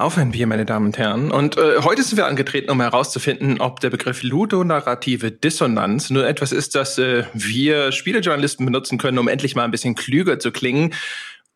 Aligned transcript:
Auf 0.00 0.16
ein 0.16 0.30
Bier, 0.30 0.46
meine 0.46 0.64
Damen 0.64 0.86
und 0.86 0.96
Herren. 0.96 1.30
Und 1.30 1.58
äh, 1.58 1.82
heute 1.82 2.02
sind 2.02 2.16
wir 2.16 2.24
angetreten, 2.24 2.70
um 2.70 2.80
herauszufinden, 2.80 3.60
ob 3.60 3.80
der 3.80 3.90
Begriff 3.90 4.22
ludonarrative 4.22 5.30
Dissonanz 5.30 6.08
nur 6.08 6.26
etwas 6.26 6.52
ist, 6.52 6.74
das 6.74 6.96
äh, 6.96 7.24
wir 7.34 7.92
Spielejournalisten 7.92 8.64
benutzen 8.64 8.96
können, 8.96 9.18
um 9.18 9.28
endlich 9.28 9.56
mal 9.56 9.64
ein 9.64 9.70
bisschen 9.70 9.96
klüger 9.96 10.38
zu 10.38 10.52
klingen. 10.52 10.94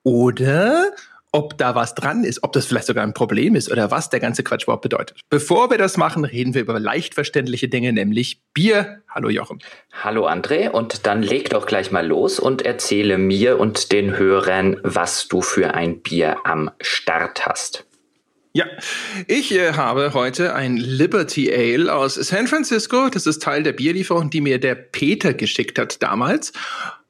Oder 0.02 0.92
ob 1.32 1.56
da 1.56 1.74
was 1.74 1.94
dran 1.94 2.22
ist, 2.22 2.42
ob 2.42 2.52
das 2.52 2.66
vielleicht 2.66 2.86
sogar 2.86 3.02
ein 3.02 3.14
Problem 3.14 3.56
ist 3.56 3.72
oder 3.72 3.90
was 3.90 4.10
der 4.10 4.20
ganze 4.20 4.44
Quatsch 4.44 4.64
überhaupt 4.64 4.82
bedeutet. 4.82 5.18
Bevor 5.30 5.70
wir 5.70 5.78
das 5.78 5.96
machen, 5.96 6.26
reden 6.26 6.52
wir 6.52 6.60
über 6.60 6.78
leicht 6.78 7.14
verständliche 7.14 7.68
Dinge, 7.68 7.94
nämlich 7.94 8.42
Bier. 8.52 9.00
Hallo 9.08 9.30
Jochen. 9.30 9.60
Hallo 10.02 10.28
André 10.28 10.68
und 10.68 11.06
dann 11.06 11.22
leg 11.22 11.48
doch 11.48 11.64
gleich 11.64 11.90
mal 11.90 12.06
los 12.06 12.38
und 12.38 12.60
erzähle 12.60 13.16
mir 13.16 13.58
und 13.58 13.90
den 13.90 14.18
Hörern, 14.18 14.76
was 14.82 15.28
du 15.28 15.40
für 15.40 15.72
ein 15.72 16.02
Bier 16.02 16.36
am 16.44 16.70
Start 16.82 17.46
hast. 17.46 17.86
Ja, 18.56 18.66
ich 19.26 19.52
äh, 19.52 19.72
habe 19.72 20.14
heute 20.14 20.54
ein 20.54 20.76
Liberty 20.76 21.52
Ale 21.52 21.92
aus 21.92 22.14
San 22.14 22.46
Francisco. 22.46 23.08
Das 23.08 23.26
ist 23.26 23.42
Teil 23.42 23.64
der 23.64 23.72
Bierlieferung, 23.72 24.30
die 24.30 24.40
mir 24.40 24.60
der 24.60 24.76
Peter 24.76 25.34
geschickt 25.34 25.76
hat 25.76 26.00
damals. 26.00 26.52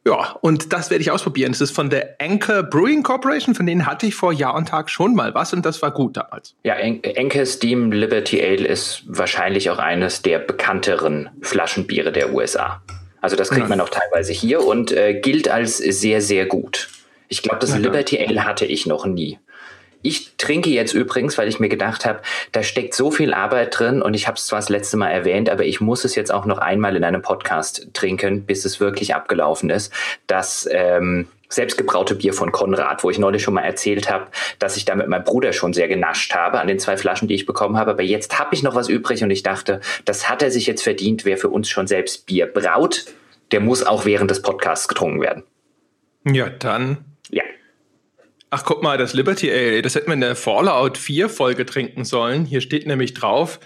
Ja, 0.07 0.37
und 0.41 0.73
das 0.73 0.89
werde 0.89 1.03
ich 1.03 1.11
ausprobieren. 1.11 1.53
Das 1.53 1.61
ist 1.61 1.73
von 1.73 1.91
der 1.91 2.17
Anchor 2.19 2.63
Brewing 2.63 3.03
Corporation, 3.03 3.55
von 3.55 3.67
denen 3.67 3.85
hatte 3.85 4.07
ich 4.07 4.15
vor 4.15 4.33
Jahr 4.33 4.55
und 4.55 4.69
Tag 4.69 4.89
schon 4.89 5.15
mal 5.15 5.35
was 5.35 5.53
und 5.53 5.67
das 5.67 5.83
war 5.83 5.91
gut 5.91 6.17
damals. 6.17 6.55
Ja, 6.63 6.77
Anchor 6.77 7.45
Steam 7.45 7.93
Liberty 7.93 8.43
Ale 8.43 8.67
ist 8.67 9.03
wahrscheinlich 9.07 9.69
auch 9.69 9.79
eines 9.79 10.23
der 10.23 10.39
bekannteren 10.39 11.29
Flaschenbiere 11.43 12.11
der 12.11 12.33
USA. 12.33 12.81
Also 13.21 13.37
das 13.37 13.51
kriegt 13.51 13.65
ja. 13.65 13.69
man 13.69 13.83
auch 13.83 13.91
teilweise 13.91 14.33
hier 14.33 14.65
und 14.65 14.93
äh, 14.93 15.21
gilt 15.21 15.49
als 15.49 15.77
sehr, 15.77 16.23
sehr 16.23 16.47
gut. 16.47 16.89
Ich 17.29 17.43
glaube, 17.43 17.59
das 17.59 17.71
ja, 17.71 17.77
Liberty 17.77 18.19
Ale 18.19 18.47
hatte 18.47 18.65
ich 18.65 18.87
noch 18.87 19.05
nie. 19.05 19.39
Ich 20.05 20.37
trinke 20.37 20.69
jetzt 20.69 20.93
übrigens, 20.93 21.39
weil 21.39 21.49
ich 21.49 21.61
mir 21.61 21.71
gedacht 21.71 22.05
habe, 22.05 22.21
da 22.53 22.63
steckt 22.63 22.93
so 22.95 23.11
viel 23.11 23.33
Arbeit 23.33 23.79
drin 23.79 24.03
und 24.03 24.13
ich 24.13 24.27
habe 24.27 24.37
es 24.37 24.47
zwar 24.47 24.59
das 24.59 24.69
letzte 24.69 24.99
Mal 24.99 25.09
erwähnt, 25.09 25.49
aber 25.49 25.65
ich 25.65 25.81
muss 25.81 26.05
es 26.05 26.15
jetzt 26.15 26.31
auch 26.31 26.45
noch 26.45 26.59
einmal 26.59 26.95
in 26.95 27.05
einem 27.05 27.23
Podcast 27.23 27.89
trinken, 27.95 28.45
bis 28.45 28.67
es 28.67 28.81
wirklich 28.81 29.15
abgelaufen 29.15 29.71
ist. 29.71 29.91
Das 30.27 30.69
ähm, 30.71 31.27
selbstgebraute 31.49 32.17
Bier 32.17 32.35
von 32.35 32.53
Konrad, 32.53 33.03
wo 33.03 33.09
ich 33.09 33.19
neulich 33.19 33.43
schon 33.43 33.55
mal 33.55 33.63
erzählt 33.63 34.11
habe, 34.11 34.27
dass 34.59 34.77
ich 34.77 34.85
da 34.85 34.95
mit 34.95 35.09
meinem 35.09 35.25
Bruder 35.25 35.55
schon 35.55 35.73
sehr 35.73 35.89
genascht 35.89 36.35
habe 36.35 36.61
an 36.61 36.69
den 36.69 36.79
zwei 36.79 36.99
Flaschen, 36.99 37.27
die 37.27 37.35
ich 37.35 37.47
bekommen 37.47 37.79
habe. 37.79 37.93
Aber 37.93 38.03
jetzt 38.03 38.39
habe 38.39 38.55
ich 38.55 38.63
noch 38.63 38.75
was 38.75 38.91
übrig 38.91 39.25
und 39.25 39.31
ich 39.31 39.43
dachte, 39.43 39.81
das 40.05 40.29
hat 40.29 40.43
er 40.43 40.51
sich 40.51 40.67
jetzt 40.67 40.83
verdient. 40.83 41.25
Wer 41.25 41.39
für 41.39 41.49
uns 41.49 41.71
schon 41.71 41.87
selbst 41.87 42.27
Bier 42.27 42.45
braut, 42.45 43.07
der 43.53 43.61
muss 43.61 43.83
auch 43.83 44.05
während 44.05 44.31
des 44.31 44.43
Podcasts 44.43 44.87
getrunken 44.87 45.23
werden. 45.23 45.45
Ja, 46.27 46.51
dann 46.51 47.07
Ach, 48.57 48.63
guck 48.65 48.85
mal, 48.85 48.97
das 48.97 49.15
Liberty 49.15 49.51
Ale, 49.51 49.83
das 49.83 49.97
hätten 49.97 50.07
wir 50.07 50.15
in 50.15 50.21
der 50.21 50.37
Fallout 50.37 50.97
4 50.97 51.29
Folge 51.29 51.67
trinken 51.67 52.05
sollen. 52.05 52.45
Hier 52.45 52.61
steht 52.61 52.87
nämlich 52.87 53.13
drauf, 53.13 53.59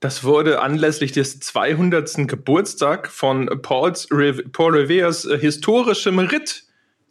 das 0.00 0.22
wurde 0.22 0.60
anlässlich 0.60 1.12
des 1.12 1.40
200. 1.40 2.28
Geburtstag 2.28 3.10
von 3.10 3.48
Pauls, 3.62 4.06
Paul 4.52 4.76
Revere's 4.76 5.24
äh, 5.24 5.38
historischem 5.38 6.18
Ritt 6.18 6.64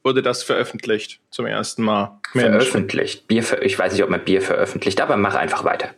wurde 0.04 0.22
das 0.22 0.44
veröffentlicht 0.44 1.22
zum 1.32 1.48
ersten 1.48 1.82
Mal. 1.82 2.20
Mensch. 2.36 2.50
Veröffentlicht. 2.50 3.28
Bier 3.28 3.42
ver 3.42 3.64
ich 3.64 3.80
weiß 3.80 3.94
nicht, 3.94 4.04
ob 4.04 4.12
man 4.12 4.24
Bier 4.24 4.44
veröffentlicht, 4.44 5.02
aber 5.02 5.18
mach 5.18 5.34
einfach 5.34 5.64
weiter. 5.64 5.90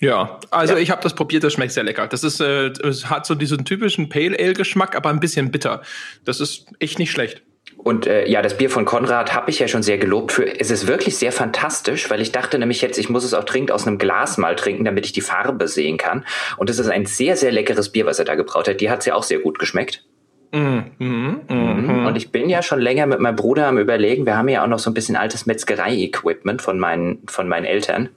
Ja, 0.00 0.40
also 0.50 0.74
ja. 0.74 0.80
ich 0.80 0.90
habe 0.90 1.00
das 1.00 1.14
probiert, 1.14 1.44
das 1.44 1.52
schmeckt 1.52 1.74
sehr 1.74 1.84
lecker. 1.84 2.08
Das 2.08 2.24
ist, 2.24 2.40
äh, 2.40 2.70
es 2.82 3.08
hat 3.08 3.24
so 3.24 3.36
diesen 3.36 3.64
typischen 3.64 4.08
Pale 4.08 4.36
Ale 4.36 4.54
Geschmack, 4.54 4.96
aber 4.96 5.10
ein 5.10 5.20
bisschen 5.20 5.52
bitter. 5.52 5.82
Das 6.24 6.40
ist 6.40 6.66
echt 6.80 6.98
nicht 6.98 7.12
schlecht. 7.12 7.42
Und 7.82 8.06
äh, 8.06 8.28
ja, 8.28 8.42
das 8.42 8.56
Bier 8.56 8.70
von 8.70 8.84
Konrad 8.84 9.34
habe 9.34 9.50
ich 9.50 9.58
ja 9.58 9.66
schon 9.66 9.82
sehr 9.82 9.98
gelobt 9.98 10.32
für. 10.32 10.60
Es 10.60 10.70
ist 10.70 10.86
wirklich 10.86 11.16
sehr 11.16 11.32
fantastisch, 11.32 12.10
weil 12.10 12.20
ich 12.20 12.30
dachte 12.30 12.58
nämlich 12.58 12.80
jetzt, 12.80 12.98
ich 12.98 13.08
muss 13.08 13.24
es 13.24 13.34
auch 13.34 13.44
dringend 13.44 13.72
aus 13.72 13.86
einem 13.86 13.98
Glas 13.98 14.38
mal 14.38 14.54
trinken, 14.54 14.84
damit 14.84 15.04
ich 15.04 15.12
die 15.12 15.20
Farbe 15.20 15.66
sehen 15.66 15.98
kann. 15.98 16.24
Und 16.56 16.70
es 16.70 16.78
ist 16.78 16.88
ein 16.88 17.06
sehr, 17.06 17.36
sehr 17.36 17.50
leckeres 17.50 17.90
Bier, 17.90 18.06
was 18.06 18.18
er 18.18 18.24
da 18.24 18.36
gebraut 18.36 18.68
hat. 18.68 18.80
Die 18.80 18.90
hat 18.90 19.00
es 19.00 19.06
ja 19.06 19.14
auch 19.14 19.24
sehr 19.24 19.40
gut 19.40 19.58
geschmeckt. 19.58 20.04
Mm, 20.52 20.80
mm, 20.98 21.40
mm, 21.48 22.06
und 22.06 22.14
ich 22.16 22.30
bin 22.30 22.50
ja 22.50 22.62
schon 22.62 22.78
länger 22.78 23.06
mit 23.06 23.20
meinem 23.20 23.36
Bruder 23.36 23.68
am 23.68 23.78
überlegen, 23.78 24.26
wir 24.26 24.36
haben 24.36 24.50
ja 24.50 24.62
auch 24.62 24.68
noch 24.68 24.78
so 24.78 24.90
ein 24.90 24.94
bisschen 24.94 25.16
altes 25.16 25.46
Metzgerei-Equipment 25.46 26.60
von 26.60 26.78
meinen, 26.78 27.22
von 27.26 27.48
meinen 27.48 27.64
Eltern 27.64 28.10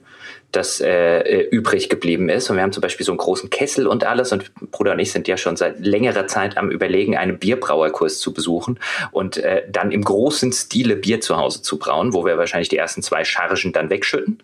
das 0.56 0.80
äh, 0.80 1.18
äh, 1.20 1.48
übrig 1.50 1.88
geblieben 1.88 2.28
ist. 2.28 2.48
Und 2.50 2.56
wir 2.56 2.62
haben 2.62 2.72
zum 2.72 2.80
Beispiel 2.80 3.04
so 3.04 3.12
einen 3.12 3.18
großen 3.18 3.50
Kessel 3.50 3.86
und 3.86 4.04
alles. 4.04 4.32
Und 4.32 4.52
Bruder 4.70 4.92
und 4.92 4.98
ich 4.98 5.12
sind 5.12 5.28
ja 5.28 5.36
schon 5.36 5.56
seit 5.56 5.80
längerer 5.80 6.26
Zeit 6.26 6.56
am 6.56 6.70
Überlegen, 6.70 7.16
einen 7.16 7.38
Bierbrauerkurs 7.38 8.18
zu 8.18 8.32
besuchen 8.32 8.78
und 9.12 9.36
äh, 9.36 9.64
dann 9.70 9.92
im 9.92 10.02
großen 10.02 10.52
Stile 10.52 10.96
Bier 10.96 11.20
zu 11.20 11.36
Hause 11.36 11.62
zu 11.62 11.78
brauen, 11.78 12.12
wo 12.12 12.24
wir 12.24 12.38
wahrscheinlich 12.38 12.68
die 12.68 12.76
ersten 12.76 13.02
zwei 13.02 13.24
Chargen 13.24 13.72
dann 13.72 13.90
wegschütten. 13.90 14.42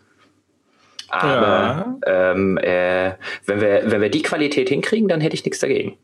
Aber 1.08 2.00
ja. 2.06 2.30
ähm, 2.32 2.58
äh, 2.58 3.12
wenn, 3.46 3.60
wir, 3.60 3.82
wenn 3.86 4.00
wir 4.00 4.08
die 4.08 4.22
Qualität 4.22 4.68
hinkriegen, 4.68 5.08
dann 5.08 5.20
hätte 5.20 5.34
ich 5.34 5.44
nichts 5.44 5.60
dagegen. 5.60 5.98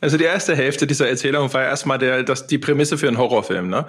Also 0.00 0.16
die 0.16 0.24
erste 0.24 0.56
Hälfte 0.56 0.88
dieser 0.88 1.08
Erzählung 1.08 1.54
war 1.54 1.62
erstmal 1.62 1.96
der, 1.96 2.24
das, 2.24 2.48
die 2.48 2.58
Prämisse 2.58 2.98
für 2.98 3.06
einen 3.06 3.18
Horrorfilm, 3.18 3.68
ne? 3.68 3.86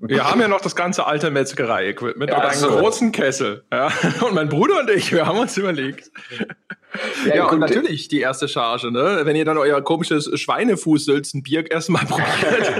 Wir 0.00 0.30
haben 0.30 0.40
ja 0.40 0.48
noch 0.48 0.60
das 0.60 0.76
ganze 0.76 1.06
alte 1.06 1.30
Metzgerei-Equipment 1.30 2.30
ja, 2.30 2.36
und 2.36 2.44
einen 2.44 2.60
so. 2.60 2.68
großen 2.68 3.12
Kessel. 3.12 3.64
Ja. 3.72 3.90
Und 4.20 4.34
mein 4.34 4.48
Bruder 4.48 4.80
und 4.80 4.90
ich, 4.90 5.12
wir 5.12 5.26
haben 5.26 5.38
uns 5.38 5.56
überlegt. 5.56 6.10
Ja, 7.26 7.34
ja 7.34 7.46
und 7.46 7.58
natürlich 7.58 8.08
die 8.08 8.20
erste 8.20 8.48
Charge, 8.48 8.90
ne? 8.90 9.20
Wenn 9.24 9.36
ihr 9.36 9.44
dann 9.44 9.58
euer 9.58 9.80
komisches 9.82 10.30
Schweinefußsülzenbier 10.38 11.70
erstmal 11.70 12.04
probiert. 12.06 12.72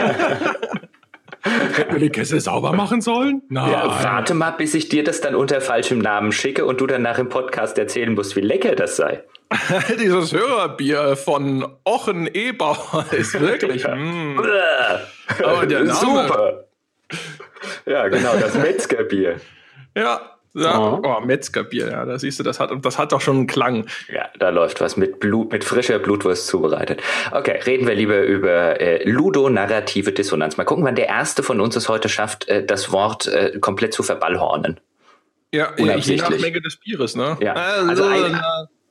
Hätten 1.42 1.92
wir 1.92 2.00
den 2.00 2.12
Kessel 2.12 2.40
sauber 2.40 2.72
machen 2.72 3.00
sollen? 3.00 3.42
Nein. 3.48 3.70
Ja, 3.70 4.02
warte 4.02 4.34
mal, 4.34 4.52
bis 4.52 4.74
ich 4.74 4.88
dir 4.88 5.04
das 5.04 5.20
dann 5.20 5.34
unter 5.34 5.60
falschem 5.60 5.98
Namen 5.98 6.32
schicke 6.32 6.64
und 6.64 6.80
du 6.80 6.86
dann 6.86 7.02
nach 7.02 7.16
dem 7.16 7.28
Podcast 7.28 7.78
erzählen 7.78 8.14
musst, 8.14 8.36
wie 8.36 8.40
lecker 8.40 8.74
das 8.74 8.96
sei. 8.96 9.24
Dieses 10.00 10.32
Hörerbier 10.32 11.16
von 11.16 11.66
Ochen 11.84 12.28
Ebauer 12.32 13.06
ist 13.12 13.38
wirklich. 13.40 13.84
mm. 13.86 14.40
Aber 15.42 15.66
der 15.66 15.84
Name, 15.84 15.94
Super. 15.94 16.67
Ja, 17.86 18.08
genau, 18.08 18.36
das 18.38 18.54
Metzgerbier. 18.62 19.40
ja, 19.96 20.38
ja, 20.54 20.78
oh. 20.78 21.00
oh, 21.04 21.20
Metzgerbier, 21.20 21.90
ja, 21.90 22.04
da 22.04 22.18
siehst 22.18 22.38
du, 22.38 22.42
das 22.42 22.58
hat, 22.58 22.70
das 22.82 22.98
hat 22.98 23.12
doch 23.12 23.20
schon 23.20 23.36
einen 23.36 23.46
Klang. 23.46 23.86
Ja, 24.12 24.28
da 24.38 24.48
läuft 24.48 24.80
was 24.80 24.96
mit 24.96 25.20
Blut, 25.20 25.52
mit 25.52 25.62
frischer 25.62 25.98
Blutwurst 25.98 26.46
zubereitet. 26.46 27.02
Okay, 27.32 27.60
reden 27.64 27.86
wir 27.86 27.94
lieber 27.94 28.22
über 28.22 28.80
äh, 28.80 29.08
ludonarrative 29.08 30.12
Dissonanz. 30.12 30.56
Mal 30.56 30.64
gucken, 30.64 30.84
wann 30.84 30.96
der 30.96 31.08
erste 31.08 31.42
von 31.42 31.60
uns 31.60 31.76
es 31.76 31.88
heute 31.88 32.08
schafft, 32.08 32.48
äh, 32.48 32.64
das 32.64 32.92
Wort 32.92 33.26
äh, 33.26 33.58
komplett 33.60 33.92
zu 33.92 34.02
verballhornen. 34.02 34.80
Ja, 35.52 35.72
je 35.76 36.16
nach 36.16 36.30
Menge 36.30 36.60
des 36.60 36.76
Bieres, 36.76 37.14
ne? 37.14 37.36
Ja, 37.40 37.54
also, 37.54 38.04
also 38.04 38.04
ein, 38.04 38.40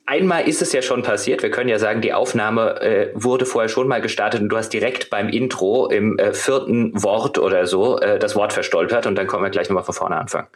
Einmal 0.10 0.48
ist 0.48 0.62
es 0.62 0.72
ja 0.72 0.82
schon 0.82 1.04
passiert. 1.04 1.44
Wir 1.44 1.52
können 1.52 1.68
ja 1.68 1.80
sagen, 1.80 2.00
die 2.00 2.14
Aufnahme 2.14 2.82
äh, 2.82 3.10
wurde 3.14 3.46
vorher 3.46 3.68
schon 3.68 3.90
mal 3.90 4.00
gestartet 4.00 4.42
und 4.42 4.48
du 4.48 4.56
hast 4.56 4.70
direkt 4.70 5.10
beim 5.10 5.28
Intro 5.28 5.88
im 5.88 6.18
äh, 6.18 6.34
vierten 6.34 6.94
Wort 7.04 7.38
oder 7.38 7.68
so 7.68 8.00
äh, 8.00 8.18
das 8.18 8.34
Wort 8.34 8.54
verstolpert 8.54 9.06
und 9.06 9.16
dann 9.16 9.28
können 9.28 9.44
wir 9.44 9.50
gleich 9.50 9.68
nochmal 9.68 9.84
von 9.84 9.94
vorne 9.94 10.16
anfangen. 10.16 10.48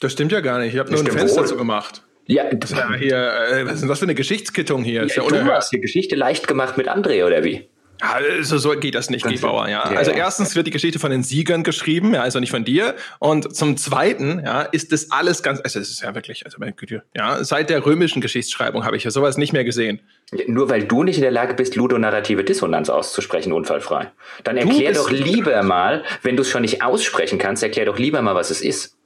Das 0.00 0.12
stimmt 0.12 0.32
ja 0.32 0.40
gar 0.40 0.60
nicht. 0.60 0.72
Ich 0.72 0.80
habe 0.80 0.90
nur 0.90 1.00
ein 1.00 1.06
Fenster 1.06 1.42
dazu 1.42 1.58
gemacht. 1.58 2.04
Ja, 2.24 2.44
das 2.50 2.70
ist 2.70 2.78
ja 2.78 2.94
hier, 2.94 3.16
äh, 3.18 3.66
was 3.66 3.74
ist 3.74 3.80
denn 3.82 3.88
das 3.90 3.98
für 3.98 4.06
eine 4.06 4.14
Geschichtskittung 4.14 4.82
hier? 4.82 5.06
Ja, 5.06 5.22
ja 5.22 5.28
du 5.28 5.52
hast 5.52 5.72
die 5.72 5.80
Geschichte 5.80 6.16
leicht 6.16 6.48
gemacht 6.48 6.78
mit 6.78 6.88
André, 6.88 7.26
oder 7.26 7.44
wie? 7.44 7.68
Ja, 8.00 8.42
so, 8.42 8.70
geht 8.78 8.94
das 8.94 9.10
nicht, 9.10 9.26
Gebauer, 9.26 9.68
ja. 9.68 9.90
ja. 9.90 9.96
Also 9.96 10.10
erstens 10.10 10.54
wird 10.54 10.66
die 10.66 10.70
Geschichte 10.70 10.98
von 10.98 11.10
den 11.10 11.22
Siegern 11.22 11.62
geschrieben, 11.62 12.14
ja, 12.14 12.22
also 12.22 12.40
nicht 12.40 12.50
von 12.50 12.64
dir. 12.64 12.94
Und 13.18 13.54
zum 13.56 13.76
Zweiten, 13.76 14.42
ja, 14.44 14.62
ist 14.62 14.92
das 14.92 15.10
alles 15.10 15.42
ganz, 15.42 15.60
also 15.60 15.78
es 15.78 15.90
ist 15.90 16.02
ja 16.02 16.14
wirklich, 16.14 16.44
also 16.44 16.58
meine 16.58 16.72
Güte, 16.72 17.02
ja, 17.16 17.42
seit 17.42 17.70
der 17.70 17.84
römischen 17.84 18.20
Geschichtsschreibung 18.20 18.84
habe 18.84 18.96
ich 18.96 19.04
ja 19.04 19.10
sowas 19.10 19.38
nicht 19.38 19.52
mehr 19.52 19.64
gesehen. 19.64 20.00
Nur 20.46 20.68
weil 20.68 20.84
du 20.84 21.04
nicht 21.04 21.16
in 21.16 21.22
der 21.22 21.30
Lage 21.30 21.54
bist, 21.54 21.76
ludonarrative 21.76 22.44
Dissonanz 22.44 22.90
auszusprechen, 22.90 23.52
unfallfrei. 23.52 24.12
Dann 24.44 24.56
erklär 24.56 24.92
doch 24.92 25.10
lieber 25.10 25.62
mal, 25.62 26.04
wenn 26.22 26.36
du 26.36 26.42
es 26.42 26.50
schon 26.50 26.62
nicht 26.62 26.82
aussprechen 26.82 27.38
kannst, 27.38 27.62
erklär 27.62 27.86
doch 27.86 27.98
lieber 27.98 28.20
mal, 28.22 28.34
was 28.34 28.50
es 28.50 28.60
ist. 28.60 28.96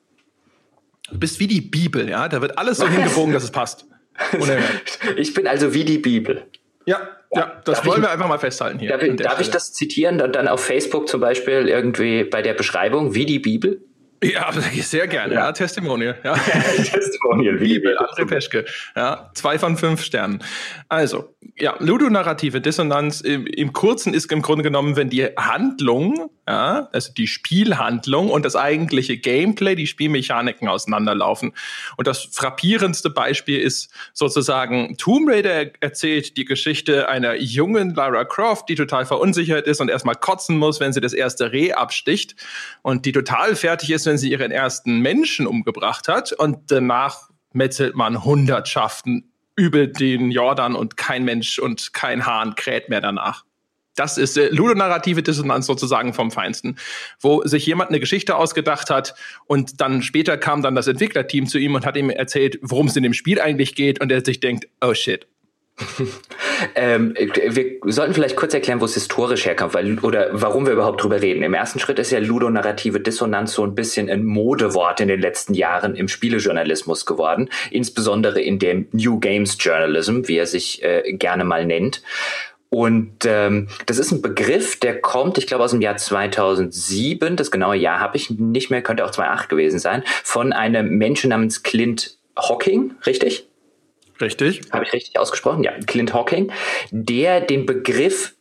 Du 1.10 1.18
bist 1.18 1.40
wie 1.40 1.46
die 1.46 1.60
Bibel, 1.60 2.08
ja, 2.08 2.28
da 2.28 2.40
wird 2.40 2.58
alles 2.58 2.78
so 2.78 2.88
hingebogen, 2.88 3.32
dass 3.32 3.44
es 3.44 3.50
passt. 3.50 3.86
ich 5.16 5.34
bin 5.34 5.46
also 5.46 5.74
wie 5.74 5.84
die 5.84 5.98
Bibel. 5.98 6.46
Ja, 6.86 7.19
ja, 7.32 7.60
das 7.64 7.78
darf 7.78 7.86
wollen 7.86 7.98
ich, 7.98 8.08
wir 8.08 8.10
einfach 8.10 8.28
mal 8.28 8.38
festhalten 8.38 8.78
hier. 8.78 8.90
Darf, 8.90 9.02
ich, 9.02 9.16
darf 9.16 9.40
ich 9.40 9.50
das 9.50 9.72
zitieren 9.72 10.20
und 10.20 10.34
dann 10.34 10.48
auf 10.48 10.64
Facebook 10.64 11.08
zum 11.08 11.20
Beispiel 11.20 11.68
irgendwie 11.68 12.24
bei 12.24 12.42
der 12.42 12.54
Beschreibung 12.54 13.14
wie 13.14 13.26
die 13.26 13.38
Bibel? 13.38 13.82
Ja, 14.22 14.52
sehr 14.82 15.08
gerne. 15.08 15.34
Ja, 15.34 15.46
ja 15.46 15.52
Testimonial. 15.52 16.18
Ja. 16.22 16.34
Testimonial, 16.76 17.56
Bibel, 17.56 17.96
André 17.98 18.26
Peschke. 18.26 18.64
Ja, 18.94 19.30
zwei 19.34 19.58
von 19.58 19.76
fünf 19.76 20.02
Sternen. 20.02 20.42
Also, 20.88 21.34
ja, 21.56 21.76
ludonarrative 21.78 22.60
Dissonanz 22.60 23.20
im, 23.20 23.46
im 23.46 23.72
Kurzen 23.72 24.14
ist 24.14 24.30
im 24.30 24.42
Grunde 24.42 24.62
genommen, 24.62 24.96
wenn 24.96 25.10
die 25.10 25.24
Handlung 25.24 26.30
ja, 26.50 26.88
also 26.92 27.12
die 27.12 27.28
Spielhandlung 27.28 28.28
und 28.28 28.44
das 28.44 28.56
eigentliche 28.56 29.16
Gameplay, 29.16 29.76
die 29.76 29.86
Spielmechaniken 29.86 30.66
auseinanderlaufen. 30.66 31.52
Und 31.96 32.08
das 32.08 32.24
frappierendste 32.32 33.08
Beispiel 33.08 33.60
ist 33.60 33.92
sozusagen 34.14 34.96
Tomb 34.96 35.28
Raider 35.28 35.66
erzählt 35.78 36.36
die 36.36 36.44
Geschichte 36.44 37.08
einer 37.08 37.36
jungen 37.36 37.94
Lara 37.94 38.24
Croft, 38.24 38.68
die 38.68 38.74
total 38.74 39.06
verunsichert 39.06 39.68
ist 39.68 39.80
und 39.80 39.90
erstmal 39.90 40.16
kotzen 40.16 40.58
muss, 40.58 40.80
wenn 40.80 40.92
sie 40.92 41.00
das 41.00 41.12
erste 41.12 41.52
Reh 41.52 41.72
absticht 41.72 42.34
und 42.82 43.06
die 43.06 43.12
total 43.12 43.54
fertig 43.54 43.92
ist, 43.92 44.08
wenn 44.10 44.18
sie 44.18 44.32
ihren 44.32 44.50
ersten 44.50 44.98
Menschen 44.98 45.46
umgebracht 45.46 46.08
hat 46.08 46.32
und 46.32 46.72
danach 46.72 47.30
metzelt 47.52 47.94
man 47.94 48.24
Hundertschaften 48.24 49.32
über 49.54 49.86
den 49.86 50.32
Jordan 50.32 50.74
und 50.74 50.96
kein 50.96 51.24
Mensch 51.24 51.60
und 51.60 51.92
kein 51.92 52.26
Hahn 52.26 52.56
kräht 52.56 52.88
mehr 52.88 53.00
danach. 53.00 53.44
Das 53.94 54.18
ist 54.18 54.36
äh, 54.36 54.48
ludonarrative 54.48 55.22
Dissonanz 55.22 55.66
sozusagen 55.66 56.12
vom 56.12 56.32
Feinsten, 56.32 56.76
wo 57.20 57.42
sich 57.44 57.64
jemand 57.66 57.90
eine 57.90 58.00
Geschichte 58.00 58.34
ausgedacht 58.34 58.90
hat 58.90 59.14
und 59.46 59.80
dann 59.80 60.02
später 60.02 60.36
kam 60.36 60.60
dann 60.60 60.74
das 60.74 60.88
Entwicklerteam 60.88 61.46
zu 61.46 61.58
ihm 61.58 61.76
und 61.76 61.86
hat 61.86 61.96
ihm 61.96 62.10
erzählt, 62.10 62.58
worum 62.62 62.88
es 62.88 62.96
in 62.96 63.04
dem 63.04 63.14
Spiel 63.14 63.40
eigentlich 63.40 63.76
geht 63.76 64.00
und 64.00 64.10
er 64.10 64.24
sich 64.24 64.40
denkt, 64.40 64.66
oh 64.80 64.94
shit, 64.94 65.28
ähm, 66.74 67.14
wir 67.16 67.92
sollten 67.92 68.14
vielleicht 68.14 68.36
kurz 68.36 68.54
erklären, 68.54 68.80
wo 68.80 68.84
es 68.84 68.94
historisch 68.94 69.46
herkommt, 69.46 69.74
weil, 69.74 69.98
oder 70.00 70.28
warum 70.32 70.66
wir 70.66 70.72
überhaupt 70.72 71.02
drüber 71.02 71.20
reden. 71.20 71.42
Im 71.42 71.54
ersten 71.54 71.78
Schritt 71.78 71.98
ist 71.98 72.10
ja 72.10 72.18
ludonarrative 72.18 73.00
Dissonanz 73.00 73.52
so 73.52 73.64
ein 73.64 73.74
bisschen 73.74 74.08
ein 74.08 74.24
Modewort 74.24 75.00
in 75.00 75.08
den 75.08 75.20
letzten 75.20 75.54
Jahren 75.54 75.94
im 75.94 76.08
Spielejournalismus 76.08 77.06
geworden, 77.06 77.48
insbesondere 77.70 78.40
in 78.40 78.58
dem 78.58 78.88
New 78.92 79.18
Games 79.20 79.56
Journalism, 79.58 80.22
wie 80.26 80.38
er 80.38 80.46
sich 80.46 80.82
äh, 80.82 81.12
gerne 81.12 81.44
mal 81.44 81.66
nennt. 81.66 82.02
Und 82.70 83.24
ähm, 83.24 83.66
das 83.86 83.98
ist 83.98 84.12
ein 84.12 84.22
Begriff, 84.22 84.78
der 84.78 85.00
kommt, 85.00 85.38
ich 85.38 85.48
glaube, 85.48 85.64
aus 85.64 85.72
dem 85.72 85.80
Jahr 85.80 85.96
2007. 85.96 87.36
Das 87.36 87.50
genaue 87.50 87.74
Jahr 87.74 87.98
habe 87.98 88.16
ich 88.16 88.30
nicht 88.30 88.70
mehr, 88.70 88.80
könnte 88.80 89.04
auch 89.04 89.10
2008 89.10 89.48
gewesen 89.48 89.80
sein, 89.80 90.04
von 90.22 90.52
einem 90.52 90.96
Menschen 90.96 91.30
namens 91.30 91.64
Clint 91.64 92.16
Hawking, 92.36 92.94
richtig? 93.06 93.49
Richtig. 94.20 94.62
Habe 94.72 94.84
ich 94.84 94.92
richtig 94.92 95.18
ausgesprochen? 95.18 95.62
Ja, 95.62 95.72
Clint 95.86 96.12
Hawking, 96.12 96.52
der 96.90 97.40
den 97.40 97.66
Begriff 97.66 98.34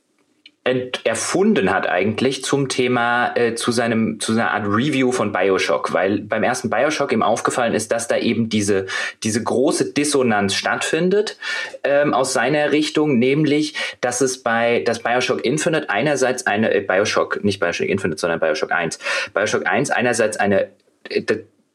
erfunden 1.03 1.71
hat 1.71 1.87
eigentlich 1.87 2.43
zum 2.43 2.69
Thema 2.69 3.33
äh, 3.35 3.55
zu 3.55 3.71
seinem 3.71 4.19
zu 4.19 4.33
seiner 4.33 4.51
Art 4.51 4.65
Review 4.67 5.11
von 5.11 5.31
Bioshock, 5.31 5.93
weil 5.93 6.19
beim 6.19 6.43
ersten 6.43 6.69
Bioshock 6.69 7.11
ihm 7.11 7.23
aufgefallen 7.23 7.73
ist, 7.73 7.91
dass 7.91 8.07
da 8.07 8.17
eben 8.17 8.49
diese 8.49 8.85
diese 9.23 9.41
große 9.41 9.93
Dissonanz 9.93 10.53
stattfindet 10.53 11.37
ähm, 11.83 12.13
aus 12.13 12.33
seiner 12.33 12.71
Richtung, 12.71 13.17
nämlich 13.17 13.73
dass 14.01 14.21
es 14.21 14.43
bei 14.43 14.83
das 14.85 14.99
Bioshock 14.99 15.43
Infinite 15.43 15.89
einerseits 15.89 16.45
eine 16.45 16.73
äh, 16.73 16.81
Bioshock 16.81 17.43
nicht 17.43 17.59
Bioshock 17.59 17.87
Infinite, 17.87 18.19
sondern 18.19 18.39
Bioshock 18.39 18.71
1, 18.71 18.99
Bioshock 19.33 19.65
1 19.65 19.89
einerseits 19.89 20.37
eine 20.37 20.69
äh, 21.09 21.23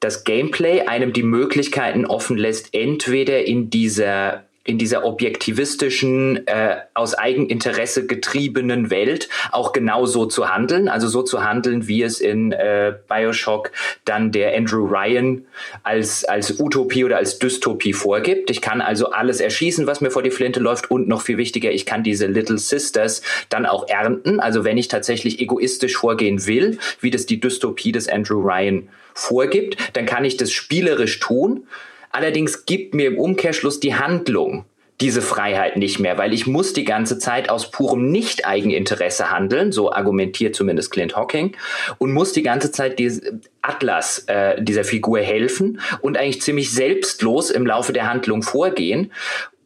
das 0.05 0.25
Gameplay 0.25 0.83
einem 0.83 1.13
die 1.15 1.23
Möglichkeiten 1.23 2.05
offen 2.05 2.37
lässt, 2.37 2.75
entweder 2.75 3.45
in 3.45 3.71
dieser 3.71 4.45
in 4.65 4.79
dieser 4.79 5.05
objektivistischen, 5.05 6.47
äh, 6.47 6.77
aus 6.95 7.15
Eigeninteresse 7.15 8.07
getriebenen 8.07 8.91
Welt 8.91 9.29
auch 9.53 9.73
genau 9.73 10.07
so 10.07 10.25
zu 10.25 10.49
handeln, 10.49 10.89
also 10.89 11.07
so 11.07 11.23
zu 11.23 11.45
handeln, 11.45 11.87
wie 11.87 12.03
es 12.03 12.19
in 12.19 12.53
äh, 12.53 12.95
Bioshock 13.07 13.73
dann 14.07 14.33
der 14.33 14.57
Andrew 14.57 14.87
Ryan 14.87 15.45
als, 15.83 16.25
als 16.25 16.59
Utopie 16.59 17.05
oder 17.05 17.19
als 17.19 17.39
Dystopie 17.39 17.93
vorgibt. 17.93 18.51
Ich 18.51 18.63
kann 18.63 18.81
also 18.81 19.11
alles 19.11 19.41
erschießen, 19.41 19.87
was 19.87 20.01
mir 20.01 20.11
vor 20.11 20.23
die 20.23 20.31
Flinte 20.31 20.61
läuft 20.61 20.91
und 20.91 21.09
noch 21.09 21.21
viel 21.21 21.37
wichtiger, 21.37 21.71
ich 21.71 21.85
kann 21.85 22.03
diese 22.03 22.27
Little 22.27 22.59
Sisters 22.59 23.21
dann 23.51 23.67
auch 23.67 23.87
ernten. 23.89 24.41
Also 24.41 24.65
wenn 24.65 24.79
ich 24.79 24.89
tatsächlich 24.89 25.41
egoistisch 25.41 25.97
vorgehen 25.97 26.47
will, 26.47 26.79
wie 27.01 27.11
das 27.11 27.27
die 27.27 27.39
Dystopie 27.39 27.93
des 27.93 28.09
Andrew 28.09 28.41
Ryan 28.41 28.89
vorgibt, 29.13 29.77
dann 29.93 30.07
kann 30.07 30.25
ich 30.25 30.39
das 30.39 30.51
spielerisch 30.51 31.21
tun 31.21 31.67
Allerdings 32.15 32.65
gibt 32.65 32.95
mir 32.95 33.09
im 33.09 33.19
Umkehrschluss 33.19 33.81
die 33.81 33.97
Handlung 33.97 34.67
diese 35.01 35.21
Freiheit 35.21 35.77
nicht 35.77 35.99
mehr, 35.99 36.17
weil 36.17 36.33
ich 36.33 36.47
muss 36.47 36.73
die 36.73 36.85
ganze 36.85 37.19
Zeit 37.19 37.51
aus 37.51 37.73
purem 37.73 38.13
Nicht-Eigeninteresse 38.13 39.33
handeln, 39.33 39.73
so 39.73 39.93
argumentiert 39.93 40.55
zumindest 40.55 40.93
Clint 40.93 41.17
Hawking, 41.17 41.57
und 41.99 42.13
muss 42.13 42.33
die 42.33 42.45
ganze 42.45 42.71
Zeit 42.71 43.01
diese 43.01 43.41
Atlas 43.63 44.21
äh, 44.29 44.63
dieser 44.63 44.85
Figur 44.85 45.19
helfen 45.19 45.81
und 46.03 46.17
eigentlich 46.17 46.41
ziemlich 46.41 46.71
selbstlos 46.71 47.51
im 47.51 47.67
Laufe 47.67 47.93
der 47.93 48.09
Handlung 48.09 48.43
vorgehen 48.43 49.11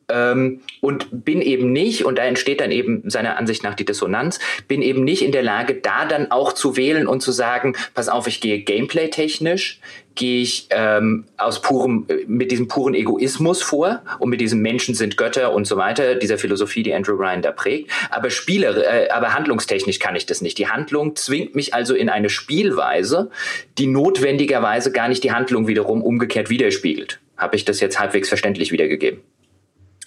ähm, 0.08 0.62
und 0.80 1.08
bin 1.10 1.42
eben 1.42 1.72
nicht, 1.72 2.06
und 2.06 2.16
da 2.16 2.24
entsteht 2.24 2.62
dann 2.62 2.70
eben 2.70 3.08
seiner 3.10 3.36
Ansicht 3.36 3.62
nach 3.62 3.74
die 3.74 3.84
Dissonanz, 3.84 4.38
bin 4.66 4.80
eben 4.80 5.04
nicht 5.04 5.22
in 5.22 5.32
der 5.32 5.42
Lage, 5.42 5.74
da 5.74 6.06
dann 6.06 6.30
auch 6.30 6.54
zu 6.54 6.76
wählen 6.76 7.06
und 7.06 7.20
zu 7.20 7.32
sagen, 7.32 7.76
pass 7.92 8.08
auf, 8.08 8.26
ich 8.26 8.40
gehe 8.40 8.60
gameplay-technisch, 8.60 9.80
gehe 10.18 10.42
ich 10.42 10.66
ähm, 10.70 11.24
aus 11.36 11.62
purem, 11.62 12.06
mit 12.26 12.50
diesem 12.50 12.66
puren 12.66 12.92
Egoismus 12.92 13.62
vor 13.62 14.02
und 14.18 14.28
mit 14.28 14.40
diesem 14.40 14.60
Menschen 14.60 14.94
sind 14.94 15.16
Götter 15.16 15.54
und 15.54 15.66
so 15.66 15.76
weiter, 15.76 16.16
dieser 16.16 16.38
Philosophie, 16.38 16.82
die 16.82 16.92
Andrew 16.92 17.14
Ryan 17.14 17.40
da 17.40 17.52
prägt. 17.52 17.90
Aber 18.10 18.28
Spieler, 18.28 18.76
äh, 18.76 19.08
aber 19.10 19.32
handlungstechnisch 19.32 20.00
kann 20.00 20.16
ich 20.16 20.26
das 20.26 20.42
nicht. 20.42 20.58
Die 20.58 20.68
Handlung 20.68 21.14
zwingt 21.14 21.54
mich 21.54 21.72
also 21.72 21.94
in 21.94 22.08
eine 22.08 22.28
Spielweise, 22.28 23.30
die 23.78 23.86
notwendigerweise 23.86 24.90
gar 24.92 25.08
nicht 25.08 25.22
die 25.22 25.32
Handlung 25.32 25.68
wiederum 25.68 26.02
umgekehrt 26.02 26.50
widerspiegelt. 26.50 27.20
Habe 27.36 27.54
ich 27.54 27.64
das 27.64 27.80
jetzt 27.80 28.00
halbwegs 28.00 28.28
verständlich 28.28 28.72
wiedergegeben? 28.72 29.20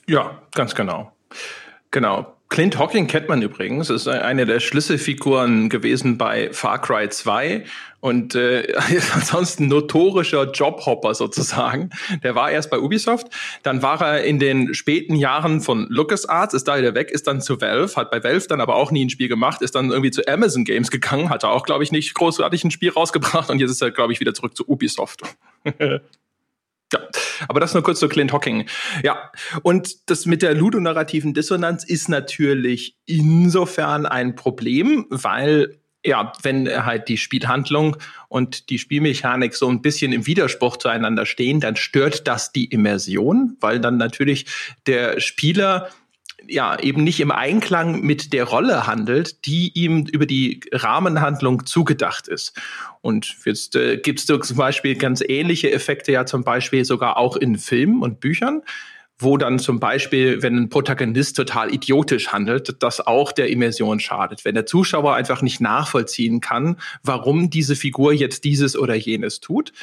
Ja, 0.07 0.41
ganz 0.53 0.75
genau. 0.75 1.13
Genau. 1.89 2.35
Clint 2.51 2.77
Hawking 2.77 3.07
kennt 3.07 3.29
man 3.29 3.41
übrigens, 3.41 3.89
ist 3.89 4.09
eine 4.09 4.45
der 4.45 4.59
Schlüsselfiguren 4.59 5.69
gewesen 5.69 6.17
bei 6.17 6.49
Far 6.51 6.81
Cry 6.81 7.07
2 7.07 7.63
und 8.01 8.35
äh, 8.35 8.73
ansonsten 9.13 9.69
notorischer 9.69 10.51
Jobhopper 10.51 11.15
sozusagen. 11.15 11.91
Der 12.23 12.35
war 12.35 12.51
erst 12.51 12.69
bei 12.69 12.77
Ubisoft, 12.77 13.27
dann 13.63 13.81
war 13.81 14.01
er 14.01 14.25
in 14.25 14.37
den 14.37 14.73
späten 14.73 15.15
Jahren 15.15 15.61
von 15.61 15.87
LucasArts, 15.89 16.53
ist 16.53 16.67
da 16.67 16.77
wieder 16.77 16.93
weg, 16.93 17.09
ist 17.09 17.25
dann 17.25 17.39
zu 17.39 17.61
Valve, 17.61 17.95
hat 17.95 18.11
bei 18.11 18.21
Valve 18.21 18.47
dann 18.49 18.59
aber 18.59 18.75
auch 18.75 18.91
nie 18.91 19.05
ein 19.05 19.09
Spiel 19.09 19.29
gemacht, 19.29 19.61
ist 19.61 19.75
dann 19.75 19.89
irgendwie 19.89 20.11
zu 20.11 20.27
Amazon 20.27 20.65
Games 20.65 20.91
gegangen, 20.91 21.29
hat 21.29 21.43
er 21.43 21.51
auch, 21.51 21.63
glaube 21.63 21.85
ich, 21.85 21.93
nicht 21.93 22.13
großartig 22.15 22.65
ein 22.65 22.71
Spiel 22.71 22.89
rausgebracht 22.89 23.49
und 23.49 23.59
jetzt 23.59 23.71
ist 23.71 23.81
er, 23.81 23.91
glaube 23.91 24.11
ich, 24.11 24.19
wieder 24.19 24.33
zurück 24.33 24.57
zu 24.57 24.67
Ubisoft. 24.67 25.21
Ja, 26.93 26.99
aber 27.47 27.59
das 27.59 27.73
nur 27.73 27.83
kurz 27.83 27.99
zu 27.99 28.09
Clint 28.09 28.33
Hocking. 28.33 28.65
Ja, 29.03 29.31
und 29.63 30.09
das 30.09 30.25
mit 30.25 30.41
der 30.41 30.53
ludonarrativen 30.53 31.33
Dissonanz 31.33 31.83
ist 31.83 32.09
natürlich 32.09 32.97
insofern 33.05 34.05
ein 34.05 34.35
Problem, 34.35 35.05
weil 35.09 35.81
ja, 36.03 36.33
wenn 36.41 36.67
halt 36.67 37.09
die 37.09 37.17
Spielhandlung 37.17 37.95
und 38.27 38.69
die 38.69 38.79
Spielmechanik 38.79 39.53
so 39.53 39.69
ein 39.69 39.81
bisschen 39.81 40.13
im 40.13 40.25
Widerspruch 40.25 40.77
zueinander 40.77 41.25
stehen, 41.25 41.59
dann 41.59 41.75
stört 41.75 42.27
das 42.27 42.51
die 42.51 42.65
Immersion, 42.65 43.55
weil 43.59 43.79
dann 43.79 43.97
natürlich 43.97 44.47
der 44.87 45.19
Spieler 45.19 45.89
ja 46.47 46.79
eben 46.79 47.03
nicht 47.03 47.19
im 47.19 47.31
Einklang 47.31 48.01
mit 48.01 48.33
der 48.33 48.45
Rolle 48.45 48.87
handelt, 48.87 49.45
die 49.45 49.71
ihm 49.73 50.05
über 50.05 50.25
die 50.25 50.61
Rahmenhandlung 50.71 51.65
zugedacht 51.65 52.27
ist. 52.27 52.59
Und 53.01 53.35
jetzt 53.45 53.75
äh, 53.75 53.97
gibt 53.97 54.19
es 54.19 54.25
zum 54.25 54.57
Beispiel 54.57 54.95
ganz 54.95 55.21
ähnliche 55.27 55.71
Effekte 55.71 56.11
ja 56.11 56.25
zum 56.25 56.43
Beispiel 56.43 56.85
sogar 56.85 57.17
auch 57.17 57.35
in 57.35 57.57
Filmen 57.57 58.01
und 58.01 58.19
Büchern 58.19 58.61
wo 59.21 59.37
dann 59.37 59.59
zum 59.59 59.79
Beispiel, 59.79 60.41
wenn 60.41 60.57
ein 60.57 60.69
Protagonist 60.69 61.35
total 61.35 61.71
idiotisch 61.71 62.29
handelt, 62.29 62.75
das 62.79 63.05
auch 63.05 63.31
der 63.31 63.49
Immersion 63.49 63.99
schadet. 63.99 64.45
Wenn 64.45 64.55
der 64.55 64.65
Zuschauer 64.65 65.13
einfach 65.13 65.43
nicht 65.43 65.61
nachvollziehen 65.61 66.41
kann, 66.41 66.77
warum 67.03 67.51
diese 67.51 67.75
Figur 67.75 68.13
jetzt 68.13 68.43
dieses 68.43 68.75
oder 68.75 68.95
jenes 68.95 69.39
tut 69.39 69.73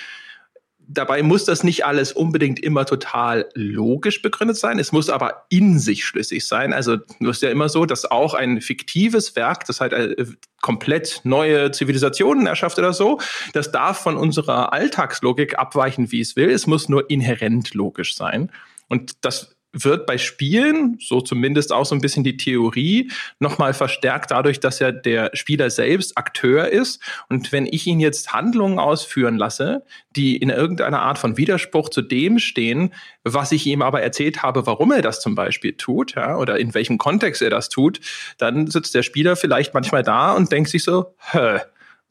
dabei 0.88 1.22
muss 1.22 1.44
das 1.44 1.62
nicht 1.62 1.84
alles 1.84 2.12
unbedingt 2.12 2.58
immer 2.60 2.86
total 2.86 3.48
logisch 3.54 4.22
begründet 4.22 4.56
sein. 4.56 4.78
Es 4.78 4.90
muss 4.90 5.10
aber 5.10 5.44
in 5.50 5.78
sich 5.78 6.04
schlüssig 6.04 6.46
sein. 6.46 6.72
Also 6.72 6.94
es 7.20 7.28
ist 7.28 7.42
ja 7.42 7.50
immer 7.50 7.68
so, 7.68 7.84
dass 7.84 8.10
auch 8.10 8.34
ein 8.34 8.60
fiktives 8.60 9.36
Werk, 9.36 9.66
das 9.66 9.80
halt 9.80 9.92
äh, 9.92 10.26
komplett 10.60 11.20
neue 11.24 11.70
Zivilisationen 11.70 12.46
erschafft 12.46 12.78
oder 12.78 12.94
so, 12.94 13.20
das 13.52 13.70
darf 13.70 13.98
von 13.98 14.16
unserer 14.16 14.72
Alltagslogik 14.72 15.58
abweichen, 15.58 16.10
wie 16.10 16.20
es 16.20 16.36
will. 16.36 16.50
Es 16.50 16.66
muss 16.66 16.88
nur 16.88 17.10
inhärent 17.10 17.74
logisch 17.74 18.16
sein. 18.16 18.50
Und 18.88 19.24
das 19.24 19.57
wird 19.72 20.06
bei 20.06 20.16
Spielen, 20.16 20.96
so 21.00 21.20
zumindest 21.20 21.72
auch 21.72 21.84
so 21.84 21.94
ein 21.94 22.00
bisschen 22.00 22.24
die 22.24 22.36
Theorie, 22.36 23.10
nochmal 23.38 23.74
verstärkt 23.74 24.30
dadurch, 24.30 24.60
dass 24.60 24.78
ja 24.78 24.92
der 24.92 25.30
Spieler 25.34 25.70
selbst 25.70 26.16
Akteur 26.16 26.68
ist. 26.68 27.02
Und 27.28 27.52
wenn 27.52 27.66
ich 27.66 27.86
ihn 27.86 28.00
jetzt 28.00 28.32
Handlungen 28.32 28.78
ausführen 28.78 29.36
lasse, 29.36 29.84
die 30.16 30.36
in 30.36 30.50
irgendeiner 30.50 31.02
Art 31.02 31.18
von 31.18 31.36
Widerspruch 31.36 31.90
zu 31.90 32.02
dem 32.02 32.38
stehen, 32.38 32.94
was 33.24 33.52
ich 33.52 33.66
ihm 33.66 33.82
aber 33.82 34.02
erzählt 34.02 34.42
habe, 34.42 34.66
warum 34.66 34.90
er 34.92 35.02
das 35.02 35.20
zum 35.20 35.34
Beispiel 35.34 35.74
tut, 35.74 36.14
ja, 36.14 36.36
oder 36.36 36.58
in 36.58 36.74
welchem 36.74 36.98
Kontext 36.98 37.42
er 37.42 37.50
das 37.50 37.68
tut, 37.68 38.00
dann 38.38 38.68
sitzt 38.68 38.94
der 38.94 39.02
Spieler 39.02 39.36
vielleicht 39.36 39.74
manchmal 39.74 40.02
da 40.02 40.32
und 40.32 40.50
denkt 40.50 40.70
sich 40.70 40.82
so, 40.82 41.14
Hä, 41.30 41.60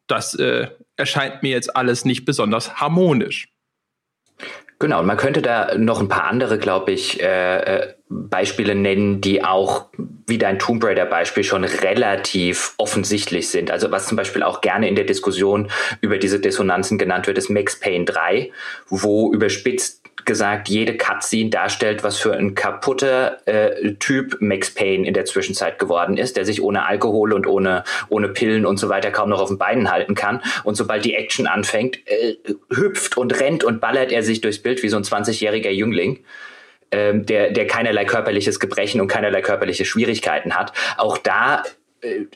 das 0.05 0.35
äh, 0.35 0.67
erscheint 0.95 1.43
mir 1.43 1.51
jetzt 1.51 1.75
alles 1.75 2.05
nicht 2.05 2.25
besonders 2.25 2.75
harmonisch. 2.75 3.49
Genau, 4.79 4.99
und 4.99 5.07
man 5.07 5.17
könnte 5.17 5.41
da 5.41 5.75
noch 5.75 5.99
ein 5.99 6.07
paar 6.07 6.25
andere, 6.25 6.59
glaube 6.59 6.91
ich, 6.91 7.19
äh, 7.21 7.57
äh, 7.79 7.93
Beispiele 8.09 8.75
nennen, 8.75 9.21
die 9.21 9.43
auch 9.43 9.87
wie 10.27 10.37
dein 10.37 10.59
Tomb 10.59 10.83
Raider 10.83 11.05
Beispiel 11.05 11.43
schon 11.43 11.63
relativ 11.63 12.75
offensichtlich 12.77 13.49
sind. 13.49 13.71
Also 13.71 13.89
was 13.89 14.05
zum 14.05 14.17
Beispiel 14.17 14.43
auch 14.43 14.61
gerne 14.61 14.87
in 14.87 14.95
der 14.95 15.05
Diskussion 15.05 15.71
über 16.01 16.19
diese 16.19 16.39
Dissonanzen 16.39 16.99
genannt 16.99 17.25
wird, 17.25 17.39
ist 17.39 17.49
Max 17.49 17.79
Payne 17.79 18.05
3, 18.05 18.51
wo 18.87 19.33
überspitzt 19.33 20.06
gesagt 20.27 20.69
jede 20.69 20.95
Cutscene 20.95 21.49
darstellt, 21.49 22.03
was 22.03 22.19
für 22.19 22.33
ein 22.33 22.53
kaputter 22.53 23.39
äh, 23.47 23.93
Typ 23.93 24.37
Max 24.39 24.71
Payne 24.71 25.07
in 25.07 25.15
der 25.15 25.25
Zwischenzeit 25.25 25.79
geworden 25.79 26.17
ist, 26.17 26.37
der 26.37 26.45
sich 26.45 26.61
ohne 26.61 26.85
Alkohol 26.85 27.33
und 27.33 27.47
ohne, 27.47 27.83
ohne 28.09 28.29
Pillen 28.29 28.67
und 28.67 28.77
so 28.77 28.89
weiter 28.89 29.09
kaum 29.09 29.29
noch 29.29 29.41
auf 29.41 29.47
den 29.47 29.57
Beinen 29.57 29.89
halten 29.89 30.13
kann. 30.13 30.43
Und 30.63 30.75
sobald 30.75 31.05
die 31.05 31.15
Action 31.15 31.47
anfängt, 31.47 31.97
äh, 32.05 32.35
hüpft 32.69 33.17
und 33.17 33.39
rennt 33.39 33.63
und 33.63 33.81
ballert 33.81 34.11
er 34.11 34.21
sich 34.21 34.41
durchs 34.41 34.59
Bild 34.59 34.83
wie 34.83 34.89
so 34.89 34.97
ein 34.97 35.03
20-jähriger 35.03 35.71
Jüngling. 35.71 36.19
Ähm, 36.91 37.25
der, 37.25 37.51
der 37.51 37.67
keinerlei 37.67 38.05
körperliches 38.05 38.61
Gebrechen 38.61 39.01
und 39.01 39.07
keinerlei 39.07 39.41
körperliche 39.41 39.83
Schwierigkeiten 39.83 40.55
hat. 40.55 40.71
Auch 40.97 41.17
da 41.17 41.63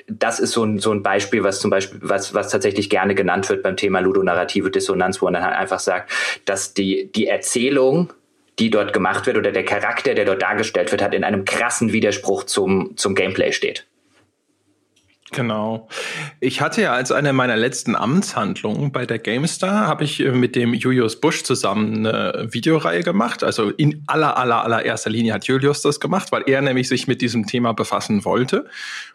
das 0.07 0.39
ist 0.39 0.51
so 0.51 0.63
ein, 0.63 0.79
so 0.79 0.91
ein 0.91 1.03
Beispiel, 1.03 1.43
was 1.43 1.59
zum 1.59 1.69
Beispiel, 1.69 1.99
was, 2.01 2.33
was 2.33 2.49
tatsächlich 2.49 2.89
gerne 2.89 3.15
genannt 3.15 3.49
wird 3.49 3.63
beim 3.63 3.77
Thema 3.77 3.99
ludonarrative 3.99 4.71
Dissonanz, 4.71 5.21
wo 5.21 5.25
man 5.25 5.35
dann 5.35 5.43
halt 5.43 5.55
einfach 5.55 5.79
sagt, 5.79 6.11
dass 6.45 6.73
die, 6.73 7.11
die 7.11 7.27
Erzählung, 7.27 8.11
die 8.59 8.69
dort 8.69 8.93
gemacht 8.93 9.27
wird 9.27 9.37
oder 9.37 9.51
der 9.51 9.65
Charakter, 9.65 10.13
der 10.13 10.25
dort 10.25 10.41
dargestellt 10.41 10.91
wird, 10.91 11.01
hat 11.01 11.13
in 11.13 11.23
einem 11.23 11.45
krassen 11.45 11.93
Widerspruch 11.93 12.43
zum, 12.45 12.97
zum 12.97 13.15
Gameplay 13.15 13.51
steht. 13.51 13.85
Genau. 15.33 15.87
Ich 16.41 16.59
hatte 16.59 16.81
ja 16.81 16.91
als 16.91 17.13
eine 17.13 17.31
meiner 17.31 17.55
letzten 17.55 17.95
Amtshandlungen 17.95 18.91
bei 18.91 19.05
der 19.05 19.17
GameStar, 19.17 19.87
habe 19.87 20.03
ich 20.03 20.19
äh, 20.19 20.31
mit 20.31 20.57
dem 20.57 20.73
Julius 20.73 21.21
Busch 21.21 21.43
zusammen 21.43 22.05
eine 22.05 22.49
Videoreihe 22.51 23.01
gemacht. 23.01 23.41
Also 23.41 23.69
in 23.69 24.03
aller, 24.07 24.35
aller, 24.37 24.65
allererster 24.65 25.09
Linie 25.09 25.33
hat 25.33 25.45
Julius 25.45 25.81
das 25.83 26.01
gemacht, 26.01 26.33
weil 26.33 26.43
er 26.47 26.61
nämlich 26.61 26.89
sich 26.89 27.07
mit 27.07 27.21
diesem 27.21 27.47
Thema 27.47 27.73
befassen 27.73 28.25
wollte. 28.25 28.65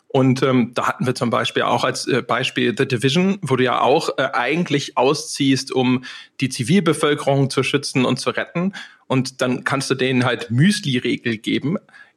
Und 0.08 0.42
ähm, 0.42 0.70
da 0.73 0.87
hatten 0.87 1.04
wir 1.04 1.14
zum 1.14 1.28
Beispiel 1.28 1.64
auch 1.64 1.85
als 1.85 2.06
äh, 2.06 2.23
Beispiel 2.23 2.75
The 2.75 2.88
Division, 2.88 3.38
wo 3.42 3.56
du 3.56 3.64
ja 3.64 3.82
auch 3.82 4.16
äh, 4.16 4.30
eigentlich 4.32 4.96
ausziehst, 4.96 5.70
um 5.70 6.04
die 6.40 6.49
Zivilbevölkerung 6.49 7.50
zu 7.50 7.62
schützen 7.62 8.06
und 8.06 8.18
zu 8.18 8.30
retten. 8.30 8.73
Und 9.06 9.42
dann 9.42 9.64
kannst 9.64 9.90
du 9.90 9.94
denen 9.94 10.25
halt 10.25 10.50
Müsli-Regel 10.50 11.37
geben 11.37 11.76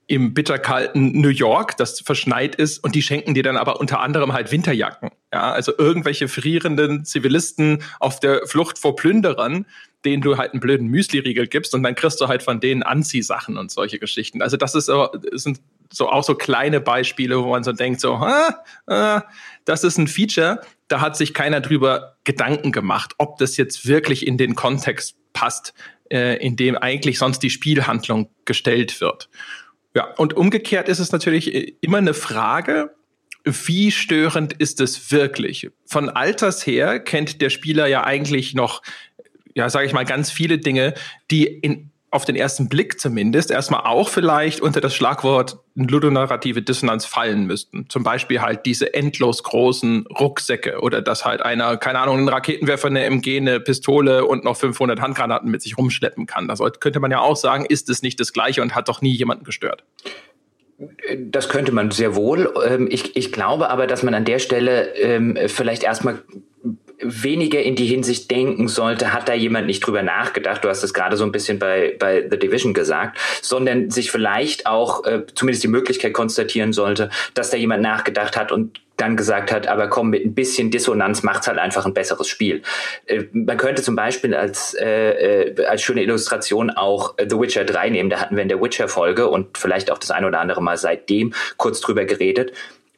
im 0.10 0.34
bitterkalten 0.34 1.22
New 1.22 1.30
York, 1.30 1.78
das 1.78 2.02
verschneit 2.02 2.56
ist, 2.56 2.84
und 2.84 2.96
die 2.96 3.04
schenken 3.04 3.36
dir 3.36 3.44
dann 3.44 3.58
aber 3.58 3.80
unter 3.80 4.00
anderem 4.00 4.34
halt 4.34 4.52
Winterjacken. 4.52 5.12
Ja, 5.32 5.52
also 5.52 5.72
irgendwelche 5.78 6.28
frierenden 6.28 7.06
Zivilisten 7.06 7.84
auf 8.00 8.20
der 8.20 8.48
Flucht 8.48 8.80
vor 8.80 8.96
Plünderern, 8.96 9.68
denen 10.04 10.24
du 10.24 10.38
halt 10.38 10.54
einen 10.54 10.62
blöden 10.62 10.88
Müsli-Riegel 10.88 11.46
gibst 11.46 11.76
und 11.76 11.84
dann 11.84 11.94
kriegst 11.94 12.20
du 12.20 12.28
halt 12.28 12.42
von 12.42 12.60
denen 12.60 12.82
Anziehsachen 12.82 13.56
und 13.56 13.70
solche 13.70 14.00
Geschichten. 14.00 14.42
Also 14.42 14.58
das 14.58 14.74
ist 14.74 14.90
sind 15.34 15.62
so 15.92 16.10
auch 16.10 16.24
so 16.24 16.34
kleine 16.34 16.82
Beispiele, 16.82 17.44
wo 17.44 17.50
man 17.50 17.64
so 17.64 17.72
denkt, 17.72 18.02
so, 18.02 18.16
ah, 18.16 18.64
ah, 18.88 19.24
das 19.66 19.84
ist 19.84 20.00
ein 20.00 20.08
Feature, 20.08 20.62
da 20.88 21.02
hat 21.02 21.18
sich 21.18 21.36
keiner 21.36 21.62
drüber 21.62 22.18
Gedanken 22.24 22.72
gemacht, 22.72 23.14
ob 23.20 23.38
das 23.38 23.58
jetzt 23.58 23.88
wirklich 23.88 24.26
in 24.26 24.40
den 24.40 24.56
Kontext 24.56 25.16
passt, 25.34 25.76
äh, 26.12 26.44
in 26.44 26.56
dem 26.56 26.76
eigentlich 26.78 27.20
sonst 27.20 27.44
die 27.44 27.52
Spielhandlung 27.52 28.30
gestellt 28.46 29.02
wird. 29.02 29.30
Ja, 29.96 30.14
und 30.18 30.36
umgekehrt 30.36 30.88
ist 30.90 31.00
es 31.00 31.12
natürlich 31.12 31.54
äh, 31.54 31.74
immer 31.82 31.98
eine 31.98 32.14
Frage, 32.14 32.96
wie 33.44 33.92
störend 33.92 34.54
ist 34.54 34.82
es 34.82 35.12
wirklich? 35.12 35.70
Von 35.86 36.10
Alters 36.10 36.66
her 36.66 37.00
kennt 37.00 37.42
der 37.42 37.50
Spieler 37.50 37.88
ja 37.88 38.04
eigentlich 38.04 38.54
noch, 38.54 38.82
ja, 39.56 39.70
sage 39.70 39.88
ich 39.88 39.94
mal, 39.94 40.06
ganz 40.06 40.30
viele 40.32 40.58
Dinge, 40.58 40.94
die 41.32 41.46
in 41.46 41.92
auf 42.12 42.26
den 42.26 42.36
ersten 42.36 42.70
Blick 42.70 43.00
zumindest 43.00 43.52
erstmal 43.52 43.82
auch 43.82 44.10
vielleicht 44.10 44.62
unter 44.62 44.82
das 44.82 44.96
Schlagwort 44.96 45.60
ludonarrative 45.76 46.62
Dissonanz 46.62 47.06
fallen 47.06 47.46
müssten. 47.46 47.88
Zum 47.90 48.04
Beispiel 48.04 48.42
halt 48.42 48.66
diese 48.66 48.94
endlos 48.94 49.44
großen 49.44 50.08
Rucksäcke 50.08 50.80
oder 50.82 51.02
dass 51.02 51.24
halt 51.24 51.42
einer, 51.42 51.78
keine 51.78 52.00
Ahnung, 52.00 52.18
einen 52.18 52.30
Raketenwerfer, 52.30 52.88
eine 52.88 53.04
MG, 53.04 53.38
eine 53.38 53.60
Pistole 53.60 54.26
und 54.26 54.44
noch 54.44 54.58
500 54.58 55.00
Handgranaten 55.00 55.52
mit 55.52 55.62
sich 55.62 55.78
rumschleppen 55.78 56.26
kann. 56.26 56.48
Das 56.48 56.60
könnte 56.80 57.00
man 57.00 57.12
ja 57.12 57.20
auch 57.20 57.36
sagen, 57.36 57.66
ist 57.66 57.90
es 57.90 58.02
nicht 58.02 58.20
das 58.20 58.34
Gleiche 58.34 58.62
und 58.62 58.74
hat 58.74 58.90
doch 58.90 59.02
nie 59.02 59.14
jemanden 59.14 59.44
gestört. 59.44 59.84
Das 61.18 61.50
könnte 61.50 61.74
man 61.74 61.92
sehr 61.92 62.16
wohl. 62.16 62.54
Ähm, 62.66 62.88
ich, 62.90 63.16
ich 63.16 63.32
glaube 63.32 63.70
aber, 63.70 63.86
dass 63.86 64.02
man 64.02 64.14
an 64.14 64.26
der 64.26 64.40
Stelle 64.40 64.96
ähm, 64.96 65.38
vielleicht 65.48 65.84
erstmal 65.84 66.24
weniger 67.02 67.62
in 67.62 67.76
die 67.76 67.86
Hinsicht 67.86 68.30
denken 68.30 68.68
sollte, 68.68 69.14
hat 69.14 69.30
da 69.30 69.34
jemand 69.34 69.68
nicht 69.68 69.80
drüber 69.80 70.04
nachgedacht, 70.04 70.64
du 70.64 70.70
hast 70.70 70.84
es 70.84 70.94
gerade 70.94 71.18
so 71.18 71.24
ein 71.24 71.32
bisschen 71.32 71.60
bei, 71.60 71.96
bei 71.98 72.28
The 72.30 72.38
Division 72.38 72.74
gesagt, 72.74 73.18
sondern 73.42 73.90
sich 73.90 74.12
vielleicht 74.12 74.66
auch 74.66 75.06
äh, 75.06 75.24
zumindest 75.34 75.64
die 75.64 75.70
Möglichkeit 75.70 76.14
konstatieren 76.14 76.74
sollte, 76.74 77.10
dass 77.34 77.50
da 77.50 77.58
jemand 77.58 77.84
nachgedacht 77.84 78.36
hat 78.38 78.52
und 78.52 78.80
dann 78.98 79.16
gesagt 79.16 79.52
hat, 79.52 79.68
aber 79.68 79.88
komm, 79.88 80.10
mit 80.10 80.26
ein 80.26 80.34
bisschen 80.34 80.72
Dissonanz 80.72 81.24
macht's 81.24 81.48
halt 81.48 81.58
einfach 81.58 81.86
ein 81.86 81.94
besseres 81.94 82.28
Spiel. 82.28 82.62
Äh, 83.06 83.24
man 83.32 83.58
könnte 83.58 83.82
zum 83.82 83.96
Beispiel 83.96 84.36
als, 84.36 84.74
äh, 84.74 85.46
äh 85.46 85.66
als 85.66 85.82
schöne 85.82 86.04
Illustration 86.04 86.70
auch 86.70 87.16
The 87.18 87.40
Witcher 87.40 87.64
3 87.64 87.90
nehmen. 87.90 88.10
Da 88.10 88.20
hatten 88.20 88.36
wir 88.36 88.44
in 88.44 88.50
der 88.50 88.62
Witcher-Folge 88.62 89.30
und 89.30 89.58
vielleicht 89.58 89.90
auch 89.92 89.98
das 89.98 90.12
ein 90.12 90.26
oder 90.26 90.40
andere 90.40 90.62
Mal 90.62 90.78
seitdem 90.78 91.34
kurz 91.58 91.80
drüber 91.80 92.06
geredet 92.06 92.52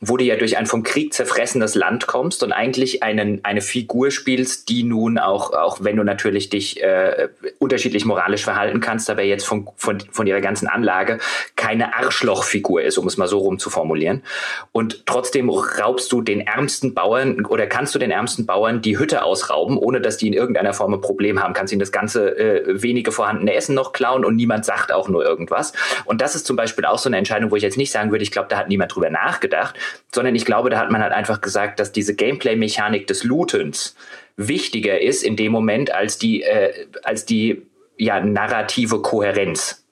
wo 0.03 0.17
du 0.17 0.24
ja 0.24 0.36
durch 0.36 0.58
ein 0.58 0.65
vom 0.65 0.81
Krieg 0.81 1.13
zerfressenes 1.13 1.75
Land 1.75 2.08
kommst 2.08 2.41
und 2.41 2.51
eigentlich 2.51 3.03
einen, 3.03 3.46
eine 3.46 3.62
Figur 3.62 4.10
spielst, 4.10 4.67
die 4.70 4.81
nun 4.81 5.20
auch, 5.20 5.53
auch 5.53 5.84
wenn 5.84 5.96
du 5.96 6.03
natürlich 6.03 6.50
dich 6.50 6.81
äh, 6.81 7.29
unterschiedlich 7.60 8.03
moralisch 8.03 8.43
verhalten 8.43 8.79
kannst, 8.79 9.12
aber 9.12 9.22
jetzt 9.22 9.46
von, 9.46 9.70
von, 9.75 10.00
von 10.00 10.25
ihrer 10.25 10.41
ganzen 10.41 10.67
Anlage 10.67 11.20
keine 11.55 11.96
Arschlochfigur 11.96 12.81
ist, 12.81 12.98
um 12.98 13.05
es 13.05 13.17
mal 13.17 13.27
so 13.27 13.38
rum 13.38 13.60
zu 13.60 13.70
formulieren. 13.70 14.24
Und 14.72 15.05
trotzdem 15.05 15.51
raubst 15.51 16.12
du 16.12 16.22
den 16.22 16.41
ärmsten 16.41 16.96
Bauern 16.96 17.46
oder 17.46 17.67
kannst 17.67 17.93
du 17.93 18.00
den 18.00 18.10
ärmsten 18.10 18.48
Bauern 18.48 18.81
die 18.81 18.98
Hütte 18.98 19.24
ausrauben, 19.24 19.77
ohne 19.77 20.01
dass 20.01 20.17
die 20.17 20.27
in 20.27 20.34
irgendeiner 20.34 20.74
Form 20.74 20.96
ein 20.96 21.01
Problem 21.01 21.43
haben, 21.43 21.53
kannst 21.53 21.74
ihnen 21.74 21.79
das 21.79 21.91
ganze 21.91 22.38
äh, 22.39 22.81
wenige 22.81 23.12
vorhandene 23.12 23.53
Essen 23.53 23.75
noch 23.75 23.93
klauen 23.93 24.25
und 24.25 24.36
niemand 24.36 24.65
sagt 24.65 24.91
auch 24.91 25.10
nur 25.10 25.24
irgendwas. 25.24 25.74
Und 26.05 26.22
das 26.22 26.34
ist 26.34 26.48
zum 26.48 26.55
Beispiel 26.55 26.86
auch 26.86 26.98
so 26.98 27.08
eine 27.08 27.17
Entscheidung, 27.17 27.51
wo 27.51 27.55
ich 27.55 27.63
jetzt 27.63 27.77
nicht 27.77 27.91
sagen 27.91 28.10
würde, 28.10 28.24
ich 28.24 28.31
glaube, 28.31 28.48
da 28.50 28.58
hat 28.58 28.67
niemand 28.67 28.96
drüber 28.96 29.12
nachgedacht, 29.12 29.75
sondern 30.13 30.36
ich 30.36 30.45
glaube, 30.45 30.69
da 30.69 30.79
hat 30.79 30.91
man 30.91 31.01
halt 31.01 31.13
einfach 31.13 31.41
gesagt, 31.41 31.79
dass 31.79 31.91
diese 31.91 32.15
Gameplay-Mechanik 32.15 33.07
des 33.07 33.24
Lootens 33.24 33.95
wichtiger 34.38 35.01
ist 35.01 35.24
in 35.24 35.36
dem 35.36 35.51
Moment 35.51 35.93
als 35.93 36.17
die, 36.17 36.43
äh, 36.43 36.88
als 37.03 37.25
die 37.25 37.63
ja, 37.98 38.19
narrative 38.19 39.01
Kohärenz. 39.01 39.86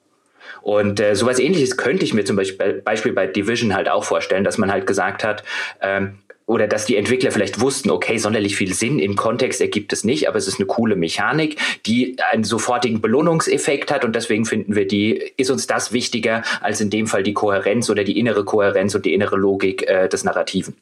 Und 0.62 1.00
äh, 1.00 1.14
sowas 1.14 1.38
ähnliches 1.38 1.76
könnte 1.76 2.04
ich 2.04 2.12
mir 2.12 2.24
zum 2.24 2.36
Beispiel, 2.36 2.82
Beispiel 2.84 3.12
bei 3.12 3.26
Division 3.26 3.74
halt 3.74 3.88
auch 3.88 4.04
vorstellen, 4.04 4.44
dass 4.44 4.58
man 4.58 4.70
halt 4.70 4.86
gesagt 4.86 5.24
hat, 5.24 5.42
ähm, 5.80 6.18
oder 6.50 6.66
dass 6.66 6.84
die 6.84 6.96
Entwickler 6.96 7.30
vielleicht 7.30 7.60
wussten, 7.60 7.90
okay, 7.90 8.18
sonderlich 8.18 8.56
viel 8.56 8.74
Sinn 8.74 8.98
im 8.98 9.14
Kontext 9.14 9.60
ergibt 9.60 9.92
es 9.92 10.02
nicht, 10.02 10.26
aber 10.26 10.36
es 10.36 10.48
ist 10.48 10.58
eine 10.58 10.66
coole 10.66 10.96
Mechanik, 10.96 11.56
die 11.86 12.16
einen 12.32 12.42
sofortigen 12.42 13.00
Belohnungseffekt 13.00 13.92
hat 13.92 14.04
und 14.04 14.16
deswegen 14.16 14.44
finden 14.44 14.74
wir 14.74 14.84
die, 14.84 15.32
ist 15.36 15.52
uns 15.52 15.68
das 15.68 15.92
wichtiger 15.92 16.42
als 16.60 16.80
in 16.80 16.90
dem 16.90 17.06
Fall 17.06 17.22
die 17.22 17.34
Kohärenz 17.34 17.88
oder 17.88 18.02
die 18.02 18.18
innere 18.18 18.44
Kohärenz 18.44 18.96
und 18.96 19.06
die 19.06 19.14
innere 19.14 19.36
Logik 19.36 19.88
äh, 19.88 20.08
des 20.08 20.24
Narrativen. 20.24 20.74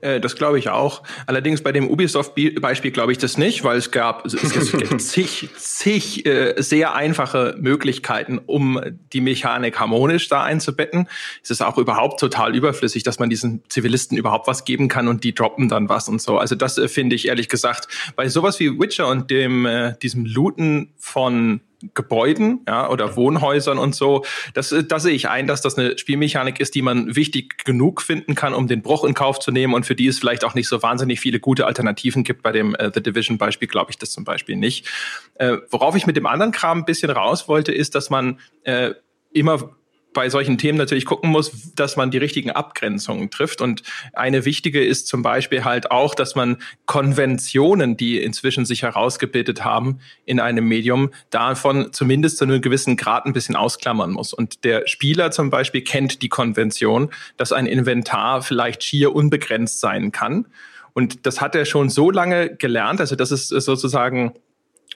Äh, 0.00 0.20
das 0.20 0.36
glaube 0.36 0.58
ich 0.58 0.68
auch. 0.68 1.02
Allerdings 1.26 1.62
bei 1.62 1.72
dem 1.72 1.88
Ubisoft-Beispiel 1.88 2.90
glaube 2.90 3.12
ich 3.12 3.18
das 3.18 3.38
nicht, 3.38 3.64
weil 3.64 3.76
es 3.76 3.90
gab, 3.90 4.26
es, 4.26 4.34
es 4.34 4.72
gibt 4.72 5.00
zig, 5.00 5.48
zig 5.56 6.26
äh, 6.26 6.54
sehr 6.58 6.94
einfache 6.94 7.56
Möglichkeiten, 7.58 8.38
um 8.38 8.80
die 9.12 9.20
Mechanik 9.20 9.78
harmonisch 9.78 10.28
da 10.28 10.42
einzubetten. 10.42 11.08
Es 11.42 11.50
ist 11.50 11.62
auch 11.62 11.78
überhaupt 11.78 12.20
total 12.20 12.54
überflüssig, 12.54 13.02
dass 13.02 13.18
man 13.18 13.30
diesen 13.30 13.62
Zivilisten 13.68 14.16
überhaupt 14.16 14.46
was 14.46 14.64
geben 14.64 14.88
kann 14.88 15.08
und 15.08 15.24
die 15.24 15.34
droppen 15.34 15.68
dann 15.68 15.88
was 15.88 16.08
und 16.08 16.20
so. 16.20 16.38
Also 16.38 16.54
das 16.54 16.78
äh, 16.78 16.88
finde 16.88 17.16
ich 17.16 17.28
ehrlich 17.28 17.48
gesagt 17.48 17.88
bei 18.16 18.28
sowas 18.28 18.60
wie 18.60 18.78
Witcher 18.78 19.08
und 19.08 19.30
dem 19.30 19.66
äh, 19.66 19.94
diesem 20.02 20.24
Looten 20.24 20.92
von 20.98 21.60
Gebäuden 21.94 22.60
ja, 22.68 22.88
oder 22.90 23.16
Wohnhäusern 23.16 23.78
und 23.78 23.94
so. 23.94 24.24
Das, 24.54 24.74
da 24.86 24.98
sehe 24.98 25.14
ich 25.14 25.28
ein, 25.28 25.46
dass 25.46 25.62
das 25.62 25.78
eine 25.78 25.96
Spielmechanik 25.98 26.60
ist, 26.60 26.74
die 26.74 26.82
man 26.82 27.16
wichtig 27.16 27.64
genug 27.64 28.02
finden 28.02 28.34
kann, 28.34 28.54
um 28.54 28.66
den 28.66 28.82
Bruch 28.82 29.04
in 29.04 29.14
Kauf 29.14 29.38
zu 29.38 29.50
nehmen 29.50 29.74
und 29.74 29.86
für 29.86 29.94
die 29.94 30.06
es 30.06 30.18
vielleicht 30.18 30.44
auch 30.44 30.54
nicht 30.54 30.68
so 30.68 30.82
wahnsinnig 30.82 31.20
viele 31.20 31.40
gute 31.40 31.66
Alternativen 31.66 32.24
gibt. 32.24 32.42
Bei 32.42 32.52
dem 32.52 32.74
äh, 32.74 32.90
The 32.92 33.02
Division 33.02 33.38
Beispiel 33.38 33.68
glaube 33.68 33.90
ich 33.90 33.98
das 33.98 34.10
zum 34.10 34.24
Beispiel 34.24 34.56
nicht. 34.56 34.86
Äh, 35.34 35.58
worauf 35.70 35.96
ich 35.96 36.06
mit 36.06 36.16
dem 36.16 36.26
anderen 36.26 36.52
Kram 36.52 36.78
ein 36.78 36.84
bisschen 36.84 37.10
raus 37.10 37.48
wollte, 37.48 37.72
ist, 37.72 37.94
dass 37.94 38.10
man 38.10 38.40
äh, 38.64 38.92
immer 39.32 39.70
bei 40.12 40.28
solchen 40.28 40.58
Themen 40.58 40.78
natürlich 40.78 41.04
gucken 41.04 41.30
muss, 41.30 41.72
dass 41.74 41.96
man 41.96 42.10
die 42.10 42.18
richtigen 42.18 42.50
Abgrenzungen 42.50 43.30
trifft. 43.30 43.60
Und 43.60 43.82
eine 44.12 44.44
wichtige 44.44 44.84
ist 44.84 45.06
zum 45.06 45.22
Beispiel 45.22 45.64
halt 45.64 45.90
auch, 45.90 46.14
dass 46.14 46.34
man 46.34 46.56
Konventionen, 46.86 47.96
die 47.96 48.20
inzwischen 48.22 48.64
sich 48.64 48.82
herausgebildet 48.82 49.64
haben 49.64 50.00
in 50.24 50.40
einem 50.40 50.66
Medium, 50.66 51.10
davon 51.30 51.92
zumindest 51.92 52.38
zu 52.38 52.44
einem 52.44 52.60
gewissen 52.60 52.96
Grad 52.96 53.26
ein 53.26 53.32
bisschen 53.32 53.56
ausklammern 53.56 54.10
muss. 54.10 54.32
Und 54.32 54.64
der 54.64 54.86
Spieler 54.86 55.30
zum 55.30 55.50
Beispiel 55.50 55.82
kennt 55.82 56.22
die 56.22 56.28
Konvention, 56.28 57.10
dass 57.36 57.52
ein 57.52 57.66
Inventar 57.66 58.42
vielleicht 58.42 58.82
schier 58.82 59.14
unbegrenzt 59.14 59.80
sein 59.80 60.12
kann. 60.12 60.46
Und 60.92 61.24
das 61.26 61.40
hat 61.40 61.54
er 61.54 61.64
schon 61.64 61.88
so 61.88 62.10
lange 62.10 62.56
gelernt, 62.56 63.00
also 63.00 63.14
das 63.14 63.30
ist 63.30 63.48
sozusagen 63.48 64.34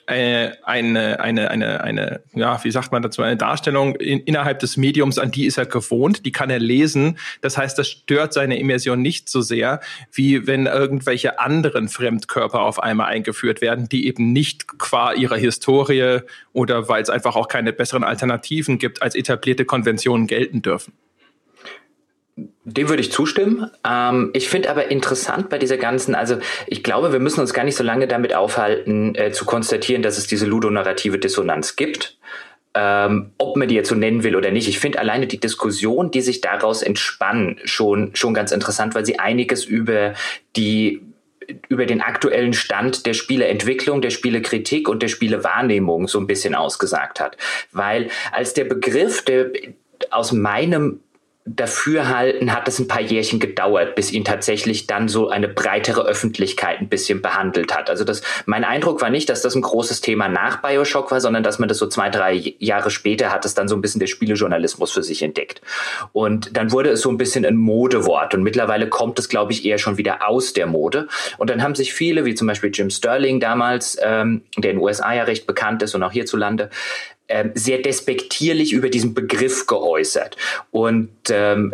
eine, 0.07 1.19
eine, 1.19 1.19
eine, 1.19 1.83
eine, 1.83 2.21
ja, 2.33 2.63
wie 2.63 2.71
sagt 2.71 2.91
man 2.91 3.01
dazu, 3.01 3.21
eine 3.21 3.37
Darstellung 3.37 3.95
in, 3.95 4.19
innerhalb 4.19 4.59
des 4.59 4.77
Mediums, 4.77 5.17
an 5.17 5.31
die 5.31 5.45
ist 5.45 5.57
er 5.57 5.65
gewohnt, 5.65 6.25
die 6.25 6.31
kann 6.31 6.49
er 6.49 6.59
lesen. 6.59 7.17
Das 7.41 7.57
heißt, 7.57 7.77
das 7.77 7.89
stört 7.89 8.33
seine 8.33 8.59
Immersion 8.59 9.01
nicht 9.01 9.29
so 9.29 9.41
sehr, 9.41 9.79
wie 10.11 10.45
wenn 10.45 10.67
irgendwelche 10.67 11.39
anderen 11.39 11.89
Fremdkörper 11.89 12.61
auf 12.61 12.81
einmal 12.81 13.07
eingeführt 13.07 13.61
werden, 13.61 13.89
die 13.89 14.07
eben 14.07 14.31
nicht 14.31 14.77
qua 14.77 15.13
ihrer 15.13 15.37
Historie 15.37 16.19
oder 16.53 16.87
weil 16.87 17.01
es 17.01 17.09
einfach 17.09 17.35
auch 17.35 17.47
keine 17.47 17.73
besseren 17.73 18.03
Alternativen 18.03 18.77
gibt, 18.77 19.01
als 19.01 19.15
etablierte 19.15 19.65
Konventionen 19.65 20.27
gelten 20.27 20.61
dürfen. 20.61 20.93
Dem 22.37 22.89
würde 22.89 23.01
ich 23.01 23.13
zustimmen. 23.13 23.71
Ähm, 23.87 24.31
ich 24.33 24.49
finde 24.49 24.69
aber 24.69 24.91
interessant 24.91 25.49
bei 25.49 25.57
dieser 25.57 25.77
ganzen, 25.77 26.15
also 26.15 26.37
ich 26.67 26.83
glaube, 26.83 27.13
wir 27.13 27.19
müssen 27.19 27.39
uns 27.39 27.53
gar 27.53 27.63
nicht 27.63 27.77
so 27.77 27.83
lange 27.83 28.07
damit 28.07 28.35
aufhalten, 28.35 29.15
äh, 29.15 29.31
zu 29.31 29.45
konstatieren, 29.45 30.01
dass 30.01 30.17
es 30.17 30.27
diese 30.27 30.45
ludonarrative 30.45 31.17
Dissonanz 31.17 31.77
gibt. 31.77 32.17
Ähm, 32.73 33.31
ob 33.37 33.55
man 33.55 33.69
die 33.69 33.75
jetzt 33.75 33.87
so 33.87 33.95
nennen 33.95 34.23
will 34.23 34.35
oder 34.35 34.51
nicht. 34.51 34.67
Ich 34.67 34.79
finde 34.79 34.99
alleine 34.99 35.27
die 35.27 35.39
Diskussion, 35.39 36.11
die 36.11 36.19
sich 36.19 36.41
daraus 36.41 36.81
entspannen, 36.81 37.57
schon, 37.63 38.13
schon 38.15 38.33
ganz 38.33 38.51
interessant, 38.51 38.95
weil 38.95 39.05
sie 39.05 39.17
einiges 39.17 39.63
über 39.63 40.13
die 40.57 41.01
über 41.69 41.85
den 41.85 42.01
aktuellen 42.01 42.53
Stand 42.53 43.05
der 43.05 43.13
Spieleentwicklung, 43.13 44.01
der 44.01 44.09
Spielekritik 44.09 44.89
und 44.89 45.03
der 45.03 45.09
Spielewahrnehmung 45.09 46.07
so 46.07 46.19
ein 46.19 46.25
bisschen 46.25 46.55
ausgesagt 46.55 47.19
hat. 47.19 47.37
Weil 47.71 48.09
als 48.31 48.55
der 48.55 48.65
Begriff, 48.65 49.23
der 49.23 49.51
aus 50.09 50.31
meinem 50.31 51.01
Dafürhalten 51.47 52.51
hat 52.53 52.67
es 52.67 52.79
ein 52.79 52.87
paar 52.87 53.01
Jährchen 53.01 53.39
gedauert, 53.39 53.93
bis 53.93 54.11
ihn 54.11 54.25
tatsächlich 54.25 54.87
dann 54.87 55.07
so 55.07 55.29
eine 55.29 55.47
breitere 55.47 56.01
Öffentlichkeit 56.01 56.81
ein 56.81 56.89
bisschen 56.89 57.21
behandelt 57.21 57.75
hat. 57.75 57.91
Also 57.91 58.03
das, 58.03 58.23
mein 58.47 58.63
Eindruck 58.63 58.99
war 59.01 59.11
nicht, 59.11 59.29
dass 59.29 59.43
das 59.43 59.53
ein 59.53 59.61
großes 59.61 60.01
Thema 60.01 60.27
nach 60.27 60.63
Bioshock 60.63 61.11
war, 61.11 61.21
sondern 61.21 61.43
dass 61.43 61.59
man 61.59 61.69
das 61.69 61.77
so 61.77 61.85
zwei, 61.85 62.09
drei 62.09 62.55
Jahre 62.57 62.89
später 62.89 63.31
hat 63.31 63.45
es 63.45 63.53
dann 63.53 63.67
so 63.67 63.75
ein 63.75 63.81
bisschen 63.81 63.99
der 63.99 64.07
Spielejournalismus 64.07 64.91
für 64.91 65.03
sich 65.03 65.21
entdeckt. 65.21 65.61
Und 66.13 66.57
dann 66.57 66.71
wurde 66.71 66.89
es 66.89 67.01
so 67.01 67.09
ein 67.09 67.17
bisschen 67.17 67.45
ein 67.45 67.57
Modewort 67.57 68.33
und 68.33 68.41
mittlerweile 68.41 68.89
kommt 68.89 69.19
es, 69.19 69.29
glaube 69.29 69.51
ich, 69.51 69.65
eher 69.65 69.77
schon 69.77 69.99
wieder 69.99 70.27
aus 70.27 70.53
der 70.53 70.65
Mode. 70.65 71.07
Und 71.37 71.51
dann 71.51 71.61
haben 71.61 71.75
sich 71.75 71.93
viele, 71.93 72.25
wie 72.25 72.33
zum 72.33 72.47
Beispiel 72.47 72.71
Jim 72.73 72.89
Sterling 72.89 73.39
damals, 73.39 73.99
ähm, 74.01 74.41
der 74.57 74.71
in 74.71 74.77
den 74.77 74.83
USA 74.83 75.13
ja 75.13 75.23
recht 75.23 75.45
bekannt 75.45 75.83
ist 75.83 75.93
und 75.93 76.01
auch 76.01 76.11
hierzulande, 76.11 76.71
sehr 77.53 77.79
despektierlich 77.79 78.71
über 78.73 78.89
diesen 78.89 79.13
Begriff 79.13 79.65
geäußert. 79.67 80.37
Und 80.71 81.09
ähm, 81.29 81.73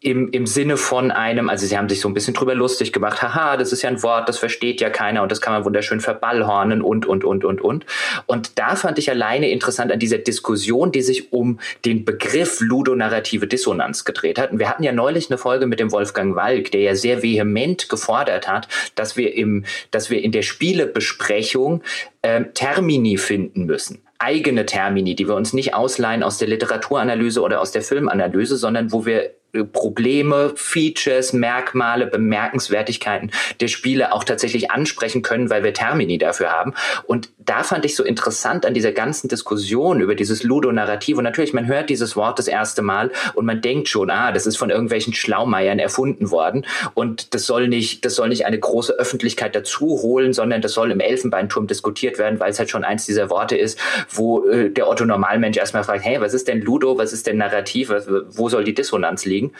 im, 0.00 0.30
im 0.30 0.46
Sinne 0.46 0.76
von 0.76 1.10
einem, 1.10 1.48
also 1.48 1.66
sie 1.66 1.76
haben 1.76 1.88
sich 1.88 2.00
so 2.00 2.08
ein 2.08 2.14
bisschen 2.14 2.34
drüber 2.34 2.54
lustig 2.54 2.92
gemacht, 2.92 3.20
haha, 3.20 3.56
das 3.56 3.72
ist 3.72 3.82
ja 3.82 3.90
ein 3.90 4.02
Wort, 4.02 4.28
das 4.28 4.38
versteht 4.38 4.80
ja 4.80 4.90
keiner 4.90 5.22
und 5.22 5.32
das 5.32 5.40
kann 5.40 5.52
man 5.52 5.64
wunderschön 5.64 6.00
verballhornen 6.00 6.82
und, 6.82 7.04
und, 7.04 7.24
und, 7.24 7.44
und, 7.44 7.60
und. 7.60 7.84
Und 8.26 8.58
da 8.58 8.76
fand 8.76 8.98
ich 8.98 9.10
alleine 9.10 9.50
interessant 9.50 9.90
an 9.90 9.98
dieser 9.98 10.18
Diskussion, 10.18 10.92
die 10.92 11.02
sich 11.02 11.32
um 11.32 11.58
den 11.84 12.04
Begriff 12.04 12.60
ludonarrative 12.60 13.48
Dissonanz 13.48 14.04
gedreht 14.04 14.38
hat. 14.38 14.52
Und 14.52 14.60
wir 14.60 14.68
hatten 14.68 14.84
ja 14.84 14.92
neulich 14.92 15.30
eine 15.30 15.38
Folge 15.38 15.66
mit 15.66 15.80
dem 15.80 15.90
Wolfgang 15.90 16.36
Walk, 16.36 16.70
der 16.70 16.82
ja 16.82 16.94
sehr 16.94 17.22
vehement 17.22 17.88
gefordert 17.88 18.46
hat, 18.46 18.68
dass 18.94 19.16
wir 19.16 19.34
im, 19.34 19.64
dass 19.90 20.10
wir 20.10 20.22
in 20.22 20.30
der 20.30 20.42
Spielebesprechung 20.42 21.82
äh, 22.22 22.44
Termini 22.54 23.18
finden 23.18 23.66
müssen 23.66 24.02
eigene 24.20 24.66
Termini, 24.66 25.14
die 25.14 25.28
wir 25.28 25.36
uns 25.36 25.52
nicht 25.52 25.74
ausleihen 25.74 26.24
aus 26.24 26.38
der 26.38 26.48
Literaturanalyse 26.48 27.40
oder 27.40 27.60
aus 27.60 27.70
der 27.70 27.82
Filmanalyse, 27.82 28.56
sondern 28.56 28.90
wo 28.90 29.06
wir 29.06 29.30
Probleme, 29.72 30.52
Features, 30.56 31.32
Merkmale, 31.32 32.06
Bemerkenswertigkeiten 32.06 33.30
der 33.60 33.68
Spiele 33.68 34.12
auch 34.12 34.24
tatsächlich 34.24 34.70
ansprechen 34.70 35.22
können, 35.22 35.48
weil 35.48 35.64
wir 35.64 35.72
Termini 35.72 36.18
dafür 36.18 36.50
haben. 36.52 36.74
Und 37.06 37.30
da 37.38 37.62
fand 37.62 37.86
ich 37.86 37.96
so 37.96 38.04
interessant 38.04 38.66
an 38.66 38.74
dieser 38.74 38.92
ganzen 38.92 39.28
Diskussion 39.28 40.00
über 40.00 40.14
dieses 40.14 40.42
Ludo-Narrativ. 40.42 41.16
Und 41.16 41.24
natürlich, 41.24 41.54
man 41.54 41.66
hört 41.66 41.88
dieses 41.88 42.14
Wort 42.14 42.38
das 42.38 42.46
erste 42.46 42.82
Mal 42.82 43.10
und 43.34 43.46
man 43.46 43.62
denkt 43.62 43.88
schon, 43.88 44.10
ah, 44.10 44.32
das 44.32 44.46
ist 44.46 44.58
von 44.58 44.68
irgendwelchen 44.68 45.14
Schlaumeiern 45.14 45.78
erfunden 45.78 46.30
worden. 46.30 46.66
Und 46.92 47.32
das 47.34 47.46
soll 47.46 47.68
nicht, 47.68 48.04
das 48.04 48.16
soll 48.16 48.28
nicht 48.28 48.44
eine 48.44 48.58
große 48.58 48.92
Öffentlichkeit 48.92 49.54
dazu 49.54 50.02
holen, 50.02 50.34
sondern 50.34 50.60
das 50.60 50.72
soll 50.72 50.90
im 50.90 51.00
Elfenbeinturm 51.00 51.66
diskutiert 51.66 52.18
werden, 52.18 52.38
weil 52.38 52.50
es 52.50 52.58
halt 52.58 52.68
schon 52.68 52.84
eins 52.84 53.06
dieser 53.06 53.30
Worte 53.30 53.56
ist, 53.56 53.78
wo 54.10 54.46
äh, 54.46 54.70
der 54.70 54.88
Otto 54.88 55.06
Normalmensch 55.06 55.56
erstmal 55.56 55.84
fragt, 55.84 56.04
hey, 56.04 56.20
was 56.20 56.34
ist 56.34 56.48
denn 56.48 56.60
Ludo, 56.60 56.98
was 56.98 57.14
ist 57.14 57.26
denn 57.26 57.38
Narrativ, 57.38 57.90
wo 58.30 58.50
soll 58.50 58.64
die 58.64 58.74
Dissonanz 58.74 59.24
liegen? 59.24 59.37
Liegen, 59.38 59.52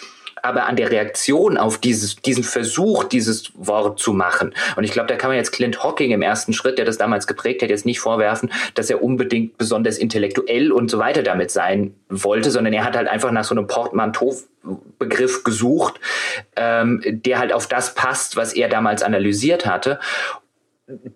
aber 0.42 0.66
an 0.66 0.76
der 0.76 0.90
Reaktion 0.90 1.58
auf 1.58 1.78
dieses, 1.78 2.16
diesen 2.16 2.44
Versuch, 2.44 3.04
dieses 3.04 3.50
Wort 3.56 3.98
zu 3.98 4.12
machen. 4.12 4.54
Und 4.76 4.84
ich 4.84 4.92
glaube, 4.92 5.08
da 5.08 5.16
kann 5.16 5.30
man 5.30 5.36
jetzt 5.36 5.50
Clint 5.50 5.82
Hawking 5.82 6.12
im 6.12 6.22
ersten 6.22 6.52
Schritt, 6.52 6.78
der 6.78 6.84
das 6.84 6.96
damals 6.96 7.26
geprägt 7.26 7.62
hat, 7.62 7.70
jetzt 7.70 7.86
nicht 7.86 7.98
vorwerfen, 7.98 8.52
dass 8.74 8.88
er 8.88 9.02
unbedingt 9.02 9.58
besonders 9.58 9.98
intellektuell 9.98 10.70
und 10.70 10.90
so 10.90 10.98
weiter 10.98 11.22
damit 11.22 11.50
sein 11.50 11.94
wollte, 12.08 12.52
sondern 12.52 12.72
er 12.72 12.84
hat 12.84 12.96
halt 12.96 13.08
einfach 13.08 13.32
nach 13.32 13.44
so 13.44 13.54
einem 13.54 13.66
Portmanteau-Begriff 13.66 15.42
gesucht, 15.42 15.98
ähm, 16.54 17.02
der 17.04 17.40
halt 17.40 17.52
auf 17.52 17.66
das 17.66 17.94
passt, 17.94 18.36
was 18.36 18.52
er 18.52 18.68
damals 18.68 19.02
analysiert 19.02 19.66
hatte 19.66 19.98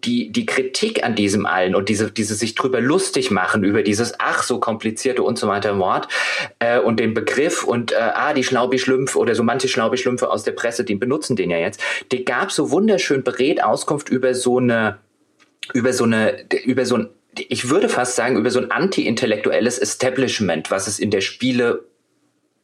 die, 0.04 0.30
die 0.30 0.44
Kritik 0.44 1.02
an 1.02 1.14
diesem 1.14 1.46
allen 1.46 1.74
und 1.74 1.88
diese, 1.88 2.10
diese 2.10 2.34
sich 2.34 2.54
drüber 2.54 2.80
lustig 2.80 3.30
machen 3.30 3.64
über 3.64 3.82
dieses 3.82 4.14
ach 4.18 4.42
so 4.42 4.60
komplizierte 4.60 5.22
und 5.22 5.38
so 5.38 5.48
weiter 5.48 5.78
Wort 5.78 6.08
äh, 6.58 6.78
und 6.78 7.00
den 7.00 7.14
Begriff 7.14 7.64
und 7.64 7.92
äh, 7.92 7.96
ah 7.96 8.34
die 8.34 8.44
Schlaubi-Schlümpfe 8.44 9.18
oder 9.18 9.34
so 9.34 9.42
manche 9.42 9.68
Schlaubi-Schlümpfe 9.68 10.28
aus 10.28 10.44
der 10.44 10.52
Presse, 10.52 10.84
die 10.84 10.94
benutzen 10.94 11.36
den 11.36 11.50
ja 11.50 11.56
jetzt. 11.56 11.80
Die 12.12 12.24
gab 12.24 12.52
so 12.52 12.70
wunderschön 12.70 13.22
berät 13.22 13.64
Auskunft 13.64 14.10
über 14.10 14.34
so 14.34 14.58
eine 14.58 14.98
über 15.72 15.92
so 15.94 16.04
eine 16.04 16.44
über 16.64 16.84
so 16.84 16.96
ein 16.96 17.08
ich 17.34 17.70
würde 17.70 17.88
fast 17.88 18.14
sagen, 18.14 18.36
über 18.36 18.50
so 18.50 18.58
ein 18.58 18.70
anti-intellektuelles 18.70 19.78
Establishment, 19.78 20.70
was 20.70 20.86
es 20.86 20.98
in 20.98 21.10
der 21.10 21.22
Spiele 21.22 21.84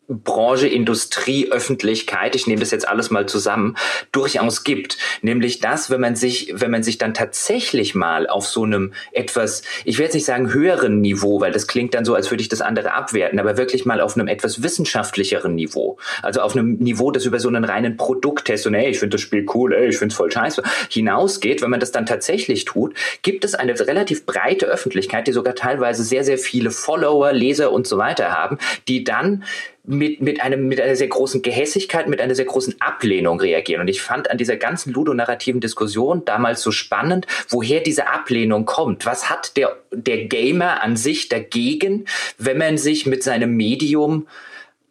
Branche, 0.08 0.68
Industrie, 0.68 1.52
Öffentlichkeit, 1.52 2.34
ich 2.34 2.46
nehme 2.46 2.60
das 2.60 2.70
jetzt 2.70 2.88
alles 2.88 3.10
mal 3.10 3.26
zusammen, 3.26 3.76
durchaus 4.10 4.64
gibt. 4.64 4.96
Nämlich 5.20 5.60
das, 5.60 5.90
wenn 5.90 6.00
man 6.00 6.16
sich, 6.16 6.50
wenn 6.54 6.70
man 6.70 6.82
sich 6.82 6.96
dann 6.96 7.12
tatsächlich 7.12 7.94
mal 7.94 8.26
auf 8.26 8.46
so 8.46 8.64
einem 8.64 8.94
etwas, 9.12 9.62
ich 9.84 9.98
will 9.98 10.06
jetzt 10.06 10.14
nicht 10.14 10.24
sagen 10.24 10.52
höheren 10.52 11.02
Niveau, 11.02 11.42
weil 11.42 11.52
das 11.52 11.66
klingt 11.66 11.92
dann 11.92 12.06
so, 12.06 12.14
als 12.14 12.30
würde 12.30 12.40
ich 12.40 12.48
das 12.48 12.62
andere 12.62 12.94
abwerten, 12.94 13.38
aber 13.38 13.58
wirklich 13.58 13.84
mal 13.84 14.00
auf 14.00 14.16
einem 14.16 14.28
etwas 14.28 14.62
wissenschaftlicheren 14.62 15.54
Niveau. 15.54 15.98
Also 16.22 16.40
auf 16.40 16.56
einem 16.56 16.76
Niveau, 16.76 17.10
das 17.10 17.26
über 17.26 17.38
so 17.38 17.48
einen 17.48 17.64
reinen 17.64 17.98
Produkttest 17.98 18.66
und 18.66 18.72
ey, 18.72 18.88
ich 18.88 18.98
finde 18.98 19.16
das 19.16 19.20
Spiel 19.20 19.44
cool, 19.54 19.74
ey, 19.74 19.88
ich 19.88 19.98
finde 19.98 20.12
es 20.12 20.16
voll 20.16 20.32
scheiße, 20.32 20.62
hinausgeht, 20.88 21.60
wenn 21.60 21.70
man 21.70 21.80
das 21.80 21.92
dann 21.92 22.06
tatsächlich 22.06 22.64
tut, 22.64 22.94
gibt 23.20 23.44
es 23.44 23.54
eine 23.54 23.78
relativ 23.78 24.24
breite 24.24 24.64
Öffentlichkeit, 24.64 25.26
die 25.26 25.32
sogar 25.32 25.54
teilweise 25.54 26.02
sehr, 26.02 26.24
sehr 26.24 26.38
viele 26.38 26.70
Follower, 26.70 27.32
Leser 27.32 27.72
und 27.72 27.86
so 27.86 27.98
weiter 27.98 28.32
haben, 28.32 28.56
die 28.88 29.04
dann 29.04 29.44
mit, 29.88 30.20
mit, 30.20 30.42
einem, 30.42 30.68
mit 30.68 30.80
einer 30.80 30.96
sehr 30.96 31.08
großen 31.08 31.40
Gehässigkeit, 31.40 32.08
mit 32.08 32.20
einer 32.20 32.34
sehr 32.34 32.44
großen 32.44 32.76
Ablehnung 32.80 33.40
reagieren. 33.40 33.80
Und 33.80 33.88
ich 33.88 34.02
fand 34.02 34.30
an 34.30 34.36
dieser 34.36 34.56
ganzen 34.56 34.92
ludonarrativen 34.92 35.60
Diskussion 35.60 36.24
damals 36.26 36.62
so 36.62 36.70
spannend, 36.70 37.26
woher 37.48 37.80
diese 37.80 38.08
Ablehnung 38.08 38.66
kommt. 38.66 39.06
Was 39.06 39.30
hat 39.30 39.56
der, 39.56 39.76
der 39.90 40.26
Gamer 40.26 40.82
an 40.82 40.96
sich 40.96 41.28
dagegen, 41.30 42.04
wenn 42.36 42.58
man 42.58 42.76
sich 42.76 43.06
mit 43.06 43.22
seinem 43.22 43.56
Medium 43.56 44.28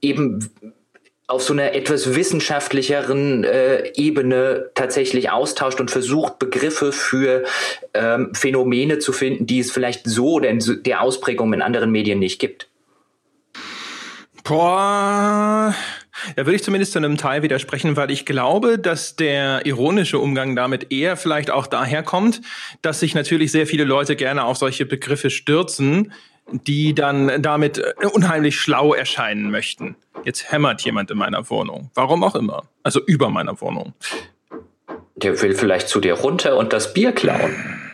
eben 0.01 0.49
auf 1.27 1.43
so 1.43 1.53
einer 1.53 1.73
etwas 1.73 2.15
wissenschaftlicheren 2.15 3.43
äh, 3.43 3.91
Ebene 3.95 4.71
tatsächlich 4.73 5.29
austauscht 5.29 5.79
und 5.79 5.91
versucht, 5.91 6.39
Begriffe 6.39 6.91
für 6.91 7.43
ähm, 7.93 8.33
Phänomene 8.33 8.97
zu 8.99 9.12
finden, 9.12 9.45
die 9.45 9.60
es 9.60 9.69
vielleicht 9.69 10.10
so 10.10 10.39
denn 10.39 10.63
der 10.86 11.01
Ausprägung 11.01 11.53
in 11.53 11.62
anderen 11.62 11.91
Medien 11.91 12.19
nicht 12.19 12.39
gibt. 12.39 12.67
Boah. 14.47 15.75
Da 16.36 16.45
würde 16.45 16.55
ich 16.55 16.63
zumindest 16.63 16.93
zu 16.93 16.99
einem 16.99 17.17
Teil 17.17 17.43
widersprechen, 17.43 17.95
weil 17.95 18.12
ich 18.12 18.25
glaube, 18.25 18.79
dass 18.79 19.15
der 19.15 19.65
ironische 19.65 20.19
Umgang 20.19 20.55
damit 20.55 20.91
eher 20.91 21.17
vielleicht 21.17 21.51
auch 21.51 21.67
daher 21.67 22.01
kommt, 22.01 22.41
dass 22.81 22.99
sich 22.99 23.13
natürlich 23.13 23.51
sehr 23.51 23.67
viele 23.67 23.83
Leute 23.83 24.15
gerne 24.15 24.45
auf 24.45 24.57
solche 24.57 24.86
Begriffe 24.86 25.29
stürzen, 25.29 26.13
die 26.51 26.95
dann 26.95 27.41
damit 27.41 27.79
äh, 27.79 27.93
unheimlich 28.12 28.57
schlau 28.60 28.93
erscheinen 28.93 29.51
möchten. 29.51 29.95
Jetzt 30.23 30.51
hämmert 30.51 30.81
jemand 30.81 31.12
in 31.12 31.17
meiner 31.17 31.49
Wohnung. 31.49 31.91
Warum 31.93 32.23
auch 32.23 32.36
immer. 32.36 32.63
Also 32.83 33.01
über 33.05 33.29
meiner 33.29 33.60
Wohnung. 33.62 33.93
Der 35.15 35.41
will 35.41 35.55
vielleicht 35.55 35.89
zu 35.89 35.99
dir 35.99 36.13
runter 36.13 36.57
und 36.57 36.73
das 36.73 36.93
Bier 36.93 37.12
klauen. 37.12 37.87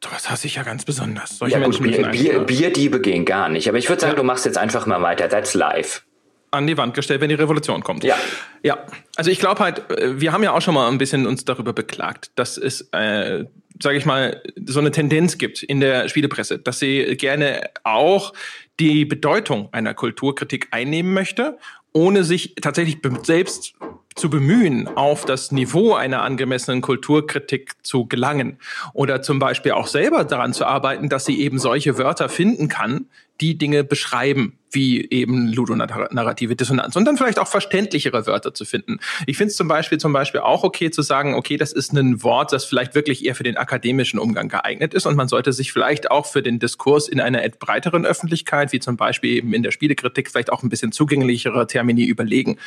Das 0.00 0.30
hasse 0.30 0.46
ich 0.46 0.54
ja 0.54 0.62
ganz 0.62 0.84
besonders. 0.84 1.38
Solche 1.38 1.58
ja, 1.58 1.64
gut, 1.64 1.82
Bier, 1.82 2.08
Bier, 2.08 2.40
Bierdiebe 2.40 3.00
gehen 3.00 3.24
gar 3.24 3.48
nicht. 3.48 3.68
Aber 3.68 3.76
ich 3.76 3.88
würde 3.88 4.00
sagen, 4.00 4.12
ja. 4.12 4.16
du 4.16 4.24
machst 4.24 4.46
jetzt 4.46 4.56
einfach 4.56 4.86
mal 4.86 5.02
weiter. 5.02 5.28
That's 5.28 5.54
live 5.54 6.02
an 6.50 6.66
die 6.66 6.76
Wand 6.76 6.94
gestellt, 6.94 7.20
wenn 7.20 7.28
die 7.28 7.34
Revolution 7.34 7.82
kommt. 7.82 8.04
Ja. 8.04 8.16
Ja. 8.62 8.78
Also 9.16 9.30
ich 9.30 9.38
glaube 9.38 9.62
halt, 9.62 9.90
äh, 9.90 10.20
wir 10.20 10.32
haben 10.32 10.42
ja 10.42 10.52
auch 10.52 10.62
schon 10.62 10.74
mal 10.74 10.88
ein 10.88 10.98
bisschen 10.98 11.26
uns 11.26 11.44
darüber 11.44 11.72
beklagt, 11.72 12.32
dass 12.34 12.56
es, 12.56 12.88
äh, 12.92 13.44
sage 13.80 13.96
ich 13.96 14.04
mal, 14.04 14.42
so 14.66 14.80
eine 14.80 14.90
Tendenz 14.90 15.38
gibt 15.38 15.62
in 15.62 15.80
der 15.80 16.08
Spielepresse, 16.08 16.58
dass 16.58 16.78
sie 16.78 17.16
gerne 17.16 17.70
auch 17.84 18.32
die 18.78 19.04
Bedeutung 19.04 19.68
einer 19.72 19.94
Kulturkritik 19.94 20.68
einnehmen 20.70 21.14
möchte, 21.14 21.58
ohne 21.92 22.24
sich 22.24 22.54
tatsächlich 22.60 22.98
selbst 23.22 23.74
zu 24.16 24.28
bemühen, 24.28 24.88
auf 24.88 25.24
das 25.24 25.52
Niveau 25.52 25.94
einer 25.94 26.22
angemessenen 26.22 26.80
Kulturkritik 26.80 27.72
zu 27.82 28.06
gelangen 28.06 28.58
oder 28.92 29.22
zum 29.22 29.38
Beispiel 29.38 29.72
auch 29.72 29.86
selber 29.86 30.24
daran 30.24 30.52
zu 30.52 30.66
arbeiten, 30.66 31.08
dass 31.08 31.24
sie 31.24 31.40
eben 31.40 31.58
solche 31.58 31.96
Wörter 31.96 32.28
finden 32.28 32.68
kann, 32.68 33.06
die 33.40 33.56
Dinge 33.56 33.84
beschreiben, 33.84 34.58
wie 34.70 35.08
eben 35.10 35.48
ludonarrative 35.48 36.56
Dissonanz 36.56 36.94
und 36.94 37.04
dann 37.06 37.16
vielleicht 37.16 37.38
auch 37.38 37.48
verständlichere 37.48 38.26
Wörter 38.26 38.52
zu 38.52 38.64
finden. 38.64 38.98
Ich 39.26 39.36
finde 39.36 39.50
es 39.50 39.56
zum 39.56 39.66
Beispiel 39.66 39.98
zum 39.98 40.12
Beispiel 40.12 40.40
auch 40.40 40.62
okay 40.62 40.90
zu 40.90 41.02
sagen, 41.02 41.34
okay, 41.34 41.56
das 41.56 41.72
ist 41.72 41.92
ein 41.92 42.22
Wort, 42.22 42.52
das 42.52 42.64
vielleicht 42.64 42.94
wirklich 42.94 43.24
eher 43.24 43.34
für 43.34 43.42
den 43.42 43.56
akademischen 43.56 44.18
Umgang 44.18 44.48
geeignet 44.48 44.92
ist 44.92 45.06
und 45.06 45.16
man 45.16 45.28
sollte 45.28 45.52
sich 45.52 45.72
vielleicht 45.72 46.10
auch 46.10 46.26
für 46.26 46.42
den 46.42 46.58
Diskurs 46.58 47.08
in 47.08 47.20
einer 47.20 47.40
breiteren 47.48 48.04
Öffentlichkeit, 48.04 48.72
wie 48.72 48.80
zum 48.80 48.96
Beispiel 48.96 49.30
eben 49.30 49.54
in 49.54 49.62
der 49.62 49.70
Spielekritik, 49.70 50.30
vielleicht 50.30 50.52
auch 50.52 50.62
ein 50.62 50.68
bisschen 50.68 50.92
zugänglichere 50.92 51.66
Termini 51.66 52.04
überlegen 52.04 52.58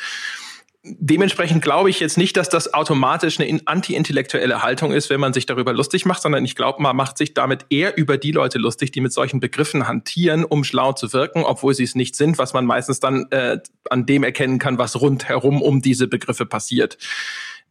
dementsprechend 0.84 1.62
glaube 1.62 1.88
ich 1.88 1.98
jetzt 2.00 2.18
nicht, 2.18 2.36
dass 2.36 2.50
das 2.50 2.74
automatisch 2.74 3.40
eine 3.40 3.58
anti-intellektuelle 3.64 4.62
Haltung 4.62 4.92
ist, 4.92 5.08
wenn 5.08 5.18
man 5.18 5.32
sich 5.32 5.46
darüber 5.46 5.72
lustig 5.72 6.04
macht, 6.04 6.20
sondern 6.20 6.44
ich 6.44 6.56
glaube, 6.56 6.82
man 6.82 6.94
macht 6.94 7.16
sich 7.16 7.32
damit 7.32 7.64
eher 7.70 7.96
über 7.96 8.18
die 8.18 8.32
Leute 8.32 8.58
lustig, 8.58 8.92
die 8.92 9.00
mit 9.00 9.12
solchen 9.12 9.40
Begriffen 9.40 9.88
hantieren, 9.88 10.44
um 10.44 10.62
schlau 10.62 10.92
zu 10.92 11.12
wirken, 11.14 11.42
obwohl 11.42 11.72
sie 11.74 11.84
es 11.84 11.94
nicht 11.94 12.16
sind, 12.16 12.36
was 12.36 12.52
man 12.52 12.66
meistens 12.66 13.00
dann 13.00 13.26
äh, 13.30 13.58
an 13.88 14.04
dem 14.04 14.24
erkennen 14.24 14.58
kann, 14.58 14.76
was 14.76 15.00
rundherum 15.00 15.62
um 15.62 15.80
diese 15.80 16.06
Begriffe 16.06 16.44
passiert. 16.44 16.98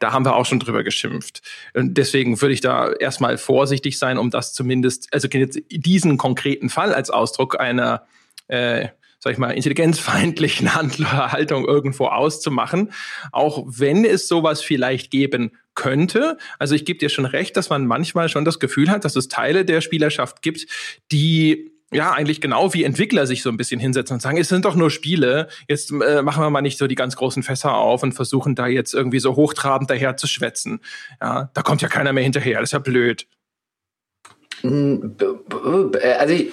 Da 0.00 0.12
haben 0.12 0.24
wir 0.24 0.34
auch 0.34 0.44
schon 0.44 0.58
drüber 0.58 0.82
geschimpft. 0.82 1.40
Und 1.72 1.94
deswegen 1.96 2.40
würde 2.40 2.52
ich 2.52 2.60
da 2.60 2.90
erstmal 2.92 3.38
vorsichtig 3.38 3.96
sein, 3.96 4.18
um 4.18 4.30
das 4.30 4.52
zumindest, 4.52 5.08
also 5.12 5.28
diesen 5.28 6.18
konkreten 6.18 6.68
Fall 6.68 6.92
als 6.92 7.10
Ausdruck 7.10 7.60
einer 7.60 8.06
äh, 8.48 8.88
sag 9.24 9.32
ich 9.32 9.38
mal, 9.38 9.52
intelligenzfeindlichen 9.52 10.74
Haltung 11.32 11.64
irgendwo 11.64 12.08
auszumachen, 12.08 12.92
auch 13.32 13.64
wenn 13.66 14.04
es 14.04 14.28
sowas 14.28 14.60
vielleicht 14.60 15.10
geben 15.10 15.52
könnte. 15.74 16.36
Also 16.58 16.74
ich 16.74 16.84
gebe 16.84 16.98
dir 16.98 17.08
schon 17.08 17.24
recht, 17.24 17.56
dass 17.56 17.70
man 17.70 17.86
manchmal 17.86 18.28
schon 18.28 18.44
das 18.44 18.60
Gefühl 18.60 18.90
hat, 18.90 19.06
dass 19.06 19.16
es 19.16 19.28
Teile 19.28 19.64
der 19.64 19.80
Spielerschaft 19.80 20.42
gibt, 20.42 20.66
die 21.10 21.72
ja, 21.90 22.12
eigentlich 22.12 22.42
genau 22.42 22.74
wie 22.74 22.84
Entwickler 22.84 23.26
sich 23.26 23.42
so 23.42 23.48
ein 23.48 23.56
bisschen 23.56 23.80
hinsetzen 23.80 24.14
und 24.14 24.20
sagen, 24.20 24.36
es 24.36 24.48
sind 24.48 24.66
doch 24.66 24.74
nur 24.74 24.90
Spiele, 24.90 25.48
jetzt 25.68 25.90
äh, 25.90 26.20
machen 26.20 26.42
wir 26.42 26.50
mal 26.50 26.60
nicht 26.60 26.76
so 26.76 26.86
die 26.86 26.94
ganz 26.94 27.16
großen 27.16 27.42
Fässer 27.42 27.76
auf 27.76 28.02
und 28.02 28.12
versuchen 28.12 28.54
da 28.54 28.66
jetzt 28.66 28.92
irgendwie 28.92 29.20
so 29.20 29.36
hochtrabend 29.36 29.88
daher 29.88 30.18
zu 30.18 30.26
schwätzen. 30.26 30.80
Ja, 31.22 31.50
da 31.54 31.62
kommt 31.62 31.80
ja 31.80 31.88
keiner 31.88 32.12
mehr 32.12 32.24
hinterher, 32.24 32.60
das 32.60 32.70
ist 32.70 32.72
ja 32.72 32.78
blöd. 32.80 33.26
Hm, 34.60 35.16
also 36.18 36.34
ich, 36.34 36.52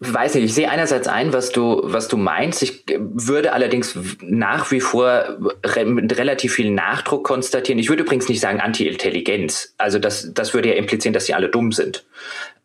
weiß 0.00 0.34
nicht, 0.34 0.44
ich 0.44 0.54
sehe 0.54 0.70
einerseits 0.70 1.08
ein, 1.08 1.32
was 1.32 1.50
du, 1.50 1.80
was 1.82 2.08
du 2.08 2.16
meinst. 2.16 2.62
Ich 2.62 2.84
würde 2.98 3.52
allerdings 3.52 3.98
nach 4.20 4.70
wie 4.70 4.80
vor 4.80 5.38
re 5.64 5.84
mit 5.86 6.16
relativ 6.18 6.54
viel 6.54 6.70
Nachdruck 6.70 7.24
konstatieren. 7.24 7.78
Ich 7.78 7.88
würde 7.88 8.02
übrigens 8.02 8.28
nicht 8.28 8.40
sagen 8.40 8.60
Anti-Intelligenz. 8.60 9.74
Also 9.78 9.98
das, 9.98 10.32
das 10.34 10.52
würde 10.52 10.68
ja 10.68 10.74
implizieren, 10.74 11.14
dass 11.14 11.26
sie 11.26 11.34
alle 11.34 11.48
dumm 11.48 11.72
sind 11.72 12.04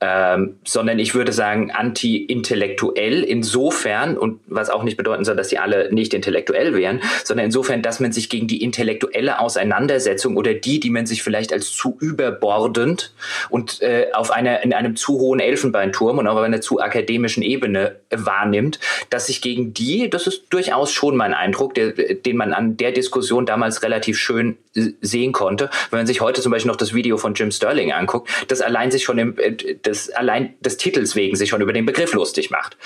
ähm, 0.01 0.57
sondern 0.65 0.97
ich 0.97 1.13
würde 1.13 1.31
sagen 1.31 1.69
anti-intellektuell 1.69 3.23
insofern 3.23 4.17
und 4.17 4.39
was 4.47 4.71
auch 4.71 4.81
nicht 4.81 4.97
bedeuten 4.97 5.23
soll, 5.23 5.35
dass 5.35 5.49
sie 5.49 5.59
alle 5.59 5.93
nicht 5.93 6.15
intellektuell 6.15 6.73
wären, 6.73 7.01
sondern 7.23 7.45
insofern, 7.45 7.83
dass 7.83 7.99
man 7.99 8.11
sich 8.11 8.27
gegen 8.27 8.47
die 8.47 8.63
intellektuelle 8.63 9.39
Auseinandersetzung 9.39 10.37
oder 10.37 10.55
die, 10.55 10.79
die 10.79 10.89
man 10.89 11.05
sich 11.05 11.21
vielleicht 11.21 11.53
als 11.53 11.71
zu 11.71 11.97
überbordend 12.01 13.13
und 13.49 13.83
äh, 13.83 14.07
auf 14.13 14.31
einer 14.31 14.63
in 14.63 14.73
einem 14.73 14.95
zu 14.95 15.19
hohen 15.19 15.39
Elfenbeinturm 15.39 16.17
und 16.17 16.27
auf 16.27 16.37
einer 16.39 16.61
zu 16.61 16.79
akademischen 16.79 17.43
Ebene 17.43 17.97
wahrnimmt, 18.09 18.79
dass 19.11 19.27
sich 19.27 19.41
gegen 19.41 19.75
die, 19.75 20.09
das 20.09 20.25
ist 20.25 20.45
durchaus 20.49 20.91
schon 20.91 21.15
mein 21.15 21.35
Eindruck, 21.35 21.75
der, 21.75 21.91
den 21.91 22.37
man 22.37 22.53
an 22.53 22.75
der 22.75 22.91
Diskussion 22.91 23.45
damals 23.45 23.83
relativ 23.83 24.17
schön 24.17 24.57
sehen 24.73 25.31
konnte. 25.31 25.69
Wenn 25.89 25.99
man 25.99 26.07
sich 26.07 26.21
heute 26.21 26.41
zum 26.41 26.51
Beispiel 26.51 26.71
noch 26.71 26.77
das 26.77 26.93
Video 26.93 27.17
von 27.17 27.33
Jim 27.33 27.51
Sterling 27.51 27.91
anguckt, 27.91 28.29
das 28.47 28.61
allein 28.61 28.89
sich 28.89 29.03
schon 29.03 29.17
im, 29.17 29.37
äh, 29.37 29.55
des, 29.91 30.09
allein 30.09 30.55
des 30.61 30.77
Titels 30.77 31.15
wegen 31.15 31.35
sich 31.35 31.49
schon 31.49 31.61
über 31.61 31.73
den 31.73 31.85
Begriff 31.85 32.13
lustig 32.13 32.49
macht. 32.49 32.77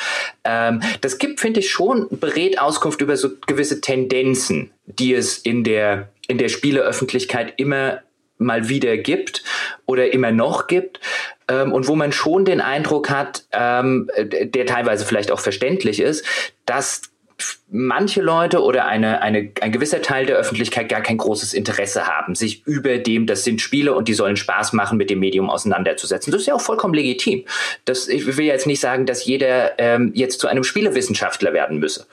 Ähm, 0.44 0.82
das 1.02 1.18
gibt, 1.18 1.39
finde 1.39 1.62
ich, 1.62 1.72
schon 1.72 2.08
berät 2.10 2.60
Auskunft 2.60 3.02
über 3.02 3.15
so 3.15 3.30
gewisse 3.48 3.80
Tendenzen, 3.80 4.72
die 4.86 5.13
es 5.13 5.38
in 5.38 5.63
der, 5.63 6.10
in 6.28 6.38
der 6.38 6.50
Spieleöffentlichkeit 6.50 7.54
immer 7.58 8.02
mal 8.38 8.68
wieder 8.68 8.98
gibt 8.98 9.44
oder 9.86 10.12
immer 10.12 10.32
noch 10.32 10.68
gibt 10.68 11.00
ähm, 11.48 11.72
und 11.72 11.88
wo 11.88 11.96
man 11.96 12.12
schon 12.12 12.44
den 12.44 12.60
Eindruck 12.60 13.10
hat, 13.10 13.46
ähm, 13.54 14.10
der 14.18 14.65
teilweise 14.65 15.06
vielleicht 15.06 15.32
auch 15.32 15.39
verständlich 15.39 16.00
ist, 16.00 16.26
dass 16.65 17.04
manche 17.69 18.21
Leute 18.21 18.62
oder 18.63 18.86
eine, 18.86 19.21
eine, 19.21 19.52
ein 19.62 19.71
gewisser 19.71 20.02
Teil 20.02 20.26
der 20.26 20.38
Öffentlichkeit 20.38 20.88
gar 20.89 21.02
kein 21.02 21.17
großes 21.17 21.54
Interesse 21.54 22.08
haben, 22.08 22.36
sich 22.36 22.65
über 22.65 22.98
dem, 22.98 23.28
das 23.28 23.43
sind 23.43 23.62
Spiele 23.62 23.93
und 23.93 24.08
die 24.08 24.13
sollen 24.13 24.38
Spaß 24.38 24.74
machen, 24.74 24.98
mit 24.98 25.10
dem 25.10 25.19
Medium 25.19 25.50
auseinanderzusetzen. 25.50 26.32
Das 26.32 26.41
ist 26.41 26.48
ja 26.48 26.56
auch 26.56 26.62
vollkommen 26.62 26.93
legitim. 26.93 27.45
Das, 27.84 28.08
ich 28.08 28.38
will 28.38 28.45
jetzt 28.45 28.67
nicht 28.67 28.80
sagen, 28.80 29.06
dass 29.06 29.26
jeder 29.26 29.78
ähm, 29.80 30.12
jetzt 30.15 30.39
zu 30.39 30.48
einem 30.48 30.63
Spielewissenschaftler 30.63 31.54
werden 31.54 31.80
müsse, 31.80 32.08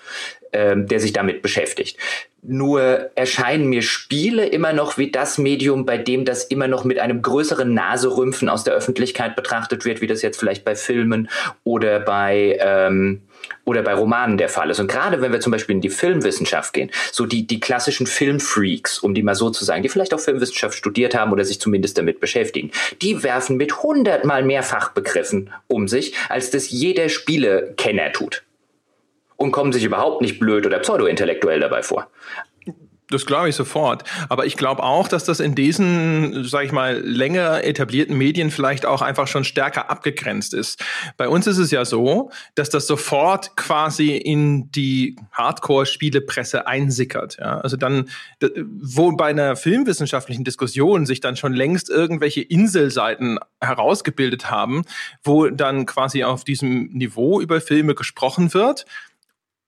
ähm, 0.52 0.86
der 0.88 1.00
sich 1.00 1.12
damit 1.12 1.42
beschäftigt. 1.42 1.96
Nur 2.44 3.10
erscheinen 3.14 3.66
mir 3.66 3.82
Spiele 3.82 4.46
immer 4.46 4.72
noch 4.72 4.98
wie 4.98 5.12
das 5.12 5.38
Medium, 5.38 5.86
bei 5.86 5.96
dem 5.96 6.24
das 6.24 6.42
immer 6.44 6.66
noch 6.66 6.82
mit 6.82 6.98
einem 6.98 7.22
größeren 7.22 7.72
Naserümpfen 7.72 8.48
aus 8.48 8.64
der 8.64 8.74
Öffentlichkeit 8.74 9.36
betrachtet 9.36 9.84
wird, 9.84 10.00
wie 10.00 10.08
das 10.08 10.22
jetzt 10.22 10.40
vielleicht 10.40 10.64
bei 10.64 10.74
Filmen 10.74 11.30
oder 11.62 12.00
bei 12.00 12.58
ähm, 12.60 13.22
oder 13.64 13.82
bei 13.82 13.94
Romanen 13.94 14.38
der 14.38 14.48
Fall 14.48 14.70
ist. 14.70 14.80
Und 14.80 14.88
gerade 14.88 15.20
wenn 15.20 15.32
wir 15.32 15.40
zum 15.40 15.52
Beispiel 15.52 15.76
in 15.76 15.80
die 15.80 15.90
Filmwissenschaft 15.90 16.72
gehen, 16.72 16.90
so 17.12 17.26
die, 17.26 17.46
die 17.46 17.60
klassischen 17.60 18.06
Filmfreaks, 18.06 18.98
um 18.98 19.14
die 19.14 19.22
mal 19.22 19.34
so 19.34 19.50
zu 19.50 19.64
sagen, 19.64 19.82
die 19.82 19.88
vielleicht 19.88 20.14
auch 20.14 20.20
Filmwissenschaft 20.20 20.76
studiert 20.76 21.14
haben 21.14 21.32
oder 21.32 21.44
sich 21.44 21.60
zumindest 21.60 21.96
damit 21.98 22.20
beschäftigen, 22.20 22.72
die 23.02 23.22
werfen 23.22 23.56
mit 23.56 23.82
hundertmal 23.82 24.42
mehr 24.42 24.62
Fachbegriffen 24.62 25.50
um 25.68 25.86
sich, 25.88 26.14
als 26.28 26.50
das 26.50 26.70
jeder 26.70 27.08
Spielekenner 27.08 28.12
tut. 28.12 28.42
Und 29.42 29.50
kommen 29.50 29.72
sich 29.72 29.82
überhaupt 29.82 30.22
nicht 30.22 30.38
blöd 30.38 30.66
oder 30.66 30.78
pseudo-intellektuell 30.78 31.58
dabei 31.58 31.82
vor. 31.82 32.06
Das 33.10 33.26
glaube 33.26 33.48
ich 33.48 33.54
sofort. 33.56 34.04
Aber 34.28 34.46
ich 34.46 34.56
glaube 34.56 34.82
auch, 34.82 35.06
dass 35.06 35.24
das 35.24 35.40
in 35.40 35.54
diesen, 35.54 36.44
sage 36.44 36.66
ich 36.66 36.72
mal, 36.72 37.00
länger 37.00 37.62
etablierten 37.64 38.16
Medien 38.16 38.50
vielleicht 38.50 38.86
auch 38.86 39.02
einfach 39.02 39.26
schon 39.26 39.44
stärker 39.44 39.90
abgegrenzt 39.90 40.54
ist. 40.54 40.82
Bei 41.16 41.28
uns 41.28 41.46
ist 41.46 41.58
es 41.58 41.70
ja 41.70 41.84
so, 41.84 42.30
dass 42.54 42.70
das 42.70 42.86
sofort 42.86 43.56
quasi 43.56 44.16
in 44.16 44.70
die 44.70 45.16
Hardcore-Spielepresse 45.32 46.66
einsickert. 46.66 47.36
Ja? 47.38 47.60
Also 47.60 47.76
dann, 47.76 48.08
wo 48.80 49.12
bei 49.12 49.26
einer 49.26 49.56
filmwissenschaftlichen 49.56 50.44
Diskussion 50.44 51.04
sich 51.04 51.20
dann 51.20 51.36
schon 51.36 51.52
längst 51.52 51.90
irgendwelche 51.90 52.40
Inselseiten 52.40 53.38
herausgebildet 53.60 54.50
haben, 54.50 54.84
wo 55.22 55.48
dann 55.48 55.84
quasi 55.84 56.24
auf 56.24 56.44
diesem 56.44 56.84
Niveau 56.92 57.40
über 57.40 57.60
Filme 57.60 57.94
gesprochen 57.94 58.54
wird 58.54 58.86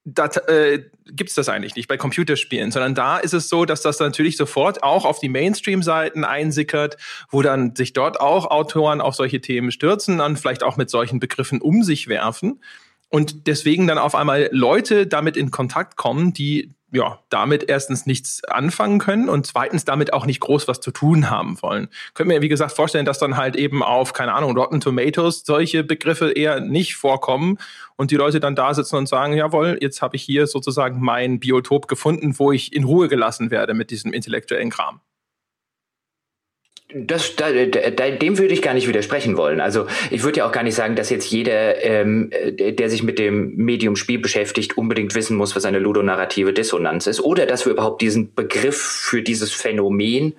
da 0.04 0.26
äh, 0.48 0.84
gibt 1.06 1.36
das 1.36 1.48
eigentlich 1.48 1.76
nicht 1.76 1.88
bei 1.88 1.96
Computerspielen, 1.96 2.70
sondern 2.70 2.94
da 2.94 3.18
ist 3.18 3.32
es 3.32 3.48
so, 3.48 3.64
dass 3.64 3.80
das 3.80 3.98
natürlich 4.00 4.36
sofort 4.36 4.82
auch 4.82 5.04
auf 5.06 5.18
die 5.18 5.30
Mainstream-Seiten 5.30 6.24
einsickert, 6.24 6.98
wo 7.30 7.40
dann 7.40 7.74
sich 7.74 7.94
dort 7.94 8.20
auch 8.20 8.50
Autoren 8.50 9.00
auf 9.00 9.14
solche 9.14 9.40
Themen 9.40 9.70
stürzen, 9.70 10.18
dann 10.18 10.36
vielleicht 10.36 10.62
auch 10.62 10.76
mit 10.76 10.90
solchen 10.90 11.20
Begriffen 11.20 11.62
um 11.62 11.82
sich 11.82 12.08
werfen 12.08 12.60
und 13.08 13.46
deswegen 13.46 13.86
dann 13.86 13.98
auf 13.98 14.14
einmal 14.14 14.48
Leute 14.50 15.06
damit 15.06 15.36
in 15.36 15.52
Kontakt 15.52 15.96
kommen, 15.96 16.34
die 16.34 16.70
ja, 16.94 17.18
damit 17.28 17.68
erstens 17.68 18.06
nichts 18.06 18.44
anfangen 18.44 19.00
können 19.00 19.28
und 19.28 19.46
zweitens 19.46 19.84
damit 19.84 20.12
auch 20.12 20.26
nicht 20.26 20.38
groß 20.38 20.68
was 20.68 20.80
zu 20.80 20.92
tun 20.92 21.28
haben 21.28 21.60
wollen. 21.60 21.88
Können 22.14 22.28
mir, 22.28 22.40
wie 22.40 22.48
gesagt, 22.48 22.72
vorstellen, 22.72 23.04
dass 23.04 23.18
dann 23.18 23.36
halt 23.36 23.56
eben 23.56 23.82
auf, 23.82 24.12
keine 24.12 24.32
Ahnung, 24.32 24.56
Rotten 24.56 24.80
Tomatoes 24.80 25.42
solche 25.44 25.82
Begriffe 25.82 26.30
eher 26.30 26.60
nicht 26.60 26.94
vorkommen 26.94 27.58
und 27.96 28.12
die 28.12 28.16
Leute 28.16 28.38
dann 28.38 28.54
da 28.54 28.72
sitzen 28.72 28.96
und 28.96 29.08
sagen, 29.08 29.34
jawohl, 29.34 29.76
jetzt 29.80 30.02
habe 30.02 30.14
ich 30.14 30.22
hier 30.22 30.46
sozusagen 30.46 31.00
mein 31.00 31.40
Biotop 31.40 31.88
gefunden, 31.88 32.38
wo 32.38 32.52
ich 32.52 32.72
in 32.72 32.84
Ruhe 32.84 33.08
gelassen 33.08 33.50
werde 33.50 33.74
mit 33.74 33.90
diesem 33.90 34.12
intellektuellen 34.12 34.70
Kram. 34.70 35.00
Das, 36.92 37.34
da, 37.34 37.50
da, 37.50 38.10
dem 38.10 38.38
würde 38.38 38.52
ich 38.52 38.62
gar 38.62 38.74
nicht 38.74 38.86
widersprechen 38.86 39.36
wollen. 39.36 39.60
Also 39.60 39.86
ich 40.10 40.22
würde 40.22 40.38
ja 40.40 40.46
auch 40.46 40.52
gar 40.52 40.62
nicht 40.62 40.74
sagen, 40.74 40.96
dass 40.96 41.10
jetzt 41.10 41.28
jeder, 41.30 41.82
ähm, 41.82 42.30
der 42.58 42.90
sich 42.90 43.02
mit 43.02 43.18
dem 43.18 43.56
Medium 43.56 43.96
Spiel 43.96 44.18
beschäftigt, 44.18 44.76
unbedingt 44.76 45.14
wissen 45.14 45.36
muss, 45.36 45.56
was 45.56 45.64
eine 45.64 45.78
ludonarrative 45.78 46.52
Dissonanz 46.52 47.06
ist. 47.06 47.20
Oder 47.20 47.46
dass 47.46 47.64
wir 47.64 47.72
überhaupt 47.72 48.02
diesen 48.02 48.34
Begriff 48.34 48.76
für 48.76 49.22
dieses 49.22 49.50
Phänomen 49.52 50.34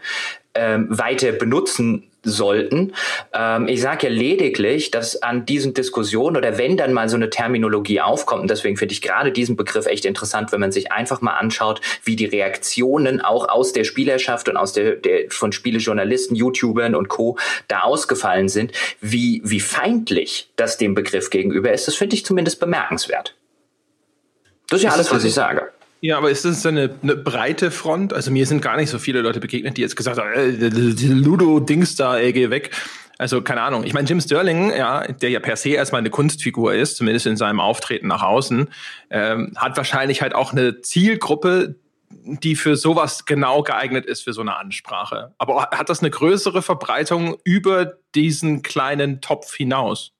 ähm, 0.53 0.87
weiter 0.89 1.31
benutzen 1.31 2.03
sollten. 2.25 2.93
Ähm, 3.33 3.67
ich 3.67 3.81
sage 3.81 4.07
ja 4.07 4.13
lediglich, 4.13 4.91
dass 4.91 5.21
an 5.21 5.45
diesen 5.45 5.73
Diskussionen 5.73 6.35
oder 6.35 6.57
wenn 6.57 6.75
dann 6.75 6.91
mal 6.93 7.07
so 7.07 7.15
eine 7.15 7.29
Terminologie 7.29 8.01
aufkommt, 8.01 8.41
und 8.41 8.49
deswegen 8.49 8.77
finde 8.77 8.93
ich 8.93 9.01
gerade 9.01 9.31
diesen 9.31 9.55
Begriff 9.55 9.85
echt 9.85 10.05
interessant, 10.05 10.51
wenn 10.51 10.59
man 10.59 10.71
sich 10.71 10.91
einfach 10.91 11.21
mal 11.21 11.33
anschaut, 11.33 11.81
wie 12.03 12.15
die 12.15 12.25
Reaktionen 12.25 13.21
auch 13.21 13.47
aus 13.47 13.71
der 13.71 13.83
Spielerschaft 13.83 14.49
und 14.49 14.57
aus 14.57 14.73
der, 14.73 14.95
der 14.95 15.29
von 15.29 15.51
Spielejournalisten, 15.51 16.35
YouTubern 16.35 16.95
und 16.95 17.07
Co. 17.07 17.37
da 17.67 17.81
ausgefallen 17.81 18.49
sind, 18.49 18.71
wie, 18.99 19.41
wie 19.45 19.59
feindlich 19.59 20.49
das 20.55 20.77
dem 20.77 20.95
Begriff 20.95 21.29
gegenüber 21.29 21.71
ist, 21.71 21.87
das 21.87 21.95
finde 21.95 22.15
ich 22.15 22.25
zumindest 22.25 22.59
bemerkenswert. 22.59 23.35
Das 24.69 24.79
ist 24.79 24.83
ja 24.83 24.91
alles, 24.91 25.11
was 25.11 25.23
ich 25.23 25.33
sage. 25.33 25.71
Ja, 26.05 26.17
aber 26.17 26.29
ist 26.29 26.45
das 26.45 26.63
eine, 26.67 26.91
eine 27.01 27.15
breite 27.15 27.71
Front? 27.71 28.13
Also 28.13 28.29
mir 28.29 28.45
sind 28.45 28.61
gar 28.61 28.77
nicht 28.77 28.91
so 28.91 28.99
viele 28.99 29.21
Leute 29.21 29.39
begegnet, 29.39 29.75
die 29.75 29.81
jetzt 29.81 29.95
gesagt 29.95 30.19
haben, 30.19 30.29
äh, 30.35 30.67
Ludo-Dings 30.67 31.95
da, 31.95 32.19
ey, 32.19 32.31
geh 32.31 32.51
weg. 32.51 32.69
Also 33.17 33.41
keine 33.41 33.63
Ahnung. 33.63 33.83
Ich 33.85 33.95
meine, 33.95 34.07
Jim 34.07 34.21
Sterling, 34.21 34.69
ja, 34.69 35.07
der 35.07 35.31
ja 35.31 35.39
per 35.39 35.55
se 35.55 35.69
erstmal 35.69 35.99
eine 35.99 36.11
Kunstfigur 36.11 36.75
ist, 36.75 36.97
zumindest 36.97 37.25
in 37.25 37.37
seinem 37.37 37.59
Auftreten 37.59 38.05
nach 38.05 38.21
außen, 38.21 38.69
ähm, 39.09 39.53
hat 39.55 39.77
wahrscheinlich 39.77 40.21
halt 40.21 40.35
auch 40.35 40.51
eine 40.51 40.81
Zielgruppe, 40.81 41.73
die 42.11 42.55
für 42.55 42.75
sowas 42.75 43.25
genau 43.25 43.63
geeignet 43.63 44.05
ist 44.05 44.25
für 44.25 44.33
so 44.33 44.41
eine 44.41 44.57
Ansprache. 44.57 45.33
Aber 45.39 45.69
hat 45.71 45.89
das 45.89 46.01
eine 46.01 46.11
größere 46.11 46.61
Verbreitung 46.61 47.35
über 47.43 47.93
diesen 48.13 48.61
kleinen 48.61 49.21
Topf 49.21 49.55
hinaus? 49.55 50.14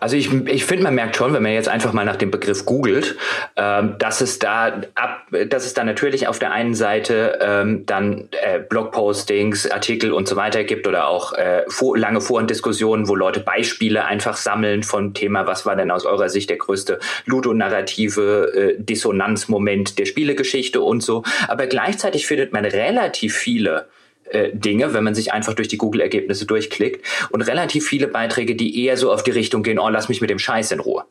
Also 0.00 0.16
ich, 0.16 0.32
ich 0.46 0.64
finde, 0.64 0.84
man 0.84 0.94
merkt 0.94 1.16
schon, 1.16 1.32
wenn 1.32 1.42
man 1.42 1.52
jetzt 1.52 1.68
einfach 1.68 1.92
mal 1.92 2.04
nach 2.04 2.16
dem 2.16 2.30
Begriff 2.30 2.64
googelt, 2.64 3.16
ähm, 3.56 3.96
dass 3.98 4.20
es 4.20 4.38
da 4.38 4.80
ab, 4.94 5.26
dass 5.48 5.66
es 5.66 5.74
da 5.74 5.84
natürlich 5.84 6.28
auf 6.28 6.38
der 6.38 6.52
einen 6.52 6.74
Seite 6.74 7.38
ähm, 7.40 7.86
dann 7.86 8.28
äh, 8.42 8.58
Blogpostings, 8.58 9.70
Artikel 9.70 10.12
und 10.12 10.28
so 10.28 10.36
weiter 10.36 10.64
gibt 10.64 10.86
oder 10.86 11.08
auch 11.08 11.32
äh, 11.32 11.62
vor, 11.68 11.96
lange 11.96 12.20
Forendiskussionen, 12.20 13.08
wo 13.08 13.14
Leute 13.14 13.40
Beispiele 13.40 14.04
einfach 14.04 14.36
sammeln 14.36 14.82
von 14.82 15.14
Thema, 15.14 15.46
was 15.46 15.66
war 15.66 15.76
denn 15.76 15.90
aus 15.90 16.04
eurer 16.04 16.28
Sicht 16.28 16.50
der 16.50 16.58
größte 16.58 16.98
ludonarrative 17.24 18.52
äh, 18.54 18.82
Dissonanzmoment 18.82 19.98
der 19.98 20.06
Spielegeschichte 20.06 20.80
und 20.80 21.02
so. 21.02 21.22
Aber 21.48 21.66
gleichzeitig 21.66 22.26
findet 22.26 22.52
man 22.52 22.64
relativ 22.64 23.36
viele 23.36 23.86
äh, 24.30 24.50
Dinge, 24.52 24.94
wenn 24.94 25.04
man 25.04 25.14
sich 25.14 25.32
einfach 25.32 25.54
durch 25.54 25.68
die 25.68 25.78
Google-Ergebnisse 25.78 26.46
durchklickt 26.46 27.04
und 27.30 27.42
relativ 27.42 27.86
viele 27.86 28.08
Beiträge, 28.08 28.54
die 28.54 28.84
eher 28.84 28.96
so 28.96 29.12
auf 29.12 29.22
die 29.22 29.30
Richtung 29.30 29.62
gehen, 29.62 29.78
oh, 29.78 29.88
lass 29.88 30.08
mich 30.08 30.20
mit 30.20 30.30
dem 30.30 30.38
Scheiß 30.38 30.72
in 30.72 30.80
Ruhe. 30.80 31.04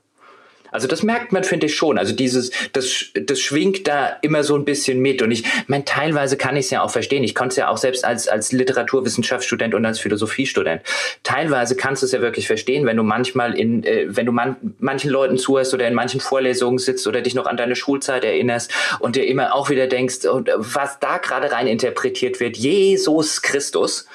Also 0.71 0.87
das 0.87 1.03
merkt 1.03 1.31
man, 1.31 1.43
finde 1.43 1.67
ich 1.67 1.75
schon. 1.75 1.97
Also 1.97 2.13
dieses, 2.13 2.51
das, 2.73 3.05
das 3.13 3.39
schwingt 3.39 3.87
da 3.87 4.17
immer 4.21 4.43
so 4.43 4.55
ein 4.55 4.65
bisschen 4.65 4.99
mit. 4.99 5.21
Und 5.21 5.31
ich 5.31 5.43
meine, 5.67 5.85
teilweise 5.85 6.37
kann 6.37 6.55
ich 6.55 6.65
es 6.65 6.71
ja 6.71 6.81
auch 6.81 6.91
verstehen. 6.91 7.23
Ich 7.23 7.35
konnte 7.35 7.53
es 7.53 7.55
ja 7.57 7.69
auch 7.69 7.77
selbst 7.77 8.05
als, 8.05 8.27
als 8.27 8.51
Literaturwissenschaftsstudent 8.51 9.73
und 9.73 9.85
als 9.85 9.99
Philosophiestudent. 9.99 10.81
Teilweise 11.23 11.75
kannst 11.75 12.01
du 12.01 12.05
es 12.05 12.11
ja 12.11 12.21
wirklich 12.21 12.47
verstehen, 12.47 12.85
wenn 12.85 12.97
du 12.97 13.03
manchmal 13.03 13.53
in, 13.57 13.83
äh, 13.83 14.05
wenn 14.07 14.25
du 14.25 14.31
man, 14.31 14.55
manchen 14.79 15.09
Leuten 15.09 15.37
zuhörst 15.37 15.73
oder 15.73 15.87
in 15.87 15.93
manchen 15.93 16.19
Vorlesungen 16.19 16.77
sitzt 16.77 17.07
oder 17.07 17.21
dich 17.21 17.35
noch 17.35 17.45
an 17.45 17.57
deine 17.57 17.75
Schulzeit 17.75 18.23
erinnerst 18.23 18.71
und 18.99 19.15
dir 19.15 19.25
immer 19.25 19.53
auch 19.53 19.69
wieder 19.69 19.87
denkst, 19.87 20.25
und 20.25 20.49
was 20.55 20.99
da 20.99 21.17
gerade 21.17 21.51
rein 21.51 21.67
interpretiert 21.67 22.39
wird, 22.39 22.57
Jesus 22.57 23.41
Christus. 23.41 24.07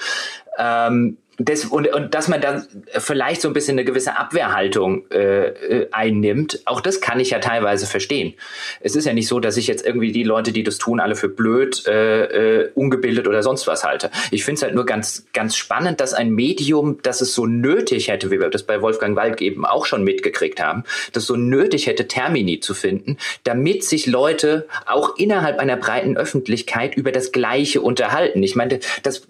Ähm, 0.59 1.17
das, 1.38 1.64
und, 1.64 1.88
und 1.92 2.14
dass 2.14 2.29
man 2.29 2.40
dann 2.40 2.66
vielleicht 2.99 3.40
so 3.40 3.49
ein 3.49 3.55
bisschen 3.55 3.75
eine 3.75 3.85
gewisse 3.85 4.16
Abwehrhaltung 4.16 5.11
äh, 5.11 5.47
äh, 5.49 5.88
einnimmt, 5.90 6.61
auch 6.66 6.81
das 6.81 7.01
kann 7.01 7.21
ich 7.21 7.31
ja 7.31 7.38
teilweise 7.38 7.87
verstehen. 7.87 8.35
Es 8.81 8.97
ist 8.97 9.07
ja 9.07 9.14
nicht 9.14 9.29
so, 9.29 9.40
dass 9.40 9.57
ich 9.57 9.66
jetzt 9.66 9.85
irgendwie 9.85 10.12
die 10.12 10.25
Leute, 10.25 10.53
die 10.53 10.62
das 10.62 10.79
tun, 10.79 11.01
alle 11.01 11.16
für 11.16 11.29
blöd, 11.29 11.87
äh, 11.87 12.25
äh, 12.61 12.71
ungebildet 12.75 13.27
oder 13.27 13.42
sonst 13.42 13.66
was 13.66 13.83
halte. 13.83 14.11
Ich 14.31 14.45
finde 14.45 14.57
es 14.57 14.62
halt 14.62 14.75
nur 14.75 14.85
ganz, 14.85 15.27
ganz 15.33 15.57
spannend, 15.57 16.01
dass 16.01 16.12
ein 16.12 16.31
Medium, 16.31 16.99
das 17.03 17.23
es 17.23 17.35
so 17.35 17.47
nötig 17.47 18.09
hätte, 18.09 18.31
wie 18.31 18.38
wir 18.38 18.51
das 18.51 18.64
bei 18.64 18.83
Wolfgang 18.83 19.16
Walk 19.16 19.40
eben 19.40 19.64
auch 19.64 19.87
schon 19.87 20.05
mitgekriegt 20.05 20.61
haben, 20.61 20.85
das 21.12 21.25
so 21.27 21.37
nötig 21.37 21.87
hätte, 21.87 22.09
Termini 22.09 22.61
zu 22.61 22.75
finden, 22.75 23.16
damit 23.45 23.85
sich 23.85 24.07
Leute 24.07 24.66
auch 24.87 25.16
innerhalb 25.16 25.59
einer 25.59 25.77
breiten 25.77 26.16
Öffentlichkeit 26.16 26.95
über 26.95 27.11
das 27.11 27.33
Gleiche 27.33 27.81
unterhalten. 27.81 28.42
Ich 28.42 28.55
meine, 28.55 28.81
das, 29.03 29.27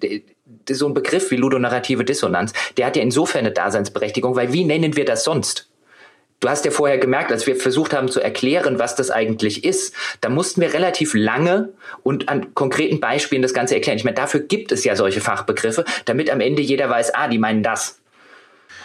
so 0.71 0.87
ein 0.87 0.95
Begriff 0.95 1.31
wie 1.31 1.37
ludonarrative 1.37 2.05
Dissonanz, 2.05 2.53
der 2.77 2.87
hat 2.87 2.97
ja 2.97 3.03
insofern 3.03 3.41
eine 3.41 3.53
Daseinsberechtigung, 3.53 4.37
weil 4.37 4.53
wie 4.53 4.65
nennen 4.65 4.97
wir 4.97 5.05
das 5.05 5.25
sonst? 5.25 5.69
Du 6.43 6.49
hast 6.49 6.65
ja 6.65 6.73
vorher 6.73 6.99
gemerkt, 6.99 7.31
als 7.31 7.47
wir 7.47 7.55
versucht 7.55 7.95
haben 7.95 8.09
zu 8.09 8.21
erklären, 8.21 8.81
was 8.81 8.97
das 8.97 9.13
eigentlich 9.13 9.65
ist, 9.65 9.95
da 10.21 10.29
mussten 10.29 10.61
wir 10.61 10.75
relativ 10.75 11.15
lange 11.15 11.69
und 12.03 12.29
an 12.29 12.53
konkreten 12.55 12.99
Beispielen 12.99 13.43
das 13.43 13.55
Ganze 13.55 13.77
erklären. 13.77 13.97
Ich 13.97 14.03
meine, 14.03 14.17
dafür 14.17 14.41
gibt 14.41 14.73
es 14.73 14.83
ja 14.83 14.97
solche 14.97 15.21
Fachbegriffe, 15.21 15.85
damit 16.05 16.31
am 16.31 16.41
Ende 16.41 16.61
jeder 16.61 16.91
weiß, 16.91 17.15
ah, 17.15 17.29
die 17.29 17.39
meinen 17.39 17.63
das. 17.63 18.01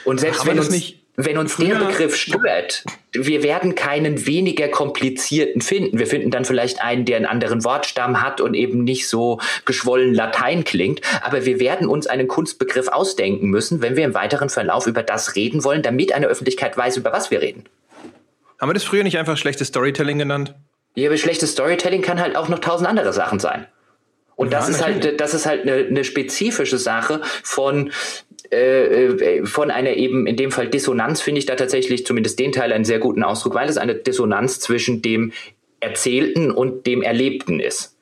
Und 0.06 0.20
selbst 0.20 0.46
wenn 0.46 0.60
uns 0.60 0.70
nicht 0.70 0.97
wenn 1.20 1.40
uns 1.40 1.58
der 1.58 1.74
Begriff 1.74 2.16
stört, 2.16 2.84
wir 3.12 3.42
werden 3.42 3.74
keinen 3.74 4.28
weniger 4.28 4.68
komplizierten 4.68 5.62
finden. 5.62 5.98
Wir 5.98 6.06
finden 6.06 6.30
dann 6.30 6.46
vielleicht 6.46 6.80
einen, 6.80 7.06
der 7.06 7.18
einen 7.18 7.26
anderen 7.26 7.64
Wortstamm 7.64 8.22
hat 8.22 8.40
und 8.40 8.54
eben 8.54 8.84
nicht 8.84 9.10
so 9.10 9.40
geschwollen 9.66 10.14
Latein 10.14 10.64
klingt. 10.64 11.02
Aber 11.24 11.44
wir 11.44 11.60
werden 11.60 11.88
uns 11.88 12.06
einen 12.06 12.28
Kunstbegriff 12.28 12.88
ausdenken 12.88 13.50
müssen, 13.50 13.82
wenn 13.82 13.96
wir 13.96 14.06
im 14.06 14.14
weiteren 14.14 14.50
Verlauf 14.50 14.86
über 14.86 15.02
das 15.02 15.36
reden 15.36 15.64
wollen, 15.64 15.82
damit 15.82 16.14
eine 16.14 16.28
Öffentlichkeit 16.28 16.78
weiß, 16.78 16.98
über 16.98 17.12
was 17.12 17.32
wir 17.32 17.42
reden. 17.42 17.64
Haben 18.62 18.70
wir 18.70 18.76
das 18.76 18.84
früher 18.84 19.04
nicht 19.04 19.18
einfach 19.18 19.38
schlechtes 19.38 19.70
Storytelling 19.70 20.20
genannt? 20.20 20.54
Ja, 20.94 21.10
aber 21.10 21.18
schlechtes 21.18 21.52
Storytelling 21.52 22.04
kann 22.04 22.20
halt 22.20 22.36
auch 22.36 22.48
noch 22.48 22.60
tausend 22.60 22.88
andere 22.88 23.12
Sachen 23.12 23.40
sein. 23.40 23.66
Und 24.36 24.52
ja, 24.52 24.60
das 24.60 24.70
ist 24.70 24.86
halt, 24.86 25.20
das 25.20 25.34
ist 25.34 25.48
halt 25.48 25.64
eine, 25.64 25.88
eine 25.88 26.04
spezifische 26.04 26.78
Sache 26.78 27.22
von 27.42 27.92
äh, 28.52 29.06
äh, 29.06 29.46
von 29.46 29.72
einer 29.72 29.94
eben 29.94 30.28
in 30.28 30.36
dem 30.36 30.52
Fall 30.52 30.68
Dissonanz 30.68 31.22
finde 31.22 31.40
ich 31.40 31.46
da 31.46 31.56
tatsächlich 31.56 32.06
zumindest 32.06 32.40
den 32.40 32.52
Teil 32.52 32.74
einen 32.74 32.86
sehr 32.86 33.00
guten 33.00 33.24
Ausdruck, 33.24 33.56
weil 33.56 33.70
es 33.70 33.78
eine 33.78 33.96
Dissonanz 33.96 34.60
zwischen 34.60 35.02
dem 35.02 35.34
Erzählten 35.80 36.52
und 36.52 36.88
dem 36.88 37.02
Erlebten 37.02 37.60
ist. 37.60 37.98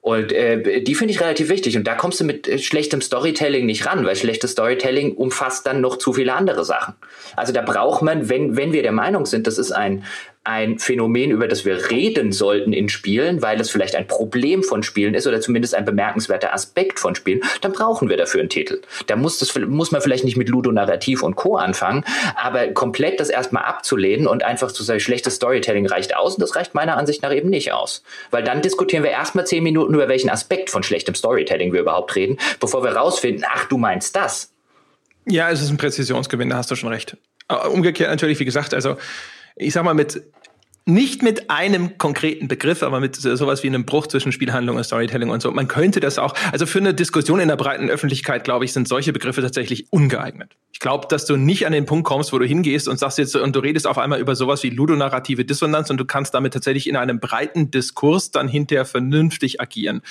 Und 0.00 0.32
äh, 0.32 0.80
die 0.82 0.94
finde 0.94 1.12
ich 1.12 1.20
relativ 1.20 1.48
wichtig. 1.48 1.76
Und 1.76 1.84
da 1.84 1.94
kommst 1.94 2.20
du 2.20 2.24
mit 2.24 2.48
äh, 2.48 2.58
schlechtem 2.58 3.00
Storytelling 3.00 3.66
nicht 3.66 3.84
ran, 3.86 4.06
weil 4.06 4.16
schlechtes 4.16 4.52
Storytelling 4.52 5.12
umfasst 5.12 5.66
dann 5.66 5.80
noch 5.80 5.98
zu 5.98 6.12
viele 6.12 6.34
andere 6.34 6.64
Sachen. 6.64 6.94
Also 7.36 7.52
da 7.52 7.62
braucht 7.62 8.02
man, 8.02 8.28
wenn, 8.28 8.56
wenn 8.56 8.72
wir 8.72 8.82
der 8.82 8.92
Meinung 8.92 9.26
sind, 9.26 9.46
das 9.46 9.58
ist 9.58 9.72
ein, 9.72 10.04
ein 10.48 10.78
Phänomen, 10.78 11.30
über 11.30 11.46
das 11.46 11.66
wir 11.66 11.90
reden 11.90 12.32
sollten 12.32 12.72
in 12.72 12.88
Spielen, 12.88 13.42
weil 13.42 13.60
es 13.60 13.68
vielleicht 13.68 13.94
ein 13.94 14.06
Problem 14.06 14.62
von 14.62 14.82
Spielen 14.82 15.12
ist 15.12 15.26
oder 15.26 15.42
zumindest 15.42 15.74
ein 15.74 15.84
bemerkenswerter 15.84 16.54
Aspekt 16.54 16.98
von 16.98 17.14
Spielen, 17.14 17.42
dann 17.60 17.72
brauchen 17.72 18.08
wir 18.08 18.16
dafür 18.16 18.40
einen 18.40 18.48
Titel. 18.48 18.80
Da 19.08 19.16
muss, 19.16 19.38
das, 19.38 19.54
muss 19.58 19.90
man 19.90 20.00
vielleicht 20.00 20.24
nicht 20.24 20.38
mit 20.38 20.48
Ludonarrativ 20.48 21.22
und 21.22 21.36
Co. 21.36 21.56
anfangen, 21.56 22.02
aber 22.34 22.68
komplett 22.68 23.20
das 23.20 23.28
erstmal 23.28 23.64
abzulehnen 23.64 24.26
und 24.26 24.42
einfach 24.42 24.72
zu 24.72 24.82
sagen, 24.82 25.00
schlechtes 25.00 25.34
Storytelling 25.34 25.86
reicht 25.86 26.16
aus 26.16 26.36
und 26.36 26.40
das 26.40 26.56
reicht 26.56 26.74
meiner 26.74 26.96
Ansicht 26.96 27.22
nach 27.22 27.32
eben 27.32 27.50
nicht 27.50 27.72
aus. 27.72 28.02
Weil 28.30 28.42
dann 28.42 28.62
diskutieren 28.62 29.02
wir 29.02 29.10
erstmal 29.10 29.46
zehn 29.46 29.62
Minuten 29.62 29.92
über 29.92 30.08
welchen 30.08 30.30
Aspekt 30.30 30.70
von 30.70 30.82
schlechtem 30.82 31.14
Storytelling 31.14 31.74
wir 31.74 31.82
überhaupt 31.82 32.16
reden, 32.16 32.38
bevor 32.58 32.82
wir 32.82 32.92
rausfinden, 32.92 33.44
ach, 33.46 33.66
du 33.66 33.76
meinst 33.76 34.16
das. 34.16 34.50
Ja, 35.26 35.50
es 35.50 35.60
ist 35.60 35.68
ein 35.68 35.76
Präzisionsgewinn, 35.76 36.48
da 36.48 36.56
hast 36.56 36.70
du 36.70 36.74
schon 36.74 36.88
recht. 36.88 37.18
Umgekehrt 37.70 38.08
natürlich, 38.08 38.40
wie 38.40 38.46
gesagt, 38.46 38.72
also 38.72 38.96
ich 39.58 39.72
sag 39.72 39.84
mal, 39.84 39.94
mit 39.94 40.22
nicht 40.88 41.22
mit 41.22 41.50
einem 41.50 41.98
konkreten 41.98 42.48
Begriff, 42.48 42.82
aber 42.82 42.98
mit 42.98 43.14
sowas 43.14 43.62
wie 43.62 43.66
einem 43.66 43.84
Bruch 43.84 44.06
zwischen 44.06 44.32
Spielhandlung 44.32 44.76
und 44.78 44.84
Storytelling 44.84 45.28
und 45.28 45.42
so. 45.42 45.50
Man 45.50 45.68
könnte 45.68 46.00
das 46.00 46.18
auch, 46.18 46.34
also 46.50 46.64
für 46.64 46.78
eine 46.78 46.94
Diskussion 46.94 47.40
in 47.40 47.48
der 47.48 47.56
breiten 47.56 47.90
Öffentlichkeit, 47.90 48.42
glaube 48.42 48.64
ich, 48.64 48.72
sind 48.72 48.88
solche 48.88 49.12
Begriffe 49.12 49.42
tatsächlich 49.42 49.92
ungeeignet. 49.92 50.56
Ich 50.78 50.80
glaube, 50.80 51.08
dass 51.08 51.26
du 51.26 51.36
nicht 51.36 51.66
an 51.66 51.72
den 51.72 51.86
Punkt 51.86 52.06
kommst, 52.06 52.32
wo 52.32 52.38
du 52.38 52.46
hingehst 52.46 52.86
und 52.86 53.00
sagst 53.00 53.18
jetzt, 53.18 53.34
und 53.34 53.56
du 53.56 53.58
redest 53.58 53.86
auf 53.86 53.98
einmal 53.98 54.20
über 54.20 54.36
sowas 54.36 54.62
wie 54.62 54.70
ludonarrative 54.70 55.44
Dissonanz 55.44 55.90
und 55.90 55.98
du 55.98 56.04
kannst 56.04 56.34
damit 56.34 56.52
tatsächlich 56.52 56.88
in 56.88 56.94
einem 56.94 57.18
breiten 57.18 57.72
Diskurs 57.72 58.30
dann 58.30 58.46
hinterher 58.46 58.84
vernünftig 58.84 59.60
agieren. 59.60 60.02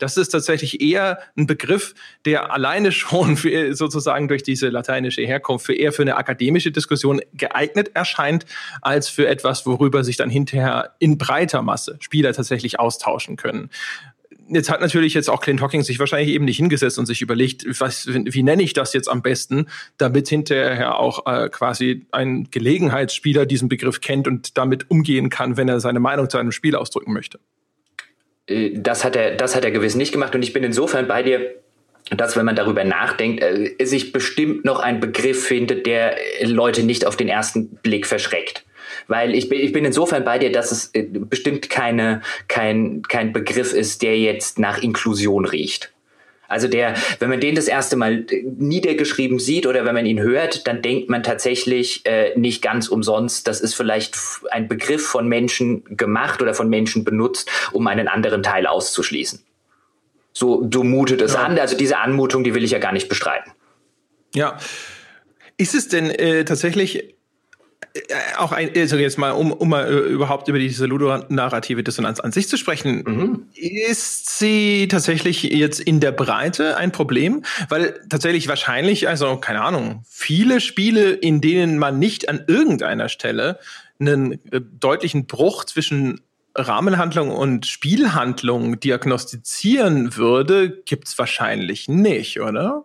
Das 0.00 0.16
ist 0.16 0.30
tatsächlich 0.30 0.80
eher 0.80 1.20
ein 1.38 1.46
Begriff, 1.46 1.94
der 2.24 2.52
alleine 2.52 2.90
schon 2.92 3.36
für, 3.36 3.74
sozusagen 3.76 4.26
durch 4.26 4.42
diese 4.42 4.68
lateinische 4.68 5.22
Herkunft 5.22 5.64
für 5.64 5.74
eher 5.74 5.92
für 5.92 6.02
eine 6.02 6.16
akademische 6.16 6.72
Diskussion 6.72 7.20
geeignet 7.32 7.92
erscheint, 7.94 8.46
als 8.82 9.08
für 9.08 9.28
etwas, 9.28 9.64
worüber 9.64 10.02
sich 10.02 10.16
dann 10.16 10.25
dann 10.26 10.30
hinterher 10.30 10.94
in 10.98 11.18
breiter 11.18 11.62
Masse 11.62 11.96
Spieler 12.00 12.32
tatsächlich 12.32 12.78
austauschen 12.78 13.36
können. 13.36 13.70
Jetzt 14.48 14.70
hat 14.70 14.80
natürlich 14.80 15.14
jetzt 15.14 15.28
auch 15.28 15.40
Clint 15.40 15.60
Hawking 15.60 15.82
sich 15.82 15.98
wahrscheinlich 15.98 16.32
eben 16.32 16.44
nicht 16.44 16.58
hingesetzt 16.58 16.98
und 17.00 17.06
sich 17.06 17.20
überlegt, 17.20 17.64
was, 17.80 18.06
wie 18.06 18.42
nenne 18.44 18.62
ich 18.62 18.74
das 18.74 18.92
jetzt 18.92 19.08
am 19.08 19.22
besten, 19.22 19.66
damit 19.98 20.28
hinterher 20.28 20.98
auch 21.00 21.26
äh, 21.26 21.48
quasi 21.48 22.06
ein 22.12 22.48
Gelegenheitsspieler 22.50 23.44
diesen 23.44 23.68
Begriff 23.68 24.00
kennt 24.00 24.28
und 24.28 24.56
damit 24.56 24.88
umgehen 24.88 25.30
kann, 25.30 25.56
wenn 25.56 25.68
er 25.68 25.80
seine 25.80 25.98
Meinung 25.98 26.30
zu 26.30 26.38
einem 26.38 26.52
Spiel 26.52 26.76
ausdrücken 26.76 27.12
möchte. 27.12 27.40
Äh, 28.46 28.70
das 28.74 29.04
hat 29.04 29.16
er, 29.16 29.34
das 29.34 29.56
hat 29.56 29.64
er 29.64 29.72
gewiss 29.72 29.96
nicht 29.96 30.12
gemacht 30.12 30.34
und 30.34 30.42
ich 30.42 30.52
bin 30.52 30.62
insofern 30.62 31.08
bei 31.08 31.24
dir, 31.24 31.54
dass, 32.10 32.36
wenn 32.36 32.46
man 32.46 32.54
darüber 32.54 32.84
nachdenkt, 32.84 33.42
äh, 33.42 33.84
sich 33.84 34.12
bestimmt 34.12 34.64
noch 34.64 34.78
ein 34.78 35.00
Begriff 35.00 35.44
findet, 35.44 35.86
der 35.86 36.16
Leute 36.42 36.84
nicht 36.84 37.04
auf 37.04 37.16
den 37.16 37.28
ersten 37.28 37.76
Blick 37.76 38.06
verschreckt. 38.06 38.64
Weil 39.08 39.34
ich 39.34 39.48
bin, 39.48 39.60
ich 39.60 39.72
bin 39.72 39.84
insofern 39.84 40.24
bei 40.24 40.38
dir, 40.38 40.50
dass 40.50 40.72
es 40.72 40.90
äh, 40.92 41.02
bestimmt 41.02 41.70
keine, 41.70 42.22
kein, 42.48 43.02
kein 43.02 43.32
Begriff 43.32 43.72
ist, 43.72 44.02
der 44.02 44.18
jetzt 44.18 44.58
nach 44.58 44.78
Inklusion 44.78 45.44
riecht. 45.44 45.92
Also 46.48 46.68
der, 46.68 46.94
wenn 47.18 47.28
man 47.28 47.40
den 47.40 47.54
das 47.56 47.66
erste 47.66 47.96
Mal 47.96 48.24
äh, 48.30 48.42
niedergeschrieben 48.44 49.38
sieht 49.38 49.66
oder 49.66 49.84
wenn 49.84 49.94
man 49.94 50.06
ihn 50.06 50.20
hört, 50.20 50.66
dann 50.66 50.82
denkt 50.82 51.08
man 51.08 51.22
tatsächlich 51.22 52.06
äh, 52.06 52.38
nicht 52.38 52.62
ganz 52.62 52.88
umsonst, 52.88 53.48
das 53.48 53.60
ist 53.60 53.74
vielleicht 53.74 54.16
ein 54.50 54.68
Begriff 54.68 55.04
von 55.04 55.28
Menschen 55.28 55.84
gemacht 55.96 56.42
oder 56.42 56.54
von 56.54 56.68
Menschen 56.68 57.04
benutzt, 57.04 57.50
um 57.72 57.86
einen 57.86 58.08
anderen 58.08 58.42
Teil 58.42 58.66
auszuschließen. 58.66 59.42
So, 60.32 60.68
so 60.72 60.84
mutet 60.84 61.22
es 61.22 61.34
ja. 61.34 61.44
an. 61.44 61.58
Also 61.58 61.76
diese 61.76 61.98
Anmutung, 61.98 62.44
die 62.44 62.54
will 62.54 62.62
ich 62.62 62.70
ja 62.70 62.78
gar 62.78 62.92
nicht 62.92 63.08
bestreiten. 63.08 63.52
Ja. 64.34 64.58
Ist 65.56 65.74
es 65.74 65.88
denn 65.88 66.10
äh, 66.10 66.44
tatsächlich 66.44 67.15
auch 68.38 68.52
ein, 68.52 68.70
also 68.76 68.96
jetzt 68.96 69.18
mal, 69.18 69.30
um, 69.32 69.52
um 69.52 69.68
mal 69.68 69.86
äh, 69.86 69.96
überhaupt 69.96 70.48
über 70.48 70.58
diese 70.58 70.86
ludonarrative 70.86 71.82
Dissonanz 71.82 72.20
an 72.20 72.32
sich 72.32 72.48
zu 72.48 72.56
sprechen, 72.56 73.02
mhm. 73.06 73.46
ist 73.54 74.38
sie 74.38 74.88
tatsächlich 74.88 75.42
jetzt 75.42 75.80
in 75.80 76.00
der 76.00 76.12
Breite 76.12 76.76
ein 76.76 76.92
Problem? 76.92 77.44
Weil 77.68 78.00
tatsächlich 78.08 78.48
wahrscheinlich, 78.48 79.08
also 79.08 79.36
keine 79.36 79.62
Ahnung, 79.62 80.04
viele 80.08 80.60
Spiele, 80.60 81.12
in 81.12 81.40
denen 81.40 81.78
man 81.78 81.98
nicht 81.98 82.28
an 82.28 82.44
irgendeiner 82.46 83.08
Stelle 83.08 83.58
einen 83.98 84.32
äh, 84.52 84.60
deutlichen 84.60 85.26
Bruch 85.26 85.64
zwischen 85.64 86.20
Rahmenhandlung 86.54 87.30
und 87.30 87.66
Spielhandlung 87.66 88.80
diagnostizieren 88.80 90.16
würde, 90.16 90.82
gibt's 90.84 91.18
wahrscheinlich 91.18 91.88
nicht, 91.88 92.40
oder? 92.40 92.84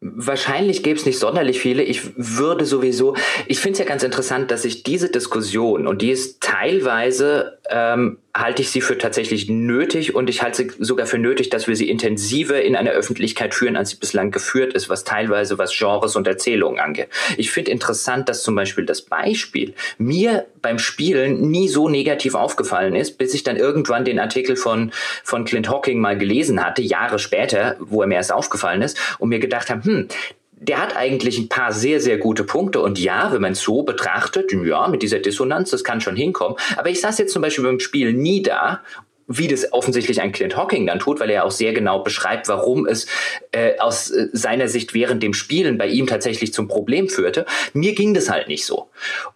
Wahrscheinlich 0.00 0.84
gäbe 0.84 0.98
es 0.98 1.06
nicht 1.06 1.18
sonderlich 1.18 1.58
viele. 1.58 1.82
Ich 1.82 2.12
würde 2.16 2.64
sowieso, 2.64 3.14
ich 3.46 3.58
finde 3.58 3.72
es 3.72 3.78
ja 3.80 3.84
ganz 3.84 4.04
interessant, 4.04 4.50
dass 4.50 4.62
sich 4.62 4.84
diese 4.84 5.10
Diskussion, 5.10 5.88
und 5.88 6.02
die 6.02 6.12
ist 6.12 6.40
teilweise 6.40 7.58
ähm, 7.68 8.18
halte 8.34 8.62
ich 8.62 8.70
sie 8.70 8.80
für 8.80 8.98
tatsächlich 8.98 9.48
nötig 9.48 10.14
und 10.14 10.30
ich 10.30 10.42
halte 10.42 10.64
sie 10.64 10.70
sogar 10.78 11.06
für 11.06 11.18
nötig, 11.18 11.50
dass 11.50 11.66
wir 11.66 11.76
sie 11.76 11.88
intensiver 11.88 12.60
in 12.62 12.76
einer 12.76 12.90
Öffentlichkeit 12.90 13.54
führen, 13.54 13.76
als 13.76 13.90
sie 13.90 13.96
bislang 13.96 14.30
geführt 14.30 14.74
ist, 14.74 14.88
was 14.88 15.04
teilweise 15.04 15.58
was 15.58 15.76
Genres 15.76 16.14
und 16.14 16.26
Erzählungen 16.26 16.78
angeht. 16.78 17.08
Ich 17.36 17.50
finde 17.50 17.70
interessant, 17.70 18.28
dass 18.28 18.42
zum 18.42 18.54
Beispiel 18.54 18.86
das 18.86 19.02
Beispiel 19.02 19.74
mir 19.96 20.46
beim 20.60 20.78
Spielen 20.78 21.50
nie 21.50 21.68
so 21.68 21.88
negativ 21.88 22.34
aufgefallen 22.34 22.94
ist, 22.94 23.18
bis 23.18 23.34
ich 23.34 23.42
dann 23.42 23.56
irgendwann 23.56 24.04
den 24.04 24.18
Artikel 24.18 24.56
von, 24.56 24.92
von 25.24 25.44
Clint 25.44 25.68
Hawking 25.68 26.00
mal 26.00 26.16
gelesen 26.16 26.64
hatte, 26.64 26.82
Jahre 26.82 27.18
später, 27.18 27.76
wo 27.80 28.02
er 28.02 28.08
mir 28.08 28.16
erst 28.16 28.32
aufgefallen 28.32 28.82
ist 28.82 28.98
und 29.18 29.30
mir 29.30 29.40
gedacht 29.40 29.70
habe, 29.70 29.84
hm, 29.84 30.08
der 30.60 30.80
hat 30.82 30.96
eigentlich 30.96 31.38
ein 31.38 31.48
paar 31.48 31.72
sehr, 31.72 32.00
sehr 32.00 32.18
gute 32.18 32.44
Punkte. 32.44 32.80
Und 32.80 32.98
ja, 32.98 33.32
wenn 33.32 33.40
man 33.40 33.52
es 33.52 33.60
so 33.60 33.82
betrachtet, 33.82 34.52
ja, 34.52 34.88
mit 34.88 35.02
dieser 35.02 35.18
Dissonanz, 35.18 35.70
das 35.70 35.84
kann 35.84 36.00
schon 36.00 36.16
hinkommen. 36.16 36.56
Aber 36.76 36.90
ich 36.90 37.00
saß 37.00 37.18
jetzt 37.18 37.32
zum 37.32 37.42
Beispiel 37.42 37.64
beim 37.64 37.80
Spiel 37.80 38.12
nie 38.12 38.42
da 38.42 38.82
wie 39.28 39.46
das 39.46 39.72
offensichtlich 39.72 40.22
ein 40.22 40.32
Clint 40.32 40.56
Hawking 40.56 40.86
dann 40.86 40.98
tut, 40.98 41.20
weil 41.20 41.30
er 41.30 41.44
auch 41.44 41.50
sehr 41.50 41.74
genau 41.74 42.02
beschreibt, 42.02 42.48
warum 42.48 42.86
es 42.86 43.06
äh, 43.52 43.78
aus 43.78 44.10
äh, 44.10 44.28
seiner 44.32 44.68
Sicht 44.68 44.94
während 44.94 45.22
dem 45.22 45.34
Spielen 45.34 45.76
bei 45.76 45.86
ihm 45.86 46.06
tatsächlich 46.06 46.54
zum 46.54 46.66
Problem 46.66 47.10
führte. 47.10 47.44
Mir 47.74 47.94
ging 47.94 48.14
das 48.14 48.30
halt 48.30 48.48
nicht 48.48 48.64
so. 48.64 48.88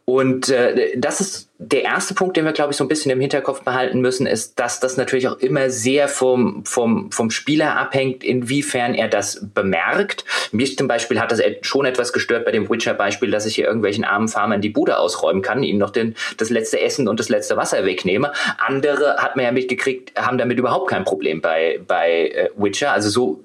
Und 0.06 0.48
äh, 0.48 0.98
das 0.98 1.20
ist 1.20 1.50
der 1.64 1.82
erste 1.82 2.14
Punkt, 2.14 2.36
den 2.36 2.44
wir, 2.44 2.52
glaube 2.52 2.72
ich, 2.72 2.76
so 2.76 2.84
ein 2.84 2.88
bisschen 2.88 3.10
im 3.10 3.20
Hinterkopf 3.20 3.62
behalten 3.62 4.00
müssen, 4.00 4.26
ist, 4.26 4.58
dass 4.58 4.80
das 4.80 4.96
natürlich 4.96 5.28
auch 5.28 5.38
immer 5.38 5.70
sehr 5.70 6.08
vom, 6.08 6.64
vom, 6.64 7.10
vom 7.12 7.30
Spieler 7.30 7.76
abhängt, 7.76 8.24
inwiefern 8.24 8.94
er 8.94 9.08
das 9.08 9.46
bemerkt. 9.54 10.24
Mich 10.50 10.76
zum 10.76 10.88
Beispiel 10.88 11.20
hat 11.20 11.30
das 11.30 11.40
schon 11.62 11.86
etwas 11.86 12.12
gestört 12.12 12.44
bei 12.44 12.50
dem 12.50 12.68
Witcher-Beispiel, 12.68 13.30
dass 13.30 13.46
ich 13.46 13.54
hier 13.54 13.66
irgendwelchen 13.66 14.04
armen 14.04 14.28
Farmern 14.28 14.60
die 14.60 14.70
Bude 14.70 14.98
ausräumen 14.98 15.42
kann, 15.42 15.62
ihnen 15.62 15.78
noch 15.78 15.90
den, 15.90 16.16
das 16.36 16.50
letzte 16.50 16.80
Essen 16.80 17.08
und 17.08 17.20
das 17.20 17.28
letzte 17.28 17.56
Wasser 17.56 17.84
wegnehme. 17.84 18.32
Andere 18.58 19.16
hat 19.18 19.36
man 19.36 19.44
ja 19.44 19.52
mitgekriegt, 19.52 20.18
haben 20.20 20.38
damit 20.38 20.58
überhaupt 20.58 20.90
kein 20.90 21.04
Problem 21.04 21.40
bei, 21.40 21.80
bei 21.86 22.28
äh, 22.28 22.50
Witcher. 22.56 22.92
Also 22.92 23.08
so 23.08 23.44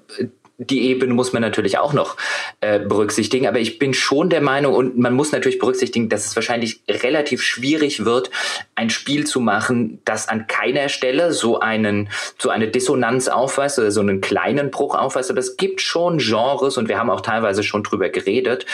die 0.58 0.88
Ebene 0.88 1.14
muss 1.14 1.32
man 1.32 1.40
natürlich 1.40 1.78
auch 1.78 1.92
noch 1.92 2.16
äh, 2.60 2.80
berücksichtigen. 2.80 3.46
Aber 3.46 3.60
ich 3.60 3.78
bin 3.78 3.94
schon 3.94 4.28
der 4.28 4.40
Meinung, 4.40 4.74
und 4.74 4.98
man 4.98 5.14
muss 5.14 5.30
natürlich 5.30 5.60
berücksichtigen, 5.60 6.08
dass 6.08 6.26
es 6.26 6.34
wahrscheinlich 6.34 6.80
relativ 6.88 7.42
schwierig 7.42 8.04
wird, 8.04 8.30
ein 8.74 8.90
Spiel 8.90 9.24
zu 9.24 9.40
machen, 9.40 10.00
das 10.04 10.28
an 10.28 10.48
keiner 10.48 10.88
Stelle 10.88 11.32
so 11.32 11.60
einen, 11.60 12.08
so 12.38 12.50
eine 12.50 12.68
Dissonanz 12.68 13.28
aufweist 13.28 13.78
oder 13.78 13.92
so 13.92 14.00
einen 14.00 14.20
kleinen 14.20 14.72
Bruch 14.72 14.96
aufweist. 14.96 15.30
Aber 15.30 15.38
es 15.38 15.56
gibt 15.56 15.80
schon 15.80 16.18
Genres, 16.18 16.76
und 16.76 16.88
wir 16.88 16.98
haben 16.98 17.10
auch 17.10 17.20
teilweise 17.20 17.62
schon 17.62 17.84
drüber 17.84 18.08
geredet, 18.08 18.66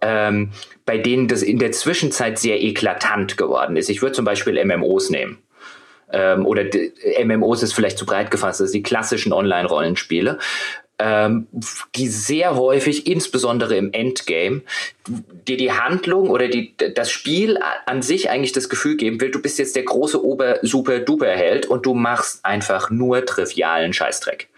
ähm, 0.00 0.50
bei 0.86 0.98
denen 0.98 1.28
das 1.28 1.42
in 1.42 1.60
der 1.60 1.70
Zwischenzeit 1.70 2.40
sehr 2.40 2.60
eklatant 2.60 3.36
geworden 3.36 3.76
ist. 3.76 3.88
Ich 3.90 4.02
würde 4.02 4.12
zum 4.12 4.24
Beispiel 4.24 4.64
MMOs 4.64 5.10
nehmen 5.10 5.38
ähm, 6.12 6.46
oder 6.46 6.64
MMOs 7.24 7.62
ist 7.62 7.74
vielleicht 7.74 7.98
zu 7.98 8.06
breit 8.06 8.30
gefasst, 8.30 8.60
das 8.60 8.70
sind 8.70 8.78
die 8.78 8.88
klassischen 8.88 9.32
Online-Rollenspiele 9.32 10.38
ähm, 10.98 11.46
die 11.94 12.08
sehr 12.08 12.56
häufig, 12.56 13.06
insbesondere 13.06 13.76
im 13.76 13.92
Endgame, 13.92 14.62
dir 15.46 15.56
die 15.56 15.72
Handlung 15.72 16.30
oder 16.30 16.48
die, 16.48 16.74
das 16.94 17.10
Spiel 17.10 17.58
an 17.86 18.02
sich 18.02 18.30
eigentlich 18.30 18.52
das 18.52 18.68
Gefühl 18.68 18.96
geben 18.96 19.20
will, 19.20 19.30
du 19.30 19.40
bist 19.40 19.58
jetzt 19.58 19.76
der 19.76 19.84
große 19.84 20.22
Ober-Super-Duper-Held 20.22 21.66
und 21.66 21.86
du 21.86 21.94
machst 21.94 22.44
einfach 22.44 22.90
nur 22.90 23.24
trivialen 23.24 23.92
Scheißdreck. 23.92 24.48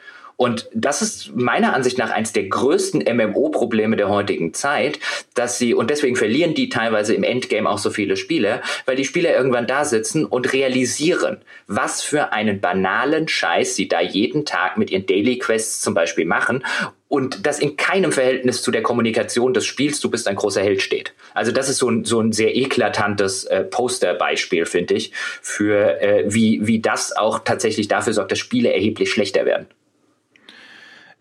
Und 0.40 0.70
das 0.72 1.03
ist 1.03 1.37
meiner 1.37 1.74
Ansicht 1.74 1.98
nach 1.98 2.09
eins 2.09 2.33
der 2.33 2.44
größten 2.44 3.05
MMO-Probleme 3.14 3.98
der 3.98 4.09
heutigen 4.09 4.55
Zeit, 4.55 4.98
dass 5.35 5.59
sie, 5.59 5.74
und 5.74 5.90
deswegen 5.90 6.16
verlieren 6.16 6.55
die 6.55 6.70
teilweise 6.70 7.12
im 7.12 7.24
Endgame 7.24 7.68
auch 7.68 7.76
so 7.76 7.90
viele 7.90 8.16
Spieler, 8.16 8.62
weil 8.87 8.96
die 8.96 9.05
Spieler 9.05 9.37
irgendwann 9.37 9.66
da 9.66 9.85
sitzen 9.85 10.24
und 10.24 10.55
realisieren, 10.55 11.42
was 11.66 12.00
für 12.00 12.33
einen 12.33 12.59
banalen 12.59 13.29
Scheiß 13.29 13.76
sie 13.76 13.87
da 13.87 14.00
jeden 14.00 14.46
Tag 14.46 14.79
mit 14.79 14.90
ihren 14.90 15.05
Daily 15.05 15.38
Quests 15.38 15.83
zum 15.83 15.92
Beispiel 15.92 16.24
machen 16.24 16.64
und 17.09 17.44
das 17.44 17.59
in 17.59 17.76
keinem 17.76 18.11
Verhältnis 18.11 18.62
zu 18.62 18.70
der 18.70 18.83
Kommunikation 18.83 19.53
des 19.53 19.66
Spiels, 19.66 20.00
du 20.00 20.11
bist 20.11 20.26
ein 20.26 20.37
großer 20.37 20.62
Held 20.62 20.81
steht. 20.81 21.12
Also 21.35 21.53
das 21.53 21.68
ist 21.68 21.76
so 21.76 21.90
ein, 21.90 22.07
so 22.07 22.18
ein 22.18 22.33
sehr 22.33 22.57
eklatantes 22.57 23.44
äh, 23.44 23.64
Posterbeispiel, 23.64 24.64
finde 24.64 24.94
ich, 24.94 25.12
für 25.42 26.00
äh, 26.00 26.24
wie, 26.29 26.66
wie 26.66 26.81
das 26.81 27.14
auch 27.14 27.40
tatsächlich 27.40 27.88
dafür 27.88 28.14
sorgt, 28.14 28.33
dass 28.33 28.38
Spiele 28.38 28.72
erheblich 28.72 29.12
schlechter 29.12 29.44
werden. 29.44 29.66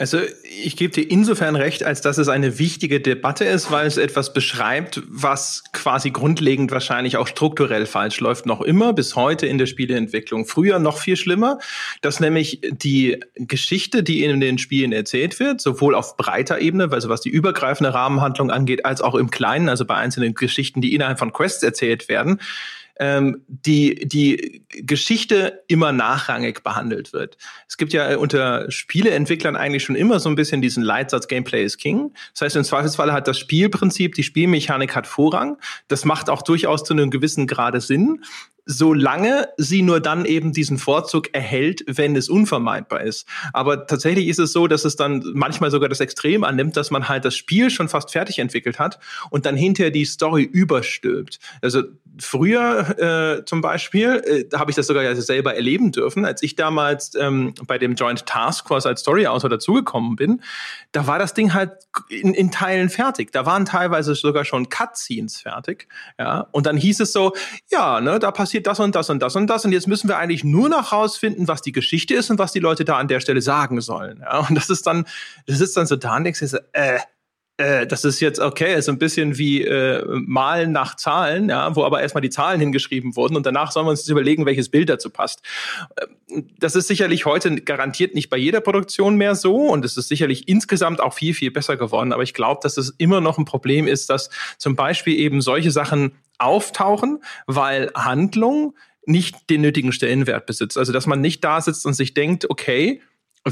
Also 0.02 0.22
ich 0.44 0.78
gebe 0.78 0.94
dir 0.94 1.12
insofern 1.12 1.58
recht, 1.58 1.84
als 1.84 2.00
dass 2.00 2.18
es 2.18 2.30
eine 2.30 2.58
wichtige 2.58 3.02
Debatte 3.02 3.44
ist, 3.44 3.70
weil 3.70 3.86
es 3.86 3.98
etwas 3.98 4.32
beschreibt, 4.32 5.02
was 5.10 5.66
quasi 5.74 6.12
grundlegend 6.12 6.72
wahrscheinlich 6.72 7.18
auch 7.18 7.28
strukturell 7.28 7.86
falsch 7.86 8.22
läuft, 8.22 8.46
noch 8.46 8.62
immer 8.62 8.94
bis 8.94 9.18
heute 9.18 9.46
in 9.46 9.58
der 9.58 9.66
Spieleentwicklung. 9.66 10.46
Früher 10.46 10.80
noch 10.80 11.00
viel 11.00 11.18
schlimmer, 11.18 11.60
dass 12.02 12.22
nämlich 12.22 12.62
die 12.72 13.20
Geschichte, 13.36 14.02
die 14.02 14.24
in 14.24 14.40
den 14.40 14.58
Spielen 14.58 14.94
erzählt 14.94 15.38
wird, 15.38 15.60
sowohl 15.60 15.96
auf 15.96 16.16
breiter 16.16 16.60
Ebene, 16.62 16.88
also 16.90 17.10
was 17.10 17.20
die 17.20 17.30
übergreifende 17.30 17.94
Rahmenhandlung 17.94 18.52
angeht, 18.52 18.86
als 18.86 19.02
auch 19.02 19.16
im 19.16 19.30
Kleinen, 19.30 19.68
also 19.68 19.84
bei 19.84 19.96
einzelnen 19.96 20.34
Geschichten, 20.34 20.80
die 20.80 20.96
innerhalb 20.96 21.20
von 21.20 21.34
Quests 21.34 21.62
erzählt 21.62 22.08
werden, 22.08 22.40
ähm, 23.00 23.44
die, 23.48 24.08
die 24.08 24.64
Geschichte 24.70 25.64
immer 25.68 25.92
nachrangig 25.92 26.64
behandelt 26.64 27.14
wird. 27.14 27.38
Es 27.68 27.78
gibt 27.78 27.94
ja 27.94 28.18
unter 28.18 28.70
Spieleentwicklern 28.70 29.56
eigentlich 29.56 29.84
schon 29.84 29.96
immer 29.96 30.20
so 30.20 30.30
ein 30.30 30.36
bisschen 30.36 30.62
diesen 30.62 30.84
Leitsatz 30.84 31.28
Gameplay 31.28 31.64
is 31.64 31.78
King. 31.78 32.14
Das 32.34 32.42
heißt, 32.42 32.56
im 32.58 32.64
Zweifelsfall 32.66 33.14
hat 33.14 33.28
das 33.28 33.40
Spielprinzip, 33.40 34.16
die 34.16 34.24
Spielmechanik 34.24 34.96
hat 34.96 35.08
Vorrang. 35.08 35.58
Das 35.88 36.04
macht 36.04 36.30
auch 36.30 36.42
durchaus 36.42 36.84
zu 36.84 36.94
einem 36.94 37.10
gewissen 37.10 37.48
Grade 37.48 37.80
Sinn 37.80 38.22
solange 38.72 39.48
sie 39.58 39.82
nur 39.82 40.00
dann 40.00 40.26
eben 40.26 40.54
diesen 40.54 40.78
Vorzug 40.78 41.34
erhält, 41.34 41.84
wenn 41.88 42.16
es 42.16 42.30
unvermeidbar 42.30 43.02
ist. 43.02 43.28
Aber 43.52 43.88
tatsächlich 43.88 44.28
ist 44.28 44.38
es 44.38 44.54
so, 44.54 44.68
dass 44.68 44.86
es 44.86 44.96
dann 44.96 45.24
manchmal 45.34 45.72
sogar 45.72 45.90
das 45.90 46.00
Extrem 46.00 46.44
annimmt, 46.44 46.78
dass 46.78 46.92
man 46.92 47.10
halt 47.10 47.26
das 47.26 47.36
Spiel 47.36 47.72
schon 47.72 47.90
fast 47.90 48.12
fertig 48.12 48.38
entwickelt 48.38 48.78
hat 48.78 49.00
und 49.32 49.48
dann 49.48 49.58
hinterher 49.58 49.90
die 49.90 50.06
Story 50.06 50.44
überstülpt. 50.44 51.40
Also 51.64 51.82
früher 52.20 53.40
äh, 53.40 53.46
zum 53.46 53.62
Beispiel, 53.62 54.48
äh, 54.52 54.56
habe 54.56 54.70
ich 54.70 54.76
das 54.76 54.86
sogar 54.86 55.16
selber 55.16 55.56
erleben 55.56 55.92
dürfen, 55.92 56.26
als 56.26 56.44
ich 56.44 56.56
damals 56.56 57.16
ähm, 57.16 57.56
bei 57.66 57.80
dem 57.80 57.96
Joint 57.96 58.28
Task 58.28 58.68
Force 58.68 58.86
als 58.86 59.02
Story-Autor 59.02 59.50
dazugekommen 59.50 60.16
bin, 60.16 60.42
da 60.92 61.08
war 61.08 61.18
das 61.18 61.34
Ding 61.34 61.54
halt 61.54 61.72
in, 62.10 62.34
in 62.34 62.52
Teilen 62.52 62.90
fertig. 62.90 63.32
Da 63.32 63.46
waren 63.46 63.66
teilweise 63.66 64.14
sogar 64.16 64.46
schon 64.46 64.70
Cutscenes 64.70 65.42
fertig. 65.42 65.88
Ja, 66.20 66.48
und 66.52 66.66
dann 66.66 66.78
hieß 66.78 67.00
es 67.00 67.14
so, 67.14 67.34
ja, 67.72 68.02
ne, 68.02 68.20
da 68.20 68.32
passiert 68.32 68.59
passiert 68.60 68.68
das 68.68 68.80
und 68.80 68.96
das 68.96 69.10
und 69.10 69.20
das 69.22 69.36
und 69.36 69.48
das 69.48 69.66
und 69.66 69.72
jetzt 69.72 69.88
müssen 69.88 70.08
wir 70.08 70.18
eigentlich 70.18 70.44
nur 70.44 70.70
noch 70.70 70.92
rausfinden, 70.92 71.48
was 71.48 71.62
die 71.62 71.72
Geschichte 71.72 72.14
ist 72.14 72.30
und 72.30 72.40
was 72.40 72.52
die 72.52 72.60
Leute 72.60 72.86
da 72.86 72.98
an 72.98 73.08
der 73.08 73.20
Stelle 73.20 73.42
sagen 73.42 73.82
sollen. 73.82 74.20
Ja, 74.22 74.40
und 74.40 74.56
das 74.56 74.70
ist 74.70 74.86
dann, 74.86 75.06
das 75.48 75.62
ist 75.62 75.76
dann 75.78 75.86
so 75.86 75.96
da 75.96 76.18
und 76.18 76.24
denkst 76.24 76.40
so, 76.40 76.58
äh, 76.74 77.00
äh, 77.58 77.88
das 77.88 78.06
ist 78.06 78.20
jetzt 78.20 78.40
okay, 78.40 78.76
ist 78.76 78.90
ein 78.90 79.00
bisschen 79.00 79.38
wie 79.38 79.64
äh, 79.64 80.04
Malen 80.08 80.72
nach 80.72 80.96
Zahlen, 80.96 81.50
ja, 81.50 81.76
wo 81.76 81.84
aber 81.84 82.02
erstmal 82.02 82.22
die 82.22 82.30
Zahlen 82.30 82.60
hingeschrieben 82.60 83.16
wurden 83.16 83.36
und 83.36 83.46
danach 83.46 83.72
sollen 83.72 83.86
wir 83.86 83.92
uns 83.92 84.08
überlegen, 84.08 84.46
welches 84.46 84.70
Bild 84.70 84.90
dazu 84.90 85.10
passt. 85.10 85.42
Äh, 85.96 86.42
das 86.60 86.76
ist 86.76 86.88
sicherlich 86.88 87.26
heute 87.26 87.56
garantiert 87.62 88.14
nicht 88.14 88.30
bei 88.30 88.38
jeder 88.38 88.62
Produktion 88.62 89.16
mehr 89.16 89.36
so 89.36 89.56
und 89.56 89.84
es 89.84 89.98
ist 89.98 90.10
sicherlich 90.10 90.48
insgesamt 90.48 91.02
auch 91.02 91.14
viel, 91.14 91.34
viel 91.34 91.52
besser 91.52 91.76
geworden. 91.76 92.14
Aber 92.14 92.24
ich 92.24 92.34
glaube, 92.34 92.60
dass 92.62 92.78
es 92.78 92.94
immer 92.98 93.20
noch 93.20 93.38
ein 93.38 93.46
Problem 93.46 93.88
ist, 93.88 94.10
dass 94.10 94.30
zum 94.58 94.76
Beispiel 94.76 95.18
eben 95.18 95.42
solche 95.42 95.72
Sachen 95.72 96.12
auftauchen, 96.40 97.24
weil 97.46 97.92
Handlung 97.96 98.76
nicht 99.06 99.50
den 99.50 99.62
nötigen 99.62 99.92
Stellenwert 99.92 100.46
besitzt. 100.46 100.78
Also 100.78 100.94
dass 100.94 101.08
man 101.08 101.22
nicht 101.22 101.44
da 101.44 101.62
sitzt 101.62 101.86
und 101.86 101.94
sich 101.94 102.14
denkt, 102.14 102.50
okay, 102.50 103.02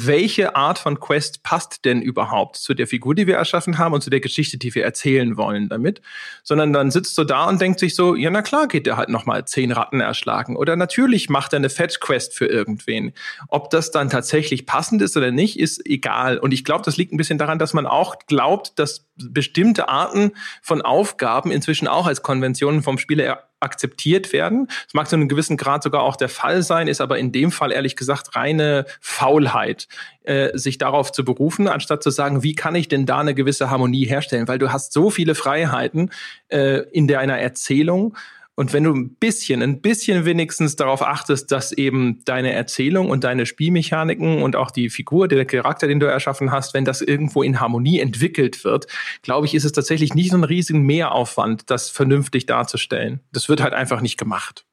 welche 0.05 0.55
Art 0.55 0.77
von 0.77 0.99
Quest 0.99 1.43
passt 1.43 1.85
denn 1.85 2.01
überhaupt 2.01 2.57
zu 2.57 2.73
der 2.73 2.87
Figur, 2.87 3.15
die 3.15 3.25
wir 3.25 3.35
erschaffen 3.35 3.77
haben 3.77 3.93
und 3.93 4.01
zu 4.01 4.09
der 4.09 4.19
Geschichte, 4.19 4.57
die 4.57 4.75
wir 4.75 4.83
erzählen 4.83 5.37
wollen 5.37 5.69
damit, 5.69 6.01
sondern 6.43 6.73
dann 6.73 6.91
sitzt 6.91 7.17
du 7.17 7.23
da 7.23 7.45
und 7.45 7.61
denkt 7.61 7.79
sich 7.79 7.95
so, 7.95 8.15
ja 8.15 8.29
na 8.29 8.41
klar 8.41 8.67
geht 8.67 8.85
der 8.85 8.97
halt 8.97 9.09
nochmal 9.09 9.45
zehn 9.45 9.71
Ratten 9.71 10.01
erschlagen 10.01 10.55
oder 10.55 10.75
natürlich 10.75 11.29
macht 11.29 11.53
er 11.53 11.57
eine 11.57 11.69
Fetch-Quest 11.69 12.35
für 12.35 12.45
irgendwen. 12.45 13.13
Ob 13.47 13.69
das 13.69 13.91
dann 13.91 14.09
tatsächlich 14.09 14.65
passend 14.65 15.01
ist 15.01 15.17
oder 15.17 15.31
nicht, 15.31 15.59
ist 15.59 15.85
egal. 15.85 16.37
Und 16.37 16.53
ich 16.53 16.63
glaube, 16.63 16.83
das 16.83 16.97
liegt 16.97 17.13
ein 17.13 17.17
bisschen 17.17 17.37
daran, 17.37 17.59
dass 17.59 17.73
man 17.73 17.87
auch 17.87 18.17
glaubt, 18.27 18.77
dass 18.77 19.07
bestimmte 19.15 19.89
Arten 19.89 20.33
von 20.61 20.81
Aufgaben 20.81 21.51
inzwischen 21.51 21.87
auch 21.87 22.07
als 22.07 22.21
Konventionen 22.21 22.83
vom 22.83 22.97
Spieler 22.97 23.46
akzeptiert 23.59 24.33
werden. 24.33 24.67
Es 24.87 24.93
mag 24.93 25.07
zu 25.07 25.15
einem 25.15 25.27
gewissen 25.27 25.57
Grad 25.57 25.83
sogar 25.83 26.03
auch 26.03 26.15
der 26.15 26.29
Fall 26.29 26.63
sein, 26.63 26.87
ist 26.87 27.01
aber 27.01 27.17
in 27.17 27.31
dem 27.31 27.51
Fall 27.51 27.71
ehrlich 27.71 27.95
gesagt 27.95 28.35
reine 28.35 28.85
Faulheit, 29.01 29.87
äh, 30.23 30.57
sich 30.57 30.77
darauf 30.77 31.11
zu 31.11 31.23
berufen, 31.23 31.67
anstatt 31.67 32.03
zu 32.03 32.09
sagen, 32.09 32.43
wie 32.43 32.55
kann 32.55 32.75
ich 32.75 32.87
denn 32.87 33.05
da 33.05 33.19
eine 33.19 33.33
gewisse 33.33 33.69
Harmonie 33.69 34.05
herstellen? 34.05 34.47
Weil 34.47 34.59
du 34.59 34.71
hast 34.71 34.93
so 34.93 35.09
viele 35.09 35.35
Freiheiten 35.35 36.11
äh, 36.49 36.81
in 36.91 37.07
deiner 37.07 37.39
Erzählung 37.39 38.15
und 38.59 38.73
wenn 38.73 38.83
du 38.83 38.91
ein 38.91 39.15
bisschen, 39.15 39.61
ein 39.61 39.81
bisschen 39.81 40.25
wenigstens 40.25 40.75
darauf 40.75 41.03
achtest, 41.03 41.51
dass 41.51 41.71
eben 41.71 42.25
deine 42.25 42.53
Erzählung 42.53 43.11
und 43.11 43.23
deine 43.23 43.45
Spielmechaniken 43.45 44.41
und 44.41 44.55
auch 44.55 44.71
die 44.71 44.89
Figur, 44.89 45.27
der 45.27 45.45
Charakter, 45.45 45.87
den 45.87 45.99
du 45.99 46.07
erschaffen 46.07 46.51
hast, 46.51 46.73
wenn 46.73 46.83
das 46.83 47.01
irgendwo 47.01 47.43
in 47.43 47.59
Harmonie 47.59 47.99
entwickelt 47.99 48.63
wird, 48.65 48.87
glaube 49.21 49.45
ich, 49.45 49.53
ist 49.53 49.63
es 49.63 49.73
tatsächlich 49.73 50.15
nicht 50.15 50.31
so 50.31 50.37
ein 50.37 50.43
riesigen 50.43 50.81
Mehraufwand, 50.81 51.69
das 51.69 51.91
vernünftig 51.91 52.47
darzustellen. 52.47 53.19
Das 53.31 53.47
wird 53.47 53.61
halt 53.61 53.75
einfach 53.75 54.01
nicht 54.01 54.17
gemacht. 54.17 54.65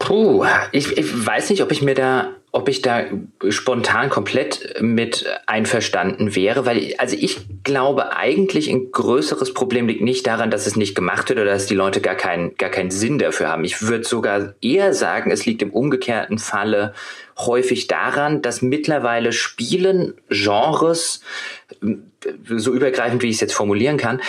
Puh, 0.00 0.44
ich, 0.72 0.96
ich 0.98 1.26
weiß 1.26 1.50
nicht, 1.50 1.62
ob 1.62 1.70
ich 1.70 1.80
mir 1.80 1.94
da 1.94 2.34
ob 2.52 2.68
ich 2.68 2.82
da 2.82 3.04
spontan 3.48 4.10
komplett 4.10 4.80
mit 4.80 5.24
einverstanden 5.46 6.34
wäre, 6.34 6.66
weil 6.66 6.94
also 6.98 7.16
ich 7.18 7.38
glaube 7.62 8.16
eigentlich 8.16 8.68
ein 8.68 8.90
größeres 8.90 9.54
Problem 9.54 9.86
liegt 9.86 10.02
nicht 10.02 10.26
daran, 10.26 10.50
dass 10.50 10.66
es 10.66 10.74
nicht 10.74 10.94
gemacht 10.94 11.28
wird 11.28 11.38
oder 11.38 11.52
dass 11.52 11.66
die 11.66 11.74
Leute 11.74 12.00
gar 12.00 12.16
keinen 12.16 12.56
gar 12.56 12.70
keinen 12.70 12.90
Sinn 12.90 13.18
dafür 13.18 13.48
haben. 13.48 13.64
Ich 13.64 13.82
würde 13.82 14.04
sogar 14.04 14.54
eher 14.60 14.94
sagen, 14.94 15.30
es 15.30 15.46
liegt 15.46 15.62
im 15.62 15.70
umgekehrten 15.70 16.38
Falle 16.38 16.92
häufig 17.38 17.86
daran, 17.86 18.42
dass 18.42 18.62
mittlerweile 18.62 19.32
Spielen 19.32 20.14
Genres 20.28 21.22
so 22.48 22.72
übergreifend 22.72 23.22
wie 23.22 23.28
ich 23.28 23.36
es 23.36 23.40
jetzt 23.40 23.54
formulieren 23.54 23.96
kann, 23.96 24.20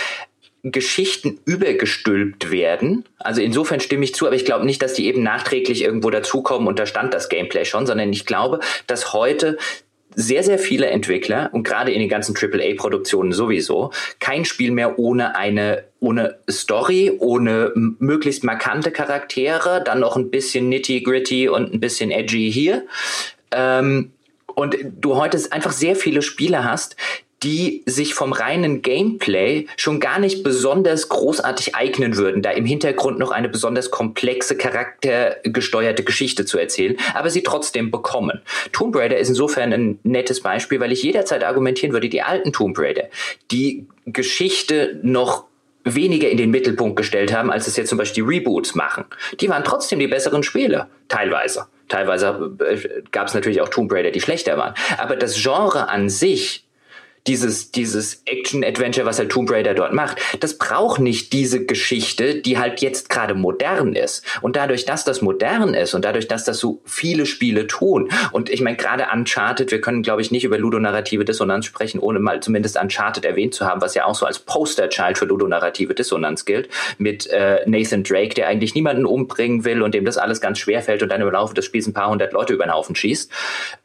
Geschichten 0.63 1.39
übergestülpt 1.45 2.51
werden. 2.51 3.05
Also 3.17 3.41
insofern 3.41 3.79
stimme 3.79 4.03
ich 4.03 4.13
zu, 4.13 4.27
aber 4.27 4.35
ich 4.35 4.45
glaube 4.45 4.65
nicht, 4.65 4.81
dass 4.81 4.93
die 4.93 5.07
eben 5.07 5.23
nachträglich 5.23 5.83
irgendwo 5.83 6.09
dazukommen 6.09 6.67
und 6.67 6.77
da 6.77 6.85
stand 6.85 7.13
das 7.13 7.29
Gameplay 7.29 7.65
schon, 7.65 7.85
sondern 7.87 8.13
ich 8.13 8.25
glaube, 8.25 8.59
dass 8.85 9.13
heute 9.13 9.57
sehr, 10.13 10.43
sehr 10.43 10.59
viele 10.59 10.87
Entwickler 10.87 11.49
und 11.53 11.63
gerade 11.63 11.91
in 11.91 11.99
den 11.99 12.09
ganzen 12.09 12.35
AAA-Produktionen 12.35 13.31
sowieso 13.31 13.91
kein 14.19 14.45
Spiel 14.45 14.71
mehr 14.71 14.99
ohne 14.99 15.35
eine, 15.35 15.85
ohne 15.99 16.37
Story, 16.49 17.13
ohne 17.17 17.71
möglichst 17.75 18.43
markante 18.43 18.91
Charaktere, 18.91 19.81
dann 19.83 19.99
noch 19.99 20.17
ein 20.17 20.29
bisschen 20.29 20.69
nitty-gritty 20.69 21.49
und 21.49 21.73
ein 21.73 21.79
bisschen 21.79 22.11
edgy 22.11 22.51
hier. 22.51 22.85
Ähm, 23.51 24.11
und 24.53 24.75
du 24.99 25.15
heute 25.15 25.39
einfach 25.51 25.71
sehr 25.71 25.95
viele 25.95 26.21
Spiele 26.21 26.65
hast, 26.65 26.97
die 27.43 27.83
sich 27.85 28.13
vom 28.13 28.33
reinen 28.33 28.81
Gameplay 28.81 29.67
schon 29.77 29.99
gar 29.99 30.19
nicht 30.19 30.43
besonders 30.43 31.09
großartig 31.09 31.75
eignen 31.75 32.17
würden, 32.17 32.41
da 32.41 32.51
im 32.51 32.65
Hintergrund 32.65 33.17
noch 33.19 33.31
eine 33.31 33.49
besonders 33.49 33.89
komplexe, 33.89 34.55
charaktergesteuerte 34.55 36.03
Geschichte 36.03 36.45
zu 36.45 36.59
erzählen, 36.59 36.97
aber 37.13 37.29
sie 37.29 37.43
trotzdem 37.43 37.89
bekommen. 37.89 38.41
Tomb 38.71 38.95
Raider 38.95 39.17
ist 39.17 39.29
insofern 39.29 39.73
ein 39.73 39.99
nettes 40.03 40.41
Beispiel, 40.41 40.79
weil 40.79 40.91
ich 40.91 41.03
jederzeit 41.03 41.43
argumentieren 41.43 41.93
würde, 41.93 42.09
die 42.09 42.21
alten 42.21 42.53
Tomb 42.53 42.77
Raider, 42.77 43.05
die 43.49 43.87
Geschichte 44.05 44.99
noch 45.01 45.45
weniger 45.83 46.29
in 46.29 46.37
den 46.37 46.51
Mittelpunkt 46.51 46.95
gestellt 46.95 47.33
haben, 47.33 47.51
als 47.51 47.67
es 47.67 47.75
jetzt 47.75 47.89
zum 47.89 47.97
Beispiel 47.97 48.23
die 48.23 48.29
Reboots 48.35 48.75
machen. 48.75 49.05
Die 49.39 49.49
waren 49.49 49.63
trotzdem 49.63 49.97
die 49.97 50.07
besseren 50.07 50.43
Spiele, 50.43 50.87
teilweise. 51.07 51.65
Teilweise 51.87 52.55
äh, 52.59 53.01
gab 53.11 53.27
es 53.27 53.33
natürlich 53.33 53.61
auch 53.61 53.69
Tomb 53.69 53.91
Raider, 53.91 54.11
die 54.11 54.21
schlechter 54.21 54.57
waren. 54.57 54.75
Aber 54.97 55.15
das 55.15 55.41
Genre 55.41 55.89
an 55.89 56.07
sich 56.07 56.63
dieses, 57.27 57.71
dieses 57.71 58.23
Action-Adventure, 58.25 59.05
was 59.05 59.19
halt 59.19 59.31
Tomb 59.31 59.51
Raider 59.51 59.73
dort 59.73 59.93
macht, 59.93 60.17
das 60.39 60.57
braucht 60.57 60.99
nicht 60.99 61.33
diese 61.33 61.65
Geschichte, 61.65 62.35
die 62.35 62.57
halt 62.57 62.81
jetzt 62.81 63.09
gerade 63.09 63.35
modern 63.35 63.93
ist. 63.93 64.25
Und 64.41 64.55
dadurch, 64.55 64.85
dass 64.85 65.03
das 65.03 65.21
modern 65.21 65.73
ist 65.73 65.93
und 65.93 66.03
dadurch, 66.03 66.27
dass 66.27 66.45
das 66.45 66.57
so 66.57 66.81
viele 66.85 67.25
Spiele 67.25 67.67
tun, 67.67 68.09
und 68.31 68.49
ich 68.49 68.61
meine, 68.61 68.77
gerade 68.77 69.07
Uncharted, 69.13 69.71
wir 69.71 69.81
können, 69.81 70.01
glaube 70.01 70.21
ich, 70.21 70.31
nicht 70.31 70.43
über 70.43 70.57
ludonarrative 70.57 71.25
Dissonanz 71.25 71.65
sprechen, 71.65 71.99
ohne 71.99 72.19
mal 72.19 72.41
zumindest 72.41 72.79
Uncharted 72.79 73.25
erwähnt 73.25 73.53
zu 73.53 73.65
haben, 73.65 73.81
was 73.81 73.93
ja 73.93 74.05
auch 74.05 74.15
so 74.15 74.25
als 74.25 74.39
Poster-Child 74.39 75.17
für 75.17 75.25
ludonarrative 75.25 75.93
Dissonanz 75.93 76.45
gilt, 76.45 76.69
mit 76.97 77.27
äh, 77.27 77.59
Nathan 77.67 78.03
Drake, 78.03 78.33
der 78.33 78.47
eigentlich 78.47 78.73
niemanden 78.73 79.05
umbringen 79.05 79.63
will 79.63 79.83
und 79.83 79.93
dem 79.93 80.05
das 80.05 80.17
alles 80.17 80.41
ganz 80.41 80.57
schwer 80.59 80.81
fällt 80.81 81.03
und 81.03 81.09
dann 81.09 81.21
im 81.21 81.29
Laufe 81.29 81.53
des 81.53 81.65
Spiels 81.65 81.87
ein 81.87 81.93
paar 81.93 82.09
hundert 82.09 82.33
Leute 82.33 82.53
über 82.53 82.65
den 82.65 82.73
Haufen 82.73 82.95
schießt. 82.95 83.31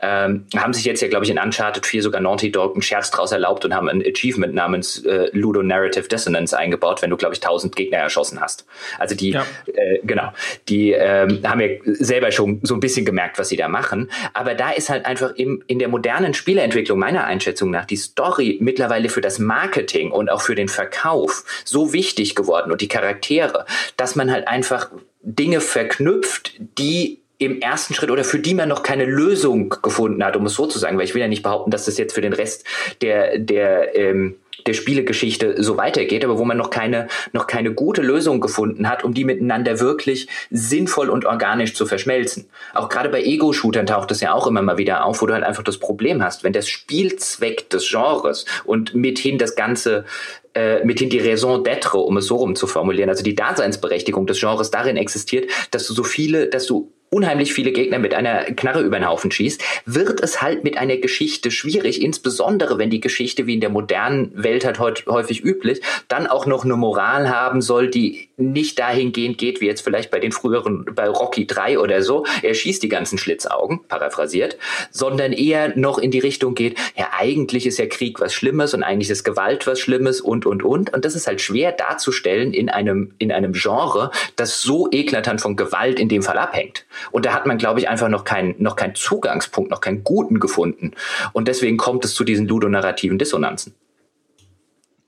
Ähm, 0.00 0.46
haben 0.56 0.72
sich 0.72 0.84
jetzt 0.84 1.02
ja, 1.02 1.08
glaube 1.08 1.24
ich, 1.24 1.30
in 1.30 1.38
Uncharted 1.38 1.84
4 1.84 2.02
sogar 2.02 2.20
Naughty 2.20 2.50
Dog 2.50 2.74
einen 2.74 2.82
Scherz 2.82 3.10
draus 3.10 3.25
erlaubt 3.32 3.64
und 3.64 3.74
haben 3.74 3.88
ein 3.88 4.02
Achievement 4.02 4.54
namens 4.54 5.04
äh, 5.04 5.28
Ludo 5.32 5.62
Narrative 5.62 6.08
Dissonance 6.08 6.56
eingebaut, 6.56 7.02
wenn 7.02 7.10
du, 7.10 7.16
glaube 7.16 7.34
ich, 7.34 7.42
1000 7.42 7.74
Gegner 7.76 7.98
erschossen 7.98 8.40
hast. 8.40 8.66
Also 8.98 9.14
die, 9.14 9.30
ja. 9.30 9.46
äh, 9.66 10.00
genau, 10.02 10.32
die 10.68 10.92
ähm, 10.92 11.40
haben 11.44 11.60
ja 11.60 11.68
selber 11.84 12.30
schon 12.32 12.60
so 12.62 12.74
ein 12.74 12.80
bisschen 12.80 13.04
gemerkt, 13.04 13.38
was 13.38 13.48
sie 13.48 13.56
da 13.56 13.68
machen. 13.68 14.10
Aber 14.34 14.54
da 14.54 14.70
ist 14.70 14.88
halt 14.88 15.06
einfach 15.06 15.34
im, 15.36 15.62
in 15.66 15.78
der 15.78 15.88
modernen 15.88 16.34
Spieleentwicklung 16.34 16.98
meiner 16.98 17.24
Einschätzung 17.24 17.70
nach 17.70 17.84
die 17.84 17.96
Story 17.96 18.58
mittlerweile 18.60 19.08
für 19.08 19.20
das 19.20 19.38
Marketing 19.38 20.10
und 20.10 20.30
auch 20.30 20.40
für 20.40 20.54
den 20.54 20.68
Verkauf 20.68 21.44
so 21.64 21.92
wichtig 21.92 22.34
geworden 22.34 22.72
und 22.72 22.80
die 22.80 22.88
Charaktere, 22.88 23.66
dass 23.96 24.16
man 24.16 24.30
halt 24.30 24.48
einfach 24.48 24.90
Dinge 25.22 25.60
verknüpft, 25.60 26.54
die 26.78 27.20
im 27.38 27.60
ersten 27.60 27.94
Schritt 27.94 28.10
oder 28.10 28.24
für 28.24 28.38
die 28.38 28.54
man 28.54 28.68
noch 28.68 28.82
keine 28.82 29.04
Lösung 29.04 29.74
gefunden 29.82 30.24
hat, 30.24 30.36
um 30.36 30.46
es 30.46 30.54
so 30.54 30.66
zu 30.66 30.78
sagen, 30.78 30.96
weil 30.96 31.04
ich 31.04 31.14
will 31.14 31.20
ja 31.20 31.28
nicht 31.28 31.42
behaupten, 31.42 31.70
dass 31.70 31.84
das 31.84 31.98
jetzt 31.98 32.14
für 32.14 32.22
den 32.22 32.32
Rest 32.32 32.64
der, 33.02 33.38
der, 33.38 33.94
ähm, 33.96 34.36
der 34.66 34.72
Spielegeschichte 34.72 35.62
so 35.62 35.76
weitergeht, 35.76 36.24
aber 36.24 36.38
wo 36.38 36.44
man 36.44 36.56
noch 36.56 36.70
keine, 36.70 37.08
noch 37.32 37.46
keine 37.46 37.74
gute 37.74 38.00
Lösung 38.00 38.40
gefunden 38.40 38.88
hat, 38.88 39.04
um 39.04 39.12
die 39.12 39.24
miteinander 39.24 39.80
wirklich 39.80 40.28
sinnvoll 40.50 41.10
und 41.10 41.26
organisch 41.26 41.74
zu 41.74 41.84
verschmelzen. 41.84 42.48
Auch 42.72 42.88
gerade 42.88 43.10
bei 43.10 43.22
Ego-Shootern 43.22 43.86
taucht 43.86 44.10
es 44.12 44.22
ja 44.22 44.32
auch 44.32 44.46
immer 44.46 44.62
mal 44.62 44.78
wieder 44.78 45.04
auf, 45.04 45.20
wo 45.20 45.26
du 45.26 45.34
halt 45.34 45.44
einfach 45.44 45.62
das 45.62 45.78
Problem 45.78 46.22
hast, 46.22 46.42
wenn 46.42 46.54
der 46.54 46.62
Spielzweck 46.62 47.68
des 47.68 47.88
Genres 47.88 48.46
und 48.64 48.94
mithin 48.94 49.36
das 49.36 49.56
ganze 49.56 50.06
äh, 50.54 50.82
mithin 50.84 51.10
die 51.10 51.18
Raison 51.18 51.62
d'être, 51.62 51.98
um 51.98 52.16
es 52.16 52.26
so 52.26 52.36
rum 52.36 52.56
zu 52.56 52.66
formulieren, 52.66 53.10
also 53.10 53.22
die 53.22 53.34
Daseinsberechtigung 53.34 54.26
des 54.26 54.40
Genres 54.40 54.70
darin 54.70 54.96
existiert, 54.96 55.50
dass 55.70 55.86
du 55.86 55.92
so 55.92 56.02
viele, 56.02 56.48
dass 56.48 56.66
du 56.66 56.90
unheimlich 57.16 57.54
viele 57.54 57.72
Gegner 57.72 57.98
mit 57.98 58.12
einer 58.12 58.44
Knarre 58.44 58.82
über 58.82 58.98
den 58.98 59.08
Haufen 59.08 59.30
schießt, 59.30 59.62
wird 59.86 60.22
es 60.22 60.42
halt 60.42 60.64
mit 60.64 60.76
einer 60.76 60.98
Geschichte 60.98 61.50
schwierig, 61.50 62.02
insbesondere 62.02 62.76
wenn 62.76 62.90
die 62.90 63.00
Geschichte 63.00 63.46
wie 63.46 63.54
in 63.54 63.62
der 63.62 63.70
modernen 63.70 64.30
Welt 64.34 64.66
halt 64.66 65.06
häufig 65.06 65.42
üblich, 65.42 65.80
dann 66.08 66.26
auch 66.26 66.44
noch 66.44 66.66
eine 66.66 66.76
Moral 66.76 67.30
haben 67.30 67.62
soll, 67.62 67.88
die 67.88 68.25
nicht 68.36 68.78
dahingehend 68.78 69.38
geht, 69.38 69.60
wie 69.60 69.66
jetzt 69.66 69.80
vielleicht 69.80 70.10
bei 70.10 70.20
den 70.20 70.32
früheren, 70.32 70.84
bei 70.94 71.08
Rocky 71.08 71.46
3 71.46 71.78
oder 71.78 72.02
so, 72.02 72.26
er 72.42 72.54
schießt 72.54 72.82
die 72.82 72.88
ganzen 72.88 73.18
Schlitzaugen, 73.18 73.80
paraphrasiert, 73.88 74.58
sondern 74.90 75.32
eher 75.32 75.76
noch 75.76 75.98
in 75.98 76.10
die 76.10 76.18
Richtung 76.18 76.54
geht, 76.54 76.78
ja, 76.96 77.08
eigentlich 77.16 77.66
ist 77.66 77.78
ja 77.78 77.86
Krieg 77.86 78.20
was 78.20 78.34
Schlimmes 78.34 78.74
und 78.74 78.82
eigentlich 78.82 79.10
ist 79.10 79.24
Gewalt 79.24 79.66
was 79.66 79.80
Schlimmes 79.80 80.20
und, 80.20 80.44
und, 80.44 80.62
und. 80.62 80.92
Und 80.92 81.04
das 81.04 81.14
ist 81.14 81.26
halt 81.26 81.40
schwer 81.40 81.72
darzustellen 81.72 82.52
in 82.52 82.68
einem, 82.68 83.14
in 83.18 83.32
einem 83.32 83.52
Genre, 83.52 84.10
das 84.36 84.60
so 84.60 84.88
eklatant 84.90 85.40
von 85.40 85.56
Gewalt 85.56 85.98
in 85.98 86.08
dem 86.08 86.22
Fall 86.22 86.38
abhängt. 86.38 86.84
Und 87.12 87.24
da 87.24 87.32
hat 87.32 87.46
man, 87.46 87.58
glaube 87.58 87.80
ich, 87.80 87.88
einfach 87.88 88.08
noch 88.08 88.24
keinen, 88.24 88.54
noch 88.58 88.76
keinen 88.76 88.94
Zugangspunkt, 88.94 89.70
noch 89.70 89.80
keinen 89.80 90.04
guten 90.04 90.40
gefunden. 90.40 90.92
Und 91.32 91.48
deswegen 91.48 91.78
kommt 91.78 92.04
es 92.04 92.14
zu 92.14 92.24
diesen 92.24 92.46
ludonarrativen 92.46 93.18
Dissonanzen. 93.18 93.74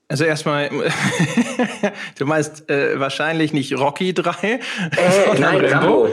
Also 0.07 0.23
erstmal, 0.23 0.71
du 2.17 2.25
meinst 2.25 2.69
äh, 2.69 2.99
wahrscheinlich 2.99 3.53
nicht 3.53 3.77
Rocky 3.77 4.13
3, 4.13 4.33
äh, 4.33 4.59
nein, 5.39 5.65
Rambo. 5.65 6.03
Rambo. 6.03 6.09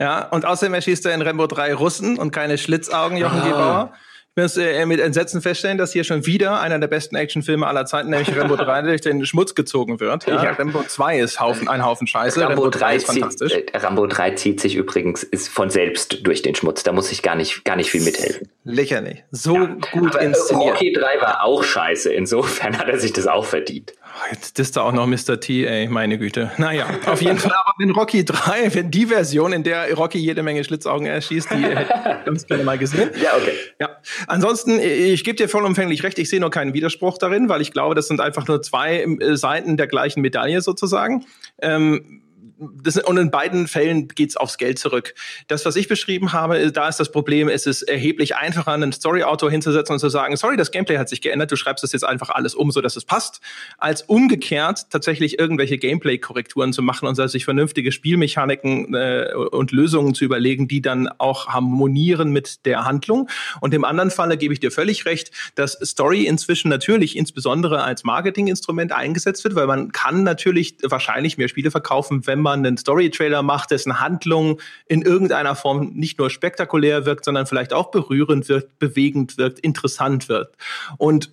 Ja, 0.00 0.26
und 0.28 0.44
außerdem 0.44 0.74
erschießt 0.74 1.06
er 1.06 1.14
in 1.14 1.22
Rambo 1.22 1.46
3 1.46 1.74
Russen 1.74 2.18
und 2.18 2.30
keine 2.30 2.58
Schlitzaugen, 2.58 3.16
Jochen 3.16 3.40
ah. 3.40 3.48
Gebauer 3.48 3.92
wirst 4.36 4.58
äh, 4.58 4.84
mit 4.84 5.00
Entsetzen 5.00 5.40
feststellen, 5.40 5.78
dass 5.78 5.92
hier 5.92 6.04
schon 6.04 6.26
wieder 6.26 6.60
einer 6.60 6.78
der 6.78 6.88
besten 6.88 7.16
Actionfilme 7.16 7.66
aller 7.66 7.86
Zeiten, 7.86 8.10
nämlich 8.10 8.36
Rambo 8.36 8.56
3, 8.56 8.82
durch 8.82 9.00
den 9.00 9.24
Schmutz 9.24 9.54
gezogen 9.54 9.98
wird. 9.98 10.26
Ja? 10.26 10.44
ja. 10.44 10.50
Rambo 10.52 10.82
2 10.82 11.20
ist 11.20 11.40
Haufen, 11.40 11.68
ein 11.68 11.84
Haufen 11.84 12.06
Scheiße. 12.06 12.40
Rambo, 12.40 12.62
Rambo 12.62 12.78
3 12.78 12.96
ist 12.96 13.06
fantastisch. 13.06 13.52
Zieht, 13.52 13.74
äh, 13.74 13.78
Rambo 13.78 14.06
3 14.06 14.32
zieht 14.32 14.60
sich 14.60 14.76
übrigens 14.76 15.22
ist 15.22 15.48
von 15.48 15.70
selbst 15.70 16.26
durch 16.26 16.42
den 16.42 16.54
Schmutz. 16.54 16.82
Da 16.82 16.92
muss 16.92 17.10
ich 17.10 17.22
gar 17.22 17.34
nicht, 17.34 17.64
gar 17.64 17.76
nicht 17.76 17.90
viel 17.90 18.02
mithelfen. 18.02 18.48
Lächerlich. 18.64 19.24
So 19.30 19.54
ja. 19.54 19.76
gut 19.92 20.14
Aber, 20.14 20.20
inszeniert. 20.20 20.74
Rocky 20.74 20.92
3 20.92 21.20
war 21.22 21.42
auch 21.42 21.64
scheiße. 21.64 22.12
Insofern 22.12 22.78
hat 22.78 22.88
er 22.88 22.98
sich 22.98 23.14
das 23.14 23.26
auch 23.26 23.46
verdient. 23.46 23.94
Jetzt 24.30 24.58
ist 24.58 24.76
da 24.76 24.82
auch 24.82 24.92
noch 24.92 25.06
Mr. 25.06 25.40
T, 25.40 25.64
ey, 25.66 25.88
meine 25.88 26.18
Güte. 26.18 26.50
Naja, 26.58 26.86
auf 27.06 27.22
jeden 27.22 27.38
Fall 27.38 27.52
aber 27.52 27.82
in 27.82 27.90
Rocky 27.90 28.24
3, 28.24 28.74
wenn 28.74 28.90
die 28.90 29.06
Version, 29.06 29.52
in 29.52 29.62
der 29.62 29.92
Rocky 29.94 30.18
jede 30.18 30.42
Menge 30.42 30.64
Schlitzaugen 30.64 31.06
erschießt, 31.06 31.50
die 31.50 31.62
hätte 31.62 31.82
ich 31.82 32.24
ganz 32.24 32.46
gerne 32.46 32.64
mal 32.64 32.78
gesehen. 32.78 33.10
Ja, 33.22 33.36
okay. 33.36 33.52
Ja. 33.80 33.90
Ansonsten, 34.26 34.80
ich 34.80 35.24
gebe 35.24 35.36
dir 35.36 35.48
vollumfänglich 35.48 36.02
recht, 36.02 36.18
ich 36.18 36.28
sehe 36.28 36.40
nur 36.40 36.50
keinen 36.50 36.74
Widerspruch 36.74 37.18
darin, 37.18 37.48
weil 37.48 37.60
ich 37.60 37.72
glaube, 37.72 37.94
das 37.94 38.08
sind 38.08 38.20
einfach 38.20 38.46
nur 38.48 38.62
zwei 38.62 39.02
äh, 39.02 39.36
Seiten 39.36 39.76
der 39.76 39.86
gleichen 39.86 40.20
Medaille 40.20 40.60
sozusagen. 40.60 41.24
Ähm, 41.60 42.22
das, 42.58 42.96
und 42.96 43.18
in 43.18 43.30
beiden 43.30 43.68
Fällen 43.68 44.08
geht's 44.08 44.36
aufs 44.36 44.56
Geld 44.56 44.78
zurück. 44.78 45.14
Das, 45.48 45.64
was 45.66 45.76
ich 45.76 45.88
beschrieben 45.88 46.32
habe, 46.32 46.72
da 46.72 46.88
ist 46.88 46.98
das 46.98 47.12
Problem, 47.12 47.48
es 47.48 47.66
ist 47.66 47.82
erheblich 47.82 48.36
einfacher, 48.36 48.72
einen 48.72 48.92
Story-Autor 48.92 49.50
hinzusetzen 49.50 49.92
und 49.92 49.98
zu 49.98 50.08
sagen, 50.08 50.36
sorry, 50.36 50.56
das 50.56 50.70
Gameplay 50.70 50.96
hat 50.96 51.08
sich 51.08 51.20
geändert, 51.20 51.52
du 51.52 51.56
schreibst 51.56 51.84
das 51.84 51.92
jetzt 51.92 52.04
einfach 52.04 52.30
alles 52.30 52.54
um, 52.54 52.70
so 52.70 52.80
dass 52.80 52.96
es 52.96 53.04
passt, 53.04 53.40
als 53.78 54.02
umgekehrt 54.02 54.86
tatsächlich 54.90 55.38
irgendwelche 55.38 55.76
Gameplay-Korrekturen 55.76 56.72
zu 56.72 56.82
machen 56.82 57.06
und 57.06 57.16
sich 57.16 57.44
vernünftige 57.44 57.92
Spielmechaniken 57.92 58.94
äh, 58.94 59.32
und 59.34 59.72
Lösungen 59.72 60.14
zu 60.14 60.24
überlegen, 60.24 60.68
die 60.68 60.80
dann 60.80 61.08
auch 61.08 61.48
harmonieren 61.48 62.30
mit 62.30 62.64
der 62.64 62.84
Handlung. 62.84 63.28
Und 63.60 63.74
im 63.74 63.84
anderen 63.84 64.10
Falle 64.10 64.36
gebe 64.36 64.54
ich 64.54 64.60
dir 64.60 64.70
völlig 64.70 65.06
recht, 65.06 65.30
dass 65.56 65.72
Story 65.72 66.24
inzwischen 66.24 66.68
natürlich 66.68 67.16
insbesondere 67.16 67.82
als 67.82 68.04
Marketinginstrument 68.04 68.92
eingesetzt 68.92 69.44
wird, 69.44 69.54
weil 69.54 69.66
man 69.66 69.92
kann 69.92 70.22
natürlich 70.22 70.76
wahrscheinlich 70.82 71.36
mehr 71.36 71.48
Spiele 71.48 71.70
verkaufen, 71.70 72.26
wenn 72.26 72.40
man 72.40 72.45
man 72.46 72.64
einen 72.64 72.76
Story-Trailer 72.76 73.42
macht, 73.42 73.72
dessen 73.72 74.00
Handlung 74.00 74.60
in 74.86 75.02
irgendeiner 75.02 75.56
Form 75.56 75.90
nicht 75.94 76.18
nur 76.18 76.30
spektakulär 76.30 77.04
wirkt, 77.04 77.24
sondern 77.24 77.46
vielleicht 77.46 77.72
auch 77.72 77.90
berührend 77.90 78.48
wirkt, 78.48 78.78
bewegend 78.78 79.36
wirkt, 79.36 79.58
interessant 79.58 80.28
wirkt. 80.28 80.56
Und 80.96 81.32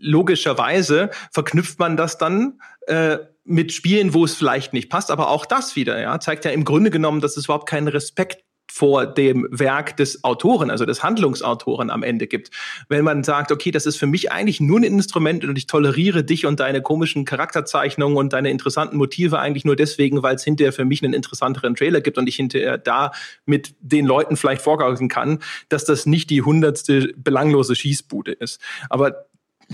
logischerweise 0.00 1.10
verknüpft 1.30 1.78
man 1.78 1.96
das 1.96 2.18
dann 2.18 2.60
äh, 2.88 3.18
mit 3.44 3.72
Spielen, 3.72 4.12
wo 4.12 4.24
es 4.24 4.34
vielleicht 4.34 4.72
nicht 4.72 4.90
passt, 4.90 5.10
aber 5.10 5.28
auch 5.28 5.46
das 5.46 5.76
wieder, 5.76 6.00
ja, 6.00 6.18
zeigt 6.20 6.44
ja 6.44 6.50
im 6.50 6.64
Grunde 6.64 6.90
genommen, 6.90 7.20
dass 7.20 7.36
es 7.36 7.44
überhaupt 7.44 7.68
keinen 7.68 7.88
Respekt 7.88 8.44
vor 8.70 9.06
dem 9.06 9.46
Werk 9.50 9.96
des 9.96 10.22
Autoren, 10.24 10.70
also 10.70 10.86
des 10.86 11.02
Handlungsautoren 11.02 11.90
am 11.90 12.02
Ende 12.02 12.26
gibt. 12.26 12.50
Wenn 12.88 13.04
man 13.04 13.24
sagt, 13.24 13.50
okay, 13.52 13.70
das 13.70 13.86
ist 13.86 13.96
für 13.96 14.06
mich 14.06 14.30
eigentlich 14.30 14.60
nur 14.60 14.78
ein 14.78 14.84
Instrument 14.84 15.44
und 15.44 15.56
ich 15.58 15.66
toleriere 15.66 16.24
dich 16.24 16.46
und 16.46 16.60
deine 16.60 16.80
komischen 16.80 17.24
Charakterzeichnungen 17.24 18.16
und 18.16 18.32
deine 18.32 18.50
interessanten 18.50 18.96
Motive 18.96 19.38
eigentlich 19.38 19.64
nur 19.64 19.76
deswegen, 19.76 20.22
weil 20.22 20.36
es 20.36 20.44
hinterher 20.44 20.72
für 20.72 20.84
mich 20.84 21.02
einen 21.02 21.14
interessanteren 21.14 21.74
Trailer 21.74 22.00
gibt 22.00 22.16
und 22.16 22.28
ich 22.28 22.36
hinterher 22.36 22.78
da 22.78 23.12
mit 23.44 23.74
den 23.80 24.06
Leuten 24.06 24.36
vielleicht 24.36 24.62
vorgaukeln 24.62 25.08
kann, 25.08 25.40
dass 25.68 25.84
das 25.84 26.06
nicht 26.06 26.30
die 26.30 26.42
hundertste 26.42 27.12
belanglose 27.16 27.74
Schießbude 27.74 28.32
ist. 28.32 28.60
Aber 28.88 29.26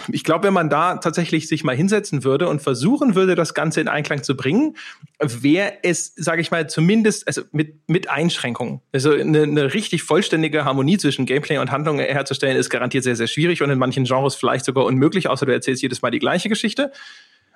ich 0.08 0.24
glaube, 0.24 0.44
wenn 0.44 0.52
man 0.52 0.68
da 0.68 0.96
tatsächlich 0.96 1.48
sich 1.48 1.64
mal 1.64 1.74
hinsetzen 1.74 2.24
würde 2.24 2.48
und 2.48 2.60
versuchen 2.60 3.14
würde, 3.14 3.34
das 3.34 3.54
Ganze 3.54 3.80
in 3.80 3.88
Einklang 3.88 4.22
zu 4.22 4.36
bringen, 4.36 4.76
wäre 5.20 5.74
es, 5.82 6.12
sage 6.16 6.40
ich 6.40 6.50
mal, 6.50 6.68
zumindest 6.68 7.26
also 7.26 7.42
mit, 7.52 7.88
mit 7.88 8.10
Einschränkungen. 8.10 8.80
Also 8.92 9.12
eine, 9.12 9.42
eine 9.42 9.74
richtig 9.74 10.02
vollständige 10.02 10.64
Harmonie 10.64 10.98
zwischen 10.98 11.26
Gameplay 11.26 11.58
und 11.58 11.70
Handlung 11.70 11.98
herzustellen, 11.98 12.56
ist 12.56 12.70
garantiert 12.70 13.04
sehr, 13.04 13.16
sehr 13.16 13.26
schwierig 13.26 13.62
und 13.62 13.70
in 13.70 13.78
manchen 13.78 14.04
Genres 14.04 14.34
vielleicht 14.34 14.64
sogar 14.64 14.84
unmöglich, 14.84 15.28
außer 15.28 15.46
du 15.46 15.52
erzählst 15.52 15.82
jedes 15.82 16.02
Mal 16.02 16.10
die 16.10 16.18
gleiche 16.18 16.48
Geschichte. 16.48 16.92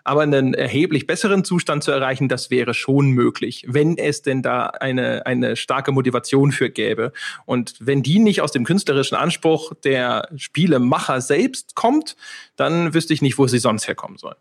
Aber 0.05 0.23
einen 0.23 0.55
erheblich 0.55 1.07
besseren 1.07 1.45
Zustand 1.45 1.85
zu 1.85 1.91
erreichen, 1.91 2.29
das 2.29 2.51
wäre 2.51 2.75
schon 2.75 3.11
möglich, 3.11 3.65
wenn 3.69 3.99
es 3.99 4.23
denn 4.23 4.43
da 4.43 4.67
eine, 4.67 5.27
eine 5.27 5.57
starke 5.57 5.93
Motivation 5.93 6.53
für 6.53 6.71
gäbe. 6.71 7.13
Und 7.47 7.75
wenn 7.81 8.03
die 8.03 8.19
nicht 8.19 8.43
aus 8.43 8.53
dem 8.53 8.65
künstlerischen 8.65 9.17
Anspruch 9.17 9.73
der 9.85 10.29
Spielemacher 10.37 11.21
selbst 11.21 11.75
kommt, 11.75 12.17
dann 12.57 12.95
wüsste 12.95 13.15
ich 13.15 13.23
nicht, 13.23 13.39
wo 13.39 13.47
sie 13.47 13.59
sonst 13.59 13.89
herkommen 13.89 14.19
soll. 14.19 14.37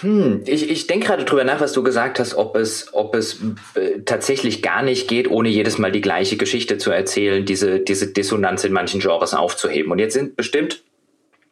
Hm, 0.00 0.42
ich, 0.44 0.68
ich 0.68 0.86
denke 0.86 1.06
gerade 1.06 1.24
drüber 1.24 1.44
nach, 1.44 1.60
was 1.60 1.72
du 1.72 1.82
gesagt 1.82 2.18
hast, 2.18 2.34
ob 2.34 2.54
es, 2.56 2.92
ob 2.92 3.14
es 3.14 3.40
äh, 3.74 4.00
tatsächlich 4.04 4.62
gar 4.62 4.82
nicht 4.82 5.08
geht, 5.08 5.30
ohne 5.30 5.48
jedes 5.48 5.78
Mal 5.78 5.90
die 5.90 6.02
gleiche 6.02 6.36
Geschichte 6.36 6.76
zu 6.76 6.90
erzählen, 6.90 7.46
diese, 7.46 7.80
diese 7.80 8.12
Dissonanz 8.12 8.64
in 8.64 8.72
manchen 8.72 9.00
Genres 9.00 9.32
aufzuheben. 9.32 9.90
Und 9.90 9.98
jetzt 9.98 10.12
sind 10.12 10.36
bestimmt 10.36 10.82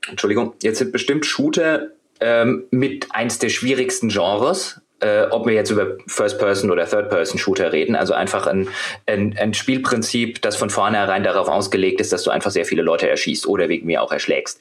Entschuldigung, 0.08 0.54
jetzt 0.62 0.78
sind 0.78 0.92
bestimmt 0.92 1.26
Shooter 1.26 1.88
ähm, 2.20 2.64
mit 2.70 3.08
eins 3.10 3.38
der 3.38 3.48
schwierigsten 3.48 4.08
Genres, 4.08 4.80
äh, 5.00 5.26
ob 5.30 5.46
wir 5.46 5.54
jetzt 5.54 5.70
über 5.70 5.98
First-Person 6.06 6.70
oder 6.70 6.88
Third-Person-Shooter 6.88 7.72
reden. 7.72 7.96
Also 7.96 8.14
einfach 8.14 8.46
ein, 8.46 8.68
ein, 9.06 9.36
ein 9.38 9.54
Spielprinzip, 9.54 10.40
das 10.42 10.56
von 10.56 10.70
vornherein 10.70 11.24
darauf 11.24 11.48
ausgelegt 11.48 12.00
ist, 12.00 12.12
dass 12.12 12.22
du 12.22 12.30
einfach 12.30 12.50
sehr 12.50 12.64
viele 12.64 12.82
Leute 12.82 13.08
erschießt 13.08 13.46
oder 13.46 13.68
wegen 13.68 13.86
mir 13.86 14.02
auch 14.02 14.12
erschlägst. 14.12 14.60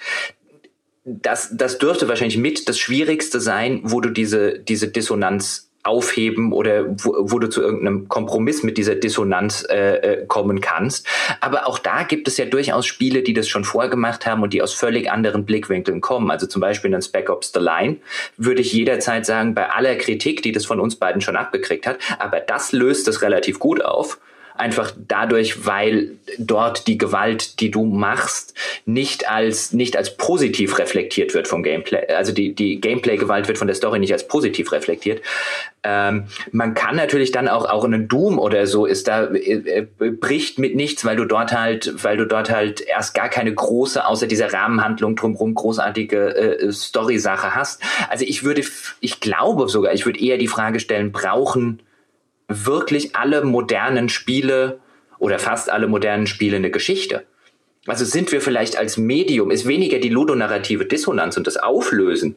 Das, 1.06 1.50
das 1.54 1.80
dürfte 1.80 2.08
wahrscheinlich 2.08 2.38
mit 2.38 2.70
das 2.70 2.80
Schwierigste 2.80 3.42
sein, 3.42 3.82
wo 3.84 4.00
du 4.00 4.10
diese, 4.10 4.60
diese 4.60 4.88
Dissonanz 4.88 5.70
aufheben 5.84 6.54
oder 6.54 6.86
wo, 6.88 7.14
wo 7.20 7.40
du 7.40 7.50
zu 7.50 7.62
irgendeinem 7.62 8.08
Kompromiss 8.08 8.64
mit 8.64 8.78
dieser 8.78 8.96
Dissonanz 8.96 9.66
äh, 9.70 9.96
äh, 9.98 10.26
kommen 10.26 10.62
kannst. 10.62 11.06
Aber 11.42 11.68
auch 11.68 11.78
da 11.78 12.04
gibt 12.04 12.28
es 12.30 12.38
ja 12.38 12.46
durchaus 12.46 12.86
Spiele, 12.86 13.22
die 13.22 13.34
das 13.34 13.50
schon 13.50 13.66
vorgemacht 13.66 14.26
haben 14.26 14.44
und 14.44 14.54
die 14.54 14.62
aus 14.62 14.74
völlig 14.74 15.12
anderen 15.12 15.46
Blickwinkeln 15.46 16.00
kommen. 16.00 16.32
Also 16.32 16.48
zum 16.48 16.62
Beispiel 16.62 16.94
in 16.94 17.02
Spec 17.02 17.30
Ops 17.30 17.52
The 17.54 17.60
Line 17.60 17.98
würde 18.38 18.62
ich 18.62 18.72
jederzeit 18.72 19.26
sagen, 19.26 19.54
bei 19.54 19.70
aller 19.70 19.96
Kritik, 19.96 20.42
die 20.42 20.54
das 20.54 20.66
von 20.66 20.80
uns 20.80 20.96
beiden 20.96 21.22
schon 21.22 21.36
abgekriegt 21.36 21.86
hat, 21.86 21.98
aber 22.18 22.40
das 22.40 22.72
löst 22.72 23.08
es 23.10 23.22
relativ 23.22 23.60
gut 23.60 23.84
auf 23.84 24.20
einfach 24.56 24.92
dadurch, 25.08 25.66
weil 25.66 26.12
dort 26.38 26.88
die 26.88 26.98
Gewalt, 26.98 27.60
die 27.60 27.72
du 27.72 27.86
machst, 27.86 28.54
nicht 28.86 29.30
als 29.30 29.74
nicht 29.74 29.98
als 29.98 30.16
positiv 30.18 30.78
reflektiert 30.80 31.34
wird 31.34 31.48
vom 31.48 31.64
Gameplay. 31.64 32.08
Also 32.08 32.32
die 32.32 32.54
die 32.54 32.80
Gameplay-Gewalt 32.80 33.48
wird 33.48 33.58
von 33.58 33.68
der 33.68 33.76
Story 33.76 34.00
nicht 34.00 34.14
als 34.14 34.28
positiv 34.28 34.72
reflektiert. 34.72 35.22
Ähm, 35.84 36.26
man 36.52 36.76
kann 36.76 36.96
natürlich 36.96 37.32
dann 37.32 37.48
auch 37.48 37.66
auch 37.66 37.84
in 37.84 37.94
einem 37.94 38.08
Doom 38.08 38.40
oder 38.40 38.68
so 38.68 38.86
ist 38.86 39.08
da 39.08 39.26
äh, 39.26 39.86
äh, 40.00 40.10
bricht 40.12 40.60
mit 40.60 40.76
nichts, 40.76 41.04
weil 41.04 41.16
du 41.16 41.26
dort 41.26 41.52
halt 41.52 42.04
weil 42.04 42.18
du 42.18 42.26
dort 42.26 42.50
halt 42.50 42.82
erst 42.82 43.16
gar 43.16 43.30
keine 43.30 43.54
große 43.54 44.06
außer 44.06 44.28
dieser 44.28 44.54
Rahmenhandlung 44.54 45.16
drumherum 45.16 45.56
großartige 45.56 46.36
äh, 46.36 46.72
Story-Sache 46.72 47.56
hast. 47.56 47.82
Also 48.10 48.26
ich 48.26 48.44
würde 48.44 48.64
ich 49.00 49.20
glaube 49.20 49.68
sogar, 49.68 49.94
ich 49.94 50.06
würde 50.06 50.20
eher 50.20 50.38
die 50.38 50.48
Frage 50.48 50.80
stellen, 50.80 51.12
brauchen 51.12 51.82
wirklich 52.48 53.16
alle 53.16 53.44
modernen 53.44 54.10
Spiele 54.10 54.80
oder 55.20 55.40
fast 55.40 55.72
alle 55.72 55.88
modernen 55.88 56.28
Spiele 56.28 56.58
eine 56.58 56.72
Geschichte? 56.72 57.26
Also 57.86 58.06
sind 58.06 58.32
wir 58.32 58.42
vielleicht 58.42 58.78
als 58.78 58.98
Medium, 58.98 59.52
ist 59.52 59.68
weniger 59.68 60.00
die 60.00 60.10
ludonarrative 60.10 60.86
Dissonanz 60.86 61.36
und 61.36 61.48
das 61.48 61.58
Auflösen 61.58 62.36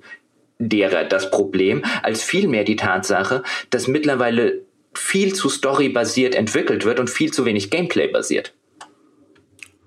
derer 0.59 1.05
das 1.05 1.31
Problem, 1.31 1.85
als 2.03 2.23
vielmehr 2.23 2.65
die 2.65 2.77
Tatsache, 2.77 3.43
dass 3.71 3.89
mittlerweile 3.89 4.63
viel 4.95 5.35
zu 5.35 5.49
storybasiert 5.49 6.35
entwickelt 6.35 6.85
wird 6.85 6.99
und 6.99 7.11
viel 7.11 7.33
zu 7.33 7.45
wenig 7.45 7.71
Gameplay 7.71 8.09
basiert. 8.09 8.55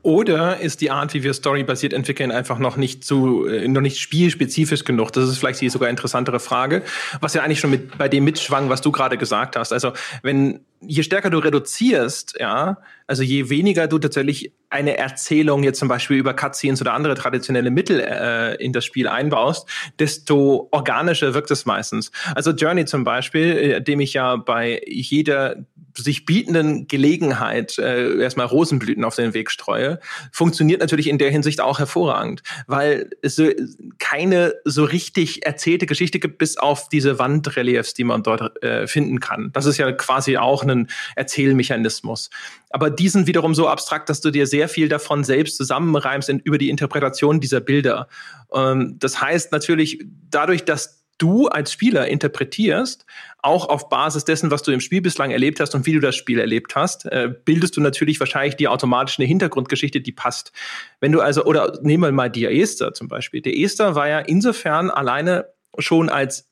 Oder 0.02 0.60
ist 0.60 0.80
die 0.80 0.92
Art, 0.92 1.14
wie 1.14 1.24
wir 1.24 1.34
storybasiert 1.34 1.92
entwickeln, 1.92 2.32
einfach 2.32 2.58
noch 2.58 2.78
nicht 2.78 3.04
zu, 3.04 3.46
äh, 3.46 3.68
noch 3.68 3.82
nicht 3.82 4.00
spielspezifisch 4.00 4.86
genug? 4.86 5.12
Das 5.12 5.28
ist 5.28 5.38
vielleicht 5.38 5.60
die 5.60 5.70
sogar 5.70 5.90
interessantere 5.90 6.40
Frage, 6.40 6.84
was 7.20 7.34
ja 7.34 7.44
eigentlich 7.44 7.60
schon 7.60 7.72
mit 7.72 7.98
bei 7.98 8.08
dem 8.08 8.24
mitschwang, 8.24 8.70
was 8.70 8.82
du 8.82 8.92
gerade 8.92 9.18
gesagt 9.18 9.58
hast. 9.58 9.74
Also 9.74 9.92
wenn 10.24 10.62
je 10.82 11.04
stärker 11.04 11.30
du 11.30 11.40
reduzierst, 11.40 12.38
ja, 12.40 12.78
also 13.08 13.24
je 13.24 13.50
weniger 13.50 13.88
du 13.88 14.00
tatsächlich 14.00 14.54
eine 14.70 14.98
Erzählung 14.98 15.64
jetzt 15.64 15.80
zum 15.80 15.88
Beispiel 15.88 16.18
über 16.18 16.34
Cutscenes 16.34 16.80
oder 16.80 16.94
andere 16.94 17.16
traditionelle 17.16 17.72
Mittel 17.72 18.00
äh, 18.00 18.56
in 18.64 18.72
das 18.72 18.86
Spiel 18.86 19.08
einbaust, 19.08 19.68
desto 20.00 20.70
organischer 20.72 21.34
wirkt 21.34 21.52
es 21.52 21.66
meistens. 21.66 22.12
Also 22.36 22.52
Journey 22.52 22.86
zum 22.86 23.04
Beispiel, 23.04 23.58
äh, 23.58 23.82
dem 23.82 24.00
ich 24.00 24.14
ja 24.14 24.38
bei 24.38 24.82
jeder 24.86 25.58
sich 25.98 26.26
bietenden 26.26 26.88
Gelegenheit 26.88 27.78
äh, 27.78 28.22
erstmal 28.22 28.46
Rosenblüten 28.46 29.04
auf 29.04 29.16
den 29.16 29.34
Weg 29.34 29.52
streue, 29.52 30.00
funktioniert 30.32 30.82
natürlich 30.82 31.08
in 31.08 31.18
der 31.18 31.32
Hinsicht 31.32 31.62
auch 31.62 31.80
hervorragend, 31.80 32.44
weil 32.68 33.10
es 33.22 33.36
so 33.36 33.50
keine 33.98 34.54
so 34.66 34.84
richtig 34.84 35.46
erzählte 35.46 35.86
Geschichte 35.86 36.20
gibt, 36.20 36.38
bis 36.38 36.58
auf 36.58 36.90
diese 36.90 37.20
Wandreliefs, 37.20 37.94
die 37.94 38.04
man 38.04 38.24
dort 38.24 38.64
äh, 38.64 38.88
finden 38.88 39.20
kann. 39.20 39.52
Das 39.54 39.66
ist 39.66 39.78
ja 39.78 39.92
quasi 39.92 40.38
auch 40.38 40.64
ein 40.64 40.90
Erzählmechanismus. 41.16 42.30
Aber 42.70 42.90
die 42.90 43.10
sind 43.10 43.28
wiederum 43.28 43.56
so 43.56 43.68
abstrakt, 43.68 44.10
dass 44.10 44.22
du 44.22 44.32
dir 44.32 44.46
sehr 44.46 44.70
viel 44.70 44.90
davon 44.90 45.24
selbst 45.24 45.58
zusammenreimst 45.58 46.30
in, 46.30 46.40
über 46.40 46.58
die 46.58 46.70
Interpretation 46.70 47.40
dieser 47.40 47.62
Bilder. 47.62 48.08
Ähm, 48.54 48.96
das 49.00 49.22
heißt 49.22 49.52
natürlich, 49.52 50.04
dadurch, 50.30 50.66
dass 50.66 50.99
du 51.20 51.48
als 51.48 51.72
Spieler 51.72 52.08
interpretierst, 52.08 53.06
auch 53.42 53.70
auf 53.70 53.90
Basis 53.90 54.26
dessen, 54.26 54.52
was 54.52 54.64
du 54.64 54.72
im 54.72 54.82
Spiel 54.82 55.02
bislang 55.02 55.32
erlebt 55.32 55.60
hast 55.60 55.76
und 55.76 55.86
wie 55.86 55.94
du 55.94 56.00
das 56.00 56.16
Spiel 56.16 56.40
erlebt 56.40 56.76
hast, 56.76 57.06
äh, 57.06 57.30
bildest 57.46 57.78
du 57.78 57.82
natürlich 57.82 58.20
wahrscheinlich 58.20 58.56
die 58.56 58.68
automatisch 58.68 59.20
eine 59.20 59.28
Hintergrundgeschichte, 59.28 60.02
die 60.02 60.12
passt. 60.12 60.52
Wenn 61.00 61.12
du 61.12 61.22
also, 61.22 61.46
oder 61.46 61.80
nehmen 61.82 62.04
wir 62.04 62.12
mal 62.12 62.30
die 62.30 62.46
Esther 62.46 62.94
zum 62.94 63.08
Beispiel. 63.08 63.42
Der 63.42 63.58
Esther 63.58 63.96
war 63.96 64.10
ja 64.10 64.20
insofern 64.20 64.90
alleine 64.90 65.46
schon 65.78 66.10
als 66.10 66.49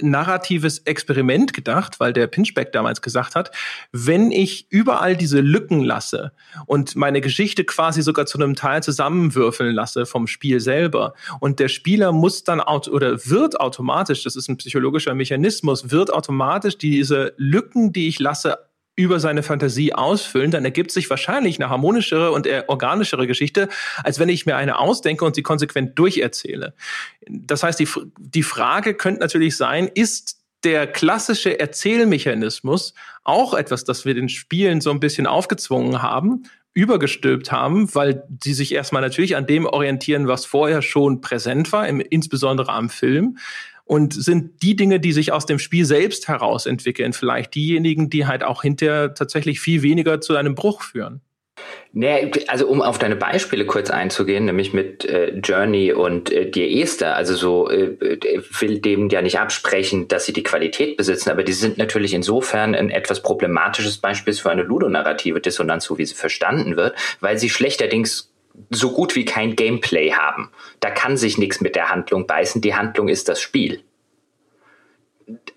narratives 0.00 0.78
Experiment 0.80 1.52
gedacht, 1.52 2.00
weil 2.00 2.12
der 2.12 2.26
Pinchback 2.26 2.72
damals 2.72 3.02
gesagt 3.02 3.34
hat, 3.34 3.50
wenn 3.92 4.30
ich 4.30 4.66
überall 4.70 5.16
diese 5.16 5.40
Lücken 5.40 5.82
lasse 5.82 6.32
und 6.66 6.96
meine 6.96 7.20
Geschichte 7.20 7.64
quasi 7.64 8.02
sogar 8.02 8.26
zu 8.26 8.38
einem 8.38 8.54
Teil 8.54 8.82
zusammenwürfeln 8.82 9.74
lasse 9.74 10.06
vom 10.06 10.26
Spiel 10.26 10.60
selber 10.60 11.14
und 11.40 11.58
der 11.58 11.68
Spieler 11.68 12.12
muss 12.12 12.44
dann 12.44 12.60
oder 12.60 13.26
wird 13.26 13.60
automatisch, 13.60 14.22
das 14.22 14.36
ist 14.36 14.48
ein 14.48 14.56
psychologischer 14.56 15.14
Mechanismus, 15.14 15.90
wird 15.90 16.12
automatisch 16.12 16.78
diese 16.78 17.34
Lücken, 17.36 17.92
die 17.92 18.08
ich 18.08 18.18
lasse, 18.18 18.69
über 19.00 19.18
seine 19.18 19.42
Fantasie 19.42 19.94
ausfüllen, 19.94 20.50
dann 20.50 20.64
ergibt 20.64 20.90
sich 20.92 21.08
wahrscheinlich 21.08 21.58
eine 21.58 21.70
harmonischere 21.70 22.32
und 22.32 22.46
organischere 22.68 23.26
Geschichte, 23.26 23.68
als 24.04 24.18
wenn 24.18 24.28
ich 24.28 24.44
mir 24.44 24.56
eine 24.56 24.78
ausdenke 24.78 25.24
und 25.24 25.34
sie 25.34 25.42
konsequent 25.42 25.98
durcherzähle. 25.98 26.74
Das 27.26 27.62
heißt, 27.62 27.80
die, 27.80 27.88
die 28.18 28.42
Frage 28.42 28.94
könnte 28.94 29.20
natürlich 29.20 29.56
sein, 29.56 29.88
ist 29.92 30.38
der 30.64 30.86
klassische 30.86 31.58
Erzählmechanismus 31.58 32.92
auch 33.24 33.54
etwas, 33.54 33.84
das 33.84 34.04
wir 34.04 34.12
den 34.12 34.28
Spielen 34.28 34.82
so 34.82 34.90
ein 34.90 35.00
bisschen 35.00 35.26
aufgezwungen 35.26 36.02
haben, 36.02 36.42
übergestülpt 36.74 37.50
haben, 37.50 37.92
weil 37.94 38.24
sie 38.42 38.52
sich 38.52 38.72
erstmal 38.74 39.02
natürlich 39.02 39.36
an 39.36 39.46
dem 39.46 39.66
orientieren, 39.66 40.28
was 40.28 40.44
vorher 40.44 40.82
schon 40.82 41.20
präsent 41.20 41.72
war, 41.72 41.88
im, 41.88 42.00
insbesondere 42.00 42.70
am 42.72 42.90
Film 42.90 43.38
und 43.90 44.14
sind 44.14 44.62
die 44.62 44.76
Dinge, 44.76 45.00
die 45.00 45.10
sich 45.10 45.32
aus 45.32 45.46
dem 45.46 45.58
Spiel 45.58 45.84
selbst 45.84 46.28
heraus 46.28 46.66
entwickeln, 46.66 47.12
vielleicht 47.12 47.56
diejenigen, 47.56 48.08
die 48.08 48.24
halt 48.24 48.44
auch 48.44 48.62
hinterher 48.62 49.14
tatsächlich 49.14 49.58
viel 49.58 49.82
weniger 49.82 50.20
zu 50.20 50.36
einem 50.36 50.54
Bruch 50.54 50.82
führen. 50.82 51.22
Nee, 51.92 52.30
also 52.46 52.68
um 52.68 52.82
auf 52.82 52.98
deine 52.98 53.16
Beispiele 53.16 53.66
kurz 53.66 53.90
einzugehen, 53.90 54.44
nämlich 54.44 54.72
mit 54.72 55.04
äh, 55.04 55.30
Journey 55.38 55.92
und 55.92 56.30
äh, 56.30 56.48
Dear 56.48 56.68
Esther, 56.84 57.16
also 57.16 57.34
so 57.34 57.68
äh, 57.68 57.96
will 58.60 58.78
dem 58.78 59.08
ja 59.08 59.22
nicht 59.22 59.40
absprechen, 59.40 60.06
dass 60.06 60.24
sie 60.24 60.32
die 60.32 60.44
Qualität 60.44 60.96
besitzen, 60.96 61.30
aber 61.30 61.42
die 61.42 61.52
sind 61.52 61.76
natürlich 61.76 62.14
insofern 62.14 62.76
ein 62.76 62.90
etwas 62.90 63.22
problematisches 63.22 63.98
Beispiel 63.98 64.34
für 64.34 64.50
eine 64.50 64.62
ludonarrative 64.62 65.40
Dissonanz, 65.40 65.84
so 65.84 65.98
wie 65.98 66.06
sie 66.06 66.14
verstanden 66.14 66.76
wird, 66.76 66.94
weil 67.18 67.38
sie 67.38 67.50
schlechterdings 67.50 68.29
so 68.70 68.92
gut 68.92 69.16
wie 69.16 69.24
kein 69.24 69.56
Gameplay 69.56 70.12
haben. 70.12 70.50
Da 70.80 70.90
kann 70.90 71.16
sich 71.16 71.38
nichts 71.38 71.60
mit 71.60 71.76
der 71.76 71.88
Handlung 71.88 72.26
beißen. 72.26 72.60
Die 72.60 72.74
Handlung 72.74 73.08
ist 73.08 73.28
das 73.28 73.40
Spiel. 73.40 73.82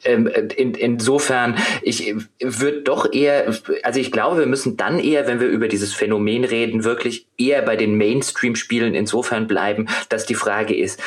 Ähm, 0.04 0.28
in, 0.28 0.76
insofern, 0.76 1.58
ich 1.82 2.14
würde 2.40 2.82
doch 2.82 3.12
eher, 3.12 3.54
also 3.84 4.00
ich 4.00 4.12
glaube, 4.12 4.40
wir 4.40 4.46
müssen 4.46 4.78
dann 4.78 5.00
eher, 5.00 5.28
wenn 5.28 5.40
wir 5.40 5.48
über 5.48 5.68
dieses 5.68 5.94
Phänomen 5.94 6.44
reden, 6.44 6.84
wirklich 6.84 7.28
eher 7.38 7.62
bei 7.62 7.76
den 7.76 7.98
Mainstream-Spielen 7.98 8.94
insofern 8.94 9.48
bleiben, 9.48 9.88
dass 10.10 10.26
die 10.26 10.36
Frage 10.36 10.76
ist, 10.76 11.00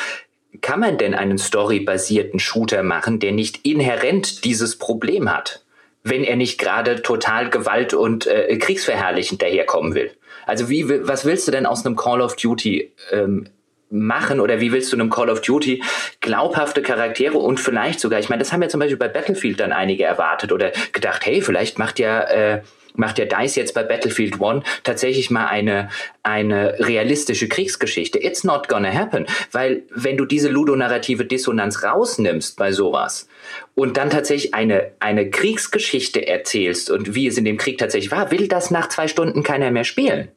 kann 0.61 0.79
man 0.79 0.97
denn 0.97 1.13
einen 1.13 1.37
storybasierten 1.37 2.39
Shooter 2.39 2.83
machen, 2.83 3.19
der 3.19 3.31
nicht 3.31 3.65
inhärent 3.65 4.43
dieses 4.43 4.77
Problem 4.77 5.31
hat, 5.31 5.63
wenn 6.03 6.23
er 6.23 6.35
nicht 6.35 6.57
gerade 6.57 7.01
total 7.01 7.49
gewalt- 7.49 7.93
und 7.93 8.27
äh, 8.27 8.57
kriegsverherrlichend 8.57 9.41
daherkommen 9.41 9.93
will? 9.93 10.11
Also 10.47 10.69
wie, 10.69 10.89
was 11.07 11.25
willst 11.25 11.47
du 11.47 11.51
denn 11.51 11.65
aus 11.65 11.85
einem 11.85 11.95
Call 11.95 12.21
of 12.21 12.35
Duty 12.35 12.91
ähm, 13.11 13.49
machen 13.89 14.39
oder 14.39 14.59
wie 14.59 14.71
willst 14.71 14.91
du 14.91 14.97
einem 14.97 15.09
Call 15.09 15.29
of 15.29 15.41
Duty 15.41 15.83
glaubhafte 16.19 16.81
Charaktere 16.81 17.37
und 17.37 17.59
vielleicht 17.59 17.99
sogar, 17.99 18.19
ich 18.19 18.29
meine, 18.29 18.39
das 18.39 18.51
haben 18.51 18.61
ja 18.61 18.69
zum 18.69 18.79
Beispiel 18.79 18.97
bei 18.97 19.07
Battlefield 19.07 19.59
dann 19.59 19.71
einige 19.71 20.03
erwartet 20.03 20.51
oder 20.51 20.71
gedacht, 20.91 21.25
hey, 21.25 21.41
vielleicht 21.41 21.79
macht 21.79 21.99
ja 21.99 22.21
äh, 22.21 22.61
macht 22.97 23.17
der 23.17 23.27
DICE 23.27 23.55
jetzt 23.55 23.73
bei 23.73 23.83
Battlefield 23.83 24.41
One 24.41 24.63
tatsächlich 24.83 25.29
mal 25.29 25.47
eine, 25.47 25.89
eine 26.23 26.79
realistische 26.79 27.47
Kriegsgeschichte. 27.47 28.21
It's 28.21 28.43
not 28.43 28.67
gonna 28.67 28.91
happen. 28.91 29.27
Weil 29.51 29.83
wenn 29.91 30.17
du 30.17 30.25
diese 30.25 30.49
ludonarrative 30.49 31.25
Dissonanz 31.25 31.83
rausnimmst 31.83 32.57
bei 32.57 32.71
sowas 32.71 33.29
und 33.75 33.97
dann 33.97 34.09
tatsächlich 34.09 34.53
eine, 34.53 34.91
eine 34.99 35.29
Kriegsgeschichte 35.29 36.27
erzählst 36.27 36.89
und 36.89 37.15
wie 37.15 37.27
es 37.27 37.37
in 37.37 37.45
dem 37.45 37.57
Krieg 37.57 37.77
tatsächlich 37.77 38.11
war, 38.11 38.31
will 38.31 38.47
das 38.47 38.71
nach 38.71 38.89
zwei 38.89 39.07
Stunden 39.07 39.43
keiner 39.43 39.71
mehr 39.71 39.83
spielen. 39.83 40.29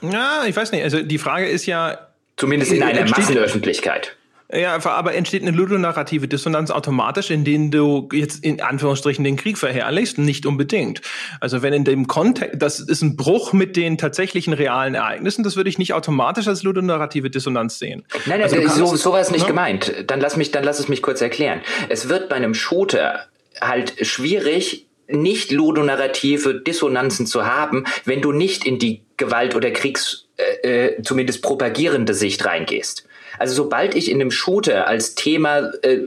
Ja, 0.00 0.44
ich 0.46 0.56
weiß 0.56 0.72
nicht. 0.72 0.82
Also 0.82 1.02
die 1.02 1.18
Frage 1.18 1.46
ist 1.46 1.66
ja. 1.66 2.06
Zumindest 2.36 2.72
in 2.72 2.82
einer 2.82 3.08
Massenöffentlichkeit. 3.08 4.16
Ja, 4.52 4.84
aber 4.84 5.14
entsteht 5.14 5.42
eine 5.42 5.52
ludonarrative 5.52 6.26
Dissonanz 6.26 6.70
automatisch, 6.72 7.30
in 7.30 7.44
denen 7.44 7.70
du 7.70 8.08
jetzt 8.12 8.44
in 8.44 8.60
Anführungsstrichen 8.60 9.22
den 9.22 9.36
Krieg 9.36 9.58
verherrlichst? 9.58 10.18
Nicht 10.18 10.44
unbedingt. 10.44 11.02
Also 11.38 11.62
wenn 11.62 11.72
in 11.72 11.84
dem 11.84 12.08
Kontext, 12.08 12.60
das 12.60 12.80
ist 12.80 13.02
ein 13.02 13.16
Bruch 13.16 13.52
mit 13.52 13.76
den 13.76 13.96
tatsächlichen 13.96 14.52
realen 14.52 14.96
Ereignissen, 14.96 15.44
das 15.44 15.54
würde 15.54 15.70
ich 15.70 15.78
nicht 15.78 15.94
automatisch 15.94 16.48
als 16.48 16.64
ludonarrative 16.64 17.30
Dissonanz 17.30 17.78
sehen. 17.78 18.04
Nein, 18.26 18.40
nein, 18.40 18.42
also 18.42 18.56
kannst, 18.56 18.76
so, 18.76 18.96
so 18.96 19.12
war 19.12 19.20
es 19.20 19.30
nicht 19.30 19.42
ne? 19.42 19.48
gemeint. 19.48 20.04
Dann 20.08 20.20
lass 20.20 20.36
mich, 20.36 20.50
dann 20.50 20.64
lass 20.64 20.80
es 20.80 20.88
mich 20.88 21.00
kurz 21.00 21.20
erklären. 21.20 21.60
Es 21.88 22.08
wird 22.08 22.28
bei 22.28 22.34
einem 22.34 22.54
Shooter 22.54 23.26
halt 23.60 24.04
schwierig, 24.04 24.86
nicht 25.12 25.50
ludonarrative 25.50 26.60
Dissonanzen 26.60 27.26
zu 27.26 27.46
haben, 27.46 27.84
wenn 28.04 28.20
du 28.22 28.32
nicht 28.32 28.64
in 28.64 28.78
die 28.78 29.02
Gewalt- 29.16 29.54
oder 29.54 29.70
Kriegs, 29.70 30.26
äh, 30.36 30.94
äh 30.94 31.02
zumindest 31.02 31.42
propagierende 31.42 32.14
Sicht 32.14 32.44
reingehst. 32.44 33.06
Also 33.38 33.54
sobald 33.54 33.94
ich 33.94 34.10
in 34.10 34.20
einem 34.20 34.30
Shooter 34.30 34.86
als 34.86 35.14
Thema 35.14 35.70
äh, 35.82 36.00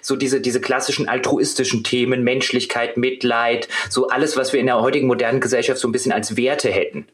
so 0.00 0.16
diese, 0.16 0.40
diese 0.40 0.60
klassischen 0.60 1.08
altruistischen 1.08 1.84
Themen, 1.84 2.22
Menschlichkeit, 2.22 2.96
Mitleid, 2.96 3.68
so 3.90 4.08
alles, 4.08 4.36
was 4.36 4.52
wir 4.52 4.60
in 4.60 4.66
der 4.66 4.80
heutigen 4.80 5.06
modernen 5.06 5.40
Gesellschaft 5.40 5.80
so 5.80 5.88
ein 5.88 5.92
bisschen 5.92 6.12
als 6.12 6.36
Werte 6.36 6.70
hätten, 6.70 7.06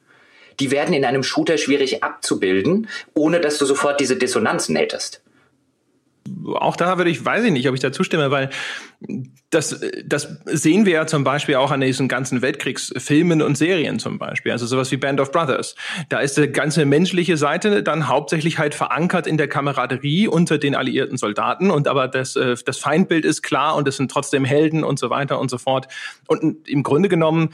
die 0.60 0.70
werden 0.70 0.94
in 0.94 1.04
einem 1.04 1.22
Shooter 1.22 1.58
schwierig 1.58 2.04
abzubilden, 2.04 2.88
ohne 3.14 3.40
dass 3.40 3.58
du 3.58 3.66
sofort 3.66 4.00
diese 4.00 4.16
Dissonanzen 4.16 4.76
hättest 4.76 5.22
auch 6.54 6.76
da 6.76 6.98
würde 6.98 7.10
ich, 7.10 7.24
weiß 7.24 7.44
ich 7.44 7.52
nicht, 7.52 7.68
ob 7.68 7.74
ich 7.74 7.80
da 7.80 7.92
zustimme, 7.92 8.30
weil 8.30 8.50
das, 9.50 9.80
das 10.04 10.38
sehen 10.44 10.86
wir 10.86 10.92
ja 10.92 11.06
zum 11.06 11.24
Beispiel 11.24 11.56
auch 11.56 11.70
an 11.70 11.80
diesen 11.80 12.08
ganzen 12.08 12.42
Weltkriegsfilmen 12.42 13.42
und 13.42 13.56
Serien 13.56 13.98
zum 13.98 14.18
Beispiel. 14.18 14.52
Also 14.52 14.66
sowas 14.66 14.90
wie 14.90 14.96
Band 14.96 15.20
of 15.20 15.32
Brothers. 15.32 15.74
Da 16.08 16.20
ist 16.20 16.36
die 16.36 16.48
ganze 16.48 16.84
menschliche 16.84 17.36
Seite 17.36 17.82
dann 17.82 18.08
hauptsächlich 18.08 18.58
halt 18.58 18.74
verankert 18.74 19.26
in 19.26 19.38
der 19.38 19.48
Kameraderie 19.48 20.28
unter 20.28 20.58
den 20.58 20.74
alliierten 20.74 21.16
Soldaten 21.16 21.70
und 21.70 21.88
aber 21.88 22.08
das, 22.08 22.36
äh, 22.36 22.56
das 22.64 22.78
Feindbild 22.78 23.24
ist 23.24 23.42
klar 23.42 23.76
und 23.76 23.88
es 23.88 23.96
sind 23.96 24.10
trotzdem 24.10 24.44
Helden 24.44 24.84
und 24.84 24.98
so 24.98 25.10
weiter 25.10 25.40
und 25.40 25.50
so 25.50 25.58
fort. 25.58 25.88
Und 26.26 26.68
im 26.68 26.82
Grunde 26.82 27.08
genommen 27.08 27.50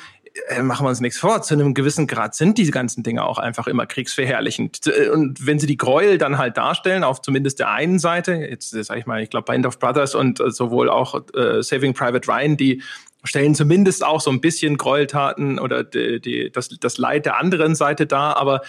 machen 0.62 0.84
wir 0.84 0.90
uns 0.90 1.00
nichts 1.00 1.18
vor, 1.18 1.42
zu 1.42 1.54
einem 1.54 1.74
gewissen 1.74 2.06
Grad 2.06 2.34
sind 2.34 2.58
diese 2.58 2.72
ganzen 2.72 3.02
Dinge 3.02 3.24
auch 3.24 3.38
einfach 3.38 3.66
immer 3.66 3.86
kriegsverherrlichend. 3.86 4.86
Äh, 4.86 5.08
und 5.08 5.46
wenn 5.46 5.58
sie 5.58 5.66
die 5.66 5.76
Gräuel 5.76 6.18
dann 6.18 6.38
halt 6.38 6.56
darstellen, 6.56 7.04
auf 7.04 7.20
zumindest 7.22 7.58
der 7.58 7.70
einen 7.70 7.98
Seite, 7.98 8.34
jetzt 8.34 8.70
sag 8.70 8.98
ich 8.98 9.06
mal, 9.06 9.22
ich 9.22 9.30
glaube 9.30 9.44
Band 9.44 9.66
of 9.66 9.78
Brothers 9.78 10.14
und 10.14 10.40
äh, 10.40 10.50
sowohl 10.50 10.88
auch 10.90 11.22
äh, 11.34 11.62
Saving 11.62 11.94
Private 11.94 12.30
Ryan, 12.30 12.56
die 12.56 12.82
stellen 13.24 13.54
zumindest 13.54 14.04
auch 14.04 14.20
so 14.20 14.30
ein 14.30 14.40
bisschen 14.40 14.76
Gräueltaten 14.76 15.58
oder 15.58 15.82
die, 15.82 16.20
die, 16.20 16.50
das, 16.52 16.68
das 16.68 16.98
Leid 16.98 17.26
der 17.26 17.38
anderen 17.38 17.74
Seite 17.74 18.06
dar, 18.06 18.36
aber 18.36 18.62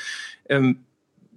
ähm, 0.49 0.83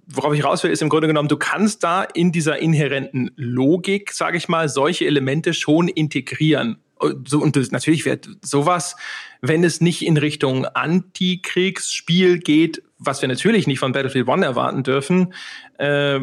worauf 0.07 0.33
ich 0.33 0.43
raus 0.43 0.63
will, 0.63 0.71
ist 0.71 0.81
im 0.81 0.89
Grunde 0.89 1.07
genommen, 1.07 1.29
du 1.29 1.37
kannst 1.37 1.83
da 1.83 2.03
in 2.03 2.31
dieser 2.31 2.59
inhärenten 2.59 3.31
Logik, 3.35 4.11
sage 4.11 4.37
ich 4.37 4.49
mal, 4.49 4.69
solche 4.69 5.05
Elemente 5.05 5.53
schon 5.53 5.87
integrieren 5.87 6.77
so, 7.25 7.39
und 7.39 7.55
das, 7.55 7.71
natürlich 7.71 8.05
wird 8.05 8.29
sowas, 8.41 8.95
wenn 9.41 9.63
es 9.63 9.81
nicht 9.81 10.05
in 10.05 10.17
Richtung 10.17 10.65
Antikriegsspiel 10.65 12.39
geht, 12.39 12.83
was 12.97 13.21
wir 13.21 13.29
natürlich 13.29 13.67
nicht 13.67 13.79
von 13.79 13.91
Battlefield 13.91 14.27
One 14.27 14.45
erwarten 14.45 14.83
dürfen, 14.83 15.33
äh, 15.77 16.21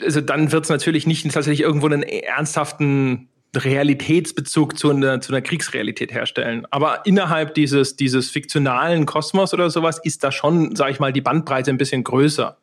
also 0.00 0.20
dann 0.20 0.52
wird 0.52 0.64
es 0.64 0.70
natürlich 0.70 1.06
nicht 1.06 1.30
tatsächlich 1.30 1.60
irgendwo 1.60 1.86
einen 1.86 2.02
ernsthaften 2.02 3.28
Realitätsbezug 3.56 4.78
zu 4.78 4.90
einer, 4.90 5.20
zu 5.20 5.32
einer 5.32 5.42
Kriegsrealität 5.42 6.12
herstellen. 6.12 6.66
Aber 6.70 7.04
innerhalb 7.04 7.54
dieses, 7.54 7.96
dieses 7.96 8.30
fiktionalen 8.30 9.06
Kosmos 9.06 9.52
oder 9.52 9.70
sowas 9.70 10.00
ist 10.02 10.22
da 10.22 10.30
schon, 10.30 10.76
sag 10.76 10.90
ich 10.90 11.00
mal, 11.00 11.12
die 11.12 11.20
Bandbreite 11.20 11.70
ein 11.70 11.78
bisschen 11.78 12.04
größer. 12.04 12.56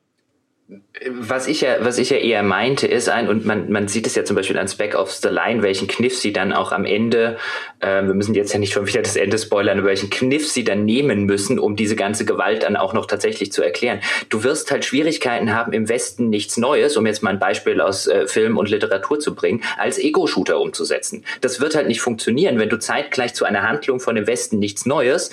Was 1.10 1.48
ich 1.48 1.62
ja, 1.62 1.78
was 1.80 1.98
ich 1.98 2.10
ja 2.10 2.18
eher 2.18 2.44
meinte, 2.44 2.88
ist 2.88 3.08
ein, 3.08 3.30
und 3.30 3.46
man, 3.46 3.72
man 3.72 3.88
sieht 3.88 4.06
es 4.06 4.16
ja 4.16 4.26
zum 4.26 4.36
Beispiel 4.36 4.58
an 4.58 4.68
Spec 4.68 4.96
of 4.96 5.12
the 5.12 5.30
Line, 5.30 5.64
welchen 5.64 5.88
Kniff 5.88 6.18
sie 6.18 6.34
dann 6.34 6.52
auch 6.52 6.74
am 6.74 6.84
Ende, 6.84 7.38
äh, 7.80 8.04
wir 8.04 8.14
müssen 8.14 8.36
jetzt 8.36 8.52
ja 8.52 8.60
nicht 8.60 8.74
schon 8.74 8.86
wieder 8.86 9.02
das 9.02 9.16
Ende 9.16 9.38
spoilern, 9.38 9.86
welchen 9.86 10.10
Kniff 10.10 10.46
sie 10.46 10.66
dann 10.66 10.84
nehmen 10.84 11.24
müssen, 11.24 11.58
um 11.58 11.78
diese 11.78 11.96
ganze 11.96 12.26
Gewalt 12.26 12.64
dann 12.64 12.76
auch 12.76 12.94
noch 12.94 13.06
tatsächlich 13.06 13.54
zu 13.54 13.64
erklären. 13.64 14.02
Du 14.28 14.44
wirst 14.44 14.70
halt 14.70 14.84
Schwierigkeiten 14.84 15.54
haben, 15.54 15.72
im 15.72 15.88
Westen 15.88 16.30
nichts 16.30 16.58
Neues, 16.58 16.98
um 16.98 17.06
jetzt 17.06 17.24
mal 17.24 17.30
ein 17.30 17.40
Beispiel 17.40 17.80
aus 17.80 18.08
äh, 18.08 18.28
Film 18.28 18.58
und 18.58 18.70
Literatur 18.70 19.22
zu 19.22 19.36
bringen, 19.36 19.64
als 19.78 19.98
Ego-Shooter 19.98 20.60
umzusetzen. 20.60 21.24
Das 21.40 21.62
wird 21.62 21.76
halt 21.76 21.88
nicht 21.88 22.02
funktionieren, 22.02 22.60
wenn 22.60 22.70
du 22.70 22.78
zeitgleich 22.78 23.34
zu 23.34 23.46
einer 23.46 23.62
Handlung 23.62 24.02
von 24.02 24.16
dem 24.16 24.28
Westen 24.28 24.60
nichts 24.60 24.86
Neues, 24.86 25.32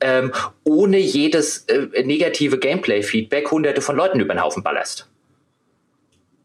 ähm, 0.00 0.32
ohne 0.62 0.98
jedes 0.98 1.64
äh, 1.64 2.04
negative 2.04 2.58
Gameplay-Feedback 2.58 3.50
hunderte 3.50 3.80
von 3.80 3.96
Leuten 3.96 4.20
über 4.20 4.34
den 4.34 4.42
Haufen 4.42 4.62
ballerst 4.62 4.75
ballerst. 4.76 5.08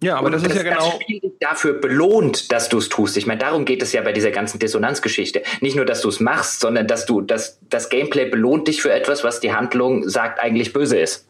Ja, 0.04 0.16
aber 0.16 0.28
und 0.28 0.32
das 0.32 0.44
ist 0.44 0.56
ja 0.56 0.64
genau. 0.64 0.78
Das 0.78 0.96
Spiel 0.96 1.20
dich 1.20 1.34
dafür 1.40 1.74
belohnt, 1.74 2.52
dass 2.52 2.70
du 2.70 2.80
es 2.80 2.90
tust. 2.90 3.18
Ich 3.18 3.28
meine, 3.28 3.40
darum 3.40 3.66
geht 3.66 3.84
es 3.84 3.94
ja 3.94 4.02
bei 4.02 4.14
dieser 4.14 4.32
ganzen 4.32 4.58
Dissonanzgeschichte. 4.58 5.44
Nicht 5.60 5.76
nur, 5.76 5.86
dass 5.86 6.02
du 6.02 6.10
es 6.10 6.20
machst, 6.20 6.60
sondern 6.62 6.88
dass 6.88 7.06
du, 7.06 7.22
dass 7.22 7.60
das 7.70 7.90
Gameplay 7.90 8.26
belohnt 8.26 8.68
dich 8.68 8.82
für 8.82 8.92
etwas, 8.92 9.24
was 9.24 9.42
die 9.42 9.54
Handlung 9.54 10.10
sagt, 10.10 10.40
eigentlich 10.40 10.74
böse 10.74 10.98
ist. 10.98 11.28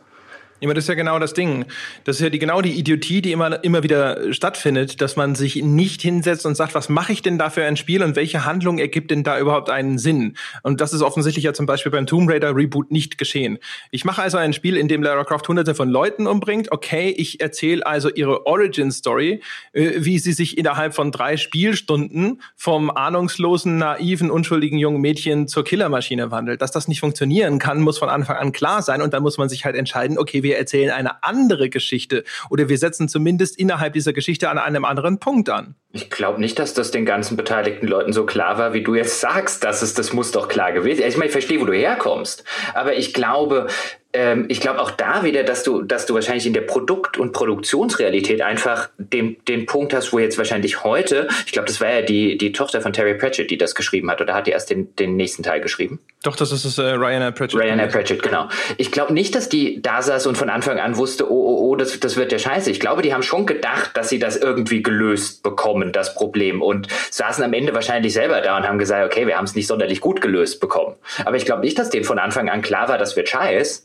Ja, 0.63 0.71
das 0.75 0.83
ist 0.83 0.89
ja 0.89 0.93
genau 0.93 1.17
das 1.17 1.33
Ding. 1.33 1.65
Das 2.03 2.17
ist 2.17 2.21
ja 2.21 2.29
die, 2.29 2.37
genau 2.37 2.61
die 2.61 2.73
Idiotie, 2.73 3.23
die 3.23 3.31
immer, 3.31 3.63
immer 3.63 3.81
wieder 3.81 4.31
stattfindet, 4.31 5.01
dass 5.01 5.15
man 5.15 5.33
sich 5.33 5.55
nicht 5.55 6.03
hinsetzt 6.03 6.45
und 6.45 6.53
sagt, 6.53 6.75
was 6.75 6.87
mache 6.87 7.13
ich 7.13 7.23
denn 7.23 7.39
da 7.39 7.49
für 7.49 7.65
ein 7.65 7.77
Spiel 7.77 8.03
und 8.03 8.15
welche 8.15 8.45
Handlung 8.45 8.77
ergibt 8.77 9.09
denn 9.09 9.23
da 9.23 9.39
überhaupt 9.39 9.71
einen 9.71 9.97
Sinn? 9.97 10.37
Und 10.61 10.79
das 10.79 10.93
ist 10.93 11.01
offensichtlich 11.01 11.45
ja 11.45 11.53
zum 11.53 11.65
Beispiel 11.65 11.91
beim 11.91 12.05
Tomb 12.05 12.29
Raider 12.29 12.55
Reboot 12.55 12.91
nicht 12.91 13.17
geschehen. 13.17 13.57
Ich 13.89 14.05
mache 14.05 14.21
also 14.21 14.37
ein 14.37 14.53
Spiel, 14.53 14.77
in 14.77 14.87
dem 14.87 15.01
Lara 15.01 15.23
Croft 15.23 15.47
hunderte 15.47 15.73
von 15.73 15.89
Leuten 15.89 16.27
umbringt. 16.27 16.71
Okay, 16.71 17.09
ich 17.09 17.41
erzähle 17.41 17.83
also 17.83 18.09
ihre 18.09 18.45
Origin 18.45 18.91
Story, 18.91 19.41
äh, 19.73 19.93
wie 19.97 20.19
sie 20.19 20.33
sich 20.33 20.59
innerhalb 20.59 20.93
von 20.93 21.11
drei 21.11 21.37
Spielstunden 21.37 22.39
vom 22.55 22.91
ahnungslosen, 22.91 23.79
naiven, 23.79 24.29
unschuldigen 24.29 24.77
jungen 24.77 25.01
Mädchen 25.01 25.47
zur 25.47 25.63
Killermaschine 25.63 26.29
wandelt. 26.29 26.61
Dass 26.61 26.69
das 26.71 26.87
nicht 26.87 26.99
funktionieren 26.99 27.57
kann, 27.57 27.81
muss 27.81 27.97
von 27.97 28.09
Anfang 28.09 28.37
an 28.37 28.51
klar 28.51 28.83
sein 28.83 29.01
und 29.01 29.15
dann 29.15 29.23
muss 29.23 29.39
man 29.39 29.49
sich 29.49 29.65
halt 29.65 29.75
entscheiden, 29.75 30.19
okay, 30.19 30.43
wir 30.43 30.50
erzählen 30.57 30.91
eine 30.91 31.23
andere 31.23 31.69
Geschichte 31.69 32.23
oder 32.49 32.69
wir 32.69 32.77
setzen 32.77 33.07
zumindest 33.07 33.57
innerhalb 33.57 33.93
dieser 33.93 34.13
Geschichte 34.13 34.49
an 34.49 34.57
einem 34.57 34.85
anderen 34.85 35.19
Punkt 35.19 35.49
an. 35.49 35.75
Ich 35.93 36.09
glaube 36.09 36.39
nicht, 36.39 36.57
dass 36.57 36.73
das 36.73 36.91
den 36.91 37.05
ganzen 37.05 37.35
beteiligten 37.35 37.87
Leuten 37.87 38.13
so 38.13 38.25
klar 38.25 38.57
war, 38.57 38.73
wie 38.73 38.83
du 38.83 38.95
jetzt 38.95 39.19
sagst. 39.19 39.63
Das 39.63 39.83
ist, 39.83 39.99
das 39.99 40.13
muss 40.13 40.31
doch 40.31 40.47
klar 40.47 40.71
gewesen. 40.71 41.03
Ich 41.05 41.17
meine, 41.17 41.25
ich 41.25 41.31
verstehe, 41.33 41.59
wo 41.59 41.65
du 41.65 41.73
herkommst. 41.73 42.45
Aber 42.73 42.95
ich 42.95 43.13
glaube, 43.13 43.67
ähm, 44.13 44.45
ich 44.49 44.59
glaube 44.59 44.81
auch 44.81 44.91
da 44.91 45.23
wieder, 45.23 45.43
dass 45.43 45.63
du, 45.63 45.81
dass 45.81 46.05
du 46.05 46.13
wahrscheinlich 46.13 46.45
in 46.45 46.53
der 46.53 46.61
Produkt- 46.61 47.17
und 47.17 47.31
Produktionsrealität 47.31 48.41
einfach 48.41 48.89
den, 48.97 49.37
den 49.47 49.65
Punkt 49.65 49.93
hast, 49.93 50.11
wo 50.11 50.19
jetzt 50.19 50.37
wahrscheinlich 50.37 50.83
heute, 50.83 51.27
ich 51.45 51.51
glaube, 51.51 51.67
das 51.67 51.79
war 51.79 51.89
ja 51.89 52.01
die, 52.01 52.37
die 52.37 52.51
Tochter 52.51 52.81
von 52.81 52.93
Terry 52.93 53.15
Pratchett, 53.15 53.49
die 53.49 53.57
das 53.57 53.75
geschrieben 53.75 54.09
hat, 54.11 54.21
oder 54.21 54.33
hat 54.33 54.47
die 54.47 54.51
erst 54.51 54.69
den, 54.69 54.95
den 54.95 55.15
nächsten 55.15 55.43
Teil 55.43 55.61
geschrieben? 55.61 55.99
Doch, 56.23 56.35
das 56.35 56.51
ist 56.51 56.65
das, 56.65 56.77
äh, 56.77 56.91
Ryan 56.91 57.33
Pratchett. 57.33 57.61
Ryan 57.61 57.89
Pratchett, 57.89 58.21
genau. 58.21 58.49
Ich 58.77 58.91
glaube 58.91 59.13
nicht, 59.13 59.33
dass 59.35 59.49
die 59.49 59.81
da 59.81 60.01
saß 60.01 60.27
und 60.27 60.37
von 60.37 60.49
Anfang 60.49 60.79
an 60.79 60.97
wusste, 60.97 61.31
oh, 61.31 61.35
oh, 61.35 61.69
oh, 61.69 61.75
das, 61.75 61.99
das 61.99 62.17
wird 62.17 62.31
ja 62.31 62.39
scheiße. 62.39 62.69
Ich 62.69 62.79
glaube, 62.79 63.01
die 63.01 63.13
haben 63.13 63.23
schon 63.23 63.45
gedacht, 63.45 63.91
dass 63.95 64.09
sie 64.09 64.19
das 64.19 64.35
irgendwie 64.35 64.83
gelöst 64.83 65.43
bekommen, 65.43 65.91
das 65.91 66.13
Problem, 66.15 66.61
und 66.61 66.87
saßen 67.11 67.43
am 67.43 67.53
Ende 67.53 67.73
wahrscheinlich 67.73 68.13
selber 68.13 68.41
da 68.41 68.57
und 68.57 68.67
haben 68.67 68.77
gesagt, 68.77 69.05
okay, 69.05 69.25
wir 69.25 69.37
haben 69.37 69.45
es 69.45 69.55
nicht 69.55 69.67
sonderlich 69.67 70.01
gut 70.01 70.21
gelöst 70.21 70.59
bekommen. 70.59 70.95
Aber 71.25 71.37
ich 71.37 71.45
glaube 71.45 71.61
nicht, 71.61 71.79
dass 71.79 71.89
denen 71.89 72.03
von 72.03 72.19
Anfang 72.19 72.49
an 72.49 72.61
klar 72.61 72.89
war, 72.89 72.97
das 72.97 73.15
wird 73.15 73.29
scheiße. 73.29 73.83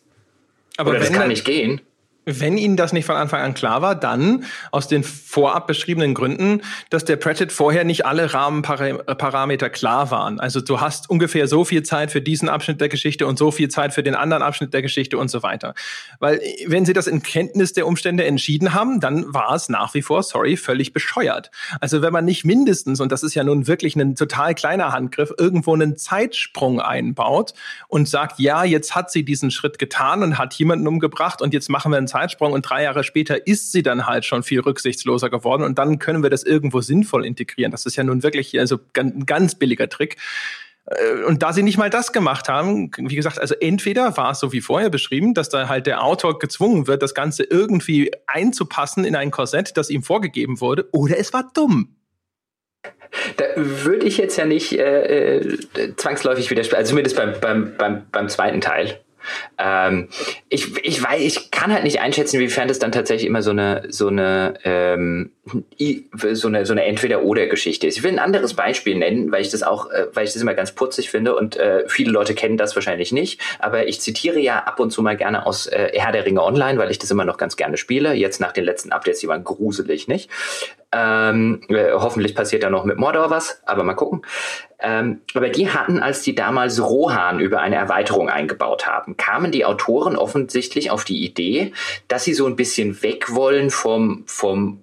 Aber 0.76 0.90
Oder 0.90 1.00
das 1.00 1.12
kann 1.12 1.28
nicht 1.28 1.44
gehen. 1.44 1.80
Wenn 2.28 2.58
Ihnen 2.58 2.76
das 2.76 2.92
nicht 2.92 3.04
von 3.04 3.14
Anfang 3.14 3.40
an 3.40 3.54
klar 3.54 3.82
war, 3.82 3.94
dann 3.94 4.44
aus 4.72 4.88
den 4.88 5.04
vorab 5.04 5.68
beschriebenen 5.68 6.12
Gründen, 6.12 6.60
dass 6.90 7.04
der 7.04 7.14
Pratchett 7.14 7.52
vorher 7.52 7.84
nicht 7.84 8.04
alle 8.04 8.34
Rahmenparameter 8.34 9.70
klar 9.70 10.10
waren. 10.10 10.40
Also 10.40 10.60
du 10.60 10.80
hast 10.80 11.08
ungefähr 11.08 11.46
so 11.46 11.64
viel 11.64 11.84
Zeit 11.84 12.10
für 12.10 12.20
diesen 12.20 12.48
Abschnitt 12.48 12.80
der 12.80 12.88
Geschichte 12.88 13.28
und 13.28 13.38
so 13.38 13.52
viel 13.52 13.68
Zeit 13.68 13.94
für 13.94 14.02
den 14.02 14.16
anderen 14.16 14.42
Abschnitt 14.42 14.74
der 14.74 14.82
Geschichte 14.82 15.18
und 15.18 15.30
so 15.30 15.44
weiter. 15.44 15.74
Weil 16.18 16.40
wenn 16.66 16.84
Sie 16.84 16.94
das 16.94 17.06
in 17.06 17.22
Kenntnis 17.22 17.74
der 17.74 17.86
Umstände 17.86 18.24
entschieden 18.24 18.74
haben, 18.74 18.98
dann 18.98 19.32
war 19.32 19.54
es 19.54 19.68
nach 19.68 19.94
wie 19.94 20.02
vor, 20.02 20.24
sorry, 20.24 20.56
völlig 20.56 20.92
bescheuert. 20.92 21.52
Also 21.80 22.02
wenn 22.02 22.12
man 22.12 22.24
nicht 22.24 22.44
mindestens, 22.44 23.00
und 23.00 23.12
das 23.12 23.22
ist 23.22 23.36
ja 23.36 23.44
nun 23.44 23.68
wirklich 23.68 23.94
ein 23.94 24.16
total 24.16 24.56
kleiner 24.56 24.90
Handgriff, 24.90 25.32
irgendwo 25.38 25.74
einen 25.74 25.96
Zeitsprung 25.96 26.80
einbaut 26.80 27.54
und 27.86 28.08
sagt, 28.08 28.40
ja, 28.40 28.64
jetzt 28.64 28.96
hat 28.96 29.12
sie 29.12 29.24
diesen 29.24 29.52
Schritt 29.52 29.78
getan 29.78 30.24
und 30.24 30.38
hat 30.38 30.54
jemanden 30.54 30.88
umgebracht 30.88 31.40
und 31.40 31.54
jetzt 31.54 31.70
machen 31.70 31.92
wir 31.92 31.98
einen 31.98 32.08
Zeitsprung 32.16 32.52
und 32.52 32.62
drei 32.62 32.82
Jahre 32.82 33.04
später 33.04 33.46
ist 33.46 33.72
sie 33.72 33.82
dann 33.82 34.06
halt 34.06 34.24
schon 34.24 34.42
viel 34.42 34.60
rücksichtsloser 34.60 35.28
geworden 35.28 35.62
und 35.62 35.78
dann 35.78 35.98
können 35.98 36.22
wir 36.22 36.30
das 36.30 36.44
irgendwo 36.44 36.80
sinnvoll 36.80 37.26
integrieren. 37.26 37.72
Das 37.72 37.84
ist 37.84 37.96
ja 37.96 38.04
nun 38.04 38.22
wirklich 38.22 38.58
also 38.58 38.78
ein 38.96 39.26
ganz 39.26 39.54
billiger 39.54 39.90
Trick. 39.90 40.16
Äh, 40.86 41.24
und 41.24 41.42
da 41.42 41.52
sie 41.52 41.62
nicht 41.62 41.76
mal 41.76 41.90
das 41.90 42.12
gemacht 42.12 42.48
haben, 42.48 42.90
wie 42.96 43.16
gesagt, 43.16 43.38
also 43.38 43.54
entweder 43.60 44.16
war 44.16 44.30
es 44.30 44.40
so 44.40 44.52
wie 44.52 44.62
vorher 44.62 44.88
beschrieben, 44.88 45.34
dass 45.34 45.50
da 45.50 45.68
halt 45.68 45.86
der 45.86 46.02
Autor 46.02 46.38
gezwungen 46.38 46.86
wird, 46.86 47.02
das 47.02 47.14
Ganze 47.14 47.42
irgendwie 47.44 48.10
einzupassen 48.26 49.04
in 49.04 49.14
ein 49.14 49.30
Korsett, 49.30 49.76
das 49.76 49.90
ihm 49.90 50.02
vorgegeben 50.02 50.62
wurde, 50.62 50.88
oder 50.92 51.18
es 51.18 51.34
war 51.34 51.50
dumm. 51.52 51.96
Da 53.36 53.44
würde 53.56 54.06
ich 54.06 54.16
jetzt 54.16 54.36
ja 54.36 54.46
nicht 54.46 54.72
äh, 54.72 55.38
äh 55.38 55.96
zwangsläufig 55.96 56.50
widersprechen, 56.50 56.78
also 56.78 56.90
zumindest 56.90 57.16
beim, 57.16 57.34
beim, 57.40 57.76
beim, 57.76 58.06
beim 58.10 58.28
zweiten 58.28 58.62
Teil. 58.62 59.00
Ähm, 59.58 60.08
ich, 60.48 60.76
ich 60.84 61.02
weiß, 61.02 61.20
ich 61.20 61.50
kann 61.50 61.72
halt 61.72 61.84
nicht 61.84 62.00
einschätzen, 62.00 62.36
inwiefern 62.36 62.68
das 62.68 62.78
dann 62.78 62.92
tatsächlich 62.92 63.26
immer 63.26 63.42
so 63.42 63.50
eine, 63.50 63.84
so 63.88 64.08
eine, 64.08 64.54
ähm, 64.64 65.32
so 66.32 66.48
eine, 66.48 66.66
so 66.66 66.72
eine 66.72 66.84
Entweder-Oder-Geschichte 66.84 67.86
ist. 67.86 67.96
Ich 67.96 68.02
will 68.02 68.12
ein 68.12 68.18
anderes 68.18 68.54
Beispiel 68.54 68.96
nennen, 68.96 69.30
weil 69.30 69.42
ich 69.42 69.50
das 69.50 69.62
auch, 69.62 69.90
äh, 69.90 70.08
weil 70.12 70.26
ich 70.26 70.32
das 70.32 70.42
immer 70.42 70.54
ganz 70.54 70.72
putzig 70.72 71.10
finde 71.10 71.36
und 71.36 71.56
äh, 71.56 71.84
viele 71.88 72.10
Leute 72.10 72.34
kennen 72.34 72.56
das 72.56 72.74
wahrscheinlich 72.74 73.12
nicht. 73.12 73.40
Aber 73.60 73.86
ich 73.86 74.00
zitiere 74.00 74.40
ja 74.40 74.58
ab 74.58 74.80
und 74.80 74.90
zu 74.90 75.02
mal 75.02 75.16
gerne 75.16 75.46
aus 75.46 75.66
äh, 75.66 75.92
Herr 75.94 76.12
der 76.12 76.26
Ringe 76.26 76.42
Online, 76.42 76.78
weil 76.78 76.90
ich 76.90 76.98
das 76.98 77.10
immer 77.10 77.24
noch 77.24 77.36
ganz 77.36 77.56
gerne 77.56 77.76
spiele. 77.76 78.14
Jetzt 78.14 78.40
nach 78.40 78.52
den 78.52 78.64
letzten 78.64 78.90
Updates, 78.90 79.20
die 79.20 79.28
waren 79.28 79.44
gruselig, 79.44 80.08
nicht? 80.08 80.30
Ähm, 80.92 81.60
äh, 81.68 81.92
hoffentlich 81.92 82.34
passiert 82.34 82.62
da 82.62 82.70
noch 82.70 82.84
mit 82.84 82.96
Mordor 82.96 83.30
was, 83.30 83.60
aber 83.66 83.84
mal 83.84 83.94
gucken. 83.94 84.22
Ähm, 84.80 85.20
aber 85.34 85.48
die 85.48 85.70
hatten, 85.70 86.00
als 86.00 86.22
die 86.22 86.34
damals 86.34 86.82
Rohan 86.82 87.38
über 87.40 87.60
eine 87.60 87.76
Erweiterung 87.76 88.28
eingebaut 88.28 88.86
haben, 88.86 89.16
kamen 89.16 89.52
die 89.52 89.64
Autoren 89.64 90.16
offensichtlich 90.16 90.90
auf 90.90 91.04
die 91.04 91.24
Idee, 91.24 91.72
dass 92.08 92.24
sie 92.24 92.34
so 92.34 92.46
ein 92.46 92.56
bisschen 92.56 93.02
weg 93.02 93.34
wollen 93.34 93.70
vom, 93.70 94.24
vom 94.26 94.82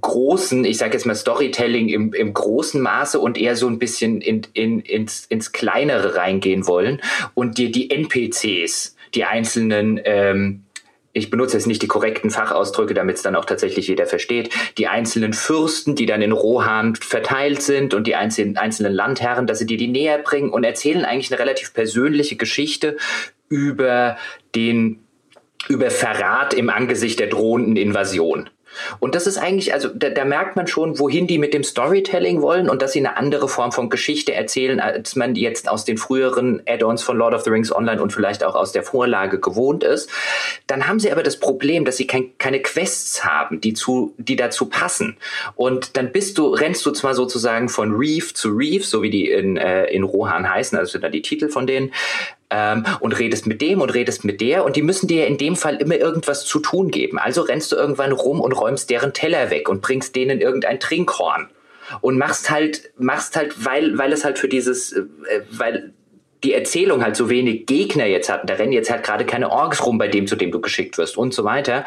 großen, 0.00 0.64
ich 0.64 0.78
sage 0.78 0.94
jetzt 0.94 1.06
mal 1.06 1.14
Storytelling 1.14 1.88
im, 1.88 2.12
im 2.12 2.34
großen 2.34 2.80
Maße 2.80 3.18
und 3.18 3.38
eher 3.38 3.56
so 3.56 3.68
ein 3.68 3.78
bisschen 3.78 4.20
in, 4.20 4.42
in, 4.52 4.80
ins, 4.80 5.26
ins 5.26 5.52
Kleinere 5.52 6.16
reingehen 6.16 6.66
wollen 6.66 7.00
und 7.34 7.58
dir 7.58 7.70
die 7.70 7.90
NPCs, 7.90 8.96
die 9.14 9.24
einzelnen 9.24 10.00
ähm, 10.04 10.64
ich 11.14 11.30
benutze 11.30 11.56
jetzt 11.56 11.66
nicht 11.66 11.82
die 11.82 11.88
korrekten 11.88 12.30
Fachausdrücke, 12.30 12.94
damit 12.94 13.16
es 13.16 13.22
dann 13.22 13.36
auch 13.36 13.44
tatsächlich 13.44 13.86
jeder 13.88 14.06
versteht, 14.06 14.50
die 14.78 14.88
einzelnen 14.88 15.34
Fürsten, 15.34 15.94
die 15.94 16.06
dann 16.06 16.22
in 16.22 16.32
Rohan 16.32 16.94
verteilt 16.96 17.60
sind 17.60 17.92
und 17.92 18.06
die 18.06 18.14
einzelnen, 18.14 18.56
einzelnen 18.56 18.94
Landherren, 18.94 19.46
dass 19.46 19.58
sie 19.58 19.66
dir 19.66 19.76
die 19.76 19.88
näher 19.88 20.18
bringen 20.18 20.50
und 20.50 20.64
erzählen 20.64 21.04
eigentlich 21.04 21.30
eine 21.30 21.40
relativ 21.40 21.74
persönliche 21.74 22.36
Geschichte 22.36 22.96
über 23.48 24.16
den 24.54 25.00
über 25.68 25.90
Verrat 25.90 26.54
im 26.54 26.70
Angesicht 26.70 27.20
der 27.20 27.28
drohenden 27.28 27.76
Invasion. 27.76 28.50
Und 29.00 29.14
das 29.14 29.26
ist 29.26 29.38
eigentlich, 29.38 29.74
also 29.74 29.88
da, 29.88 30.10
da, 30.10 30.24
merkt 30.24 30.56
man 30.56 30.66
schon, 30.66 30.98
wohin 30.98 31.26
die 31.26 31.38
mit 31.38 31.54
dem 31.54 31.64
Storytelling 31.64 32.42
wollen 32.42 32.68
und 32.68 32.82
dass 32.82 32.92
sie 32.92 33.00
eine 33.00 33.16
andere 33.16 33.48
Form 33.48 33.72
von 33.72 33.90
Geschichte 33.90 34.34
erzählen, 34.34 34.80
als 34.80 35.16
man 35.16 35.34
jetzt 35.34 35.68
aus 35.68 35.84
den 35.84 35.98
früheren 35.98 36.62
Add-ons 36.66 37.02
von 37.02 37.16
Lord 37.16 37.34
of 37.34 37.42
the 37.42 37.50
Rings 37.50 37.74
Online 37.74 38.00
und 38.00 38.12
vielleicht 38.12 38.44
auch 38.44 38.54
aus 38.54 38.72
der 38.72 38.82
Vorlage 38.82 39.40
gewohnt 39.40 39.84
ist. 39.84 40.10
Dann 40.66 40.86
haben 40.86 41.00
sie 41.00 41.12
aber 41.12 41.22
das 41.22 41.38
Problem, 41.38 41.84
dass 41.84 41.96
sie 41.96 42.06
kein, 42.06 42.36
keine 42.38 42.60
Quests 42.60 43.24
haben, 43.24 43.60
die 43.60 43.74
zu, 43.74 44.14
die 44.18 44.36
dazu 44.36 44.66
passen. 44.66 45.16
Und 45.54 45.96
dann 45.96 46.12
bist 46.12 46.38
du, 46.38 46.48
rennst 46.48 46.84
du 46.86 46.90
zwar 46.92 47.14
sozusagen 47.14 47.68
von 47.68 47.92
Reef 47.94 48.34
zu 48.34 48.50
Reef, 48.50 48.86
so 48.86 49.02
wie 49.02 49.10
die 49.10 49.30
in, 49.30 49.56
äh, 49.56 49.86
in 49.86 50.02
Rohan 50.02 50.48
heißen, 50.48 50.78
also 50.78 50.92
sind 50.92 51.04
da 51.04 51.08
die 51.08 51.22
Titel 51.22 51.48
von 51.48 51.66
denen, 51.66 51.92
ähm, 52.52 52.84
und 53.00 53.18
redest 53.18 53.46
mit 53.46 53.60
dem 53.62 53.80
und 53.80 53.90
redest 53.94 54.24
mit 54.24 54.40
der 54.40 54.64
und 54.64 54.76
die 54.76 54.82
müssen 54.82 55.06
dir 55.08 55.26
in 55.26 55.38
dem 55.38 55.56
Fall 55.56 55.76
immer 55.76 55.96
irgendwas 55.96 56.44
zu 56.44 56.60
tun 56.60 56.90
geben. 56.90 57.18
Also 57.18 57.42
rennst 57.42 57.72
du 57.72 57.76
irgendwann 57.76 58.12
rum 58.12 58.40
und 58.40 58.52
räumst 58.52 58.90
deren 58.90 59.12
Teller 59.14 59.50
weg 59.50 59.68
und 59.68 59.80
bringst 59.80 60.14
denen 60.14 60.40
irgendein 60.40 60.78
Trinkhorn 60.78 61.48
und 62.00 62.18
machst 62.18 62.50
halt, 62.50 62.92
machst 62.98 63.36
halt, 63.36 63.64
weil, 63.64 63.98
weil 63.98 64.12
es 64.12 64.24
halt 64.24 64.38
für 64.38 64.48
dieses, 64.48 64.92
äh, 64.92 65.04
weil 65.50 65.94
die 66.44 66.54
Erzählung 66.54 67.04
halt 67.04 67.16
so 67.16 67.30
wenig 67.30 67.66
Gegner 67.66 68.06
jetzt 68.06 68.28
hat, 68.28 68.48
da 68.48 68.54
rennen 68.54 68.72
jetzt 68.72 68.90
halt 68.90 69.04
gerade 69.04 69.24
keine 69.24 69.50
Orks 69.50 69.84
rum 69.86 69.98
bei 69.98 70.08
dem, 70.08 70.26
zu 70.26 70.36
dem 70.36 70.50
du 70.50 70.60
geschickt 70.60 70.98
wirst 70.98 71.16
und 71.16 71.32
so 71.32 71.44
weiter, 71.44 71.84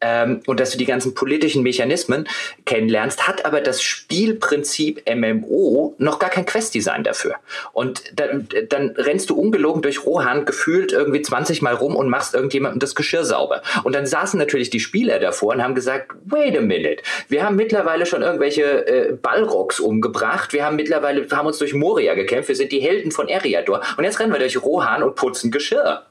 ähm, 0.00 0.40
und 0.46 0.60
dass 0.60 0.70
du 0.70 0.78
die 0.78 0.84
ganzen 0.84 1.14
politischen 1.14 1.62
Mechanismen 1.62 2.28
kennenlernst, 2.64 3.26
hat 3.26 3.44
aber 3.44 3.60
das 3.60 3.82
Spielprinzip 3.82 5.02
MMO 5.12 5.94
noch 5.98 6.18
gar 6.18 6.30
kein 6.30 6.46
Questdesign 6.46 7.02
dafür. 7.02 7.34
Und 7.72 8.02
dann, 8.14 8.48
dann 8.68 8.90
rennst 8.90 9.30
du 9.30 9.34
ungelogen 9.34 9.82
durch 9.82 10.04
Rohan 10.04 10.44
gefühlt 10.44 10.92
irgendwie 10.92 11.22
20 11.22 11.62
Mal 11.62 11.74
rum 11.74 11.96
und 11.96 12.08
machst 12.08 12.34
irgendjemandem 12.34 12.78
das 12.78 12.94
Geschirr 12.94 13.24
sauber. 13.24 13.62
Und 13.84 13.94
dann 13.94 14.06
saßen 14.06 14.38
natürlich 14.38 14.70
die 14.70 14.80
Spieler 14.80 15.18
davor 15.18 15.54
und 15.54 15.62
haben 15.62 15.74
gesagt, 15.74 16.12
wait 16.24 16.56
a 16.56 16.60
minute, 16.60 17.02
wir 17.28 17.44
haben 17.44 17.56
mittlerweile 17.56 18.06
schon 18.06 18.22
irgendwelche 18.22 18.86
äh, 18.86 19.12
Balrogs 19.14 19.80
umgebracht, 19.80 20.52
wir 20.52 20.64
haben 20.64 20.76
mittlerweile, 20.76 21.28
wir 21.28 21.36
haben 21.36 21.46
uns 21.46 21.58
durch 21.58 21.74
Moria 21.74 22.14
gekämpft, 22.14 22.48
wir 22.48 22.56
sind 22.56 22.72
die 22.72 22.80
Helden 22.80 23.10
von 23.10 23.28
Eriador 23.28 23.80
und 23.96 24.04
jetzt 24.04 24.20
rennen 24.20 24.32
wir 24.32 24.38
durch 24.38 24.62
Rohan 24.62 25.02
und 25.02 25.14
putzen 25.14 25.50
Geschirr. 25.50 26.06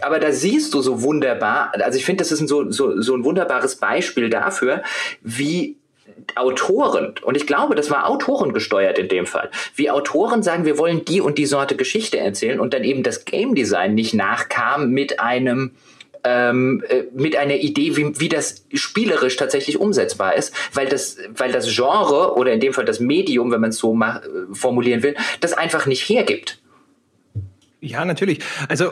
Aber 0.00 0.18
da 0.18 0.32
siehst 0.32 0.74
du 0.74 0.80
so 0.80 1.02
wunderbar, 1.02 1.72
also 1.74 1.98
ich 1.98 2.04
finde, 2.04 2.22
das 2.22 2.32
ist 2.32 2.40
ein 2.40 2.48
so, 2.48 2.70
so, 2.70 3.00
so 3.00 3.14
ein 3.14 3.24
wunderbares 3.24 3.76
Beispiel 3.76 4.30
dafür, 4.30 4.82
wie 5.20 5.76
Autoren, 6.34 7.14
und 7.22 7.36
ich 7.36 7.46
glaube, 7.46 7.74
das 7.74 7.90
war 7.90 8.08
Autoren 8.08 8.52
gesteuert 8.52 8.98
in 8.98 9.08
dem 9.08 9.26
Fall, 9.26 9.50
wie 9.76 9.90
Autoren 9.90 10.42
sagen, 10.42 10.64
wir 10.64 10.78
wollen 10.78 11.04
die 11.04 11.20
und 11.20 11.38
die 11.38 11.46
Sorte 11.46 11.76
Geschichte 11.76 12.18
erzählen 12.18 12.60
und 12.60 12.74
dann 12.74 12.84
eben 12.84 13.02
das 13.02 13.24
Game 13.24 13.54
Design 13.54 13.94
nicht 13.94 14.14
nachkam 14.14 14.90
mit 14.90 15.20
einem, 15.20 15.72
ähm, 16.24 16.82
äh, 16.88 17.04
mit 17.14 17.36
einer 17.36 17.56
Idee, 17.56 17.96
wie, 17.96 18.18
wie 18.20 18.28
das 18.28 18.64
spielerisch 18.72 19.36
tatsächlich 19.36 19.78
umsetzbar 19.78 20.36
ist, 20.36 20.54
weil 20.74 20.88
das, 20.88 21.18
weil 21.34 21.52
das 21.52 21.74
Genre 21.74 22.36
oder 22.36 22.52
in 22.52 22.60
dem 22.60 22.72
Fall 22.72 22.84
das 22.84 23.00
Medium, 23.00 23.50
wenn 23.50 23.60
man 23.60 23.70
es 23.70 23.78
so 23.78 23.98
formulieren 24.52 25.02
will, 25.02 25.16
das 25.40 25.52
einfach 25.52 25.86
nicht 25.86 26.08
hergibt. 26.08 26.58
Ja, 27.80 28.04
natürlich. 28.04 28.40
Also 28.68 28.90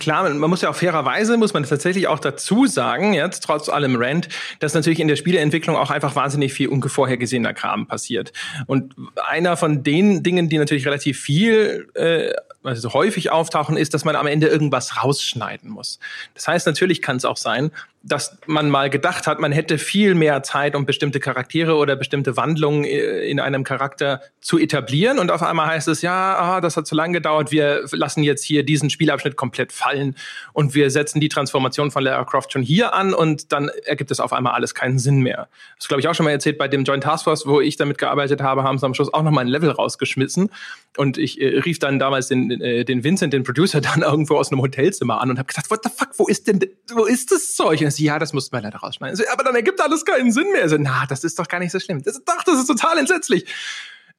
klar, 0.00 0.28
man 0.28 0.50
muss 0.50 0.62
ja 0.62 0.70
auch 0.70 0.74
fairerweise, 0.74 1.36
muss 1.36 1.54
man 1.54 1.62
tatsächlich 1.62 2.08
auch 2.08 2.18
dazu 2.18 2.66
sagen, 2.66 3.14
jetzt 3.14 3.44
trotz 3.44 3.68
allem 3.68 3.94
Rant, 3.96 4.28
dass 4.58 4.74
natürlich 4.74 4.98
in 4.98 5.06
der 5.06 5.14
Spieleentwicklung 5.14 5.76
auch 5.76 5.90
einfach 5.90 6.16
wahnsinnig 6.16 6.52
viel 6.52 6.68
unvorhergesehener 6.68 7.54
Kram 7.54 7.86
passiert. 7.86 8.32
Und 8.66 8.96
einer 9.28 9.56
von 9.56 9.84
den 9.84 10.24
Dingen, 10.24 10.48
die 10.48 10.58
natürlich 10.58 10.84
relativ 10.84 11.20
viel 11.20 11.88
äh, 11.94 12.32
also 12.64 12.92
häufig 12.92 13.30
auftauchen, 13.30 13.76
ist, 13.76 13.94
dass 13.94 14.04
man 14.04 14.16
am 14.16 14.26
Ende 14.26 14.48
irgendwas 14.48 15.02
rausschneiden 15.02 15.70
muss. 15.70 15.98
Das 16.34 16.48
heißt, 16.48 16.66
natürlich 16.66 17.02
kann 17.02 17.16
es 17.16 17.24
auch 17.24 17.36
sein, 17.36 17.70
dass 18.06 18.36
man 18.46 18.68
mal 18.68 18.90
gedacht 18.90 19.26
hat, 19.26 19.40
man 19.40 19.50
hätte 19.50 19.78
viel 19.78 20.14
mehr 20.14 20.42
Zeit, 20.42 20.76
um 20.76 20.84
bestimmte 20.84 21.20
Charaktere 21.20 21.74
oder 21.74 21.96
bestimmte 21.96 22.36
Wandlungen 22.36 22.84
äh, 22.84 23.24
in 23.24 23.40
einem 23.40 23.64
Charakter 23.64 24.20
zu 24.42 24.58
etablieren. 24.58 25.18
Und 25.18 25.30
auf 25.30 25.42
einmal 25.42 25.68
heißt 25.68 25.88
es, 25.88 26.02
ja, 26.02 26.36
ah, 26.38 26.60
das 26.60 26.76
hat 26.76 26.86
zu 26.86 26.94
lange 26.94 27.14
gedauert, 27.14 27.50
wir 27.50 27.86
lassen 27.92 28.22
jetzt 28.22 28.44
hier 28.44 28.62
diesen 28.62 28.90
Spielabschnitt 28.90 29.36
komplett 29.36 29.72
fallen 29.72 30.16
und 30.52 30.74
wir 30.74 30.90
setzen 30.90 31.18
die 31.18 31.30
Transformation 31.30 31.90
von 31.90 32.04
Lara 32.04 32.24
Croft 32.24 32.52
schon 32.52 32.62
hier 32.62 32.92
an 32.92 33.14
und 33.14 33.52
dann 33.52 33.70
ergibt 33.86 34.10
es 34.10 34.20
auf 34.20 34.34
einmal 34.34 34.52
alles 34.52 34.74
keinen 34.74 34.98
Sinn 34.98 35.20
mehr. 35.20 35.48
Das 35.78 35.88
glaube 35.88 36.02
ich 36.02 36.08
auch 36.08 36.14
schon 36.14 36.24
mal 36.24 36.32
erzählt 36.32 36.58
bei 36.58 36.68
dem 36.68 36.84
Joint 36.84 37.04
Task 37.04 37.24
Force, 37.24 37.46
wo 37.46 37.62
ich 37.62 37.76
damit 37.76 37.96
gearbeitet 37.96 38.42
habe, 38.42 38.64
haben 38.64 38.78
sie 38.78 38.84
am 38.84 38.92
Schluss 38.92 39.12
auch 39.14 39.22
noch 39.22 39.30
mal 39.30 39.40
ein 39.40 39.48
Level 39.48 39.70
rausgeschmissen. 39.70 40.50
Und 40.96 41.18
ich 41.18 41.40
äh, 41.40 41.58
rief 41.60 41.78
dann 41.78 41.98
damals 41.98 42.28
den, 42.28 42.50
äh, 42.60 42.84
den 42.84 43.02
Vincent, 43.02 43.32
den 43.32 43.44
Producer, 43.44 43.80
dann 43.80 44.02
irgendwo 44.02 44.36
aus 44.36 44.52
einem 44.52 44.60
Hotelzimmer 44.60 45.20
an 45.20 45.30
und 45.30 45.38
habe 45.38 45.46
gesagt, 45.46 45.70
what 45.70 45.80
the 45.82 45.90
fuck, 45.94 46.10
wo 46.18 46.26
ist 46.26 46.46
denn, 46.46 46.60
wo 46.92 47.04
ist 47.04 47.32
das 47.32 47.54
Zeug? 47.54 47.80
Sie, 47.96 48.04
ja, 48.04 48.18
das 48.18 48.32
mussten 48.32 48.54
wir 48.54 48.62
leider 48.62 48.78
rausschneiden. 48.78 49.16
So, 49.16 49.24
aber 49.32 49.44
dann 49.44 49.54
ergibt 49.54 49.80
alles 49.80 50.04
keinen 50.04 50.32
Sinn 50.32 50.50
mehr. 50.52 50.68
So, 50.68 50.76
na, 50.78 51.04
das 51.08 51.24
ist 51.24 51.38
doch 51.38 51.48
gar 51.48 51.58
nicht 51.58 51.72
so 51.72 51.80
schlimm. 51.80 52.02
Das, 52.02 52.22
doch, 52.24 52.42
das 52.44 52.58
ist 52.58 52.66
total 52.66 52.98
entsetzlich. 52.98 53.46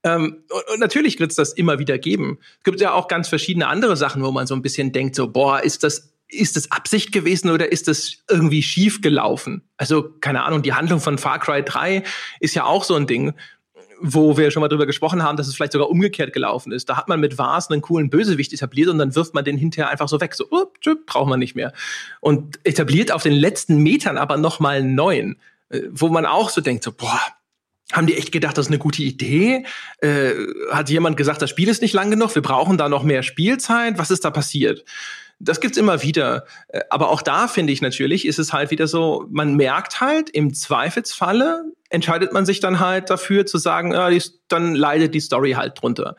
Ähm, 0.03 0.43
und, 0.49 0.73
und, 0.73 0.79
natürlich 0.79 1.19
wird 1.19 1.31
es 1.31 1.37
das 1.37 1.53
immer 1.53 1.79
wieder 1.79 1.97
geben. 1.97 2.39
Es 2.59 2.63
gibt 2.63 2.79
ja 2.79 2.93
auch 2.93 3.07
ganz 3.07 3.27
verschiedene 3.27 3.67
andere 3.67 3.97
Sachen, 3.97 4.23
wo 4.23 4.31
man 4.31 4.47
so 4.47 4.55
ein 4.55 4.61
bisschen 4.61 4.91
denkt, 4.91 5.15
so, 5.15 5.27
boah, 5.27 5.61
ist 5.61 5.83
das 5.83 6.15
ist 6.27 6.55
das 6.55 6.71
Absicht 6.71 7.11
gewesen 7.11 7.51
oder 7.51 7.71
ist 7.71 7.87
das 7.87 8.17
irgendwie 8.29 8.63
schief 8.63 9.01
gelaufen? 9.01 9.61
Also, 9.77 10.09
keine 10.21 10.43
Ahnung, 10.43 10.63
die 10.63 10.73
Handlung 10.73 10.99
von 10.99 11.17
Far 11.17 11.39
Cry 11.39 11.63
3 11.63 12.03
ist 12.39 12.55
ja 12.55 12.65
auch 12.65 12.83
so 12.83 12.95
ein 12.95 13.07
Ding, 13.07 13.33
wo 13.99 14.37
wir 14.37 14.51
schon 14.51 14.61
mal 14.61 14.67
drüber 14.67 14.85
gesprochen 14.85 15.23
haben, 15.23 15.37
dass 15.37 15.47
es 15.47 15.55
vielleicht 15.55 15.71
sogar 15.71 15.89
umgekehrt 15.89 16.33
gelaufen 16.33 16.71
ist. 16.71 16.89
Da 16.89 16.97
hat 16.97 17.07
man 17.07 17.19
mit 17.19 17.37
Vars 17.37 17.69
einen 17.69 17.81
coolen 17.81 18.09
Bösewicht 18.09 18.53
etabliert 18.53 18.89
und 18.89 18.97
dann 18.97 19.15
wirft 19.15 19.33
man 19.33 19.45
den 19.45 19.57
hinterher 19.57 19.89
einfach 19.89 20.07
so 20.07 20.21
weg. 20.21 20.35
So, 20.35 20.45
oh, 20.51 20.65
braucht 21.05 21.29
man 21.29 21.39
nicht 21.39 21.55
mehr. 21.55 21.73
Und 22.19 22.59
etabliert 22.63 23.11
auf 23.11 23.23
den 23.23 23.33
letzten 23.33 23.77
Metern 23.77 24.17
aber 24.17 24.37
nochmal 24.37 24.77
einen 24.77 24.95
neuen, 24.95 25.39
äh, 25.69 25.81
wo 25.91 26.09
man 26.09 26.25
auch 26.25 26.49
so 26.49 26.61
denkt, 26.61 26.83
so, 26.83 26.91
boah, 26.91 27.21
haben 27.91 28.07
die 28.07 28.15
echt 28.15 28.31
gedacht, 28.31 28.57
das 28.57 28.65
ist 28.65 28.71
eine 28.71 28.79
gute 28.79 29.03
Idee? 29.03 29.65
Äh, 29.99 30.31
hat 30.71 30.89
jemand 30.89 31.17
gesagt, 31.17 31.41
das 31.41 31.49
Spiel 31.49 31.69
ist 31.69 31.81
nicht 31.81 31.93
lang 31.93 32.09
genug, 32.09 32.33
wir 32.33 32.41
brauchen 32.41 32.77
da 32.77 32.89
noch 32.89 33.03
mehr 33.03 33.23
Spielzeit? 33.23 33.97
Was 33.97 34.11
ist 34.11 34.25
da 34.25 34.31
passiert? 34.31 34.83
Das 35.39 35.59
gibt's 35.59 35.77
immer 35.77 36.01
wieder. 36.01 36.45
Äh, 36.69 36.81
aber 36.89 37.09
auch 37.09 37.21
da 37.21 37.47
finde 37.47 37.73
ich 37.73 37.81
natürlich, 37.81 38.25
ist 38.25 38.39
es 38.39 38.53
halt 38.53 38.71
wieder 38.71 38.87
so, 38.87 39.25
man 39.29 39.55
merkt 39.55 40.01
halt, 40.01 40.29
im 40.29 40.53
Zweifelsfalle 40.53 41.63
entscheidet 41.89 42.33
man 42.33 42.45
sich 42.45 42.59
dann 42.59 42.79
halt 42.79 43.09
dafür 43.09 43.45
zu 43.45 43.57
sagen, 43.57 43.93
ja, 43.93 44.09
die, 44.09 44.21
dann 44.47 44.75
leidet 44.75 45.13
die 45.13 45.19
Story 45.19 45.51
halt 45.53 45.81
drunter. 45.81 46.15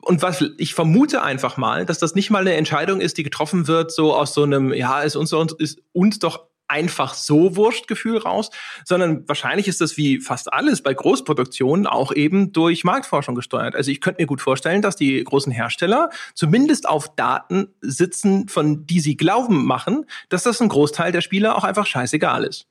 Und 0.00 0.20
was 0.20 0.44
ich 0.58 0.74
vermute 0.74 1.22
einfach 1.22 1.56
mal, 1.56 1.86
dass 1.86 1.98
das 1.98 2.14
nicht 2.14 2.30
mal 2.30 2.40
eine 2.40 2.54
Entscheidung 2.54 3.00
ist, 3.00 3.16
die 3.16 3.22
getroffen 3.22 3.68
wird, 3.68 3.90
so 3.90 4.14
aus 4.14 4.34
so 4.34 4.42
einem, 4.42 4.72
ja, 4.72 5.00
ist 5.00 5.16
uns, 5.16 5.32
ist 5.58 5.80
uns 5.92 6.18
doch 6.18 6.46
einfach 6.66 7.14
so 7.14 7.56
Wurstgefühl 7.56 8.18
raus, 8.18 8.50
sondern 8.84 9.28
wahrscheinlich 9.28 9.68
ist 9.68 9.80
das 9.80 9.96
wie 9.96 10.20
fast 10.20 10.52
alles 10.52 10.82
bei 10.82 10.94
Großproduktionen 10.94 11.86
auch 11.86 12.12
eben 12.12 12.52
durch 12.52 12.84
Marktforschung 12.84 13.34
gesteuert. 13.34 13.74
Also 13.74 13.90
ich 13.90 14.00
könnte 14.00 14.22
mir 14.22 14.26
gut 14.26 14.40
vorstellen, 14.40 14.82
dass 14.82 14.96
die 14.96 15.22
großen 15.22 15.52
Hersteller 15.52 16.10
zumindest 16.34 16.88
auf 16.88 17.14
Daten 17.14 17.68
sitzen, 17.80 18.48
von 18.48 18.86
die 18.86 19.00
sie 19.00 19.16
glauben 19.16 19.66
machen, 19.66 20.06
dass 20.28 20.42
das 20.42 20.60
ein 20.60 20.68
Großteil 20.68 21.12
der 21.12 21.20
Spieler 21.20 21.56
auch 21.56 21.64
einfach 21.64 21.86
scheißegal 21.86 22.44
ist. 22.44 22.66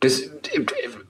Das, 0.00 0.30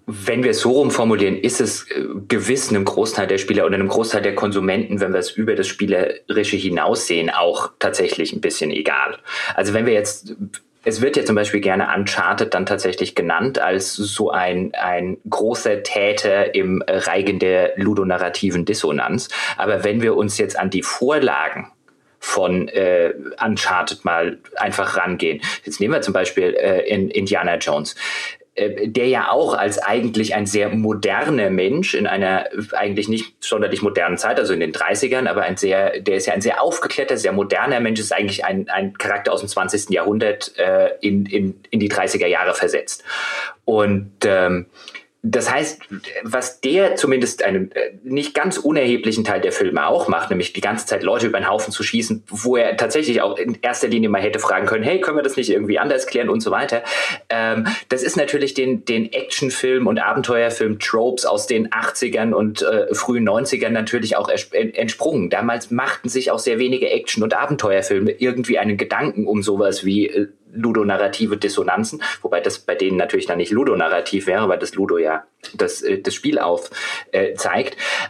wenn 0.07 0.43
wir 0.43 0.51
es 0.51 0.61
so 0.61 0.73
rumformulieren, 0.73 1.39
ist 1.39 1.61
es 1.61 1.91
äh, 1.91 2.05
gewiss 2.29 2.71
einem 2.71 2.85
Großteil 2.85 3.27
der 3.27 3.39
Spieler 3.39 3.67
oder 3.67 3.75
einem 3.75 3.89
Großteil 3.89 4.23
der 4.23 4.35
Konsumenten, 4.35 5.01
wenn 5.01 5.13
wir 5.13 5.21
es 5.21 5.31
über 5.31 5.55
das 5.55 5.67
Spielerische 5.67 6.57
hinaussehen, 6.57 7.31
auch 7.31 7.71
tatsächlich 7.79 8.33
ein 8.33 8.41
bisschen 8.41 8.71
egal. 8.71 9.19
Also 9.55 9.73
wenn 9.75 9.87
wir 9.87 9.93
jetzt 9.93 10.35
es 10.83 11.03
wird 11.03 11.17
ja 11.17 11.25
zum 11.25 11.37
Beispiel 11.37 11.61
gerne 11.61 11.89
Uncharted 11.95 12.55
dann 12.55 12.65
tatsächlich 12.65 13.15
genannt 13.15 13.59
als 13.59 13.95
so 13.95 14.31
ein, 14.31 14.73
ein 14.75 15.19
großer 15.29 15.83
Täter 15.83 16.55
im 16.55 16.83
Reigen 16.87 17.39
der 17.39 17.73
ludonarrativen 17.77 18.65
Dissonanz. 18.65 19.29
Aber 19.59 19.85
wenn 19.85 20.01
wir 20.01 20.17
uns 20.17 20.39
jetzt 20.39 20.59
an 20.59 20.71
die 20.71 20.83
Vorlagen 20.83 21.71
von 22.21 22.69
äh, 22.69 23.15
Uncharted 23.43 24.05
mal 24.05 24.39
einfach 24.57 24.97
rangehen. 24.99 25.41
Jetzt 25.65 25.81
nehmen 25.81 25.95
wir 25.95 26.03
zum 26.03 26.13
Beispiel 26.13 26.55
äh, 26.55 26.87
in 26.87 27.11
Indiana 27.11 27.57
Jones. 27.57 27.97
Äh, 28.61 28.89
der 28.89 29.09
ja 29.09 29.31
auch 29.31 29.55
als 29.55 29.79
eigentlich 29.79 30.35
ein 30.35 30.47
sehr 30.47 30.69
moderner 30.69 31.51
Mensch 31.51 31.95
in 31.95 32.07
einer 32.07 32.47
eigentlich 32.73 33.09
nicht 33.09 33.35
sonderlich 33.41 33.81
modernen 33.81 34.19
Zeit, 34.19 34.39
also 34.39 34.53
in 34.53 34.61
den 34.61 34.73
30ern, 34.73 35.27
aber 35.27 35.43
ein 35.43 35.57
sehr, 35.57 36.01
der 36.01 36.17
ist 36.17 36.27
ja 36.27 36.35
ein 36.35 36.43
sehr 36.43 36.63
aufgeklärter, 36.63 37.17
sehr 37.17 37.33
moderner 37.33 37.81
Mensch, 37.81 38.01
ist 38.01 38.13
eigentlich 38.13 38.45
ein, 38.45 38.69
ein 38.69 38.99
Charakter 38.99 39.33
aus 39.33 39.41
dem 39.41 39.49
20. 39.49 39.91
Jahrhundert 39.91 40.57
äh, 40.59 40.91
in, 41.01 41.25
in, 41.27 41.61
in 41.71 41.81
die 41.81 41.91
30er 41.91 42.27
Jahre 42.27 42.55
versetzt. 42.55 43.03
Und 43.65 44.13
ähm, 44.25 44.67
das 45.23 45.53
heißt, 45.53 45.83
was 46.23 46.63
der 46.63 46.97
zumindest 46.97 47.45
einen 47.45 47.73
äh, 47.73 47.93
nicht 48.03 48.33
ganz 48.33 48.57
unerheblichen 48.57 49.23
Teil 49.23 49.43
der 49.43 49.53
Filme 49.53 49.87
auch 49.87 50.09
macht, 50.09 50.31
nämlich 50.31 50.55
die 50.55 50.63
ganze 50.63 50.87
Zeit 50.87 51.03
Leute 51.03 51.27
über 51.27 51.39
den 51.39 51.49
Haufen 51.49 51.73
zu 51.73 51.83
schießen, 51.83 52.25
wo 52.29 52.57
er 52.57 52.79
tatsächlich 52.79 53.21
auch 53.21 53.37
in 53.37 53.59
erster 53.61 53.89
Linie 53.89 54.09
mal 54.09 54.23
hätte 54.23 54.39
fragen 54.39 54.67
können, 54.67 54.83
hey, 54.83 54.99
können 54.99 55.19
wir 55.19 55.23
das 55.23 55.37
nicht 55.37 55.51
irgendwie 55.51 55.79
anders 55.79 56.07
klären 56.07 56.31
und 56.31 56.41
so 56.41 56.51
weiter. 56.51 56.83
Ähm, 57.29 57.67
das 57.91 58.03
ist 58.03 58.17
natürlich 58.17 58.55
den, 58.55 58.87
den 58.87 59.13
Actionfilm 59.13 59.87
und 59.87 59.99
Abenteuerfilm 59.99 60.79
Tropes 60.79 61.27
aus 61.27 61.47
den 61.47 61.69
80ern 61.69 62.33
und 62.33 62.63
äh, 62.63 62.95
frühen 62.95 63.29
90ern 63.29 63.71
natürlich 63.71 64.17
auch 64.17 64.31
entsprungen. 64.53 65.29
Damals 65.29 65.71
machten 65.71 66.09
sich 66.09 66.31
auch 66.31 66.39
sehr 66.39 66.59
wenige 66.59 66.89
Action- 66.89 67.23
und 67.23 67.35
Abenteuerfilme 67.35 68.13
irgendwie 68.13 68.59
einen 68.59 68.79
Gedanken 68.79 69.27
um 69.27 69.43
sowas 69.43 69.85
wie 69.85 70.07
äh, 70.07 70.29
ludonarrative 70.53 71.37
Dissonanzen, 71.37 72.03
wobei 72.23 72.41
das 72.41 72.59
bei 72.59 72.75
denen 72.75 72.97
natürlich 72.97 73.27
dann 73.27 73.39
nicht 73.39 73.53
ludonarrativ 73.53 74.27
wäre, 74.27 74.49
weil 74.49 74.59
das 74.59 74.75
Ludo 74.75 74.99
ja 74.99 75.25
das, 75.55 75.83
äh, 75.83 75.99
das 75.99 76.15
Spiel 76.15 76.39
auf 76.39 76.71
äh. 77.13 77.35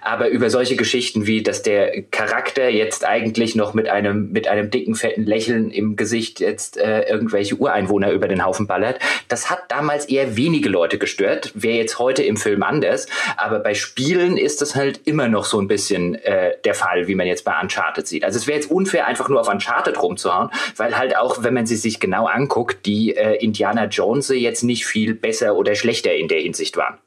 Aber 0.03 0.29
über 0.29 0.51
solche 0.51 0.77
Geschichten 0.77 1.27
wie, 1.27 1.43
dass 1.43 1.63
der 1.63 2.03
Charakter 2.03 2.69
jetzt 2.69 3.07
eigentlich 3.07 3.55
noch 3.55 3.75
mit 3.75 3.89
einem, 3.89 4.33
mit 4.33 4.49
einem 4.49 4.71
dicken, 4.71 4.95
fetten 4.95 5.25
Lächeln 5.25 5.71
im 5.71 5.97
Gesicht 5.97 6.41
jetzt 6.41 6.77
äh, 6.77 7.03
irgendwelche 7.03 7.57
Ureinwohner 7.57 8.11
über 8.13 8.29
den 8.29 8.45
Haufen 8.45 8.67
ballert, 8.67 8.99
das 9.29 9.51
hat 9.51 9.61
damals 9.69 10.07
eher 10.07 10.37
wenige 10.37 10.69
Leute 10.69 10.99
gestört. 10.99 11.53
Wäre 11.55 11.77
jetzt 11.77 11.99
heute 11.99 12.23
im 12.23 12.37
Film 12.37 12.63
anders. 12.63 13.07
Aber 13.37 13.61
bei 13.61 13.75
Spielen 13.75 14.37
ist 14.37 14.61
das 14.61 14.75
halt 14.75 15.01
immer 15.07 15.29
noch 15.29 15.45
so 15.45 15.61
ein 15.61 15.69
bisschen 15.69 16.17
äh, 16.17 16.57
der 16.65 16.75
Fall, 16.75 17.07
wie 17.07 17.15
man 17.15 17.27
jetzt 17.27 17.45
bei 17.45 17.59
Uncharted 17.61 18.07
sieht. 18.07 18.25
Also 18.25 18.39
es 18.39 18.47
wäre 18.47 18.59
jetzt 18.59 18.71
unfair, 18.71 19.07
einfach 19.07 19.29
nur 19.29 19.41
auf 19.41 19.49
Uncharted 19.49 20.01
rumzuhauen, 20.03 20.51
weil 20.77 20.99
halt 20.99 21.17
auch, 21.17 21.43
wenn 21.43 21.55
man 21.55 21.67
sie 21.67 21.77
sich 21.77 22.01
genau 22.01 22.27
anguckt, 22.35 22.87
die 22.87 23.15
äh, 23.15 23.37
Indiana 23.43 23.87
Jones 23.87 24.29
jetzt 24.29 24.63
nicht 24.63 24.87
viel 24.87 25.15
besser 25.15 25.57
oder 25.57 25.75
schlechter 25.75 26.15
in 26.15 26.29
der 26.29 26.41
Hinsicht 26.41 26.77
waren. 26.77 26.99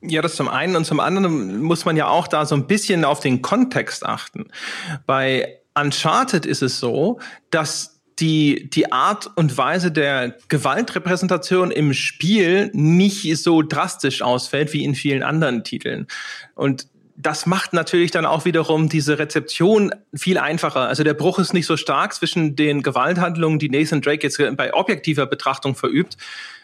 Ja, 0.00 0.22
das 0.22 0.36
zum 0.36 0.48
einen 0.48 0.76
und 0.76 0.84
zum 0.84 1.00
anderen 1.00 1.60
muss 1.60 1.84
man 1.84 1.96
ja 1.96 2.08
auch 2.08 2.28
da 2.28 2.46
so 2.46 2.54
ein 2.54 2.66
bisschen 2.66 3.04
auf 3.04 3.20
den 3.20 3.42
Kontext 3.42 4.06
achten. 4.06 4.46
Bei 5.06 5.58
Uncharted 5.74 6.46
ist 6.46 6.62
es 6.62 6.78
so, 6.78 7.18
dass 7.50 8.00
die, 8.20 8.68
die 8.70 8.92
Art 8.92 9.30
und 9.36 9.56
Weise 9.56 9.92
der 9.92 10.36
Gewaltrepräsentation 10.48 11.70
im 11.70 11.94
Spiel 11.94 12.70
nicht 12.72 13.36
so 13.38 13.62
drastisch 13.62 14.22
ausfällt 14.22 14.72
wie 14.72 14.84
in 14.84 14.94
vielen 14.94 15.22
anderen 15.22 15.64
Titeln. 15.64 16.06
Und 16.54 16.88
das 17.20 17.46
macht 17.46 17.72
natürlich 17.72 18.12
dann 18.12 18.24
auch 18.24 18.44
wiederum 18.44 18.88
diese 18.88 19.18
Rezeption 19.18 19.92
viel 20.14 20.38
einfacher. 20.38 20.82
Also 20.82 21.02
der 21.02 21.14
Bruch 21.14 21.40
ist 21.40 21.52
nicht 21.52 21.66
so 21.66 21.76
stark 21.76 22.14
zwischen 22.14 22.54
den 22.54 22.82
Gewalthandlungen, 22.82 23.58
die 23.58 23.68
Nathan 23.68 24.00
Drake 24.00 24.22
jetzt 24.22 24.38
bei 24.56 24.72
objektiver 24.72 25.26
Betrachtung 25.26 25.74
verübt, 25.74 26.16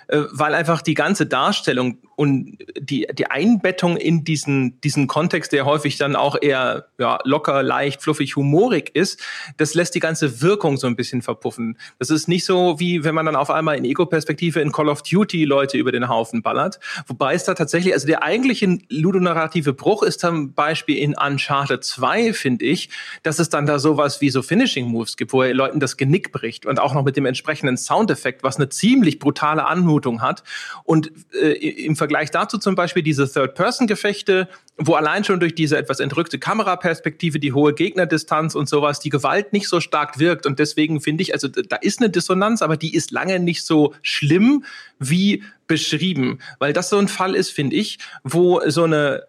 weil 0.08 0.54
einfach 0.54 0.82
die 0.82 0.94
ganze 0.94 1.26
Darstellung 1.26 1.98
und 2.16 2.58
die, 2.78 3.06
die 3.12 3.26
Einbettung 3.26 3.96
in 3.96 4.24
diesen, 4.24 4.80
diesen 4.80 5.06
Kontext, 5.06 5.52
der 5.52 5.64
häufig 5.64 5.96
dann 5.96 6.16
auch 6.16 6.36
eher 6.40 6.86
ja, 6.98 7.18
locker, 7.24 7.62
leicht, 7.62 8.02
fluffig, 8.02 8.36
humorig 8.36 8.90
ist, 8.94 9.20
das 9.56 9.74
lässt 9.74 9.94
die 9.94 10.00
ganze 10.00 10.40
Wirkung 10.40 10.76
so 10.76 10.86
ein 10.86 10.96
bisschen 10.96 11.22
verpuffen. 11.22 11.76
Das 11.98 12.10
ist 12.10 12.28
nicht 12.28 12.44
so, 12.44 12.78
wie 12.78 13.04
wenn 13.04 13.14
man 13.14 13.26
dann 13.26 13.36
auf 13.36 13.50
einmal 13.50 13.76
in 13.76 13.84
Ego-Perspektive 13.84 14.60
in 14.60 14.72
Call 14.72 14.88
of 14.88 15.02
Duty 15.02 15.44
Leute 15.44 15.76
über 15.76 15.92
den 15.92 16.08
Haufen 16.08 16.42
ballert. 16.42 16.78
Wobei 17.06 17.34
es 17.34 17.44
da 17.44 17.54
tatsächlich, 17.54 17.94
also 17.94 18.06
der 18.06 18.22
eigentliche 18.22 18.78
ludonarrative 18.88 19.72
Bruch 19.72 20.02
ist 20.02 20.20
zum 20.20 20.52
Beispiel 20.54 20.98
in 20.98 21.14
Uncharted 21.16 21.82
2, 21.82 22.32
finde 22.32 22.64
ich, 22.64 22.90
dass 23.22 23.38
es 23.38 23.48
dann 23.48 23.66
da 23.66 23.78
sowas 23.78 24.20
wie 24.20 24.30
so 24.30 24.42
Finishing 24.42 24.86
Moves 24.86 25.16
gibt, 25.16 25.32
wo 25.32 25.42
er 25.42 25.52
Leuten 25.52 25.80
das 25.80 25.96
Genick 25.96 26.32
bricht 26.32 26.66
und 26.66 26.78
auch 26.78 26.94
noch 26.94 27.04
mit 27.04 27.16
dem 27.16 27.26
entsprechenden 27.26 27.76
Soundeffekt, 27.76 28.42
was 28.42 28.56
eine 28.56 28.68
ziemlich 28.68 29.18
brutale 29.18 29.66
Anmutung 29.66 29.93
Zumutung 29.94 30.22
hat. 30.22 30.42
Und 30.84 31.12
äh, 31.32 31.52
im 31.52 31.96
Vergleich 31.96 32.30
dazu 32.30 32.58
zum 32.58 32.74
Beispiel 32.74 33.02
diese 33.02 33.30
Third-Person-Gefechte, 33.30 34.48
wo 34.76 34.94
allein 34.94 35.24
schon 35.24 35.40
durch 35.40 35.54
diese 35.54 35.78
etwas 35.78 36.00
entrückte 36.00 36.38
Kameraperspektive, 36.38 37.38
die 37.38 37.52
hohe 37.52 37.74
Gegnerdistanz 37.74 38.54
und 38.54 38.68
sowas, 38.68 38.98
die 39.00 39.10
Gewalt 39.10 39.52
nicht 39.52 39.68
so 39.68 39.80
stark 39.80 40.18
wirkt. 40.18 40.46
Und 40.46 40.58
deswegen 40.58 41.00
finde 41.00 41.22
ich, 41.22 41.32
also 41.32 41.48
da 41.48 41.76
ist 41.76 42.00
eine 42.00 42.10
Dissonanz, 42.10 42.62
aber 42.62 42.76
die 42.76 42.94
ist 42.94 43.10
lange 43.10 43.38
nicht 43.38 43.64
so 43.64 43.94
schlimm 44.02 44.64
wie 44.98 45.44
beschrieben. 45.66 46.40
Weil 46.58 46.72
das 46.72 46.90
so 46.90 46.98
ein 46.98 47.08
Fall 47.08 47.34
ist, 47.34 47.50
finde 47.50 47.76
ich, 47.76 47.98
wo 48.24 48.60
so 48.68 48.84
eine 48.84 49.24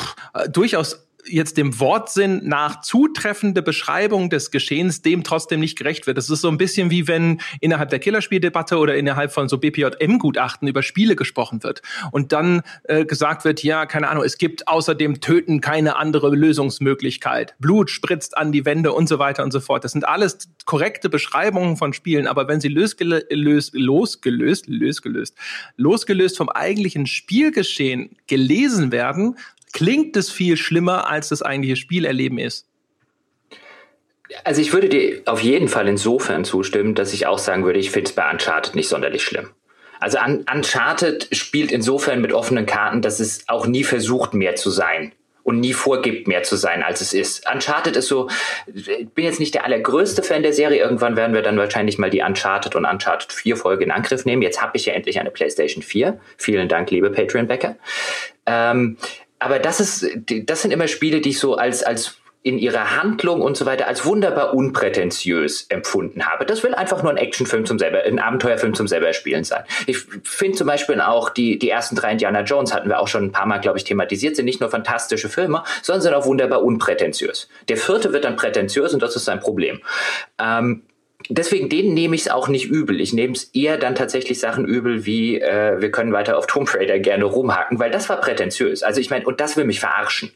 pff, 0.00 0.14
durchaus 0.50 1.05
jetzt 1.28 1.56
dem 1.56 1.78
Wortsinn 1.80 2.40
nach 2.44 2.80
zutreffende 2.80 3.62
Beschreibung 3.62 4.30
des 4.30 4.50
Geschehens 4.50 5.02
dem 5.02 5.24
trotzdem 5.24 5.60
nicht 5.60 5.76
gerecht 5.76 6.06
wird. 6.06 6.16
Das 6.18 6.30
ist 6.30 6.40
so 6.40 6.48
ein 6.48 6.58
bisschen 6.58 6.90
wie 6.90 7.08
wenn 7.08 7.40
innerhalb 7.60 7.90
der 7.90 7.98
Killerspieldebatte 7.98 8.78
oder 8.78 8.96
innerhalb 8.96 9.32
von 9.32 9.48
so 9.48 9.58
BPJM-Gutachten 9.58 10.68
über 10.68 10.82
Spiele 10.82 11.16
gesprochen 11.16 11.62
wird 11.62 11.82
und 12.12 12.32
dann 12.32 12.62
äh, 12.84 13.04
gesagt 13.04 13.44
wird, 13.44 13.62
ja, 13.62 13.86
keine 13.86 14.08
Ahnung, 14.08 14.24
es 14.24 14.38
gibt 14.38 14.68
außerdem 14.68 15.20
Töten 15.20 15.60
keine 15.60 15.96
andere 15.96 16.34
Lösungsmöglichkeit. 16.34 17.54
Blut 17.58 17.90
spritzt 17.90 18.36
an 18.36 18.52
die 18.52 18.64
Wände 18.64 18.92
und 18.92 19.08
so 19.08 19.18
weiter 19.18 19.44
und 19.44 19.52
so 19.52 19.60
fort. 19.60 19.84
Das 19.84 19.92
sind 19.92 20.06
alles 20.06 20.48
korrekte 20.64 21.08
Beschreibungen 21.08 21.76
von 21.76 21.92
Spielen, 21.92 22.26
aber 22.26 22.48
wenn 22.48 22.60
sie 22.60 22.68
losgelöst, 22.68 23.26
losgelöst, 23.74 24.66
losgelöst, 24.68 25.36
losgelöst 25.76 26.36
vom 26.36 26.48
eigentlichen 26.48 27.06
Spielgeschehen 27.06 28.16
gelesen 28.26 28.92
werden, 28.92 29.36
klingt 29.72 30.16
es 30.16 30.30
viel 30.30 30.56
schlimmer, 30.56 31.08
als 31.08 31.28
das 31.28 31.42
eigentliche 31.42 31.76
Spielerleben 31.76 32.38
ist. 32.38 32.66
Also 34.44 34.60
ich 34.60 34.72
würde 34.72 34.88
dir 34.88 35.22
auf 35.26 35.40
jeden 35.40 35.68
Fall 35.68 35.88
insofern 35.88 36.44
zustimmen, 36.44 36.94
dass 36.94 37.12
ich 37.12 37.26
auch 37.26 37.38
sagen 37.38 37.64
würde, 37.64 37.78
ich 37.78 37.90
finde 37.90 38.10
es 38.10 38.14
bei 38.14 38.28
Uncharted 38.30 38.74
nicht 38.74 38.88
sonderlich 38.88 39.22
schlimm. 39.22 39.50
Also 40.00 40.18
Uncharted 40.18 41.28
spielt 41.32 41.72
insofern 41.72 42.20
mit 42.20 42.32
offenen 42.32 42.66
Karten, 42.66 43.02
dass 43.02 43.20
es 43.20 43.48
auch 43.48 43.66
nie 43.66 43.84
versucht, 43.84 44.34
mehr 44.34 44.56
zu 44.56 44.70
sein 44.70 45.12
und 45.42 45.60
nie 45.60 45.72
vorgibt, 45.72 46.26
mehr 46.26 46.42
zu 46.42 46.56
sein, 46.56 46.82
als 46.82 47.00
es 47.00 47.12
ist. 47.12 47.48
Uncharted 47.50 47.96
ist 47.96 48.08
so, 48.08 48.28
ich 48.66 49.08
bin 49.10 49.24
jetzt 49.24 49.38
nicht 49.38 49.54
der 49.54 49.64
allergrößte 49.64 50.24
Fan 50.24 50.42
der 50.42 50.52
Serie. 50.52 50.82
Irgendwann 50.82 51.16
werden 51.16 51.34
wir 51.34 51.42
dann 51.42 51.56
wahrscheinlich 51.56 51.98
mal 51.98 52.10
die 52.10 52.20
Uncharted 52.20 52.74
und 52.74 52.84
Uncharted 52.84 53.32
4 53.32 53.56
Folge 53.56 53.84
in 53.84 53.92
Angriff 53.92 54.24
nehmen. 54.24 54.42
Jetzt 54.42 54.60
habe 54.60 54.76
ich 54.76 54.86
ja 54.86 54.92
endlich 54.92 55.20
eine 55.20 55.30
PlayStation 55.30 55.84
4. 55.84 56.18
Vielen 56.36 56.68
Dank, 56.68 56.90
liebe 56.90 57.10
Patreon-Bäcker. 57.10 57.76
Ähm, 58.44 58.96
aber 59.38 59.58
das 59.58 59.80
ist, 59.80 60.06
das 60.44 60.62
sind 60.62 60.70
immer 60.70 60.88
Spiele, 60.88 61.20
die 61.20 61.30
ich 61.30 61.38
so 61.38 61.56
als, 61.56 61.82
als 61.82 62.18
in 62.46 62.58
ihrer 62.58 62.96
Handlung 62.96 63.42
und 63.42 63.56
so 63.56 63.66
weiter 63.66 63.88
als 63.88 64.04
wunderbar 64.04 64.54
unprätentiös 64.54 65.66
empfunden 65.68 66.26
habe. 66.26 66.46
Das 66.46 66.62
will 66.62 66.76
einfach 66.76 67.02
nur 67.02 67.10
ein 67.10 67.16
Actionfilm 67.16 67.66
zum 67.66 67.76
selber, 67.76 68.04
ein 68.04 68.20
Abenteuerfilm 68.20 68.72
zum 68.72 68.86
selber 68.86 69.12
spielen 69.14 69.42
sein. 69.42 69.64
Ich 69.88 69.98
finde 70.22 70.56
zum 70.56 70.68
Beispiel 70.68 71.00
auch 71.00 71.28
die, 71.28 71.58
die 71.58 71.68
ersten 71.68 71.96
drei 71.96 72.12
Indiana 72.12 72.42
Jones 72.42 72.72
hatten 72.72 72.88
wir 72.88 73.00
auch 73.00 73.08
schon 73.08 73.24
ein 73.24 73.32
paar 73.32 73.46
Mal, 73.46 73.58
glaube 73.58 73.78
ich, 73.78 73.84
thematisiert, 73.84 74.36
sind 74.36 74.44
nicht 74.44 74.60
nur 74.60 74.70
fantastische 74.70 75.28
Filme, 75.28 75.64
sondern 75.82 76.02
sind 76.02 76.14
auch 76.14 76.24
wunderbar 76.24 76.62
unprätentiös. 76.62 77.48
Der 77.68 77.78
vierte 77.78 78.12
wird 78.12 78.24
dann 78.24 78.36
prätentiös 78.36 78.94
und 78.94 79.02
das 79.02 79.16
ist 79.16 79.24
sein 79.24 79.40
Problem. 79.40 79.80
Ähm, 80.40 80.84
deswegen 81.28 81.68
denen 81.68 81.94
nehme 81.94 82.14
ich 82.14 82.22
es 82.22 82.28
auch 82.28 82.48
nicht 82.48 82.66
übel. 82.66 83.00
Ich 83.00 83.12
nehme 83.12 83.34
es 83.34 83.44
eher 83.54 83.78
dann 83.78 83.94
tatsächlich 83.94 84.38
Sachen 84.38 84.66
übel, 84.66 85.06
wie 85.06 85.40
äh, 85.40 85.80
wir 85.80 85.90
können 85.90 86.12
weiter 86.12 86.38
auf 86.38 86.46
Tomb 86.46 86.72
Raider 86.74 86.98
gerne 86.98 87.24
rumhaken, 87.24 87.78
weil 87.78 87.90
das 87.90 88.08
war 88.08 88.20
prätentiös. 88.20 88.82
Also 88.82 89.00
ich 89.00 89.10
meine, 89.10 89.26
und 89.26 89.40
das 89.40 89.56
will 89.56 89.64
mich 89.64 89.80
verarschen. 89.80 90.32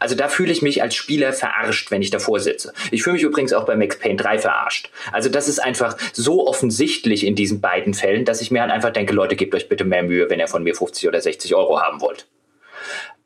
Also 0.00 0.16
da 0.16 0.28
fühle 0.28 0.52
ich 0.52 0.60
mich 0.60 0.82
als 0.82 0.94
Spieler 0.94 1.32
verarscht, 1.32 1.90
wenn 1.90 2.02
ich 2.02 2.10
davor 2.10 2.40
sitze. 2.40 2.72
Ich 2.90 3.02
fühle 3.02 3.14
mich 3.14 3.22
übrigens 3.22 3.52
auch 3.52 3.64
bei 3.64 3.76
Max 3.76 3.98
Payne 3.98 4.16
3 4.16 4.38
verarscht. 4.38 4.90
Also 5.12 5.28
das 5.28 5.48
ist 5.48 5.60
einfach 5.60 5.96
so 6.12 6.46
offensichtlich 6.46 7.24
in 7.24 7.34
diesen 7.34 7.60
beiden 7.60 7.94
Fällen, 7.94 8.24
dass 8.24 8.40
ich 8.40 8.50
mir 8.50 8.62
halt 8.62 8.72
einfach 8.72 8.90
denke, 8.90 9.14
Leute, 9.14 9.36
gebt 9.36 9.54
euch 9.54 9.68
bitte 9.68 9.84
mehr 9.84 10.02
Mühe, 10.02 10.28
wenn 10.28 10.40
ihr 10.40 10.48
von 10.48 10.64
mir 10.64 10.74
50 10.74 11.08
oder 11.08 11.20
60 11.20 11.54
Euro 11.54 11.80
haben 11.80 12.00
wollt. 12.00 12.26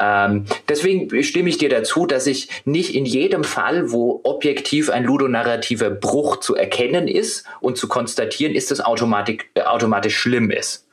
Ähm, 0.00 0.44
deswegen 0.68 1.22
stimme 1.22 1.48
ich 1.48 1.58
dir 1.58 1.68
dazu, 1.68 2.06
dass 2.06 2.26
ich 2.26 2.48
nicht 2.64 2.94
in 2.94 3.04
jedem 3.04 3.44
Fall, 3.44 3.90
wo 3.90 4.20
objektiv 4.22 4.90
ein 4.90 5.04
ludonarrativer 5.04 5.90
Bruch 5.90 6.36
zu 6.38 6.54
erkennen 6.54 7.08
ist 7.08 7.44
und 7.60 7.78
zu 7.78 7.88
konstatieren 7.88 8.54
ist, 8.54 8.70
dass 8.70 8.80
automatisch, 8.80 9.38
äh, 9.54 9.62
automatisch 9.62 10.16
schlimm 10.16 10.50
ist. 10.50 10.86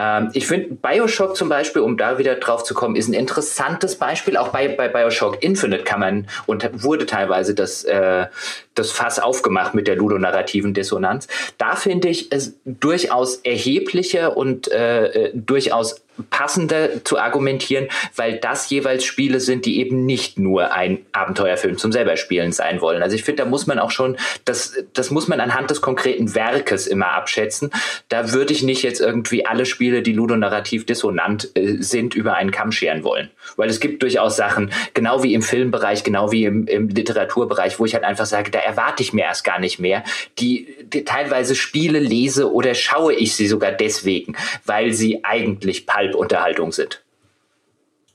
Ähm, 0.00 0.30
ich 0.32 0.46
finde, 0.46 0.74
Bioshock 0.74 1.36
zum 1.36 1.48
Beispiel, 1.48 1.82
um 1.82 1.98
da 1.98 2.18
wieder 2.18 2.36
drauf 2.36 2.64
zu 2.64 2.72
kommen, 2.72 2.96
ist 2.96 3.08
ein 3.08 3.14
interessantes 3.14 3.96
Beispiel. 3.96 4.36
Auch 4.36 4.48
bei, 4.48 4.68
bei 4.68 4.88
Bioshock 4.88 5.42
Infinite 5.42 5.84
kann 5.84 6.00
man 6.00 6.26
und 6.46 6.82
wurde 6.82 7.04
teilweise 7.04 7.54
das, 7.54 7.84
äh, 7.84 8.26
das 8.74 8.90
Fass 8.90 9.18
aufgemacht 9.18 9.74
mit 9.74 9.86
der 9.86 9.96
ludonarrativen 9.96 10.72
Dissonanz. 10.72 11.28
Da 11.58 11.76
finde 11.76 12.08
ich 12.08 12.32
es 12.32 12.54
durchaus 12.64 13.36
erheblicher 13.36 14.36
und 14.36 14.70
äh, 14.72 15.06
äh 15.06 15.30
durchaus 15.34 16.02
passender 16.28 17.04
zu 17.04 17.18
argumentieren, 17.18 17.88
weil 18.16 18.38
das 18.38 18.68
jeweils 18.70 19.04
Spiele 19.04 19.40
sind, 19.40 19.64
die 19.66 19.80
eben 19.80 20.06
nicht 20.06 20.38
nur 20.38 20.72
ein 20.72 20.98
Abenteuerfilm 21.12 21.78
zum 21.78 21.92
selberspielen 21.92 22.52
sein 22.52 22.80
wollen. 22.80 23.02
Also 23.02 23.16
ich 23.16 23.24
finde, 23.24 23.44
da 23.44 23.48
muss 23.48 23.66
man 23.66 23.78
auch 23.78 23.90
schon, 23.90 24.16
das, 24.44 24.74
das 24.92 25.10
muss 25.10 25.28
man 25.28 25.40
anhand 25.40 25.70
des 25.70 25.80
konkreten 25.80 26.34
Werkes 26.34 26.86
immer 26.86 27.12
abschätzen. 27.12 27.70
Da 28.08 28.32
würde 28.32 28.52
ich 28.52 28.62
nicht 28.62 28.82
jetzt 28.82 29.00
irgendwie 29.00 29.46
alle 29.46 29.66
Spiele, 29.66 30.02
die 30.02 30.12
ludonarrativ 30.12 30.86
dissonant 30.86 31.50
äh, 31.54 31.76
sind, 31.80 32.14
über 32.14 32.34
einen 32.34 32.50
Kamm 32.50 32.72
scheren 32.72 33.04
wollen. 33.04 33.30
Weil 33.56 33.70
es 33.70 33.80
gibt 33.80 34.02
durchaus 34.02 34.36
Sachen, 34.36 34.70
genau 34.94 35.22
wie 35.22 35.34
im 35.34 35.42
Filmbereich, 35.42 36.04
genau 36.04 36.32
wie 36.32 36.44
im, 36.44 36.66
im 36.66 36.88
Literaturbereich, 36.88 37.78
wo 37.78 37.84
ich 37.84 37.94
halt 37.94 38.04
einfach 38.04 38.26
sage, 38.26 38.50
da 38.50 38.58
erwarte 38.58 39.02
ich 39.02 39.12
mir 39.12 39.24
erst 39.24 39.44
gar 39.44 39.58
nicht 39.58 39.78
mehr. 39.78 40.04
Die, 40.38 40.68
die 40.82 41.04
teilweise 41.04 41.54
Spiele 41.54 41.98
lese 41.98 42.52
oder 42.52 42.74
schaue 42.74 43.14
ich 43.14 43.34
sie 43.34 43.46
sogar 43.46 43.72
deswegen, 43.72 44.36
weil 44.64 44.92
sie 44.92 45.24
eigentlich 45.24 45.86
Unterhaltung 46.14 46.72
sind. 46.72 47.04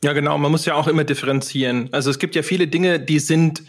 Ja, 0.03 0.13
genau. 0.13 0.37
Man 0.37 0.51
muss 0.51 0.65
ja 0.65 0.75
auch 0.75 0.87
immer 0.87 1.03
differenzieren. 1.03 1.89
Also 1.91 2.09
es 2.09 2.19
gibt 2.19 2.35
ja 2.35 2.43
viele 2.43 2.67
Dinge, 2.67 2.99
die 2.99 3.19
sind 3.19 3.63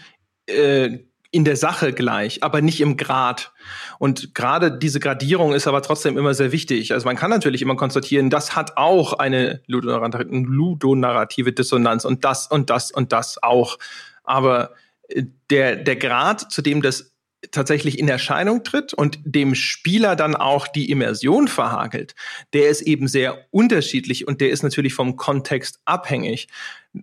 äh, 0.47 0.99
in 1.31 1.45
der 1.45 1.57
Sache 1.57 1.93
gleich, 1.93 2.43
aber 2.43 2.61
nicht 2.61 2.81
im 2.81 2.97
Grad. 2.97 3.53
Und 3.99 4.35
gerade 4.35 4.77
diese 4.77 5.01
Gradierung 5.01 5.55
ist 5.55 5.66
aber 5.66 5.83
trotzdem 5.83 6.16
immer 6.16 6.35
sehr 6.35 6.53
wichtig. 6.53 6.93
Also 6.93 7.07
man 7.07 7.16
kann 7.16 7.31
natürlich 7.31 7.62
immer 7.62 7.77
konstatieren, 7.77 8.31
das 8.31 8.57
hat 8.57 8.77
auch 8.77 9.14
eine 9.14 9.61
ludonarrative 9.66 11.53
Dissonanz 11.53 12.05
und 12.05 12.24
das 12.24 12.47
und 12.47 12.70
das 12.70 12.91
und 12.91 13.12
das 13.12 13.43
auch. 13.43 13.79
Aber 14.24 14.72
äh, 15.09 15.24
der, 15.51 15.77
der 15.77 15.97
Grad, 15.97 16.51
zu 16.53 16.62
dem 16.62 16.83
das 16.83 17.16
tatsächlich 17.51 17.99
in 17.99 18.09
Erscheinung 18.09 18.64
tritt 18.64 18.94
und 18.94 19.18
dem 19.24 19.55
Spieler 19.55 20.16
dann 20.16 20.34
auch 20.34 20.66
die 20.68 20.90
Immersion 20.90 21.49
verhagelt, 21.49 22.14
der 22.53 22.68
ist 22.68 22.82
eben 22.82 23.09
sehr 23.09 23.47
unterschiedlich 23.51 24.26
und 24.26 24.40
der 24.40 24.51
ist 24.51 24.62
natürlich 24.62 24.94
vom 24.94 25.16
Kontext 25.16 25.80
abhängig. 25.84 26.49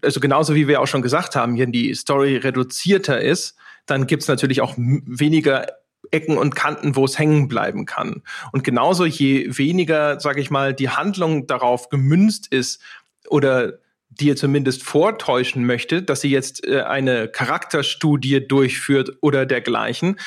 Also 0.01 0.19
genauso 0.19 0.55
wie 0.55 0.67
wir 0.67 0.81
auch 0.81 0.87
schon 0.87 1.01
gesagt 1.01 1.35
haben, 1.35 1.57
wenn 1.57 1.71
die 1.71 1.93
Story 1.93 2.37
reduzierter 2.37 3.21
ist, 3.21 3.55
dann 3.85 4.07
gibt's 4.07 4.27
natürlich 4.27 4.61
auch 4.61 4.75
weniger 4.77 5.67
Ecken 6.11 6.37
und 6.37 6.55
Kanten, 6.55 6.95
wo 6.95 7.05
es 7.05 7.17
hängen 7.17 7.47
bleiben 7.47 7.85
kann. 7.85 8.21
Und 8.51 8.63
genauso 8.63 9.05
je 9.05 9.47
weniger, 9.57 10.19
sage 10.19 10.41
ich 10.41 10.51
mal, 10.51 10.73
die 10.73 10.89
Handlung 10.89 11.47
darauf 11.47 11.89
gemünzt 11.89 12.47
ist 12.47 12.81
oder 13.27 13.79
dir 14.19 14.35
zumindest 14.35 14.83
vortäuschen 14.83 15.65
möchte, 15.65 16.01
dass 16.01 16.21
sie 16.21 16.29
jetzt 16.29 16.65
äh, 16.65 16.81
eine 16.81 17.27
Charakterstudie 17.27 18.47
durchführt 18.47 19.11
oder 19.21 19.45
dergleichen, 19.45 20.19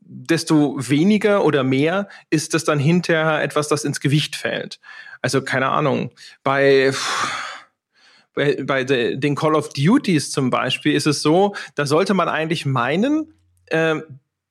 desto 0.00 0.76
weniger 0.78 1.44
oder 1.44 1.64
mehr 1.64 2.08
ist 2.30 2.54
das 2.54 2.64
dann 2.64 2.78
hinterher 2.78 3.42
etwas, 3.42 3.68
das 3.68 3.84
ins 3.84 4.00
Gewicht 4.00 4.36
fällt. 4.36 4.80
Also 5.20 5.42
keine 5.42 5.68
Ahnung, 5.68 6.12
bei 6.42 6.92
bei, 8.38 8.56
bei 8.62 8.84
den 8.84 9.34
Call 9.34 9.56
of 9.56 9.70
Duties 9.70 10.30
zum 10.30 10.50
Beispiel 10.50 10.94
ist 10.94 11.08
es 11.08 11.22
so, 11.22 11.56
da 11.74 11.86
sollte 11.86 12.14
man 12.14 12.28
eigentlich 12.28 12.66
meinen, 12.66 13.34
äh, 13.66 13.96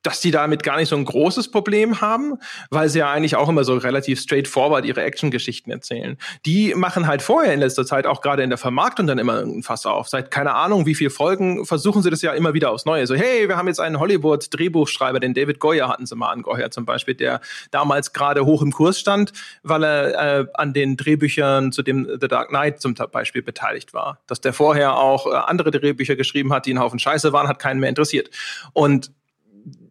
dass 0.04 0.22
die 0.22 0.32
damit 0.32 0.64
gar 0.64 0.78
nicht 0.78 0.90
so 0.90 0.96
ein 0.96 1.06
großes 1.06 1.52
Problem 1.52 2.02
haben, 2.02 2.36
weil 2.70 2.90
sie 2.90 3.00
ja 3.00 3.12
eigentlich 3.12 3.36
auch 3.36 3.50
immer 3.50 3.64
so 3.64 3.76
relativ 3.76 4.20
straightforward 4.20 4.86
ihre 4.86 5.04
Action-Geschichten 5.04 5.72
erzählen. 5.72 6.18
Die 6.46 6.74
machen 6.76 7.08
halt 7.08 7.22
vorher 7.22 7.54
in 7.54 7.60
letzter 7.60 7.86
Zeit 7.86 8.06
auch 8.06 8.22
gerade 8.22 8.44
in 8.44 8.50
der 8.50 8.58
Vermarktung 8.58 9.08
dann 9.08 9.18
immer 9.18 9.42
ein 9.42 9.64
Fass 9.64 9.86
auf. 9.86 10.08
Seit 10.08 10.32
keine 10.32 10.54
Ahnung 10.54 10.86
wie 10.86 10.96
viel 10.96 11.10
Folgen 11.10 11.66
versuchen 11.66 12.04
sie 12.04 12.10
das 12.10 12.22
ja 12.22 12.34
immer 12.34 12.54
wieder 12.54 12.72
aufs 12.72 12.86
Neue. 12.86 13.08
So, 13.08 13.16
hey, 13.16 13.50
wir 13.50 13.58
haben 13.58 13.68
jetzt 13.68 13.80
einen 13.80 14.00
Hollywood-Drehbuchschreiber, 14.00 15.20
den 15.20 15.34
David 15.34 15.60
Goyer 15.60 15.90
hatten 15.90 16.06
sie 16.06 16.16
mal 16.16 16.32
angeheuert 16.32 16.74
zum 16.74 16.86
Beispiel, 16.86 17.16
der 17.16 17.42
damals 17.72 18.14
gerade 18.14 18.46
hoch 18.46 18.62
im 18.62 18.72
Kurs 18.72 19.00
stand, 19.00 19.34
weil 19.64 19.84
er 19.84 20.40
äh, 20.40 20.46
an 20.54 20.74
den 20.74 20.96
Drehbüchern 20.96 21.72
zu 21.72 21.82
dem 21.84 22.08
The 22.20 22.28
Dark 22.28 22.50
Knight 22.50 22.82
zum 22.82 22.94
Beispiel 22.94 23.42
beteiligt 23.42 23.94
war. 23.94 24.20
Dass 24.28 24.42
der 24.42 24.54
vorher 24.54 24.98
auch 24.98 25.28
äh, 25.28 25.36
andere 25.36 25.72
Drehbücher 25.72 26.16
geschrieben 26.16 26.54
hat, 26.54 26.66
die 26.66 26.74
ein 26.74 26.80
Haufen 26.80 27.00
Scheiße 27.00 27.34
waren, 27.34 27.48
hat 27.48 27.60
keinen 27.60 27.80
mehr 27.80 27.90
interessiert. 27.90 28.30
Und 28.74 29.12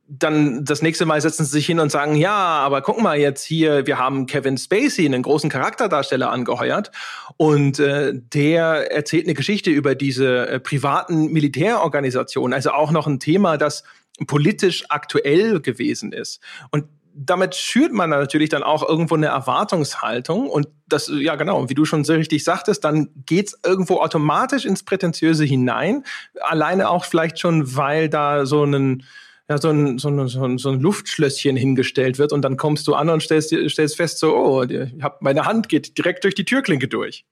dann 0.09 0.64
das 0.64 0.82
nächste 0.82 1.04
Mal 1.04 1.20
setzen 1.20 1.44
sie 1.44 1.52
sich 1.52 1.66
hin 1.66 1.80
und 1.80 1.90
sagen, 1.90 2.14
ja, 2.14 2.32
aber 2.34 2.80
guck 2.80 3.00
mal 3.00 3.18
jetzt 3.18 3.42
hier, 3.42 3.86
wir 3.86 3.98
haben 3.98 4.26
Kevin 4.26 4.57
Spacey, 4.57 5.04
einen 5.04 5.22
großen 5.22 5.50
Charakterdarsteller 5.50 6.30
angeheuert 6.30 6.92
und 7.36 7.80
äh, 7.80 8.12
der 8.14 8.92
erzählt 8.92 9.26
eine 9.26 9.34
Geschichte 9.34 9.70
über 9.70 9.94
diese 9.94 10.48
äh, 10.48 10.61
privaten 10.61 11.32
Militärorganisationen, 11.32 12.54
also 12.54 12.70
auch 12.70 12.92
noch 12.92 13.07
ein 13.07 13.18
Thema, 13.18 13.57
das 13.57 13.82
politisch 14.26 14.84
aktuell 14.88 15.61
gewesen 15.61 16.12
ist. 16.12 16.40
Und 16.70 16.84
damit 17.18 17.54
schürt 17.54 17.92
man 17.92 18.11
natürlich 18.11 18.50
dann 18.50 18.62
auch 18.62 18.86
irgendwo 18.86 19.14
eine 19.14 19.26
Erwartungshaltung 19.26 20.48
und 20.48 20.68
das, 20.86 21.11
ja 21.12 21.34
genau, 21.36 21.68
wie 21.68 21.74
du 21.74 21.84
schon 21.84 22.04
sehr 22.04 22.18
richtig 22.18 22.44
sagtest, 22.44 22.84
dann 22.84 23.09
geht's 23.24 23.59
irgendwo 23.64 24.00
automatisch 24.00 24.66
ins 24.66 24.82
Prätentiöse 24.82 25.44
hinein. 25.44 26.04
Alleine 26.42 26.90
auch 26.90 27.07
vielleicht 27.07 27.38
schon, 27.40 27.74
weil 27.74 28.11
da 28.11 28.44
so 28.44 28.64
ein 28.64 29.02
ja, 29.49 29.59
so 29.59 29.70
ein, 29.70 29.99
so, 29.99 30.09
ein, 30.09 30.59
so, 30.59 30.70
ein, 30.70 30.80
Luftschlösschen 30.80 31.57
hingestellt 31.57 32.18
wird 32.18 32.32
und 32.32 32.42
dann 32.42 32.57
kommst 32.57 32.88
du 32.88 32.94
an 32.94 33.09
und 33.09 33.22
stellst, 33.22 33.55
stellst 33.68 33.97
fest, 33.97 34.18
so, 34.18 34.36
oh, 34.36 34.64
ich 34.64 35.03
hab, 35.03 35.22
meine 35.22 35.44
Hand 35.44 35.68
geht 35.68 35.97
direkt 35.99 36.24
durch 36.24 36.34
die 36.34 36.44
Türklinke 36.44 36.88
durch. 36.88 37.24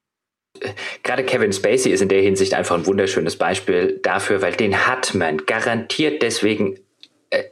Gerade 1.03 1.25
Kevin 1.25 1.53
Spacey 1.53 1.91
ist 1.91 2.01
in 2.01 2.09
der 2.09 2.23
Hinsicht 2.23 2.55
einfach 2.55 2.77
ein 2.77 2.87
wunderschönes 2.87 3.37
Beispiel 3.37 3.99
dafür, 4.03 4.41
weil 4.41 4.53
den 4.53 4.87
hat 4.87 5.15
man 5.15 5.39
garantiert 5.39 6.23
deswegen 6.23 6.79
äh, 7.31 7.43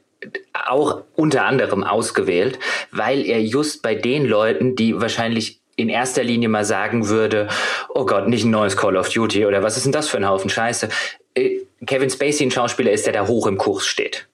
auch 0.53 1.03
unter 1.17 1.45
anderem 1.45 1.83
ausgewählt, 1.83 2.61
weil 2.93 3.27
er 3.27 3.43
just 3.43 3.83
bei 3.83 3.97
den 3.97 4.25
Leuten, 4.25 4.77
die 4.77 5.01
wahrscheinlich 5.01 5.61
in 5.75 5.89
erster 5.89 6.23
Linie 6.23 6.49
mal 6.49 6.65
sagen 6.65 7.09
würde, 7.09 7.49
oh 7.89 8.07
Gott, 8.07 8.29
nicht 8.29 8.45
ein 8.45 8.51
neues 8.51 8.77
Call 8.77 8.97
of 8.97 9.09
Duty 9.09 9.47
oder 9.47 9.65
was 9.65 9.77
ist 9.77 9.85
denn 9.87 9.93
das 9.93 10.09
für 10.09 10.19
ein 10.19 10.29
Haufen 10.29 10.51
Scheiße. 10.51 10.89
Äh, 11.35 11.63
Kevin 11.85 12.11
Spacey 12.11 12.47
ein 12.47 12.51
Schauspieler 12.53 12.93
ist, 12.93 13.07
der 13.07 13.13
da 13.13 13.27
hoch 13.27 13.49
im 13.49 13.59
Kurs 13.59 13.85
steht. 13.85 14.29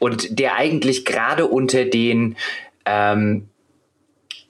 Und 0.00 0.40
der 0.40 0.56
eigentlich 0.56 1.04
gerade 1.04 1.46
unter 1.46 1.84
den 1.84 2.36
ähm, 2.84 3.46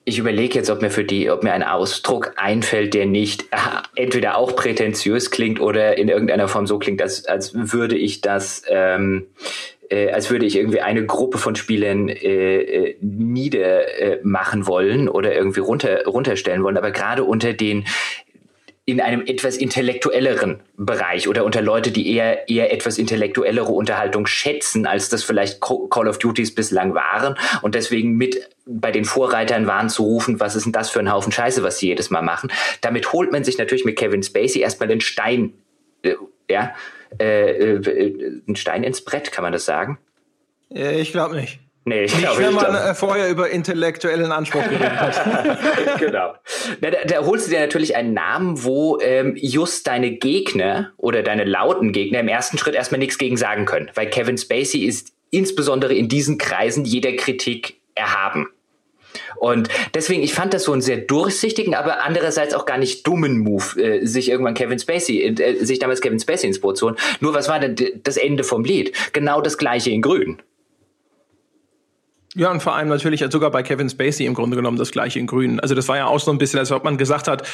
ich 0.05 0.18
überlege 0.18 0.55
jetzt, 0.55 0.70
ob 0.70 0.82
mir 0.82 0.90
für 0.90 1.05
die, 1.05 1.30
ob 1.30 1.44
mir 1.44 1.53
ein 1.53 1.62
Ausdruck 1.62 2.32
einfällt, 2.36 2.94
der 2.94 3.07
nicht 3.07 3.42
äh, 3.53 3.57
entweder 3.94 4.36
auch 4.36 4.57
prätentiös 4.57 5.30
klingt 5.30 5.61
oder 5.61 5.98
in 5.98 6.09
irgendeiner 6.09 6.48
Form 6.48 6.66
so 6.66 6.78
klingt, 6.78 7.03
als, 7.03 7.26
als 7.26 7.53
würde 7.55 7.96
ich 7.96 8.20
das, 8.20 8.62
ähm, 8.68 9.26
äh, 9.88 10.11
als 10.11 10.30
würde 10.30 10.46
ich 10.46 10.57
irgendwie 10.57 10.80
eine 10.80 11.05
Gruppe 11.05 11.38
von 11.38 11.55
Spielern 11.55 12.09
äh, 12.09 12.61
äh 12.61 12.96
niedermachen 13.01 14.66
wollen 14.66 15.09
oder 15.09 15.34
irgendwie 15.34 15.61
runter, 15.61 16.05
runterstellen 16.07 16.62
wollen. 16.64 16.76
Aber 16.78 16.90
gerade 16.90 17.22
unter 17.24 17.53
den 17.53 17.84
in 18.91 19.01
einem 19.01 19.22
etwas 19.26 19.57
intellektuelleren 19.57 20.62
Bereich 20.76 21.28
oder 21.28 21.45
unter 21.45 21.62
Leute, 21.62 21.91
die 21.91 22.14
eher, 22.14 22.49
eher 22.49 22.72
etwas 22.72 22.99
intellektuellere 22.99 23.70
Unterhaltung 23.70 24.26
schätzen, 24.26 24.86
als 24.86 25.09
das 25.09 25.24
vielleicht 25.24 25.61
Call 25.61 26.09
of 26.09 26.18
Duties 26.18 26.55
bislang 26.55 26.95
waren 26.95 27.36
und 27.62 27.74
deswegen 27.74 28.16
mit 28.16 28.49
bei 28.66 28.93
den 28.93 29.05
Vorreitern 29.05 29.66
waren 29.66 29.88
zu 29.88 30.05
rufen, 30.05 30.38
was 30.41 30.55
ist 30.55 30.64
denn 30.64 30.72
das 30.72 30.91
für 30.91 31.01
ein 31.01 31.12
Haufen 31.12 31.32
Scheiße, 31.32 31.62
was 31.62 31.78
sie 31.78 31.88
jedes 31.88 32.11
Mal 32.11 32.22
machen. 32.22 32.53
Damit 32.80 33.12
holt 33.12 33.32
man 33.32 33.45
sich 33.45 33.59
natürlich 33.59 33.84
mit 33.84 33.99
Kevin 33.99 34.22
Spacey 34.22 34.61
erstmal 34.61 34.88
den 34.88 35.01
Stein, 35.01 35.55
äh, 36.03 36.14
ja, 36.49 36.74
äh, 37.18 37.51
äh, 37.51 38.43
einen 38.47 38.57
Stein 38.57 38.84
ins 38.84 39.05
Brett, 39.05 39.32
kann 39.32 39.43
man 39.43 39.53
das 39.53 39.64
sagen? 39.64 39.99
Ich 40.68 41.11
glaube 41.11 41.34
nicht. 41.36 41.59
Nee, 41.85 42.05
ich 42.05 42.16
glaube 42.16 42.43
nicht. 42.43 42.49
Wenn 42.49 42.55
man 42.55 42.74
äh, 42.74 42.95
vorher 42.95 43.31
über 43.31 43.49
intellektuellen 43.49 44.33
Anspruch 44.33 44.62
geredet 44.64 45.01
hat. 45.01 45.59
genau. 45.99 46.35
Da, 46.81 46.91
da, 46.91 47.24
holst 47.24 47.47
du 47.47 47.51
dir 47.51 47.61
natürlich 47.61 47.97
einen 47.97 48.12
Namen, 48.12 48.62
wo 48.64 48.99
ähm, 49.01 49.35
just 49.37 49.87
deine 49.87 50.12
Gegner 50.12 50.93
oder 50.99 51.22
deine 51.22 51.45
lauten 51.45 51.93
Gegner 51.93 52.20
im 52.20 52.28
ersten 52.28 52.59
Schritt 52.59 52.74
erstmal 52.74 52.99
nichts 52.99 53.16
gegen 53.16 53.39
sagen 53.39 53.64
können. 53.64 53.91
Weil 53.95 54.11
Kevin 54.11 54.37
Spacey 54.37 54.85
ist 54.85 55.12
insbesondere 55.31 55.95
in 55.95 56.09
diesen 56.09 56.37
Kreisen 56.37 56.85
jeder 56.85 57.12
Kritik 57.12 57.81
erhaben. 57.95 58.49
Und 59.37 59.68
deswegen, 59.95 60.22
ich 60.22 60.35
fand 60.35 60.53
das 60.53 60.64
so 60.64 60.72
einen 60.72 60.83
sehr 60.83 60.99
durchsichtigen, 60.99 61.74
aber 61.74 62.05
andererseits 62.05 62.55
auch 62.55 62.66
gar 62.66 62.78
nicht 62.78 63.07
dummen 63.07 63.39
Move, 63.39 63.83
äh, 63.83 64.07
sich 64.07 64.28
irgendwann 64.28 64.55
Kevin 64.55 64.78
Spacey, 64.78 65.22
äh, 65.22 65.64
sich 65.64 65.78
damals 65.78 66.03
Kevin 66.03 66.20
Spacey 66.20 66.47
ins 66.47 66.61
Boot 66.61 66.76
zu 66.76 66.87
holen. 66.87 66.97
Nur 67.20 67.33
was 67.33 67.49
war 67.49 67.59
denn 67.59 68.01
das 68.03 68.18
Ende 68.18 68.45
vom 68.45 68.64
Lied? 68.64 68.95
Genau 69.14 69.41
das 69.41 69.57
gleiche 69.57 69.91
in 69.91 70.03
Grün. 70.03 70.43
Ja, 72.37 72.51
und 72.51 72.62
vor 72.62 72.74
allem 72.74 72.89
natürlich 72.89 73.24
sogar 73.31 73.51
bei 73.51 73.62
Kevin 73.62 73.91
Spacey 73.91 74.24
im 74.24 74.35
Grunde 74.35 74.57
genommen 74.57 74.78
das 74.78 74.93
gleiche 74.93 75.18
in 75.18 75.26
Grün. 75.26 75.59
Also 75.61 75.74
das 75.74 75.89
war 75.89 75.97
ja 75.97 76.07
auch 76.07 76.20
so 76.20 76.31
ein 76.31 76.39
bisschen, 76.39 76.61
als 76.61 76.70
ob 76.70 76.85
man 76.85 76.97
gesagt 76.97 77.26
hat, 77.26 77.47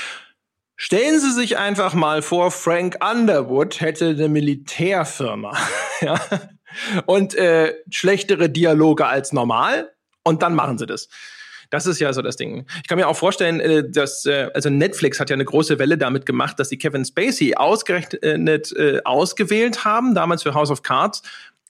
stellen 0.77 1.19
Sie 1.19 1.33
sich 1.33 1.57
einfach 1.57 1.95
mal 1.95 2.21
vor, 2.21 2.51
Frank 2.51 2.99
Underwood 3.03 3.81
hätte 3.81 4.09
eine 4.09 4.29
Militärfirma. 4.29 5.57
ja? 6.03 6.21
Und 7.07 7.35
äh, 7.35 7.75
schlechtere 7.91 8.51
Dialoge 8.51 9.07
als 9.07 9.33
normal. 9.33 9.93
Und 10.23 10.43
dann 10.43 10.55
machen 10.55 10.77
Sie 10.77 10.87
das. 10.87 11.09
Das 11.71 11.87
ist 11.87 11.99
ja 11.99 12.13
so 12.13 12.23
das 12.23 12.37
Ding. 12.37 12.67
Ich 12.83 12.89
kann 12.89 12.99
mir 12.99 13.09
auch 13.09 13.17
vorstellen, 13.17 13.61
äh, 13.61 13.89
dass 13.89 14.27
äh, 14.27 14.51
also 14.53 14.69
Netflix 14.69 15.19
hat 15.19 15.31
ja 15.31 15.35
eine 15.35 15.45
große 15.45 15.79
Welle 15.79 15.97
damit 15.97 16.27
gemacht, 16.27 16.59
dass 16.59 16.69
sie 16.69 16.77
Kevin 16.77 17.05
Spacey 17.05 17.55
ausgerechnet 17.57 18.73
äh, 18.77 19.01
ausgewählt 19.05 19.85
haben, 19.85 20.15
damals 20.15 20.43
für 20.43 20.55
House 20.55 20.71
of 20.71 20.83
Cards, 20.83 21.23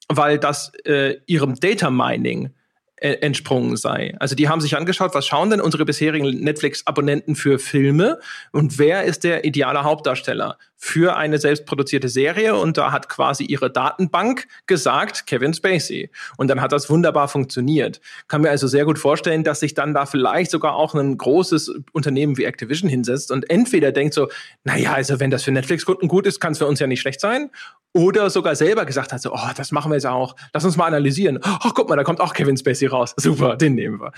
weil 0.09 0.39
das 0.39 0.73
äh, 0.85 1.17
ihrem 1.27 1.55
Data 1.55 1.91
Mining 1.91 2.51
entsprungen 2.99 3.77
sei. 3.77 4.15
Also 4.19 4.35
die 4.35 4.49
haben 4.49 4.61
sich 4.61 4.77
angeschaut, 4.77 5.15
was 5.15 5.27
schauen 5.27 5.51
denn 5.51 5.61
unsere 5.61 5.85
bisherigen 5.85 6.41
Netflix-Abonnenten 6.41 7.37
für 7.37 7.59
Filme 7.59 8.19
und 8.53 8.79
wer 8.79 9.05
ist 9.05 9.25
der 9.25 9.45
ideale 9.45 9.85
Hauptdarsteller 9.85 10.59
für 10.77 11.17
eine 11.17 11.39
selbstproduzierte 11.39 12.09
Serie 12.09 12.55
und 12.55 12.77
da 12.77 12.93
hat 12.93 13.09
quasi 13.09 13.45
ihre 13.45 13.71
Datenbank 13.71 14.47
gesagt 14.67 15.27
Kevin 15.27 15.55
Spacey 15.55 16.11
und 16.37 16.49
dann 16.49 16.61
hat 16.61 16.73
das 16.73 16.91
wunderbar 16.91 17.29
funktioniert. 17.29 18.01
Kann 18.29 18.43
mir 18.43 18.51
also 18.51 18.67
sehr 18.67 18.85
gut 18.85 18.99
vorstellen, 18.99 19.43
dass 19.43 19.61
sich 19.61 19.75
dann 19.75 19.95
da 19.95 20.07
vielleicht 20.07 20.51
sogar 20.51 20.77
auch 20.77 20.95
ein 20.95 21.17
großes 21.17 21.73
Unternehmen 21.93 22.37
wie 22.37 22.45
Activision 22.45 22.91
hinsetzt 22.91 23.31
und 23.31 23.49
entweder 23.51 23.91
denkt 23.91 24.15
so, 24.15 24.29
naja, 24.65 24.93
also 24.93 25.19
wenn 25.19 25.31
das 25.31 25.45
für 25.45 25.51
Netflix-Kunden 25.53 26.09
gut 26.09 26.27
ist, 26.27 26.41
kann 26.41 26.53
es 26.53 26.59
für 26.59 26.67
uns 26.67 26.79
ja 26.79 26.87
nicht 26.87 27.01
schlecht 27.01 27.21
sein 27.21 27.51
oder 27.95 28.29
sogar 28.29 28.55
selber 28.55 28.85
gesagt 28.85 29.13
hat, 29.13 29.23
so, 29.23 29.33
oh, 29.33 29.51
das 29.57 29.73
machen 29.73 29.91
wir 29.91 29.97
jetzt 29.97 30.07
auch. 30.07 30.37
Lass 30.53 30.65
uns 30.65 30.77
mal 30.77 30.87
analysieren. 30.87 31.39
Ach, 31.43 31.73
guck 31.75 31.89
mal, 31.89 31.97
da 31.97 32.05
kommt 32.05 32.21
auch 32.21 32.35
Kevin 32.35 32.57
Spacey 32.57 32.87
raus. 32.87 33.15
Super, 33.17 33.57
den 33.57 33.75
nehmen 33.75 34.01
wir. 34.01 34.13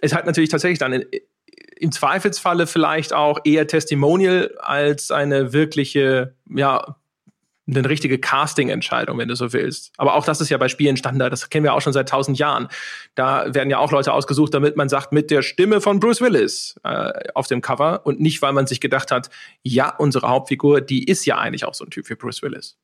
Es 0.00 0.14
hat 0.14 0.26
natürlich 0.26 0.50
tatsächlich 0.50 0.78
dann 0.78 1.04
im 1.76 1.92
Zweifelsfalle 1.92 2.66
vielleicht 2.66 3.12
auch 3.12 3.40
eher 3.44 3.66
Testimonial 3.66 4.54
als 4.58 5.10
eine 5.10 5.52
wirkliche, 5.52 6.34
ja, 6.48 6.96
eine 7.66 7.88
richtige 7.88 8.18
Casting-Entscheidung, 8.18 9.16
wenn 9.18 9.28
du 9.28 9.36
so 9.36 9.52
willst. 9.52 9.92
Aber 9.96 10.14
auch 10.14 10.24
das 10.24 10.40
ist 10.40 10.50
ja 10.50 10.58
bei 10.58 10.68
Spielen 10.68 10.96
Standard. 10.96 11.32
Das 11.32 11.48
kennen 11.48 11.64
wir 11.64 11.72
auch 11.72 11.80
schon 11.80 11.94
seit 11.94 12.08
tausend 12.08 12.38
Jahren. 12.38 12.68
Da 13.14 13.54
werden 13.54 13.70
ja 13.70 13.78
auch 13.78 13.90
Leute 13.90 14.12
ausgesucht, 14.12 14.52
damit 14.52 14.76
man 14.76 14.88
sagt, 14.88 15.12
mit 15.12 15.30
der 15.30 15.42
Stimme 15.42 15.80
von 15.80 15.98
Bruce 15.98 16.20
Willis 16.20 16.78
äh, 16.84 17.12
auf 17.34 17.46
dem 17.46 17.62
Cover 17.62 18.02
und 18.04 18.20
nicht, 18.20 18.42
weil 18.42 18.52
man 18.52 18.66
sich 18.66 18.80
gedacht 18.80 19.10
hat, 19.10 19.30
ja, 19.62 19.94
unsere 19.96 20.28
Hauptfigur, 20.28 20.82
die 20.82 21.04
ist 21.04 21.24
ja 21.24 21.38
eigentlich 21.38 21.64
auch 21.64 21.74
so 21.74 21.84
ein 21.84 21.90
Typ 21.90 22.08
wie 22.10 22.14
Bruce 22.14 22.42
Willis. 22.42 22.76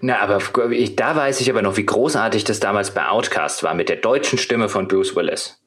Na, 0.00 0.20
aber 0.20 0.40
ich, 0.70 0.96
da 0.96 1.16
weiß 1.16 1.40
ich 1.40 1.50
aber 1.50 1.62
noch, 1.62 1.76
wie 1.76 1.86
großartig 1.86 2.44
das 2.44 2.60
damals 2.60 2.92
bei 2.92 3.08
Outcast 3.08 3.62
war 3.62 3.74
mit 3.74 3.88
der 3.88 3.96
deutschen 3.96 4.38
Stimme 4.38 4.68
von 4.68 4.88
Bruce 4.88 5.16
Willis. 5.16 5.62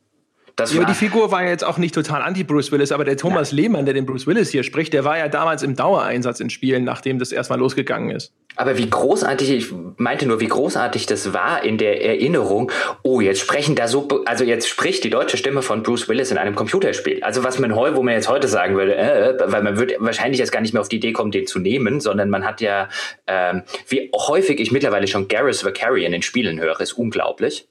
Das 0.56 0.74
ja, 0.74 0.84
die 0.84 0.94
Figur 0.94 1.32
war 1.32 1.44
ja 1.44 1.50
jetzt 1.50 1.64
auch 1.64 1.78
nicht 1.78 1.96
total 1.96 2.22
anti-Bruce 2.22 2.72
Willis, 2.72 2.92
aber 2.92 3.04
der 3.04 3.18
Thomas 3.18 3.52
ja. 3.52 3.58
Lehmann, 3.58 3.86
der 3.86 3.94
den 3.94 4.06
Bruce 4.06 4.28
Willis 4.28 4.50
hier 4.50 4.64
spricht, 4.64 4.94
der 4.94 5.06
war 5.06 5.18
ja 5.18 5.28
damals 5.28 5.64
im 5.64 5.76
Dauereinsatz 5.76 6.40
in 6.40 6.50
Spielen, 6.50 6.84
nachdem 6.84 7.20
das 7.20 7.32
erstmal 7.32 7.60
losgegangen 7.60 8.12
ist. 8.12 8.34
Aber 8.58 8.78
wie 8.78 8.90
großartig, 8.90 9.50
ich 9.50 9.74
meinte 9.98 10.28
nur, 10.28 10.42
wie 10.42 10.48
großartig 10.48 11.06
das 11.06 11.34
war 11.34 11.64
in 11.64 11.78
der 11.78 12.04
Erinnerung, 12.04 12.72
oh, 13.02 13.22
jetzt 13.22 13.40
sprechen 13.40 13.76
da 13.76 13.88
so, 13.88 14.08
also 14.26 14.44
jetzt 14.44 14.68
spricht 14.68 15.04
die 15.04 15.10
deutsche 15.10 15.38
Stimme 15.38 15.62
von 15.62 15.84
Bruce 15.84 16.10
Willis 16.10 16.32
in 16.32 16.38
einem 16.38 16.56
Computerspiel. 16.56 17.24
Also 17.24 17.44
was 17.44 17.60
man 17.60 17.76
heu, 17.76 17.96
wo 17.96 18.04
man 18.04 18.14
jetzt 18.14 18.28
heute 18.28 18.48
sagen 18.50 18.76
würde, 18.76 18.96
äh, 18.96 19.38
weil 19.46 19.64
man 19.64 19.78
würde 19.78 19.96
wahrscheinlich 20.00 20.40
jetzt 20.40 20.52
gar 20.52 20.62
nicht 20.62 20.74
mehr 20.74 20.82
auf 20.82 20.90
die 20.90 20.98
Idee 20.98 21.14
kommen, 21.14 21.32
den 21.32 21.48
zu 21.48 21.60
nehmen, 21.60 22.02
sondern 22.02 22.30
man 22.30 22.46
hat 22.46 22.60
ja, 22.60 22.90
ähm, 23.26 23.64
wie 23.88 24.12
häufig 24.14 24.60
ich 24.60 24.72
mittlerweile 24.72 25.08
schon 25.08 25.30
Garrus 25.30 25.64
Vakarian 25.64 26.12
in 26.12 26.22
Spielen 26.22 26.60
höre, 26.60 26.82
ist 26.82 26.94
unglaublich 26.94 27.68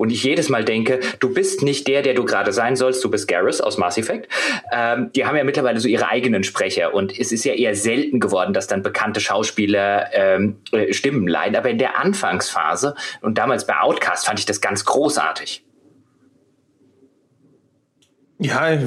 und 0.00 0.10
ich 0.10 0.24
jedes 0.24 0.48
Mal 0.48 0.64
denke, 0.64 0.98
du 1.18 1.34
bist 1.34 1.62
nicht 1.62 1.86
der, 1.86 2.00
der 2.00 2.14
du 2.14 2.24
gerade 2.24 2.52
sein 2.52 2.74
sollst, 2.74 3.04
du 3.04 3.10
bist 3.10 3.28
Garrus 3.28 3.60
aus 3.60 3.76
Mass 3.76 3.98
Effect. 3.98 4.32
Ähm, 4.72 5.10
die 5.14 5.26
haben 5.26 5.36
ja 5.36 5.44
mittlerweile 5.44 5.78
so 5.78 5.88
ihre 5.88 6.08
eigenen 6.08 6.42
Sprecher 6.42 6.94
und 6.94 7.18
es 7.18 7.32
ist 7.32 7.44
ja 7.44 7.52
eher 7.52 7.74
selten 7.74 8.18
geworden, 8.18 8.54
dass 8.54 8.66
dann 8.66 8.82
bekannte 8.82 9.20
Schauspieler 9.20 10.08
ähm, 10.14 10.56
äh, 10.72 10.94
Stimmen 10.94 11.28
leihen. 11.28 11.54
Aber 11.54 11.68
in 11.68 11.76
der 11.76 12.00
Anfangsphase 12.00 12.94
und 13.20 13.36
damals 13.36 13.66
bei 13.66 13.78
Outcast 13.78 14.24
fand 14.24 14.38
ich 14.38 14.46
das 14.46 14.62
ganz 14.62 14.86
großartig. 14.86 15.62
Ja, 18.42 18.78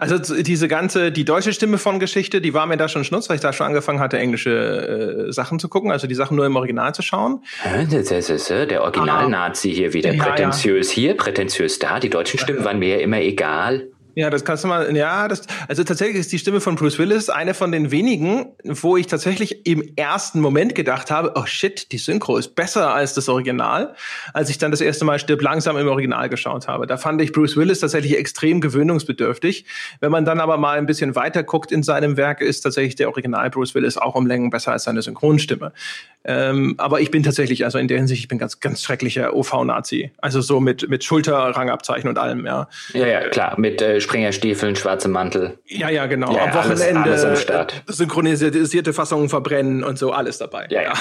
also 0.00 0.18
diese 0.42 0.66
ganze, 0.66 1.12
die 1.12 1.26
deutsche 1.26 1.52
Stimme 1.52 1.76
von 1.76 2.00
Geschichte, 2.00 2.40
die 2.40 2.54
war 2.54 2.64
mir 2.66 2.78
da 2.78 2.88
schon 2.88 3.04
schnutz, 3.04 3.28
weil 3.28 3.36
ich 3.36 3.42
da 3.42 3.52
schon 3.52 3.66
angefangen 3.66 4.00
hatte, 4.00 4.18
englische 4.18 5.26
äh, 5.28 5.32
Sachen 5.32 5.58
zu 5.58 5.68
gucken, 5.68 5.92
also 5.92 6.06
die 6.06 6.14
Sachen 6.14 6.34
nur 6.36 6.46
im 6.46 6.56
Original 6.56 6.94
zu 6.94 7.02
schauen. 7.02 7.44
Das 7.64 8.30
ist 8.30 8.48
der 8.48 8.82
Original-Nazi 8.82 9.74
hier 9.74 9.92
wieder. 9.92 10.14
Ja, 10.14 10.24
prätentiös 10.24 10.88
ja. 10.88 10.94
hier, 10.94 11.16
prätentiös 11.18 11.78
da. 11.78 12.00
Die 12.00 12.08
deutschen 12.08 12.38
Stimmen 12.38 12.64
waren 12.64 12.78
mir 12.78 12.96
ja 12.96 13.00
immer 13.02 13.20
egal. 13.20 13.88
Ja, 14.18 14.30
das 14.30 14.44
kannst 14.44 14.64
du 14.64 14.68
mal, 14.68 14.96
ja, 14.96 15.28
das, 15.28 15.42
also 15.68 15.84
tatsächlich 15.84 16.18
ist 16.18 16.32
die 16.32 16.40
Stimme 16.40 16.60
von 16.60 16.74
Bruce 16.74 16.98
Willis 16.98 17.30
eine 17.30 17.54
von 17.54 17.70
den 17.70 17.92
wenigen, 17.92 18.46
wo 18.64 18.96
ich 18.96 19.06
tatsächlich 19.06 19.64
im 19.64 19.92
ersten 19.94 20.40
Moment 20.40 20.74
gedacht 20.74 21.12
habe, 21.12 21.34
oh 21.36 21.46
shit, 21.46 21.92
die 21.92 21.98
Synchro 21.98 22.36
ist 22.36 22.56
besser 22.56 22.92
als 22.92 23.14
das 23.14 23.28
Original, 23.28 23.94
als 24.34 24.50
ich 24.50 24.58
dann 24.58 24.72
das 24.72 24.80
erste 24.80 25.04
Mal 25.04 25.20
Stirb 25.20 25.40
langsam 25.40 25.76
im 25.76 25.86
Original 25.86 26.28
geschaut 26.28 26.66
habe. 26.66 26.88
Da 26.88 26.96
fand 26.96 27.22
ich 27.22 27.30
Bruce 27.30 27.56
Willis 27.56 27.78
tatsächlich 27.78 28.18
extrem 28.18 28.60
gewöhnungsbedürftig. 28.60 29.66
Wenn 30.00 30.10
man 30.10 30.24
dann 30.24 30.40
aber 30.40 30.56
mal 30.56 30.78
ein 30.78 30.86
bisschen 30.86 31.14
weiter 31.14 31.44
guckt 31.44 31.70
in 31.70 31.84
seinem 31.84 32.16
Werk, 32.16 32.40
ist 32.40 32.62
tatsächlich 32.62 32.96
der 32.96 33.10
Original 33.10 33.50
Bruce 33.50 33.76
Willis 33.76 33.98
auch 33.98 34.16
um 34.16 34.26
Längen 34.26 34.50
besser 34.50 34.72
als 34.72 34.82
seine 34.82 35.00
Synchronstimme. 35.00 35.72
Ähm, 36.24 36.74
aber 36.78 37.00
ich 37.00 37.12
bin 37.12 37.22
tatsächlich, 37.22 37.64
also 37.64 37.78
in 37.78 37.86
der 37.86 37.98
Hinsicht, 37.98 38.22
ich 38.22 38.28
bin 38.28 38.38
ganz, 38.38 38.58
ganz 38.58 38.82
schrecklicher 38.82 39.34
OV-Nazi. 39.34 40.10
Also 40.18 40.40
so 40.40 40.58
mit, 40.58 40.88
mit 40.88 41.04
Schulterrangabzeichen 41.04 42.08
und 42.08 42.18
allem, 42.18 42.44
ja. 42.44 42.68
Ja, 42.92 43.06
ja, 43.06 43.28
klar, 43.28 43.58
mit 43.58 43.80
äh, 43.80 44.00
Springerstiefeln, 44.08 44.74
schwarzem 44.74 45.12
Mantel. 45.12 45.58
Ja, 45.66 45.90
ja, 45.90 46.06
genau. 46.06 46.34
Ja, 46.34 46.44
Am 46.44 46.54
Wochenende 46.54 47.02
alles, 47.02 47.24
alles 47.24 47.42
Start. 47.42 47.82
synchronisierte 47.86 48.94
Fassungen 48.94 49.28
verbrennen 49.28 49.84
und 49.84 49.98
so, 49.98 50.12
alles 50.12 50.38
dabei. 50.38 50.66
Ja, 50.70 50.80
ja. 50.82 50.92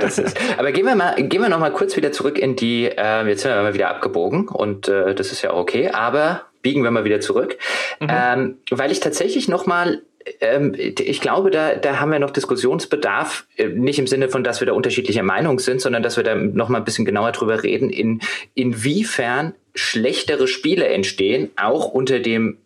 das 0.00 0.18
ist, 0.18 0.38
aber 0.56 0.70
gehen 0.70 0.86
wir 0.86 0.94
mal, 0.94 1.16
gehen 1.16 1.42
wir 1.42 1.48
noch 1.48 1.58
mal 1.58 1.72
kurz 1.72 1.96
wieder 1.96 2.12
zurück 2.12 2.38
in 2.38 2.54
die, 2.54 2.84
äh, 2.84 3.26
jetzt 3.26 3.42
sind 3.42 3.50
wir 3.50 3.60
mal 3.60 3.74
wieder 3.74 3.90
abgebogen 3.90 4.46
und 4.46 4.86
äh, 4.86 5.16
das 5.16 5.32
ist 5.32 5.42
ja 5.42 5.50
auch 5.50 5.58
okay, 5.58 5.88
aber 5.88 6.42
biegen 6.62 6.84
wir 6.84 6.92
mal 6.92 7.02
wieder 7.02 7.20
zurück, 7.20 7.58
mhm. 7.98 8.08
ähm, 8.08 8.58
weil 8.70 8.92
ich 8.92 9.00
tatsächlich 9.00 9.48
noch 9.48 9.66
mal 9.66 10.02
ähm, 10.40 10.74
ich 10.76 11.20
glaube, 11.20 11.50
da, 11.50 11.74
da 11.74 12.00
haben 12.00 12.12
wir 12.12 12.18
noch 12.18 12.30
Diskussionsbedarf, 12.30 13.46
äh, 13.56 13.68
nicht 13.68 13.98
im 13.98 14.06
Sinne 14.06 14.28
von, 14.28 14.44
dass 14.44 14.60
wir 14.60 14.66
da 14.66 14.74
unterschiedlicher 14.74 15.22
Meinung 15.22 15.58
sind, 15.58 15.80
sondern 15.80 16.02
dass 16.02 16.16
wir 16.16 16.24
da 16.24 16.34
noch 16.34 16.68
mal 16.68 16.78
ein 16.78 16.84
bisschen 16.84 17.04
genauer 17.04 17.32
drüber 17.32 17.62
reden, 17.62 17.90
in, 17.90 18.20
inwiefern 18.54 19.54
schlechtere 19.78 20.48
Spiele 20.48 20.86
entstehen, 20.88 21.50
auch 21.56 21.88
unter 21.88 22.20
dem 22.20 22.58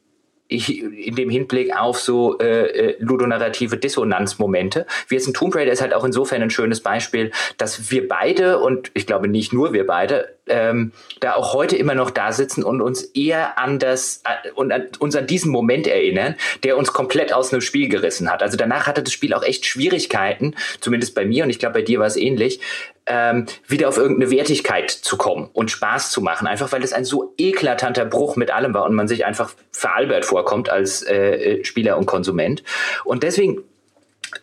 in 0.52 1.14
dem 1.14 1.30
Hinblick 1.30 1.74
auf 1.74 1.98
so 1.98 2.38
äh, 2.38 2.66
äh, 2.66 2.96
ludonarrative 2.98 3.76
Dissonanzmomente. 3.76 4.86
Wie 5.08 5.14
jetzt 5.14 5.26
ein 5.26 5.34
Tomb 5.34 5.54
Raider 5.54 5.72
ist 5.72 5.80
halt 5.80 5.94
auch 5.94 6.04
insofern 6.04 6.42
ein 6.42 6.50
schönes 6.50 6.80
Beispiel, 6.80 7.30
dass 7.56 7.90
wir 7.90 8.06
beide 8.06 8.58
und 8.58 8.90
ich 8.94 9.06
glaube 9.06 9.28
nicht 9.28 9.52
nur 9.52 9.72
wir 9.72 9.86
beide 9.86 10.36
ähm, 10.48 10.92
da 11.20 11.34
auch 11.34 11.54
heute 11.54 11.76
immer 11.76 11.94
noch 11.94 12.10
da 12.10 12.32
sitzen 12.32 12.64
und 12.64 12.80
uns 12.80 13.02
eher 13.02 13.58
an 13.58 13.78
das 13.78 14.22
äh, 14.24 14.50
und 14.50 14.72
an, 14.72 14.88
uns 14.98 15.16
an 15.16 15.26
diesen 15.26 15.50
Moment 15.50 15.86
erinnern, 15.86 16.34
der 16.64 16.76
uns 16.76 16.92
komplett 16.92 17.32
aus 17.32 17.52
einem 17.52 17.62
Spiel 17.62 17.88
gerissen 17.88 18.30
hat. 18.30 18.42
Also 18.42 18.56
danach 18.56 18.86
hatte 18.86 19.02
das 19.02 19.12
Spiel 19.12 19.34
auch 19.34 19.44
echt 19.44 19.64
Schwierigkeiten, 19.64 20.54
zumindest 20.80 21.14
bei 21.14 21.24
mir 21.24 21.44
und 21.44 21.50
ich 21.50 21.58
glaube 21.58 21.74
bei 21.74 21.82
dir 21.82 22.00
war 22.00 22.06
es 22.06 22.16
ähnlich, 22.16 22.60
ähm, 23.06 23.46
wieder 23.66 23.88
auf 23.88 23.96
irgendeine 23.96 24.30
Wertigkeit 24.30 24.90
zu 24.90 25.16
kommen 25.16 25.50
und 25.52 25.70
Spaß 25.70 26.10
zu 26.10 26.20
machen, 26.20 26.46
einfach 26.46 26.70
weil 26.72 26.84
es 26.84 26.92
ein 26.92 27.04
so 27.04 27.34
eklatanter 27.36 28.04
Bruch 28.04 28.36
mit 28.36 28.50
allem 28.50 28.74
war 28.74 28.84
und 28.84 28.94
man 28.94 29.08
sich 29.08 29.24
einfach 29.24 29.52
veralbert 29.72 30.24
vorkommt 30.24 30.70
als 30.70 31.02
äh, 31.02 31.60
äh 31.60 31.64
Spieler 31.64 31.98
und 31.98 32.06
Konsument. 32.06 32.62
Und 33.04 33.22
deswegen, 33.22 33.62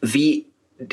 wie 0.01 0.45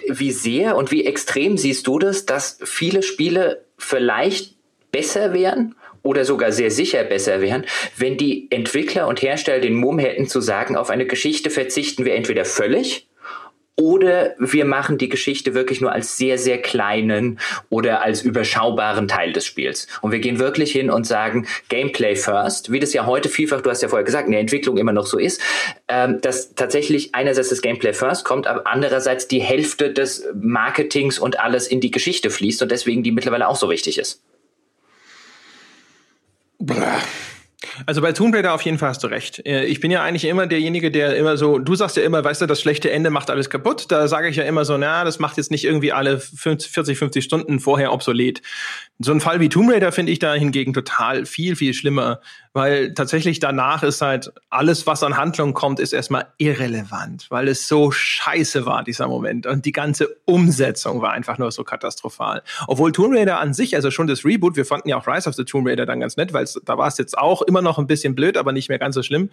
wie 0.08 0.32
sehr 0.32 0.76
und 0.76 0.90
wie 0.90 1.06
extrem 1.06 1.56
siehst 1.56 1.86
du 1.86 1.98
das, 1.98 2.26
dass 2.26 2.58
viele 2.64 3.02
Spiele 3.02 3.64
vielleicht 3.78 4.56
besser 4.90 5.32
wären 5.32 5.76
oder 6.02 6.24
sogar 6.24 6.52
sehr 6.52 6.70
sicher 6.70 7.04
besser 7.04 7.40
wären, 7.40 7.66
wenn 7.96 8.16
die 8.16 8.48
Entwickler 8.50 9.06
und 9.06 9.22
Hersteller 9.22 9.60
den 9.60 9.74
Mumm 9.74 9.98
hätten 9.98 10.26
zu 10.26 10.40
sagen, 10.40 10.76
auf 10.76 10.90
eine 10.90 11.06
Geschichte 11.06 11.50
verzichten 11.50 12.04
wir 12.04 12.14
entweder 12.14 12.44
völlig 12.44 13.08
oder 13.76 14.34
wir 14.38 14.64
machen 14.64 14.96
die 14.96 15.10
Geschichte 15.10 15.54
wirklich 15.54 15.80
nur 15.82 15.92
als 15.92 16.16
sehr, 16.16 16.38
sehr 16.38 16.60
kleinen 16.60 17.38
oder 17.68 18.02
als 18.02 18.22
überschaubaren 18.22 19.06
Teil 19.06 19.32
des 19.32 19.44
Spiels. 19.44 19.86
Und 20.00 20.12
wir 20.12 20.18
gehen 20.18 20.38
wirklich 20.38 20.72
hin 20.72 20.90
und 20.90 21.06
sagen, 21.06 21.46
Gameplay 21.68 22.16
first, 22.16 22.72
wie 22.72 22.80
das 22.80 22.94
ja 22.94 23.04
heute 23.04 23.28
vielfach, 23.28 23.60
du 23.60 23.70
hast 23.70 23.82
ja 23.82 23.88
vorher 23.88 24.04
gesagt, 24.04 24.26
in 24.26 24.32
der 24.32 24.40
Entwicklung 24.40 24.78
immer 24.78 24.92
noch 24.92 25.06
so 25.06 25.18
ist, 25.18 25.42
ähm, 25.88 26.20
dass 26.22 26.54
tatsächlich 26.54 27.14
einerseits 27.14 27.50
das 27.50 27.60
Gameplay 27.60 27.92
first 27.92 28.24
kommt, 28.24 28.46
aber 28.46 28.66
andererseits 28.66 29.28
die 29.28 29.40
Hälfte 29.40 29.92
des 29.92 30.26
Marketings 30.34 31.18
und 31.18 31.38
alles 31.38 31.68
in 31.68 31.80
die 31.80 31.90
Geschichte 31.90 32.30
fließt 32.30 32.62
und 32.62 32.70
deswegen 32.70 33.02
die 33.02 33.12
mittlerweile 33.12 33.46
auch 33.46 33.56
so 33.56 33.68
wichtig 33.68 33.98
ist. 33.98 34.22
Blah. 36.58 37.02
Also 37.86 38.02
bei 38.02 38.12
Tomb 38.12 38.34
Raider 38.34 38.52
auf 38.52 38.62
jeden 38.62 38.78
Fall 38.78 38.90
hast 38.90 39.02
du 39.02 39.06
recht. 39.06 39.44
Äh, 39.46 39.64
ich 39.64 39.80
bin 39.80 39.90
ja 39.90 40.02
eigentlich 40.02 40.26
immer 40.26 40.46
derjenige, 40.46 40.90
der 40.90 41.16
immer 41.16 41.36
so, 41.36 41.58
du 41.58 41.74
sagst 41.74 41.96
ja 41.96 42.02
immer, 42.02 42.22
weißt 42.22 42.42
du, 42.42 42.46
das 42.46 42.60
schlechte 42.60 42.90
Ende 42.90 43.10
macht 43.10 43.30
alles 43.30 43.48
kaputt. 43.48 43.86
Da 43.88 44.08
sage 44.08 44.28
ich 44.28 44.36
ja 44.36 44.44
immer 44.44 44.64
so, 44.64 44.76
na, 44.76 45.04
das 45.04 45.18
macht 45.18 45.36
jetzt 45.38 45.50
nicht 45.50 45.64
irgendwie 45.64 45.92
alle 45.92 46.18
40, 46.20 46.98
50 46.98 47.24
Stunden 47.24 47.58
vorher 47.58 47.92
obsolet. 47.92 48.42
So 48.98 49.12
ein 49.12 49.20
Fall 49.20 49.40
wie 49.40 49.50
Tomb 49.50 49.70
Raider 49.70 49.92
finde 49.92 50.12
ich 50.12 50.18
da 50.18 50.32
hingegen 50.34 50.72
total 50.72 51.26
viel, 51.26 51.54
viel 51.54 51.74
schlimmer, 51.74 52.20
weil 52.54 52.94
tatsächlich 52.94 53.38
danach 53.38 53.82
ist 53.82 54.00
halt 54.00 54.32
alles, 54.48 54.86
was 54.86 55.02
an 55.02 55.18
Handlung 55.18 55.52
kommt, 55.52 55.78
ist 55.78 55.92
erstmal 55.92 56.28
irrelevant, 56.38 57.26
weil 57.28 57.48
es 57.48 57.68
so 57.68 57.90
scheiße 57.90 58.64
war, 58.64 58.82
dieser 58.82 59.08
Moment. 59.08 59.46
Und 59.46 59.66
die 59.66 59.72
ganze 59.72 60.08
Umsetzung 60.24 61.02
war 61.02 61.12
einfach 61.12 61.36
nur 61.36 61.52
so 61.52 61.64
katastrophal. 61.64 62.42
Obwohl 62.66 62.92
Tomb 62.92 63.14
Raider 63.14 63.40
an 63.40 63.52
sich, 63.52 63.76
also 63.76 63.90
schon 63.90 64.06
das 64.06 64.24
Reboot, 64.24 64.56
wir 64.56 64.64
fanden 64.64 64.88
ja 64.88 64.96
auch 64.96 65.06
Rise 65.06 65.28
of 65.28 65.34
the 65.34 65.44
Tomb 65.44 65.66
Raider 65.66 65.84
dann 65.84 66.00
ganz 66.00 66.16
nett, 66.16 66.32
weil 66.32 66.46
da 66.64 66.78
war 66.78 66.88
es 66.88 66.96
jetzt 66.96 67.18
auch 67.18 67.42
immer 67.42 67.60
noch 67.60 67.78
ein 67.78 67.86
bisschen 67.86 68.14
blöd, 68.14 68.38
aber 68.38 68.52
nicht 68.52 68.70
mehr 68.70 68.78
ganz 68.78 68.94
so 68.94 69.02
schlimm. 69.02 69.28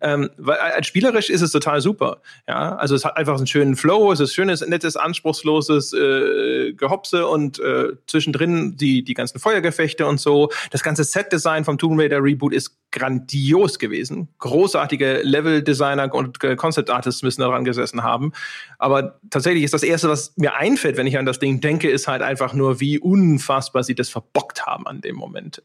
Ähm, 0.00 0.30
weil 0.36 0.56
als 0.56 0.78
äh, 0.78 0.82
spielerisch 0.82 1.30
ist 1.30 1.42
es 1.42 1.52
total 1.52 1.80
super. 1.80 2.22
Ja, 2.48 2.74
also 2.74 2.96
es 2.96 3.04
hat 3.04 3.16
einfach 3.16 3.36
einen 3.36 3.46
schönen 3.46 3.76
Flow, 3.76 4.10
es 4.10 4.18
ist 4.18 4.34
schönes, 4.34 4.66
nettes, 4.66 4.96
anspruchsloses 4.96 5.92
äh, 5.92 6.72
Gehopse 6.72 7.28
und 7.28 7.60
äh, 7.60 7.90
zwischendrin 8.08 8.76
die, 8.76 9.03
die 9.04 9.14
ganzen 9.14 9.38
Feuergefechte 9.38 10.06
und 10.06 10.20
so. 10.20 10.50
Das 10.70 10.82
ganze 10.82 11.04
Set-Design 11.04 11.64
vom 11.64 11.78
Tomb 11.78 12.00
Raider 12.00 12.22
Reboot 12.22 12.52
ist 12.52 12.76
grandios 12.90 13.78
gewesen. 13.78 14.28
Großartige 14.38 15.20
Level-Designer 15.22 16.14
und 16.14 16.38
Concept-Artists 16.40 17.22
müssen 17.22 17.40
daran 17.40 17.64
gesessen 17.64 18.02
haben. 18.02 18.32
Aber 18.78 19.20
tatsächlich 19.30 19.64
ist 19.64 19.74
das 19.74 19.82
Erste, 19.82 20.08
was 20.08 20.36
mir 20.36 20.54
einfällt, 20.54 20.96
wenn 20.96 21.06
ich 21.06 21.18
an 21.18 21.26
das 21.26 21.38
Ding 21.38 21.60
denke, 21.60 21.90
ist 21.90 22.08
halt 22.08 22.22
einfach 22.22 22.54
nur, 22.54 22.80
wie 22.80 22.98
unfassbar 22.98 23.82
sie 23.82 23.94
das 23.94 24.08
verbockt 24.08 24.66
haben 24.66 24.86
an 24.86 25.00
dem 25.00 25.16
Moment. 25.16 25.62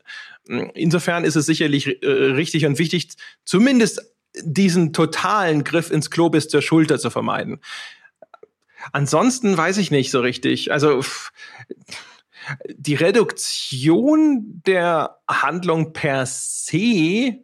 Insofern 0.73 1.23
ist 1.23 1.35
es 1.35 1.45
sicherlich 1.45 2.01
äh, 2.03 2.07
richtig 2.07 2.65
und 2.65 2.79
wichtig, 2.79 3.09
zumindest 3.45 4.01
diesen 4.41 4.93
totalen 4.93 5.63
Griff 5.63 5.91
ins 5.91 6.09
Klo 6.09 6.29
bis 6.29 6.47
zur 6.47 6.61
Schulter 6.61 6.99
zu 6.99 7.09
vermeiden. 7.09 7.59
Ansonsten 8.91 9.57
weiß 9.57 9.77
ich 9.77 9.91
nicht 9.91 10.11
so 10.11 10.21
richtig. 10.21 10.71
Also 10.71 11.01
pff, 11.01 11.31
die 12.75 12.95
Reduktion 12.95 14.61
der 14.65 15.17
Handlung 15.27 15.93
per 15.93 16.25
se 16.25 17.43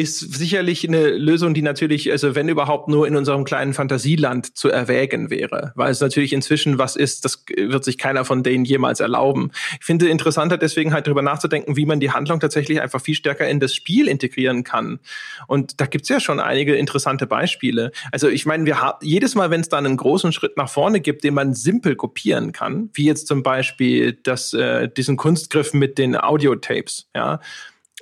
ist 0.00 0.18
sicherlich 0.34 0.88
eine 0.88 1.10
Lösung, 1.10 1.52
die 1.52 1.62
natürlich, 1.62 2.10
also 2.10 2.34
wenn 2.34 2.48
überhaupt 2.48 2.88
nur 2.88 3.06
in 3.06 3.16
unserem 3.16 3.44
kleinen 3.44 3.74
Fantasieland 3.74 4.56
zu 4.56 4.70
erwägen 4.70 5.30
wäre, 5.30 5.72
weil 5.74 5.90
es 5.90 6.00
natürlich 6.00 6.32
inzwischen 6.32 6.78
was 6.78 6.96
ist, 6.96 7.24
das 7.24 7.44
wird 7.54 7.84
sich 7.84 7.98
keiner 7.98 8.24
von 8.24 8.42
denen 8.42 8.64
jemals 8.64 9.00
erlauben. 9.00 9.50
Ich 9.78 9.84
finde 9.84 10.08
interessanter 10.08 10.56
deswegen 10.56 10.94
halt 10.94 11.06
darüber 11.06 11.22
nachzudenken, 11.22 11.76
wie 11.76 11.84
man 11.84 12.00
die 12.00 12.10
Handlung 12.10 12.40
tatsächlich 12.40 12.80
einfach 12.80 13.00
viel 13.00 13.14
stärker 13.14 13.46
in 13.46 13.60
das 13.60 13.74
Spiel 13.74 14.08
integrieren 14.08 14.64
kann. 14.64 15.00
Und 15.46 15.80
da 15.80 15.86
gibt's 15.86 16.08
ja 16.08 16.18
schon 16.18 16.40
einige 16.40 16.74
interessante 16.74 17.26
Beispiele. 17.26 17.92
Also 18.10 18.28
ich 18.28 18.46
meine, 18.46 18.64
wir 18.64 18.80
haben 18.80 18.98
jedes 19.02 19.34
Mal, 19.34 19.50
wenn 19.50 19.60
es 19.60 19.68
da 19.68 19.76
einen 19.76 19.96
großen 19.96 20.32
Schritt 20.32 20.56
nach 20.56 20.70
vorne 20.70 21.00
gibt, 21.00 21.24
den 21.24 21.34
man 21.34 21.52
simpel 21.52 21.94
kopieren 21.94 22.52
kann, 22.52 22.88
wie 22.94 23.04
jetzt 23.04 23.26
zum 23.26 23.42
Beispiel 23.42 24.18
das, 24.22 24.54
äh, 24.54 24.88
diesen 24.88 25.18
Kunstgriff 25.18 25.74
mit 25.74 25.98
den 25.98 26.16
Audiotapes, 26.16 27.08
ja, 27.14 27.40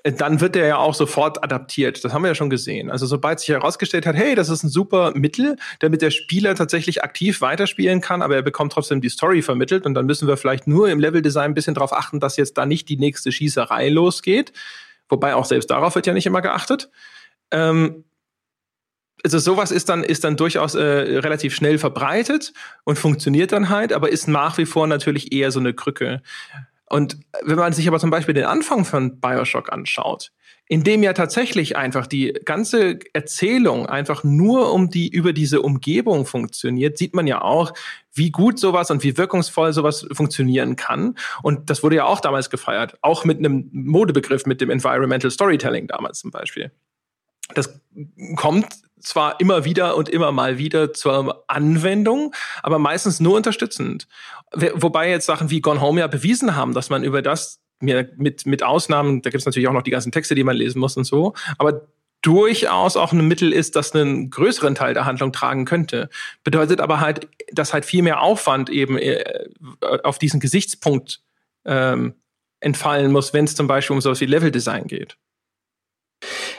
dann 0.04 0.40
wird 0.40 0.54
der 0.54 0.66
ja 0.66 0.76
auch 0.78 0.94
sofort 0.94 1.42
adaptiert. 1.42 2.04
Das 2.04 2.12
haben 2.12 2.22
wir 2.22 2.28
ja 2.28 2.34
schon 2.34 2.50
gesehen. 2.50 2.90
Also 2.90 3.06
sobald 3.06 3.40
sich 3.40 3.48
herausgestellt 3.48 4.06
hat, 4.06 4.16
hey, 4.16 4.34
das 4.34 4.48
ist 4.48 4.62
ein 4.62 4.68
super 4.68 5.12
Mittel, 5.14 5.56
damit 5.80 6.02
der 6.02 6.10
Spieler 6.10 6.54
tatsächlich 6.54 7.02
aktiv 7.02 7.40
weiterspielen 7.40 8.00
kann, 8.00 8.22
aber 8.22 8.36
er 8.36 8.42
bekommt 8.42 8.72
trotzdem 8.72 9.00
die 9.00 9.08
Story 9.08 9.42
vermittelt 9.42 9.86
und 9.86 9.94
dann 9.94 10.06
müssen 10.06 10.28
wir 10.28 10.36
vielleicht 10.36 10.66
nur 10.66 10.88
im 10.88 11.00
Leveldesign 11.00 11.50
ein 11.50 11.54
bisschen 11.54 11.74
darauf 11.74 11.92
achten, 11.92 12.20
dass 12.20 12.36
jetzt 12.36 12.56
da 12.58 12.66
nicht 12.66 12.88
die 12.88 12.96
nächste 12.96 13.32
Schießerei 13.32 13.88
losgeht. 13.88 14.52
Wobei 15.08 15.34
auch 15.34 15.44
selbst 15.44 15.70
darauf 15.70 15.94
wird 15.94 16.06
ja 16.06 16.12
nicht 16.12 16.26
immer 16.26 16.42
geachtet. 16.42 16.90
Ähm, 17.50 18.04
also 19.24 19.38
sowas 19.38 19.70
ist 19.72 19.88
dann, 19.88 20.04
ist 20.04 20.24
dann 20.24 20.36
durchaus 20.36 20.74
äh, 20.74 20.82
relativ 20.82 21.54
schnell 21.54 21.78
verbreitet 21.78 22.52
und 22.84 22.98
funktioniert 22.98 23.52
dann 23.52 23.68
halt, 23.68 23.92
aber 23.92 24.10
ist 24.10 24.28
nach 24.28 24.58
wie 24.58 24.66
vor 24.66 24.86
natürlich 24.86 25.32
eher 25.32 25.50
so 25.50 25.58
eine 25.58 25.74
Krücke. 25.74 26.22
Und 26.90 27.18
wenn 27.42 27.56
man 27.56 27.72
sich 27.72 27.86
aber 27.88 27.98
zum 27.98 28.10
Beispiel 28.10 28.34
den 28.34 28.44
Anfang 28.44 28.84
von 28.84 29.20
Bioshock 29.20 29.72
anschaut, 29.72 30.30
in 30.68 30.84
dem 30.84 31.02
ja 31.02 31.14
tatsächlich 31.14 31.76
einfach 31.76 32.06
die 32.06 32.34
ganze 32.44 32.98
Erzählung 33.14 33.86
einfach 33.86 34.22
nur 34.22 34.72
um 34.72 34.90
die, 34.90 35.08
über 35.08 35.32
diese 35.32 35.62
Umgebung 35.62 36.26
funktioniert, 36.26 36.98
sieht 36.98 37.14
man 37.14 37.26
ja 37.26 37.40
auch, 37.40 37.72
wie 38.12 38.30
gut 38.30 38.58
sowas 38.58 38.90
und 38.90 39.02
wie 39.02 39.16
wirkungsvoll 39.16 39.72
sowas 39.72 40.06
funktionieren 40.12 40.76
kann. 40.76 41.14
Und 41.42 41.70
das 41.70 41.82
wurde 41.82 41.96
ja 41.96 42.04
auch 42.04 42.20
damals 42.20 42.50
gefeiert. 42.50 42.98
Auch 43.00 43.24
mit 43.24 43.38
einem 43.38 43.70
Modebegriff, 43.72 44.44
mit 44.44 44.60
dem 44.60 44.70
Environmental 44.70 45.30
Storytelling 45.30 45.86
damals 45.86 46.18
zum 46.20 46.30
Beispiel. 46.30 46.70
Das 47.54 47.80
kommt 48.36 48.66
zwar 49.00 49.40
immer 49.40 49.64
wieder 49.64 49.96
und 49.96 50.08
immer 50.08 50.32
mal 50.32 50.58
wieder 50.58 50.92
zur 50.92 51.44
Anwendung, 51.48 52.34
aber 52.62 52.78
meistens 52.78 53.20
nur 53.20 53.36
unterstützend. 53.36 54.08
Wobei 54.52 55.10
jetzt 55.10 55.26
Sachen 55.26 55.50
wie 55.50 55.60
Gone 55.60 55.80
Home 55.80 56.00
ja 56.00 56.06
bewiesen 56.06 56.56
haben, 56.56 56.74
dass 56.74 56.90
man 56.90 57.04
über 57.04 57.22
das 57.22 57.60
mit, 57.80 58.46
mit 58.46 58.62
Ausnahmen, 58.62 59.22
da 59.22 59.30
gibt 59.30 59.40
es 59.40 59.46
natürlich 59.46 59.68
auch 59.68 59.72
noch 59.72 59.82
die 59.82 59.90
ganzen 59.90 60.12
Texte, 60.12 60.34
die 60.34 60.44
man 60.44 60.56
lesen 60.56 60.80
muss 60.80 60.96
und 60.96 61.04
so, 61.04 61.34
aber 61.58 61.88
durchaus 62.22 62.96
auch 62.96 63.12
ein 63.12 63.28
Mittel 63.28 63.52
ist, 63.52 63.76
das 63.76 63.94
einen 63.94 64.30
größeren 64.30 64.74
Teil 64.74 64.94
der 64.94 65.04
Handlung 65.04 65.32
tragen 65.32 65.64
könnte. 65.64 66.08
Bedeutet 66.42 66.80
aber 66.80 67.00
halt, 67.00 67.28
dass 67.52 67.72
halt 67.72 67.84
viel 67.84 68.02
mehr 68.02 68.20
Aufwand 68.20 68.70
eben 68.70 68.98
äh, 68.98 69.44
auf 70.02 70.18
diesen 70.18 70.40
Gesichtspunkt 70.40 71.20
ähm, 71.64 72.14
entfallen 72.60 73.12
muss, 73.12 73.32
wenn 73.32 73.44
es 73.44 73.54
zum 73.54 73.68
Beispiel 73.68 73.94
um 73.94 74.00
sowas 74.00 74.20
wie 74.20 74.26
Leveldesign 74.26 74.88
geht. 74.88 75.16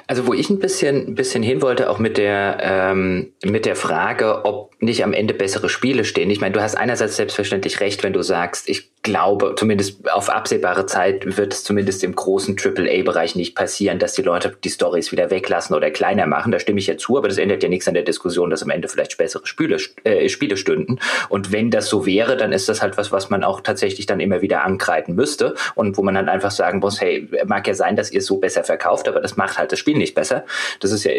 Also 0.07 0.25
wo 0.25 0.33
ich 0.33 0.49
ein 0.49 0.59
bisschen, 0.59 1.09
ein 1.09 1.15
bisschen 1.15 1.43
hin 1.43 1.61
wollte, 1.61 1.89
auch 1.89 1.99
mit 1.99 2.17
der, 2.17 2.57
ähm, 2.61 3.33
mit 3.43 3.65
der 3.65 3.75
Frage, 3.75 4.45
ob 4.45 4.73
nicht 4.81 5.03
am 5.03 5.13
Ende 5.13 5.33
bessere 5.33 5.69
Spiele 5.69 6.05
stehen. 6.05 6.29
Ich 6.29 6.41
meine, 6.41 6.53
du 6.53 6.61
hast 6.61 6.75
einerseits 6.75 7.17
selbstverständlich 7.17 7.79
recht, 7.79 8.03
wenn 8.03 8.13
du 8.13 8.23
sagst, 8.23 8.69
ich 8.69 8.88
glaube, 9.01 9.55
zumindest 9.55 10.11
auf 10.11 10.29
absehbare 10.29 10.85
Zeit 10.85 11.37
wird 11.37 11.53
es 11.53 11.63
zumindest 11.63 12.03
im 12.03 12.13
großen 12.13 12.57
AAA-Bereich 12.59 13.35
nicht 13.35 13.55
passieren, 13.55 13.97
dass 13.97 14.13
die 14.13 14.21
Leute 14.21 14.55
die 14.61 14.69
Stories 14.69 15.13
wieder 15.13 15.29
weglassen 15.31 15.75
oder 15.75 15.89
kleiner 15.89 16.27
machen. 16.27 16.51
Da 16.51 16.59
stimme 16.59 16.79
ich 16.79 16.87
ja 16.87 16.97
zu, 16.97 17.17
aber 17.17 17.29
das 17.29 17.37
ändert 17.37 17.63
ja 17.63 17.69
nichts 17.69 17.87
an 17.87 17.93
der 17.93 18.03
Diskussion, 18.03 18.49
dass 18.49 18.61
am 18.61 18.69
Ende 18.69 18.89
vielleicht 18.89 19.17
bessere 19.17 19.47
Spiele, 19.47 19.77
äh, 20.03 20.27
Spiele 20.27 20.57
stünden. 20.57 20.99
Und 21.29 21.53
wenn 21.53 21.71
das 21.71 21.87
so 21.87 22.05
wäre, 22.05 22.35
dann 22.35 22.51
ist 22.51 22.67
das 22.67 22.81
halt 22.81 22.97
was, 22.97 23.11
was 23.11 23.29
man 23.29 23.45
auch 23.45 23.61
tatsächlich 23.61 24.05
dann 24.05 24.19
immer 24.19 24.41
wieder 24.41 24.63
ankreiden 24.63 25.15
müsste 25.15 25.55
und 25.75 25.97
wo 25.97 26.03
man 26.03 26.15
dann 26.15 26.27
einfach 26.27 26.51
sagen 26.51 26.79
muss, 26.79 26.99
hey, 26.99 27.29
mag 27.45 27.67
ja 27.67 27.75
sein, 27.75 27.95
dass 27.95 28.11
ihr 28.11 28.19
es 28.19 28.25
so 28.25 28.37
besser 28.37 28.65
verkauft, 28.65 29.07
aber 29.07 29.21
das 29.21 29.37
macht 29.37 29.57
halt 29.57 29.71
das 29.71 29.79
Spiel 29.79 29.97
nicht 29.97 30.13
besser. 30.13 30.43
Das 30.81 30.91
ist 30.91 31.05
ja, 31.05 31.13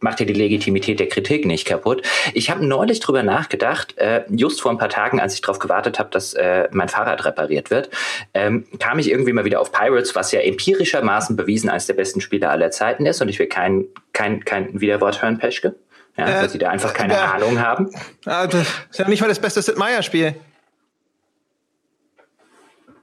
macht 0.00 0.20
ja 0.20 0.26
die 0.26 0.32
Legitimität 0.32 0.98
der 0.98 1.08
Kritik 1.08 1.44
nicht 1.44 1.66
kaputt. 1.66 2.02
Ich 2.32 2.48
habe 2.48 2.64
neulich 2.64 3.00
drüber 3.00 3.22
nachgedacht, 3.22 3.98
äh, 3.98 4.22
just 4.30 4.62
vor 4.62 4.70
ein 4.70 4.78
paar 4.78 4.88
Tagen, 4.88 5.20
als 5.20 5.34
ich 5.34 5.42
darauf 5.42 5.58
gewartet 5.58 5.98
habe, 5.98 6.08
dass 6.10 6.32
äh, 6.32 6.68
mein 6.72 6.88
Vater 6.88 7.01
Fahrrad 7.02 7.24
repariert 7.24 7.70
wird, 7.70 7.90
ähm, 8.34 8.66
kam 8.78 8.98
ich 8.98 9.10
irgendwie 9.10 9.32
mal 9.32 9.44
wieder 9.44 9.60
auf 9.60 9.72
Pirates, 9.72 10.14
was 10.14 10.32
ja 10.32 10.40
empirischermaßen 10.40 11.36
bewiesen 11.36 11.68
eines 11.68 11.86
der 11.86 11.94
besten 11.94 12.20
Spiele 12.20 12.48
aller 12.48 12.70
Zeiten 12.70 13.06
ist. 13.06 13.20
Und 13.20 13.28
ich 13.28 13.38
will 13.38 13.46
kein, 13.46 13.86
kein, 14.12 14.44
kein 14.44 14.80
Widerwort 14.80 15.22
hören, 15.22 15.38
Peschke. 15.38 15.74
Ja, 16.16 16.28
äh, 16.28 16.42
weil 16.42 16.48
sie 16.50 16.58
da 16.58 16.70
einfach 16.70 16.92
keine 16.94 17.14
äh, 17.14 17.16
Ahnung 17.16 17.60
haben. 17.60 17.90
das 18.24 18.54
ist 18.90 18.98
ja 18.98 19.08
nicht 19.08 19.20
mal 19.20 19.28
das 19.28 19.40
beste 19.40 19.62
Sid 19.62 19.78
Meier-Spiel. 19.78 20.34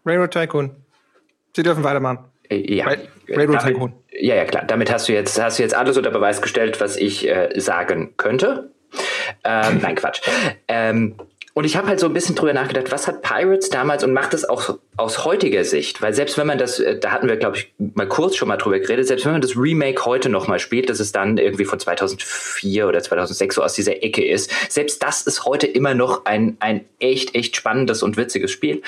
Railroad 0.05 0.31
Tycoon. 0.31 0.71
Sie 1.55 1.63
dürfen 1.63 1.83
weitermachen. 1.83 2.19
Äh, 2.49 2.75
ja. 2.75 2.85
Railroad 3.27 3.61
Tycoon. 3.61 3.93
Ja, 4.11 4.35
ja, 4.35 4.45
klar. 4.45 4.63
Damit 4.65 4.91
hast 4.91 5.09
du 5.09 5.13
jetzt, 5.13 5.41
hast 5.41 5.59
du 5.59 5.63
jetzt 5.63 5.73
alles 5.73 5.97
unter 5.97 6.11
Beweis 6.11 6.41
gestellt, 6.41 6.79
was 6.81 6.97
ich 6.97 7.27
äh, 7.27 7.49
sagen 7.59 8.13
könnte. 8.17 8.71
Ähm, 9.43 9.79
nein, 9.81 9.95
Quatsch. 9.95 10.21
Ähm, 10.67 11.15
und 11.59 11.65
ich 11.65 11.75
habe 11.75 11.89
halt 11.89 11.99
so 11.99 12.05
ein 12.05 12.13
bisschen 12.13 12.35
drüber 12.35 12.53
nachgedacht, 12.53 12.89
was 12.89 13.05
hat 13.05 13.21
Pirates 13.21 13.69
damals 13.69 14.05
und 14.05 14.13
macht 14.13 14.33
es 14.33 14.47
auch 14.47 14.79
aus 14.95 15.25
heutiger 15.25 15.65
Sicht, 15.65 16.01
weil 16.01 16.13
selbst 16.13 16.37
wenn 16.37 16.47
man 16.47 16.57
das, 16.57 16.79
äh, 16.79 16.97
da 16.97 17.11
hatten 17.11 17.27
wir 17.27 17.35
glaube 17.35 17.57
ich 17.57 17.73
mal 17.95 18.07
kurz 18.07 18.37
schon 18.37 18.47
mal 18.47 18.55
drüber 18.55 18.79
geredet, 18.79 19.07
selbst 19.07 19.25
wenn 19.25 19.33
man 19.33 19.41
das 19.41 19.57
Remake 19.57 20.05
heute 20.05 20.29
nochmal 20.29 20.59
spielt, 20.59 20.89
dass 20.89 21.01
es 21.01 21.11
dann 21.11 21.37
irgendwie 21.37 21.65
von 21.65 21.77
2004 21.77 22.87
oder 22.87 23.03
2006 23.03 23.55
so 23.55 23.61
aus 23.61 23.73
dieser 23.73 24.01
Ecke 24.01 24.25
ist, 24.25 24.49
selbst 24.69 25.03
das 25.03 25.23
ist 25.23 25.43
heute 25.43 25.67
immer 25.67 25.95
noch 25.95 26.23
ein, 26.23 26.55
ein 26.61 26.85
echt, 26.99 27.35
echt 27.35 27.57
spannendes 27.57 28.03
und 28.03 28.15
witziges 28.15 28.51
Spiel. 28.51 28.81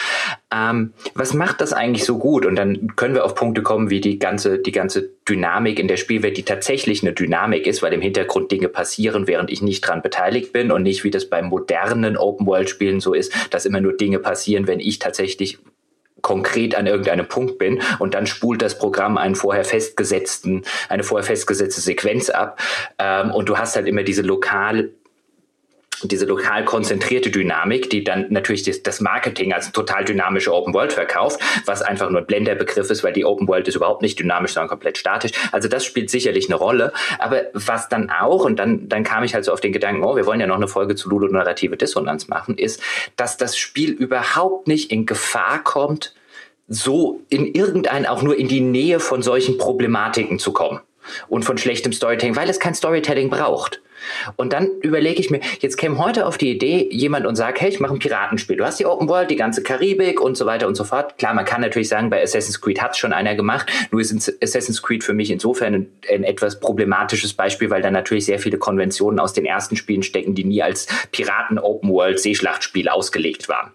Ähm, 0.49 0.93
was 1.13 1.33
macht 1.33 1.59
das 1.59 1.73
eigentlich 1.73 2.05
so 2.05 2.19
gut? 2.19 2.45
Und 2.45 2.55
dann 2.55 2.95
können 2.95 3.15
wir 3.15 3.25
auf 3.25 3.35
Punkte 3.35 3.63
kommen, 3.63 3.89
wie 3.89 3.99
die 3.99 4.17
ganze, 4.17 4.59
die 4.59 4.71
ganze 4.71 5.09
Dynamik 5.29 5.79
in 5.79 5.87
der 5.87 5.97
Spielwelt, 5.97 6.37
die 6.37 6.43
tatsächlich 6.43 7.03
eine 7.03 7.13
Dynamik 7.13 7.67
ist, 7.67 7.81
weil 7.81 7.93
im 7.93 8.01
Hintergrund 8.01 8.51
Dinge 8.51 8.69
passieren, 8.69 9.27
während 9.27 9.51
ich 9.51 9.61
nicht 9.61 9.81
dran 9.81 10.01
beteiligt 10.01 10.51
bin 10.51 10.71
und 10.71 10.83
nicht 10.83 11.03
wie 11.03 11.11
das 11.11 11.29
bei 11.29 11.41
modernen 11.41 12.17
Open-World-Spielen 12.17 12.99
so 12.99 13.13
ist, 13.13 13.31
dass 13.51 13.65
immer 13.65 13.81
nur 13.81 13.93
Dinge 13.93 14.19
passieren, 14.19 14.67
wenn 14.67 14.79
ich 14.79 14.99
tatsächlich 14.99 15.59
konkret 16.21 16.75
an 16.75 16.87
irgendeinem 16.87 17.27
Punkt 17.27 17.57
bin 17.57 17.81
und 17.99 18.13
dann 18.13 18.27
spult 18.27 18.61
das 18.61 18.77
Programm 18.77 19.17
einen 19.17 19.35
vorher 19.35 19.63
festgesetzten, 19.63 20.63
eine 20.89 21.03
vorher 21.03 21.25
festgesetzte 21.25 21.81
Sequenz 21.81 22.29
ab. 22.29 22.59
Ähm, 22.99 23.31
und 23.31 23.49
du 23.49 23.57
hast 23.57 23.75
halt 23.75 23.87
immer 23.87 24.03
diese 24.03 24.21
lokal 24.21 24.91
diese 26.07 26.25
lokal 26.25 26.65
konzentrierte 26.65 27.31
Dynamik, 27.31 27.89
die 27.89 28.03
dann 28.03 28.27
natürlich 28.29 28.63
das, 28.63 28.83
das 28.83 29.01
Marketing 29.01 29.53
als 29.53 29.71
total 29.71 30.05
dynamische 30.05 30.53
Open 30.53 30.73
World 30.73 30.93
verkauft, 30.93 31.39
was 31.65 31.81
einfach 31.81 32.09
nur 32.09 32.21
ein 32.21 32.25
Blenderbegriff 32.25 32.89
ist, 32.89 33.03
weil 33.03 33.13
die 33.13 33.25
Open 33.25 33.47
World 33.47 33.67
ist 33.67 33.75
überhaupt 33.75 34.01
nicht 34.01 34.19
dynamisch, 34.19 34.53
sondern 34.53 34.69
komplett 34.69 34.97
statisch. 34.97 35.31
Also 35.51 35.67
das 35.67 35.85
spielt 35.85 36.09
sicherlich 36.09 36.47
eine 36.47 36.55
Rolle. 36.55 36.93
Aber 37.19 37.43
was 37.53 37.89
dann 37.89 38.09
auch, 38.09 38.45
und 38.45 38.57
dann, 38.57 38.89
dann 38.89 39.03
kam 39.03 39.23
ich 39.23 39.33
halt 39.33 39.45
so 39.45 39.51
auf 39.51 39.61
den 39.61 39.73
Gedanken, 39.73 40.03
oh, 40.03 40.15
wir 40.15 40.25
wollen 40.25 40.39
ja 40.39 40.47
noch 40.47 40.55
eine 40.55 40.67
Folge 40.67 40.95
zu 40.95 41.09
ludonarrative 41.09 41.77
Dissonanz 41.77 42.27
machen, 42.27 42.57
ist, 42.57 42.81
dass 43.15 43.37
das 43.37 43.57
Spiel 43.57 43.91
überhaupt 43.91 44.67
nicht 44.67 44.91
in 44.91 45.05
Gefahr 45.05 45.63
kommt, 45.63 46.13
so 46.67 47.21
in 47.29 47.45
irgendein, 47.45 48.05
auch 48.05 48.21
nur 48.21 48.37
in 48.37 48.47
die 48.47 48.61
Nähe 48.61 48.99
von 48.99 49.21
solchen 49.21 49.57
Problematiken 49.57 50.39
zu 50.39 50.53
kommen 50.53 50.79
und 51.27 51.43
von 51.43 51.57
schlechtem 51.57 51.91
Storytelling, 51.91 52.35
weil 52.35 52.49
es 52.49 52.59
kein 52.59 52.73
Storytelling 52.73 53.29
braucht. 53.29 53.81
Und 54.35 54.53
dann 54.53 54.69
überlege 54.81 55.19
ich 55.19 55.29
mir, 55.29 55.41
jetzt 55.59 55.77
käme 55.77 55.97
heute 55.97 56.25
auf 56.25 56.37
die 56.37 56.51
Idee 56.51 56.87
jemand 56.91 57.25
und 57.25 57.35
sagt, 57.35 57.61
hey, 57.61 57.69
ich 57.69 57.79
mache 57.79 57.93
ein 57.93 57.99
Piratenspiel. 57.99 58.57
Du 58.57 58.65
hast 58.65 58.79
die 58.79 58.85
Open 58.85 59.07
World, 59.07 59.31
die 59.31 59.35
ganze 59.35 59.63
Karibik 59.63 60.19
und 60.21 60.35
so 60.35 60.45
weiter 60.45 60.67
und 60.67 60.75
so 60.75 60.83
fort. 60.83 61.17
Klar, 61.17 61.33
man 61.33 61.45
kann 61.45 61.61
natürlich 61.61 61.89
sagen, 61.89 62.09
bei 62.09 62.21
Assassin's 62.21 62.61
Creed 62.61 62.81
hat 62.81 62.91
es 62.91 62.97
schon 62.97 63.13
einer 63.13 63.35
gemacht. 63.35 63.71
Nur 63.91 64.01
ist 64.01 64.11
Assassin's 64.41 64.81
Creed 64.81 65.03
für 65.03 65.13
mich 65.13 65.31
insofern 65.31 65.73
ein, 65.73 65.93
ein, 66.11 66.23
etwas 66.23 66.59
problematisches 66.59 67.33
Beispiel, 67.33 67.69
weil 67.69 67.81
da 67.81 67.91
natürlich 67.91 68.25
sehr 68.25 68.39
viele 68.39 68.57
Konventionen 68.57 69.19
aus 69.19 69.33
den 69.33 69.45
ersten 69.45 69.75
Spielen 69.75 70.03
stecken, 70.03 70.35
die 70.35 70.43
nie 70.43 70.61
als 70.61 70.87
Piraten 71.11 71.59
Open 71.59 71.89
World 71.89 72.19
Seeschlachtspiel 72.19 72.89
ausgelegt 72.89 73.49
waren. 73.49 73.71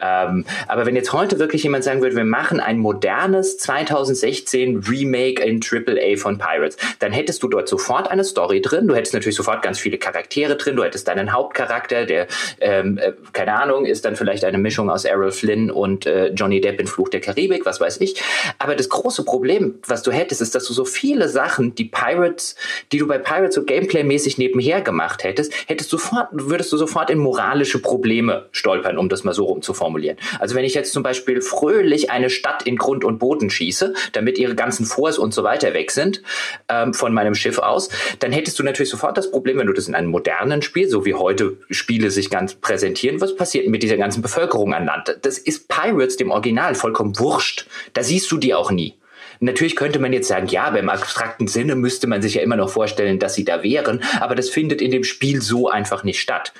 Ähm, 0.00 0.44
aber 0.68 0.86
wenn 0.86 0.96
jetzt 0.96 1.12
heute 1.12 1.38
wirklich 1.38 1.62
jemand 1.62 1.84
sagen 1.84 2.00
würde, 2.00 2.16
wir 2.16 2.24
machen 2.24 2.60
ein 2.60 2.78
modernes 2.78 3.58
2016 3.58 4.84
Remake 4.88 5.42
in 5.42 5.60
AAA 5.62 6.16
von 6.16 6.38
Pirates, 6.38 6.76
dann 6.98 7.12
hättest 7.12 7.42
du 7.42 7.48
dort 7.48 7.68
sofort 7.68 8.10
eine 8.10 8.24
Story 8.24 8.60
drin. 8.60 8.88
Du 8.88 8.94
hättest 8.94 9.14
natürlich 9.14 9.36
sofort 9.36 9.59
ganz 9.62 9.78
viele 9.78 9.98
Charaktere 9.98 10.56
drin. 10.56 10.76
Du 10.76 10.84
hättest 10.84 11.08
deinen 11.08 11.32
Hauptcharakter, 11.32 12.06
der, 12.06 12.26
ähm, 12.60 12.98
äh, 12.98 13.12
keine 13.32 13.54
Ahnung, 13.60 13.86
ist 13.86 14.04
dann 14.04 14.16
vielleicht 14.16 14.44
eine 14.44 14.58
Mischung 14.58 14.90
aus 14.90 15.04
Errol 15.04 15.32
Flynn 15.32 15.70
und 15.70 16.06
äh, 16.06 16.28
Johnny 16.28 16.60
Depp 16.60 16.80
in 16.80 16.86
Fluch 16.86 17.08
der 17.08 17.20
Karibik, 17.20 17.66
was 17.66 17.80
weiß 17.80 18.00
ich. 18.00 18.20
Aber 18.58 18.74
das 18.74 18.88
große 18.88 19.24
Problem, 19.24 19.78
was 19.86 20.02
du 20.02 20.10
hättest, 20.10 20.40
ist, 20.40 20.54
dass 20.54 20.64
du 20.64 20.72
so 20.72 20.84
viele 20.84 21.28
Sachen, 21.28 21.74
die 21.74 21.84
Pirates, 21.84 22.56
die 22.92 22.98
du 22.98 23.06
bei 23.06 23.18
Pirates 23.18 23.54
so 23.54 23.64
Gameplay-mäßig 23.64 24.38
nebenher 24.38 24.80
gemacht 24.80 25.24
hättest, 25.24 25.52
hättest 25.68 25.90
sofort, 25.90 26.28
würdest 26.32 26.72
du 26.72 26.76
sofort 26.76 27.10
in 27.10 27.18
moralische 27.18 27.80
Probleme 27.80 28.48
stolpern, 28.52 28.98
um 28.98 29.08
das 29.08 29.24
mal 29.24 29.34
so 29.34 29.44
rum 29.44 29.62
zu 29.62 29.74
formulieren. 29.74 30.16
Also 30.38 30.54
wenn 30.54 30.64
ich 30.64 30.74
jetzt 30.74 30.92
zum 30.92 31.02
Beispiel 31.02 31.40
fröhlich 31.40 32.10
eine 32.10 32.30
Stadt 32.30 32.62
in 32.64 32.76
Grund 32.76 33.04
und 33.04 33.18
Boden 33.18 33.50
schieße, 33.50 33.94
damit 34.12 34.38
ihre 34.38 34.54
ganzen 34.54 34.86
Forts 34.86 35.18
und 35.18 35.34
so 35.34 35.42
weiter 35.42 35.74
weg 35.74 35.90
sind 35.90 36.22
ähm, 36.68 36.94
von 36.94 37.12
meinem 37.12 37.34
Schiff 37.34 37.58
aus, 37.58 37.88
dann 38.18 38.32
hättest 38.32 38.58
du 38.58 38.62
natürlich 38.62 38.90
sofort 38.90 39.16
das 39.16 39.30
Problem, 39.30 39.49
wenn 39.56 39.66
du 39.66 39.72
das 39.72 39.88
in 39.88 39.94
einem 39.94 40.10
modernen 40.10 40.62
Spiel, 40.62 40.88
so 40.88 41.04
wie 41.04 41.14
heute 41.14 41.56
Spiele 41.70 42.10
sich 42.10 42.30
ganz 42.30 42.54
präsentieren, 42.54 43.20
was 43.20 43.36
passiert 43.36 43.68
mit 43.68 43.82
dieser 43.82 43.96
ganzen 43.96 44.22
Bevölkerung 44.22 44.74
an 44.74 44.86
Land? 44.86 45.18
Das 45.22 45.38
ist 45.38 45.68
Pirates 45.68 46.16
dem 46.16 46.30
Original 46.30 46.74
vollkommen 46.74 47.18
wurscht. 47.18 47.66
Da 47.92 48.02
siehst 48.02 48.30
du 48.30 48.38
die 48.38 48.54
auch 48.54 48.70
nie. 48.70 48.94
Natürlich 49.40 49.76
könnte 49.76 49.98
man 49.98 50.12
jetzt 50.12 50.28
sagen, 50.28 50.48
ja, 50.48 50.68
beim 50.70 50.90
abstrakten 50.90 51.48
Sinne 51.48 51.74
müsste 51.74 52.06
man 52.06 52.20
sich 52.20 52.34
ja 52.34 52.42
immer 52.42 52.56
noch 52.56 52.68
vorstellen, 52.68 53.18
dass 53.18 53.34
sie 53.34 53.44
da 53.44 53.62
wären, 53.62 54.02
aber 54.20 54.34
das 54.34 54.50
findet 54.50 54.82
in 54.82 54.90
dem 54.90 55.04
Spiel 55.04 55.40
so 55.40 55.68
einfach 55.68 56.04
nicht 56.04 56.20
statt. 56.20 56.52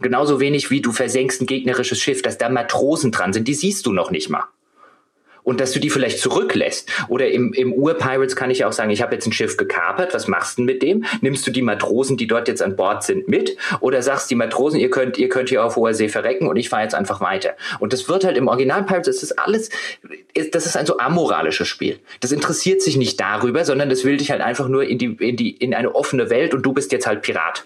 Genauso 0.00 0.38
wenig 0.38 0.70
wie 0.70 0.80
du 0.80 0.92
versenkst 0.92 1.42
ein 1.42 1.46
gegnerisches 1.46 2.00
Schiff, 2.00 2.22
dass 2.22 2.38
da 2.38 2.48
Matrosen 2.48 3.10
dran 3.10 3.32
sind, 3.32 3.48
die 3.48 3.54
siehst 3.54 3.86
du 3.86 3.92
noch 3.92 4.12
nicht 4.12 4.28
mal 4.28 4.44
und 5.48 5.60
dass 5.60 5.72
du 5.72 5.80
die 5.80 5.88
vielleicht 5.88 6.18
zurücklässt. 6.18 6.90
Oder 7.08 7.30
im, 7.30 7.54
im 7.54 7.72
Ur-Pirates 7.72 8.36
kann 8.36 8.50
ich 8.50 8.66
auch 8.66 8.72
sagen, 8.72 8.90
ich 8.90 9.00
habe 9.00 9.14
jetzt 9.14 9.26
ein 9.26 9.32
Schiff 9.32 9.56
gekapert, 9.56 10.12
was 10.12 10.28
machst 10.28 10.58
du 10.58 10.62
mit 10.62 10.82
dem? 10.82 11.06
Nimmst 11.22 11.46
du 11.46 11.50
die 11.50 11.62
Matrosen, 11.62 12.18
die 12.18 12.26
dort 12.26 12.48
jetzt 12.48 12.60
an 12.60 12.76
Bord 12.76 13.02
sind, 13.02 13.28
mit? 13.28 13.56
Oder 13.80 14.02
sagst 14.02 14.30
die 14.30 14.34
Matrosen, 14.34 14.78
ihr 14.78 14.90
könnt, 14.90 15.16
ihr 15.16 15.30
könnt 15.30 15.48
hier 15.48 15.64
auf 15.64 15.76
hoher 15.76 15.94
See 15.94 16.10
verrecken 16.10 16.48
und 16.48 16.56
ich 16.56 16.68
fahre 16.68 16.82
jetzt 16.82 16.94
einfach 16.94 17.22
weiter. 17.22 17.56
Und 17.80 17.94
das 17.94 18.10
wird 18.10 18.24
halt 18.24 18.36
im 18.36 18.46
Original 18.46 18.82
Pirates, 18.82 19.06
das 19.06 19.22
ist 19.22 19.38
alles, 19.38 19.70
das 20.52 20.66
ist 20.66 20.76
ein 20.76 20.84
so 20.84 20.98
amoralisches 20.98 21.66
Spiel. 21.66 21.98
Das 22.20 22.30
interessiert 22.30 22.82
sich 22.82 22.98
nicht 22.98 23.18
darüber, 23.18 23.64
sondern 23.64 23.88
das 23.88 24.04
will 24.04 24.18
dich 24.18 24.30
halt 24.30 24.42
einfach 24.42 24.68
nur 24.68 24.84
in 24.84 24.98
die, 24.98 25.16
in 25.18 25.36
die, 25.36 25.52
in 25.52 25.72
eine 25.72 25.94
offene 25.94 26.28
Welt 26.28 26.52
und 26.52 26.60
du 26.60 26.74
bist 26.74 26.92
jetzt 26.92 27.06
halt 27.06 27.22
Pirat 27.22 27.64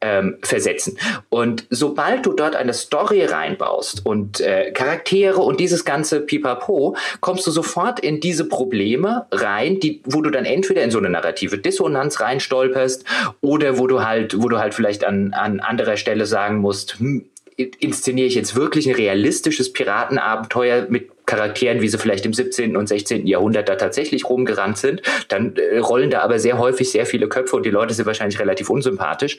ähm, 0.00 0.36
versetzen. 0.42 0.98
Und 1.28 1.66
sobald 1.70 2.26
du 2.26 2.32
dort 2.32 2.56
eine 2.56 2.74
Story 2.74 3.24
reinbaust 3.24 4.04
und 4.04 4.40
äh, 4.40 4.72
Charaktere 4.72 5.40
und 5.40 5.60
dieses 5.60 5.84
ganze 5.84 6.20
Pipapo, 6.20 6.96
kommst 7.20 7.46
du 7.46 7.50
sofort 7.50 8.00
in 8.00 8.20
diese 8.20 8.48
Probleme 8.48 9.26
rein, 9.30 9.80
die, 9.80 10.02
wo 10.04 10.20
du 10.20 10.30
dann 10.30 10.44
entweder 10.44 10.82
in 10.82 10.90
so 10.90 10.98
eine 10.98 11.10
narrative 11.10 11.58
Dissonanz 11.58 12.20
reinstolperst 12.20 13.04
oder 13.40 13.78
wo 13.78 13.86
du 13.86 14.04
halt, 14.04 14.40
wo 14.40 14.48
du 14.48 14.58
halt 14.58 14.74
vielleicht 14.74 15.04
an, 15.04 15.32
an 15.32 15.60
anderer 15.60 15.96
Stelle 15.96 16.26
sagen 16.26 16.58
musst, 16.58 16.98
hm, 16.98 17.26
inszeniere 17.56 18.26
ich 18.26 18.34
jetzt 18.34 18.54
wirklich 18.54 18.86
ein 18.86 18.94
realistisches 18.94 19.72
Piratenabenteuer 19.72 20.86
mit 20.88 21.10
Charakteren, 21.26 21.82
wie 21.82 21.88
sie 21.88 21.98
vielleicht 21.98 22.24
im 22.24 22.32
17. 22.32 22.76
und 22.76 22.86
16. 22.86 23.26
Jahrhundert 23.26 23.68
da 23.68 23.74
tatsächlich 23.74 24.28
rumgerannt 24.28 24.78
sind, 24.78 25.02
dann 25.28 25.56
äh, 25.56 25.78
rollen 25.78 26.10
da 26.10 26.20
aber 26.20 26.38
sehr 26.38 26.58
häufig 26.58 26.90
sehr 26.90 27.04
viele 27.04 27.28
Köpfe 27.28 27.56
und 27.56 27.66
die 27.66 27.70
Leute 27.70 27.94
sind 27.94 28.06
wahrscheinlich 28.06 28.38
relativ 28.38 28.70
unsympathisch. 28.70 29.38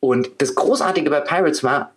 Und 0.00 0.30
das 0.38 0.54
Großartige 0.54 1.10
bei 1.10 1.20
Pirates 1.20 1.62
war, 1.62 1.92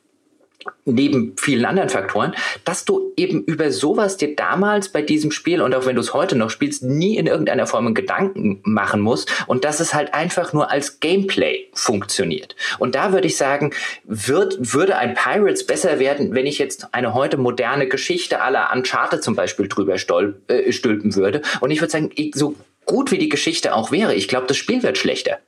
neben 0.85 1.35
vielen 1.37 1.65
anderen 1.65 1.89
Faktoren, 1.89 2.33
dass 2.65 2.85
du 2.85 3.13
eben 3.17 3.43
über 3.43 3.71
sowas 3.71 4.17
dir 4.17 4.35
damals 4.35 4.89
bei 4.89 5.01
diesem 5.01 5.31
Spiel 5.31 5.61
und 5.61 5.75
auch 5.75 5.85
wenn 5.85 5.95
du 5.95 6.01
es 6.01 6.13
heute 6.13 6.35
noch 6.35 6.49
spielst, 6.49 6.83
nie 6.83 7.17
in 7.17 7.27
irgendeiner 7.27 7.67
Form 7.67 7.93
Gedanken 7.93 8.59
machen 8.63 9.01
musst 9.01 9.31
und 9.47 9.63
dass 9.65 9.79
es 9.79 9.93
halt 9.93 10.13
einfach 10.13 10.53
nur 10.53 10.71
als 10.71 10.99
Gameplay 10.99 11.67
funktioniert. 11.73 12.55
Und 12.79 12.95
da 12.95 13.11
würde 13.11 13.27
ich 13.27 13.37
sagen, 13.37 13.71
wird, 14.03 14.73
würde 14.73 14.97
ein 14.97 15.15
Pirates 15.15 15.65
besser 15.65 15.99
werden, 15.99 16.33
wenn 16.33 16.45
ich 16.45 16.59
jetzt 16.59 16.93
eine 16.93 17.13
heute 17.13 17.37
moderne 17.37 17.87
Geschichte 17.87 18.41
aller 18.41 18.69
Uncharted 18.73 19.23
zum 19.23 19.35
Beispiel 19.35 19.67
drüber 19.67 19.97
stolp, 19.97 20.49
äh, 20.49 20.71
stülpen 20.71 21.15
würde. 21.15 21.41
Und 21.59 21.71
ich 21.71 21.81
würde 21.81 21.91
sagen, 21.91 22.11
so 22.33 22.55
gut 22.85 23.11
wie 23.11 23.17
die 23.17 23.29
Geschichte 23.29 23.73
auch 23.73 23.91
wäre, 23.91 24.13
ich 24.13 24.27
glaube, 24.27 24.47
das 24.47 24.57
Spiel 24.57 24.83
wird 24.83 24.97
schlechter. 24.97 25.39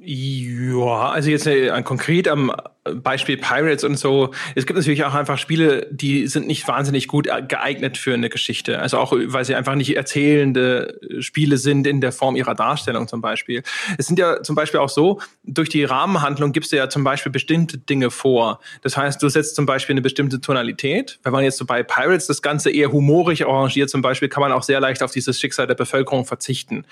Ja, 0.00 1.10
also 1.10 1.30
jetzt 1.30 1.46
äh, 1.46 1.82
konkret 1.82 2.28
am 2.28 2.52
Beispiel 2.94 3.36
Pirates 3.36 3.84
und 3.84 3.96
so. 3.98 4.32
Es 4.54 4.66
gibt 4.66 4.76
natürlich 4.76 5.04
auch 5.04 5.14
einfach 5.14 5.38
Spiele, 5.38 5.86
die 5.90 6.26
sind 6.26 6.46
nicht 6.46 6.66
wahnsinnig 6.68 7.08
gut 7.08 7.28
geeignet 7.48 7.98
für 7.98 8.14
eine 8.14 8.28
Geschichte. 8.28 8.78
Also 8.80 8.98
auch, 8.98 9.12
weil 9.12 9.44
sie 9.44 9.54
einfach 9.54 9.74
nicht 9.74 9.96
erzählende 9.96 10.98
Spiele 11.20 11.58
sind 11.58 11.86
in 11.86 12.00
der 12.00 12.12
Form 12.12 12.36
ihrer 12.36 12.54
Darstellung 12.54 13.08
zum 13.08 13.20
Beispiel. 13.20 13.62
Es 13.98 14.06
sind 14.06 14.18
ja 14.18 14.42
zum 14.42 14.54
Beispiel 14.56 14.80
auch 14.80 14.88
so, 14.88 15.20
durch 15.44 15.68
die 15.68 15.84
Rahmenhandlung 15.84 16.52
gibst 16.52 16.72
du 16.72 16.76
ja 16.76 16.88
zum 16.88 17.04
Beispiel 17.04 17.32
bestimmte 17.32 17.78
Dinge 17.78 18.10
vor. 18.10 18.60
Das 18.82 18.96
heißt, 18.96 19.22
du 19.22 19.28
setzt 19.28 19.56
zum 19.56 19.66
Beispiel 19.66 19.94
eine 19.94 20.02
bestimmte 20.02 20.40
Tonalität. 20.40 21.18
Wenn 21.22 21.32
man 21.32 21.44
jetzt 21.44 21.58
so 21.58 21.64
bei 21.64 21.82
Pirates 21.82 22.26
das 22.26 22.42
Ganze 22.42 22.70
eher 22.70 22.92
humorig 22.92 23.46
arrangiert 23.46 23.90
zum 23.90 24.02
Beispiel, 24.02 24.28
kann 24.28 24.40
man 24.40 24.52
auch 24.52 24.62
sehr 24.62 24.80
leicht 24.80 25.02
auf 25.02 25.12
dieses 25.12 25.38
Schicksal 25.40 25.66
der 25.66 25.74
Bevölkerung 25.74 26.24
verzichten. 26.24 26.84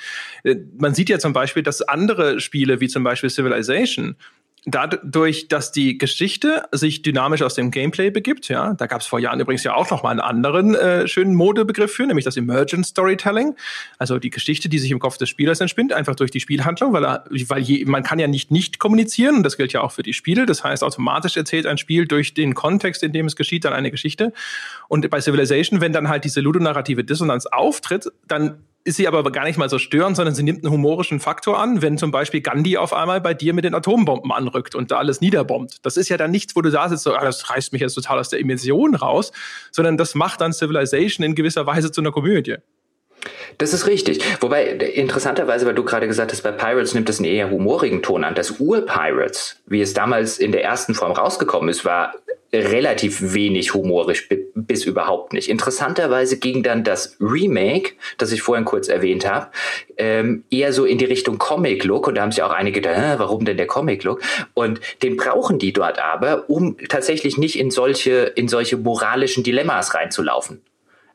Äh, 0.42 0.56
man 0.78 0.94
sieht 0.94 1.08
ja 1.08 1.18
zum 1.18 1.32
Beispiel, 1.32 1.62
dass 1.62 1.82
andere 1.82 2.40
Spiele, 2.40 2.80
wie 2.80 2.88
zum 2.88 3.04
Beispiel 3.04 3.30
Civilization, 3.30 4.16
dadurch, 4.66 5.48
dass 5.48 5.72
die 5.72 5.98
Geschichte 5.98 6.62
sich 6.72 7.02
dynamisch 7.02 7.42
aus 7.42 7.54
dem 7.54 7.70
Gameplay 7.70 8.10
begibt, 8.10 8.48
ja, 8.48 8.72
da 8.72 8.86
gab 8.86 9.02
es 9.02 9.06
vor 9.06 9.18
Jahren 9.18 9.38
übrigens 9.38 9.62
ja 9.62 9.74
auch 9.74 9.90
noch 9.90 10.02
mal 10.02 10.10
einen 10.10 10.20
anderen 10.20 10.74
äh, 10.74 11.06
schönen 11.06 11.34
Modebegriff 11.34 11.92
für, 11.92 12.06
nämlich 12.06 12.24
das 12.24 12.36
Emergent 12.36 12.86
Storytelling, 12.86 13.56
also 13.98 14.18
die 14.18 14.30
Geschichte, 14.30 14.70
die 14.70 14.78
sich 14.78 14.90
im 14.90 14.98
Kopf 14.98 15.18
des 15.18 15.28
Spielers 15.28 15.60
entspinnt, 15.60 15.92
einfach 15.92 16.14
durch 16.14 16.30
die 16.30 16.40
Spielhandlung, 16.40 16.94
weil 16.94 17.04
er, 17.04 17.24
weil 17.48 17.62
je, 17.62 17.84
man 17.84 18.02
kann 18.02 18.18
ja 18.18 18.26
nicht 18.26 18.50
nicht 18.50 18.78
kommunizieren 18.78 19.36
und 19.36 19.42
das 19.42 19.58
gilt 19.58 19.72
ja 19.74 19.82
auch 19.82 19.92
für 19.92 20.02
die 20.02 20.14
Spiele. 20.14 20.46
Das 20.46 20.64
heißt, 20.64 20.82
automatisch 20.82 21.36
erzählt 21.36 21.66
ein 21.66 21.76
Spiel 21.76 22.06
durch 22.06 22.32
den 22.32 22.54
Kontext, 22.54 23.02
in 23.02 23.12
dem 23.12 23.26
es 23.26 23.36
geschieht, 23.36 23.64
dann 23.66 23.74
eine 23.74 23.90
Geschichte. 23.90 24.32
Und 24.88 25.08
bei 25.10 25.20
Civilization, 25.20 25.82
wenn 25.82 25.92
dann 25.92 26.08
halt 26.08 26.24
diese 26.24 26.40
ludonarrative 26.40 27.04
Dissonanz 27.04 27.46
auftritt, 27.46 28.10
dann 28.26 28.58
ist 28.84 28.96
sie 28.96 29.08
aber 29.08 29.30
gar 29.32 29.44
nicht 29.44 29.56
mal 29.56 29.70
so 29.70 29.78
störend, 29.78 30.16
sondern 30.16 30.34
sie 30.34 30.42
nimmt 30.42 30.62
einen 30.62 30.72
humorischen 30.72 31.18
Faktor 31.18 31.58
an, 31.58 31.80
wenn 31.80 31.96
zum 31.96 32.10
Beispiel 32.10 32.42
Gandhi 32.42 32.76
auf 32.76 32.92
einmal 32.92 33.20
bei 33.20 33.32
dir 33.32 33.54
mit 33.54 33.64
den 33.64 33.74
Atombomben 33.74 34.30
anrückt 34.30 34.74
und 34.74 34.90
da 34.90 34.98
alles 34.98 35.22
niederbombt. 35.22 35.78
Das 35.82 35.96
ist 35.96 36.10
ja 36.10 36.18
dann 36.18 36.30
nichts, 36.30 36.54
wo 36.54 36.60
du 36.60 36.70
da 36.70 36.88
sitzt, 36.88 37.04
so, 37.04 37.14
ah, 37.14 37.24
das 37.24 37.48
reißt 37.50 37.72
mich 37.72 37.80
jetzt 37.80 37.94
total 37.94 38.18
aus 38.18 38.28
der 38.28 38.40
Immersion 38.40 38.94
raus, 38.94 39.32
sondern 39.70 39.96
das 39.96 40.14
macht 40.14 40.42
dann 40.42 40.52
Civilization 40.52 41.24
in 41.24 41.34
gewisser 41.34 41.66
Weise 41.66 41.90
zu 41.90 42.02
einer 42.02 42.12
Komödie. 42.12 42.56
Das 43.58 43.72
ist 43.72 43.86
richtig. 43.86 44.20
Wobei, 44.40 44.66
interessanterweise, 44.66 45.66
weil 45.66 45.74
du 45.74 45.84
gerade 45.84 46.06
gesagt 46.08 46.32
hast, 46.32 46.42
bei 46.42 46.52
Pirates 46.52 46.94
nimmt 46.94 47.08
es 47.08 47.18
einen 47.18 47.28
eher 47.28 47.50
humorigen 47.50 48.02
Ton 48.02 48.24
an. 48.24 48.34
Das 48.34 48.60
Ur-Pirates, 48.60 49.62
wie 49.66 49.80
es 49.80 49.94
damals 49.94 50.38
in 50.38 50.52
der 50.52 50.64
ersten 50.64 50.94
Form 50.94 51.12
rausgekommen 51.12 51.68
ist, 51.68 51.84
war 51.84 52.14
relativ 52.54 53.34
wenig 53.34 53.74
humorisch 53.74 54.28
bis 54.54 54.84
überhaupt 54.84 55.32
nicht. 55.32 55.48
Interessanterweise 55.48 56.38
ging 56.38 56.62
dann 56.62 56.84
das 56.84 57.16
Remake, 57.20 57.94
das 58.18 58.32
ich 58.32 58.42
vorhin 58.42 58.64
kurz 58.64 58.88
erwähnt 58.88 59.28
habe, 59.28 59.48
ähm, 59.96 60.44
eher 60.50 60.72
so 60.72 60.84
in 60.84 60.98
die 60.98 61.04
Richtung 61.04 61.38
Comic-Look 61.38 62.06
und 62.06 62.14
da 62.14 62.22
haben 62.22 62.32
sich 62.32 62.42
auch 62.42 62.52
einige 62.52 62.80
gedacht, 62.80 63.18
warum 63.18 63.44
denn 63.44 63.56
der 63.56 63.66
Comic-Look? 63.66 64.20
Und 64.54 64.80
den 65.02 65.16
brauchen 65.16 65.58
die 65.58 65.72
dort 65.72 65.98
aber, 65.98 66.48
um 66.48 66.76
tatsächlich 66.88 67.38
nicht 67.38 67.58
in 67.58 67.70
solche, 67.70 68.32
in 68.34 68.48
solche 68.48 68.76
moralischen 68.76 69.42
Dilemmas 69.42 69.94
reinzulaufen. 69.94 70.62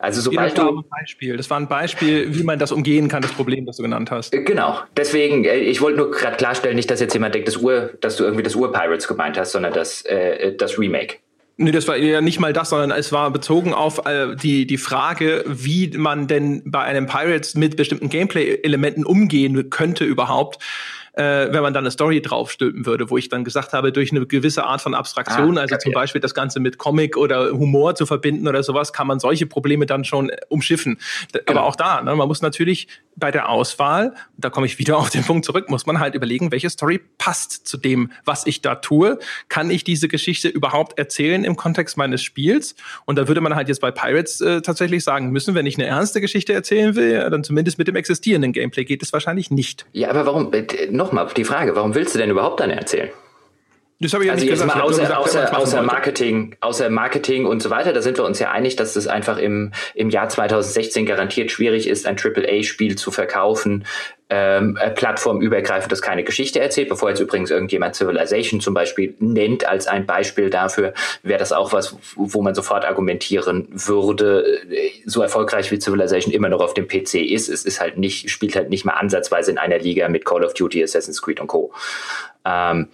Also 0.01 0.21
sobald 0.21 0.57
das 0.57 0.65
war 0.65 0.71
ein 0.71 0.83
Beispiel. 0.89 1.37
Das 1.37 1.49
war 1.49 1.59
ein 1.59 1.67
Beispiel, 1.67 2.33
wie 2.33 2.43
man 2.43 2.57
das 2.57 2.71
umgehen 2.71 3.09
kann, 3.09 3.21
das 3.21 3.33
Problem, 3.33 3.65
das 3.65 3.77
du 3.77 3.83
genannt 3.83 4.09
hast. 4.11 4.33
Äh, 4.33 4.43
genau. 4.43 4.79
Deswegen, 4.95 5.43
äh, 5.43 5.57
ich 5.57 5.81
wollte 5.81 5.97
nur 5.97 6.11
gerade 6.11 6.37
klarstellen, 6.37 6.77
nicht, 6.77 6.89
dass 6.89 7.01
jetzt 7.01 7.13
jemand 7.13 7.35
denkt, 7.35 7.49
das 7.49 7.57
Ur, 7.57 7.91
dass 7.99 8.15
du 8.15 8.23
irgendwie 8.23 8.43
das 8.43 8.55
Ur-Pirates 8.55 9.09
gemeint 9.09 9.37
hast, 9.37 9.51
sondern 9.51 9.73
das, 9.73 10.01
äh, 10.03 10.55
das 10.55 10.79
Remake. 10.79 11.17
Nee, 11.57 11.71
das 11.71 11.89
war 11.89 11.97
ja 11.97 12.21
nicht 12.21 12.39
mal 12.39 12.53
das, 12.53 12.69
sondern 12.69 12.97
es 12.97 13.11
war 13.11 13.29
bezogen 13.31 13.73
auf 13.73 14.05
äh, 14.05 14.37
die, 14.37 14.65
die 14.65 14.77
Frage, 14.77 15.43
wie 15.45 15.89
man 15.97 16.27
denn 16.27 16.63
bei 16.65 16.79
einem 16.79 17.05
Pirates 17.05 17.55
mit 17.55 17.75
bestimmten 17.75 18.07
Gameplay-Elementen 18.07 19.03
umgehen 19.03 19.69
könnte 19.69 20.05
überhaupt 20.05 20.63
äh, 21.19 21.51
wenn 21.51 21.61
man 21.61 21.73
dann 21.73 21.83
eine 21.83 21.91
Story 21.91 22.21
draufstülpen 22.21 22.85
würde, 22.85 23.09
wo 23.09 23.17
ich 23.17 23.27
dann 23.27 23.43
gesagt 23.43 23.73
habe, 23.73 23.91
durch 23.91 24.11
eine 24.11 24.25
gewisse 24.25 24.63
Art 24.63 24.79
von 24.79 24.93
Abstraktion, 24.93 25.57
ah, 25.57 25.61
also 25.61 25.75
zum 25.75 25.91
Beispiel 25.91 26.21
das 26.21 26.33
Ganze 26.33 26.61
mit 26.61 26.77
Comic 26.77 27.17
oder 27.17 27.51
Humor 27.51 27.95
zu 27.95 28.05
verbinden 28.05 28.47
oder 28.47 28.63
sowas, 28.63 28.93
kann 28.93 29.05
man 29.05 29.19
solche 29.19 29.45
Probleme 29.45 29.85
dann 29.85 30.05
schon 30.05 30.31
umschiffen. 30.47 30.97
Genau. 31.33 31.43
Aber 31.47 31.63
auch 31.67 31.75
da, 31.75 32.01
ne, 32.01 32.15
man 32.15 32.27
muss 32.29 32.41
natürlich 32.41 32.87
bei 33.17 33.31
der 33.31 33.49
Auswahl, 33.49 34.13
da 34.37 34.49
komme 34.49 34.65
ich 34.65 34.79
wieder 34.79 34.97
auf 34.99 35.09
den 35.09 35.23
Punkt 35.23 35.43
zurück, 35.43 35.69
muss 35.69 35.85
man 35.85 35.99
halt 35.99 36.15
überlegen, 36.15 36.53
welche 36.53 36.69
Story 36.69 37.01
passt 37.17 37.67
zu 37.67 37.75
dem, 37.75 38.13
was 38.23 38.47
ich 38.47 38.61
da 38.61 38.75
tue. 38.75 39.19
Kann 39.49 39.71
ich 39.71 39.83
diese 39.83 40.07
Geschichte 40.07 40.47
überhaupt 40.47 40.97
erzählen 40.97 41.43
im 41.43 41.57
Kontext 41.57 41.97
meines 41.97 42.23
Spiels? 42.23 42.75
Und 43.03 43.17
da 43.17 43.27
würde 43.27 43.41
man 43.41 43.55
halt 43.55 43.67
jetzt 43.67 43.81
bei 43.81 43.91
Pirates 43.91 44.39
äh, 44.39 44.61
tatsächlich 44.61 45.03
sagen 45.03 45.31
müssen, 45.31 45.53
wenn 45.53 45.65
ich 45.65 45.77
eine 45.77 45.85
ernste 45.85 46.21
Geschichte 46.21 46.53
erzählen 46.53 46.95
will, 46.95 47.29
dann 47.29 47.43
zumindest 47.43 47.77
mit 47.77 47.89
dem 47.89 47.97
existierenden 47.97 48.53
Gameplay 48.53 48.85
geht 48.85 49.03
es 49.03 49.11
wahrscheinlich 49.11 49.51
nicht. 49.51 49.85
Ja, 49.91 50.11
aber 50.11 50.25
warum, 50.25 50.53
äh, 50.53 50.65
nochmal 51.13 51.33
die 51.35 51.45
Frage, 51.45 51.75
warum 51.75 51.95
willst 51.95 52.15
du 52.15 52.19
denn 52.19 52.29
überhaupt 52.29 52.59
dann 52.59 52.69
erzählen? 52.69 53.09
Das 54.01 54.13
habe 54.13 54.23
ich 54.23 54.27
ja 54.27 54.33
also 54.33 54.45
nicht 54.45 54.53
gesagt. 54.53 54.73
mal 54.73 54.81
außer, 54.81 55.01
gesagt, 55.01 55.19
außer, 55.19 55.57
außer 55.57 55.81
Marketing, 55.81 56.55
außer 56.61 56.89
Marketing 56.89 57.45
und 57.45 57.61
so 57.61 57.69
weiter, 57.69 57.91
da 57.91 58.01
sind 58.01 58.17
wir 58.17 58.23
uns 58.23 58.39
ja 58.39 58.49
einig, 58.49 58.77
dass 58.77 58.95
es 58.95 59.07
einfach 59.07 59.37
im, 59.37 59.73
im 59.93 60.09
Jahr 60.09 60.29
2016 60.29 61.05
garantiert 61.05 61.51
schwierig 61.51 61.87
ist, 61.87 62.05
ein 62.05 62.17
AAA-Spiel 62.17 62.95
zu 62.95 63.11
verkaufen, 63.11 63.85
ähm, 64.29 64.77
äh, 64.79 64.91
plattformübergreifend, 64.91 65.91
das 65.91 66.01
keine 66.01 66.23
Geschichte 66.23 66.59
erzählt. 66.59 66.89
Bevor 66.89 67.09
jetzt 67.09 67.19
übrigens 67.19 67.49
irgendjemand 67.49 67.95
Civilization 67.95 68.61
zum 68.61 68.73
Beispiel 68.73 69.15
nennt 69.19 69.67
als 69.67 69.87
ein 69.87 70.05
Beispiel 70.05 70.49
dafür, 70.49 70.93
wäre 71.23 71.39
das 71.39 71.51
auch 71.51 71.73
was, 71.73 71.97
wo 72.15 72.41
man 72.41 72.53
sofort 72.53 72.85
argumentieren 72.85 73.67
würde, 73.71 74.59
äh, 74.69 74.91
so 75.05 75.21
erfolgreich 75.21 75.71
wie 75.71 75.79
Civilization 75.79 76.33
immer 76.33 76.49
noch 76.49 76.61
auf 76.61 76.73
dem 76.73 76.87
PC 76.87 77.15
ist. 77.15 77.49
Es 77.49 77.65
ist 77.65 77.81
halt 77.81 77.97
nicht, 77.97 78.29
spielt 78.29 78.55
halt 78.55 78.69
nicht 78.69 78.85
mal 78.85 78.93
ansatzweise 78.93 79.51
in 79.51 79.57
einer 79.57 79.79
Liga 79.79 80.07
mit 80.09 80.25
Call 80.25 80.45
of 80.45 80.53
Duty, 80.53 80.83
Assassin's 80.83 81.21
Creed 81.21 81.39
und 81.39 81.47
Co. 81.47 81.73
Ähm, 82.45 82.87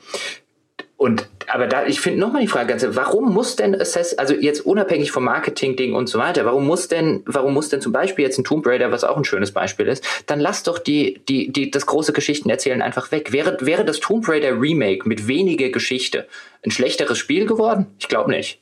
und 0.98 1.28
aber 1.48 1.68
da, 1.68 1.86
ich 1.86 2.00
finde 2.00 2.20
nochmal 2.20 2.42
die 2.42 2.48
Frage 2.48 2.70
ganz, 2.70 2.86
warum 2.90 3.34
muss 3.34 3.56
denn 3.56 3.80
Assess, 3.80 4.14
also 4.18 4.34
jetzt 4.34 4.66
unabhängig 4.66 5.12
vom 5.12 5.26
Marketing-Ding 5.26 5.94
und 5.94 6.08
so 6.08 6.18
weiter, 6.18 6.46
warum 6.46 6.66
muss 6.66 6.88
denn, 6.88 7.22
warum 7.26 7.54
muss 7.54 7.70
denn 7.70 7.82
zum 7.82 7.92
Beispiel 7.92 8.24
jetzt 8.24 8.38
ein 8.38 8.46
Tomb 8.46 8.66
Raider, 8.66 8.92
was 8.92 9.04
auch 9.04 9.18
ein 9.18 9.26
schönes 9.26 9.52
Beispiel 9.52 9.88
ist, 9.88 10.06
dann 10.26 10.40
lass 10.40 10.64
doch 10.64 10.80
die, 10.80 11.22
die, 11.28 11.52
die, 11.52 11.70
das 11.70 11.86
große 11.86 12.14
Geschichten 12.14 12.50
erzählen 12.50 12.82
einfach 12.82 13.12
weg. 13.12 13.34
Wäre, 13.34 13.58
wäre 13.62 13.84
das 13.84 14.00
Tomb 14.00 14.28
Raider 14.28 14.60
Remake 14.60 15.08
mit 15.08 15.28
weniger 15.28 15.70
Geschichte 15.70 16.28
ein 16.64 16.72
schlechteres 16.72 17.18
Spiel 17.18 17.46
geworden? 17.46 17.88
Ich 18.00 18.08
glaube 18.08 18.32
nicht. 18.32 18.60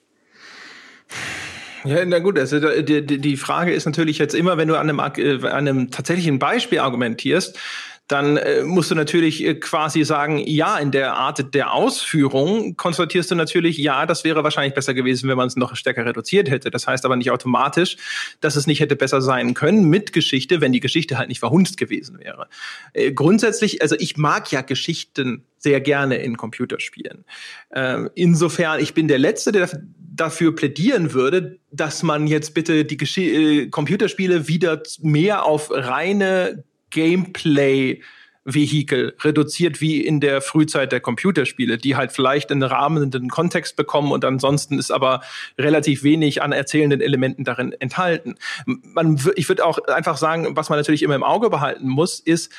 Ja, 1.86 2.06
na 2.06 2.20
gut, 2.20 2.40
also 2.40 2.60
die, 2.82 3.04
die 3.06 3.38
Frage 3.38 3.74
ist 3.74 3.86
natürlich 3.86 4.18
jetzt 4.18 4.34
immer, 4.34 4.58
wenn 4.58 4.70
du 4.70 4.76
an 4.76 4.90
einem, 4.90 5.00
äh, 5.00 5.48
an 5.48 5.68
einem 5.68 5.92
tatsächlichen 5.92 6.40
Beispiel 6.40 6.80
argumentierst, 6.80 7.60
dann 8.08 8.36
äh, 8.38 8.64
musst 8.64 8.92
du 8.92 8.96
natürlich 8.96 9.44
äh, 9.46 9.56
quasi 9.56 10.04
sagen, 10.04 10.38
ja, 10.46 10.78
in 10.78 10.92
der 10.92 11.16
Art 11.16 11.54
der 11.54 11.74
Ausführung 11.74 12.76
konstatierst 12.76 13.32
du 13.32 13.36
natürlich, 13.36 13.78
ja, 13.78 14.06
das 14.06 14.24
wäre 14.24 14.44
wahrscheinlich 14.44 14.74
besser 14.74 14.94
gewesen, 14.94 15.30
wenn 15.30 15.38
man 15.38 15.48
es 15.48 15.56
noch 15.56 15.76
stärker 15.76 16.06
reduziert 16.06 16.50
hätte. 16.50 16.70
Das 16.70 16.86
heißt 16.86 17.06
aber 17.06 17.16
nicht 17.16 17.32
automatisch, 17.32 17.96
dass 18.42 18.58
es 18.58 18.68
nicht 18.68 18.82
hätte 18.82 18.98
besser 18.98 19.22
sein 19.22 19.54
können 19.54 19.90
mit 19.90 20.12
Geschichte, 20.12 20.60
wenn 20.60 20.74
die 20.74 20.82
Geschichte 20.82 21.18
halt 21.18 21.30
nicht 21.30 21.40
verhunzt 21.40 21.78
gewesen 21.78 22.20
wäre. 22.20 22.48
Äh, 22.92 23.14
grundsätzlich, 23.14 23.82
also 23.82 23.96
ich 23.98 24.18
mag 24.18 24.52
ja 24.52 24.62
Geschichten 24.62 25.46
sehr 25.58 25.80
gerne 25.80 26.18
in 26.18 26.36
Computerspielen. 26.36 27.24
Äh, 27.70 28.10
insofern, 28.16 28.82
ich 28.82 28.94
bin 28.94 29.08
der 29.08 29.20
Letzte, 29.20 29.54
der 29.54 29.70
dafür 29.98 30.54
plädieren 30.54 31.14
würde, 31.14 31.58
dass 31.72 32.04
man 32.04 32.28
jetzt 32.28 32.54
bitte 32.54 32.84
die 32.84 32.98
Gesch 32.98 33.18
äh, 33.18 33.68
Computerspiele 33.70 34.48
wieder 34.48 34.84
mehr 35.02 35.46
auf 35.46 35.70
reine 35.72 36.64
Gameplay 36.94 38.02
Vehikel 38.46 39.16
reduziert 39.22 39.80
wie 39.80 40.02
in 40.02 40.20
der 40.20 40.42
Frühzeit 40.42 40.92
der 40.92 41.00
Computerspiele, 41.00 41.78
die 41.78 41.96
halt 41.96 42.12
vielleicht 42.12 42.52
einen 42.52 42.64
rahmenden 42.64 43.30
Kontext 43.30 43.76
bekommen 43.76 44.12
und 44.12 44.26
ansonsten 44.26 44.78
ist 44.80 44.92
aber 44.92 45.22
relativ 45.58 46.04
wenig 46.04 46.42
an 46.42 46.52
erzählenden 46.52 47.02
Elementen 47.02 47.46
darin 47.46 47.74
enthalten. 47.80 48.36
Man, 48.66 49.20
ich 49.36 49.48
würde 49.48 49.66
auch 49.66 49.78
einfach 49.88 50.18
sagen, 50.18 50.56
was 50.56 50.70
man 50.70 50.78
natürlich 50.78 51.04
immer 51.04 51.16
im 51.16 51.24
Auge 51.24 51.50
behalten 51.50 51.88
muss, 51.88 52.20
ist, 52.20 52.52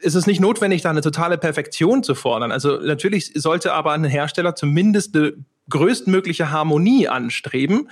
ist 0.00 0.14
es 0.14 0.26
nicht 0.26 0.40
notwendig, 0.40 0.82
da 0.82 0.90
eine 0.90 1.02
totale 1.02 1.38
Perfektion 1.38 2.02
zu 2.02 2.14
fordern. 2.14 2.52
Also 2.52 2.78
natürlich 2.78 3.32
sollte 3.34 3.72
aber 3.72 3.92
ein 3.92 4.04
Hersteller 4.04 4.54
zumindest 4.54 5.16
eine 5.16 5.34
größtmögliche 5.68 6.50
Harmonie 6.50 7.08
anstreben, 7.08 7.90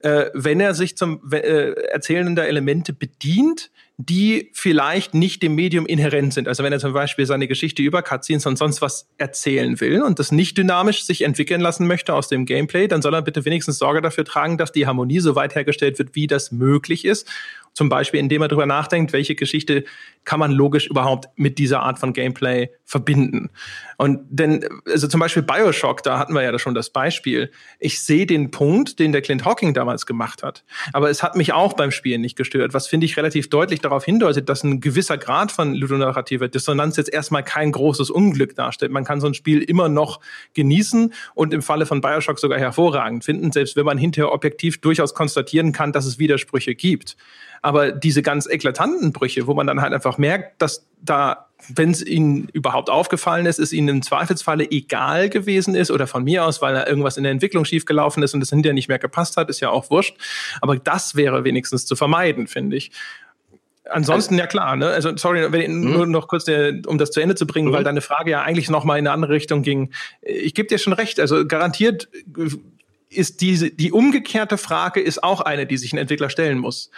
äh, 0.00 0.26
wenn 0.34 0.60
er 0.60 0.74
sich 0.74 0.96
zum 0.96 1.20
äh, 1.32 1.72
Erzählen 1.90 2.34
der 2.34 2.48
Elemente 2.48 2.92
bedient, 2.92 3.70
die 3.98 4.50
vielleicht 4.52 5.14
nicht 5.14 5.42
dem 5.42 5.54
Medium 5.54 5.86
inhärent 5.86 6.34
sind. 6.34 6.48
Also 6.48 6.62
wenn 6.62 6.72
er 6.72 6.78
zum 6.78 6.92
Beispiel 6.92 7.24
seine 7.24 7.48
Geschichte 7.48 7.82
über 7.82 8.02
Cutscenes 8.02 8.44
und 8.44 8.58
sonst 8.58 8.82
was 8.82 9.08
erzählen 9.16 9.80
will 9.80 10.02
und 10.02 10.18
das 10.18 10.32
nicht 10.32 10.58
dynamisch 10.58 11.04
sich 11.04 11.22
entwickeln 11.22 11.62
lassen 11.62 11.86
möchte 11.86 12.12
aus 12.12 12.28
dem 12.28 12.44
Gameplay, 12.44 12.88
dann 12.88 13.00
soll 13.00 13.14
er 13.14 13.22
bitte 13.22 13.46
wenigstens 13.46 13.78
Sorge 13.78 14.02
dafür 14.02 14.26
tragen, 14.26 14.58
dass 14.58 14.70
die 14.70 14.86
Harmonie 14.86 15.20
so 15.20 15.34
weit 15.34 15.54
hergestellt 15.54 15.98
wird, 15.98 16.14
wie 16.14 16.26
das 16.26 16.52
möglich 16.52 17.06
ist 17.06 17.26
zum 17.76 17.90
Beispiel, 17.90 18.20
indem 18.20 18.40
er 18.40 18.48
darüber 18.48 18.64
nachdenkt, 18.64 19.12
welche 19.12 19.34
Geschichte 19.34 19.84
kann 20.24 20.40
man 20.40 20.50
logisch 20.50 20.86
überhaupt 20.86 21.28
mit 21.36 21.58
dieser 21.58 21.80
Art 21.80 21.98
von 21.98 22.14
Gameplay 22.14 22.70
verbinden. 22.86 23.50
Und 23.98 24.20
denn, 24.30 24.64
also 24.86 25.06
zum 25.08 25.20
Beispiel 25.20 25.42
Bioshock, 25.42 26.02
da 26.02 26.18
hatten 26.18 26.32
wir 26.32 26.42
ja 26.42 26.58
schon 26.58 26.74
das 26.74 26.88
Beispiel. 26.88 27.50
Ich 27.78 28.02
sehe 28.02 28.24
den 28.24 28.50
Punkt, 28.50 28.98
den 28.98 29.12
der 29.12 29.20
Clint 29.20 29.44
Hawking 29.44 29.74
damals 29.74 30.06
gemacht 30.06 30.42
hat. 30.42 30.64
Aber 30.94 31.10
es 31.10 31.22
hat 31.22 31.36
mich 31.36 31.52
auch 31.52 31.74
beim 31.74 31.90
Spielen 31.90 32.22
nicht 32.22 32.34
gestört, 32.34 32.72
was 32.72 32.86
finde 32.88 33.04
ich 33.04 33.18
relativ 33.18 33.50
deutlich 33.50 33.82
darauf 33.82 34.06
hindeutet, 34.06 34.48
dass 34.48 34.64
ein 34.64 34.80
gewisser 34.80 35.18
Grad 35.18 35.52
von 35.52 35.74
ludonarrativer 35.74 36.48
Dissonanz 36.48 36.96
jetzt 36.96 37.12
erstmal 37.12 37.44
kein 37.44 37.72
großes 37.72 38.08
Unglück 38.08 38.54
darstellt. 38.54 38.90
Man 38.90 39.04
kann 39.04 39.20
so 39.20 39.26
ein 39.26 39.34
Spiel 39.34 39.60
immer 39.60 39.90
noch 39.90 40.20
genießen 40.54 41.12
und 41.34 41.52
im 41.52 41.60
Falle 41.60 41.84
von 41.84 42.00
Bioshock 42.00 42.38
sogar 42.38 42.58
hervorragend 42.58 43.22
finden, 43.22 43.52
selbst 43.52 43.76
wenn 43.76 43.84
man 43.84 43.98
hinterher 43.98 44.32
objektiv 44.32 44.80
durchaus 44.80 45.12
konstatieren 45.12 45.72
kann, 45.72 45.92
dass 45.92 46.06
es 46.06 46.18
Widersprüche 46.18 46.74
gibt. 46.74 47.18
Aber 47.66 47.90
diese 47.90 48.22
ganz 48.22 48.46
eklatanten 48.46 49.12
Brüche, 49.12 49.48
wo 49.48 49.54
man 49.54 49.66
dann 49.66 49.80
halt 49.80 49.92
einfach 49.92 50.18
merkt, 50.18 50.62
dass 50.62 50.86
da, 51.02 51.48
wenn 51.66 51.90
es 51.90 52.06
ihnen 52.06 52.48
überhaupt 52.52 52.88
aufgefallen 52.88 53.44
ist, 53.44 53.58
es 53.58 53.72
ihnen 53.72 53.88
im 53.88 54.02
Zweifelsfalle 54.02 54.70
egal 54.70 55.28
gewesen 55.28 55.74
ist 55.74 55.90
oder 55.90 56.06
von 56.06 56.22
mir 56.22 56.44
aus, 56.44 56.62
weil 56.62 56.74
da 56.74 56.86
irgendwas 56.86 57.16
in 57.16 57.24
der 57.24 57.32
Entwicklung 57.32 57.64
schiefgelaufen 57.64 58.22
ist 58.22 58.34
und 58.34 58.40
es 58.40 58.50
hinterher 58.50 58.72
nicht 58.72 58.86
mehr 58.86 59.00
gepasst 59.00 59.36
hat, 59.36 59.50
ist 59.50 59.58
ja 59.58 59.70
auch 59.70 59.90
wurscht. 59.90 60.16
Aber 60.60 60.76
das 60.76 61.16
wäre 61.16 61.42
wenigstens 61.42 61.86
zu 61.86 61.96
vermeiden, 61.96 62.46
finde 62.46 62.76
ich. 62.76 62.92
Ansonsten, 63.90 64.34
also, 64.34 64.42
ja 64.42 64.46
klar, 64.46 64.76
ne? 64.76 64.86
Also, 64.86 65.16
sorry, 65.16 65.50
wenn, 65.50 65.80
mhm. 65.80 65.92
nur 65.92 66.06
noch 66.06 66.28
kurz, 66.28 66.44
der, 66.44 66.72
um 66.86 66.98
das 66.98 67.10
zu 67.10 67.18
Ende 67.18 67.34
zu 67.34 67.48
bringen, 67.48 67.70
mhm. 67.70 67.72
weil 67.72 67.82
deine 67.82 68.00
Frage 68.00 68.30
ja 68.30 68.42
eigentlich 68.42 68.70
noch 68.70 68.84
mal 68.84 68.96
in 68.96 69.08
eine 69.08 69.12
andere 69.12 69.32
Richtung 69.32 69.62
ging. 69.62 69.90
Ich 70.22 70.54
gebe 70.54 70.68
dir 70.68 70.78
schon 70.78 70.92
recht, 70.92 71.18
also 71.18 71.44
garantiert 71.44 72.06
ist 73.08 73.40
diese, 73.40 73.70
die 73.70 73.90
umgekehrte 73.90 74.56
Frage 74.56 75.00
ist 75.00 75.24
auch 75.24 75.40
eine, 75.40 75.66
die 75.66 75.78
sich 75.78 75.92
ein 75.92 75.98
Entwickler 75.98 76.30
stellen 76.30 76.58
muss 76.58 76.90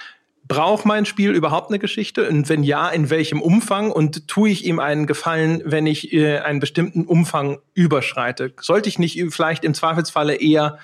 braucht 0.48 0.86
mein 0.86 1.04
Spiel 1.04 1.32
überhaupt 1.32 1.70
eine 1.70 1.78
Geschichte? 1.78 2.28
Und 2.28 2.48
wenn 2.48 2.64
ja, 2.64 2.88
in 2.88 3.10
welchem 3.10 3.40
Umfang? 3.40 3.92
Und 3.92 4.26
tue 4.26 4.48
ich 4.48 4.64
ihm 4.64 4.80
einen 4.80 5.06
Gefallen, 5.06 5.62
wenn 5.64 5.86
ich 5.86 6.12
äh, 6.12 6.38
einen 6.38 6.58
bestimmten 6.58 7.04
Umfang 7.04 7.58
überschreite? 7.74 8.52
Sollte 8.60 8.88
ich 8.88 8.98
nicht 8.98 9.22
vielleicht 9.30 9.64
im 9.64 9.74
Zweifelsfalle 9.74 10.34
eher 10.36 10.78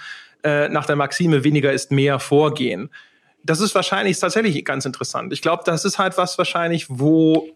äh, 0.44 0.68
nach 0.68 0.86
der 0.86 0.96
Maxime 0.96 1.42
weniger 1.42 1.72
ist 1.72 1.90
mehr 1.90 2.20
vorgehen? 2.20 2.90
Das 3.42 3.60
ist 3.60 3.74
wahrscheinlich 3.74 4.18
tatsächlich 4.18 4.62
ganz 4.64 4.84
interessant. 4.84 5.32
Ich 5.32 5.42
glaube, 5.42 5.62
das 5.66 5.84
ist 5.84 5.98
halt 5.98 6.16
was 6.16 6.38
wahrscheinlich, 6.38 6.86
wo 6.88 7.48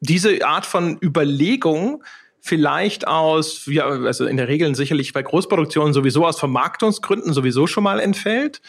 diese 0.00 0.44
Art 0.46 0.66
von 0.66 0.98
Überlegung 1.02 2.02
vielleicht 2.40 3.08
aus, 3.08 3.66
ja, 3.66 3.86
also 3.86 4.26
in 4.26 4.36
der 4.36 4.46
Regel 4.46 4.74
sicherlich 4.74 5.12
bei 5.12 5.22
Großproduktionen 5.22 5.92
sowieso 5.92 6.26
aus 6.26 6.38
Vermarktungsgründen 6.38 7.32
sowieso 7.32 7.66
schon 7.66 7.82
mal 7.82 7.98
entfällt 7.98 8.60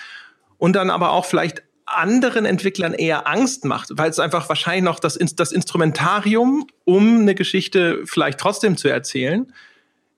und 0.57 0.75
dann 0.75 0.89
aber 0.89 1.11
auch 1.11 1.25
vielleicht 1.25 1.61
anderen 1.87 2.45
Entwicklern 2.45 2.93
eher 2.93 3.27
Angst 3.27 3.65
macht, 3.65 3.89
weil 3.93 4.09
es 4.09 4.19
einfach 4.19 4.47
wahrscheinlich 4.49 4.83
noch 4.83 4.99
das, 4.99 5.17
das 5.35 5.51
Instrumentarium, 5.51 6.67
um 6.85 7.21
eine 7.21 7.33
Geschichte 7.33 8.01
vielleicht 8.05 8.39
trotzdem 8.39 8.77
zu 8.77 8.89
erzählen, 8.89 9.51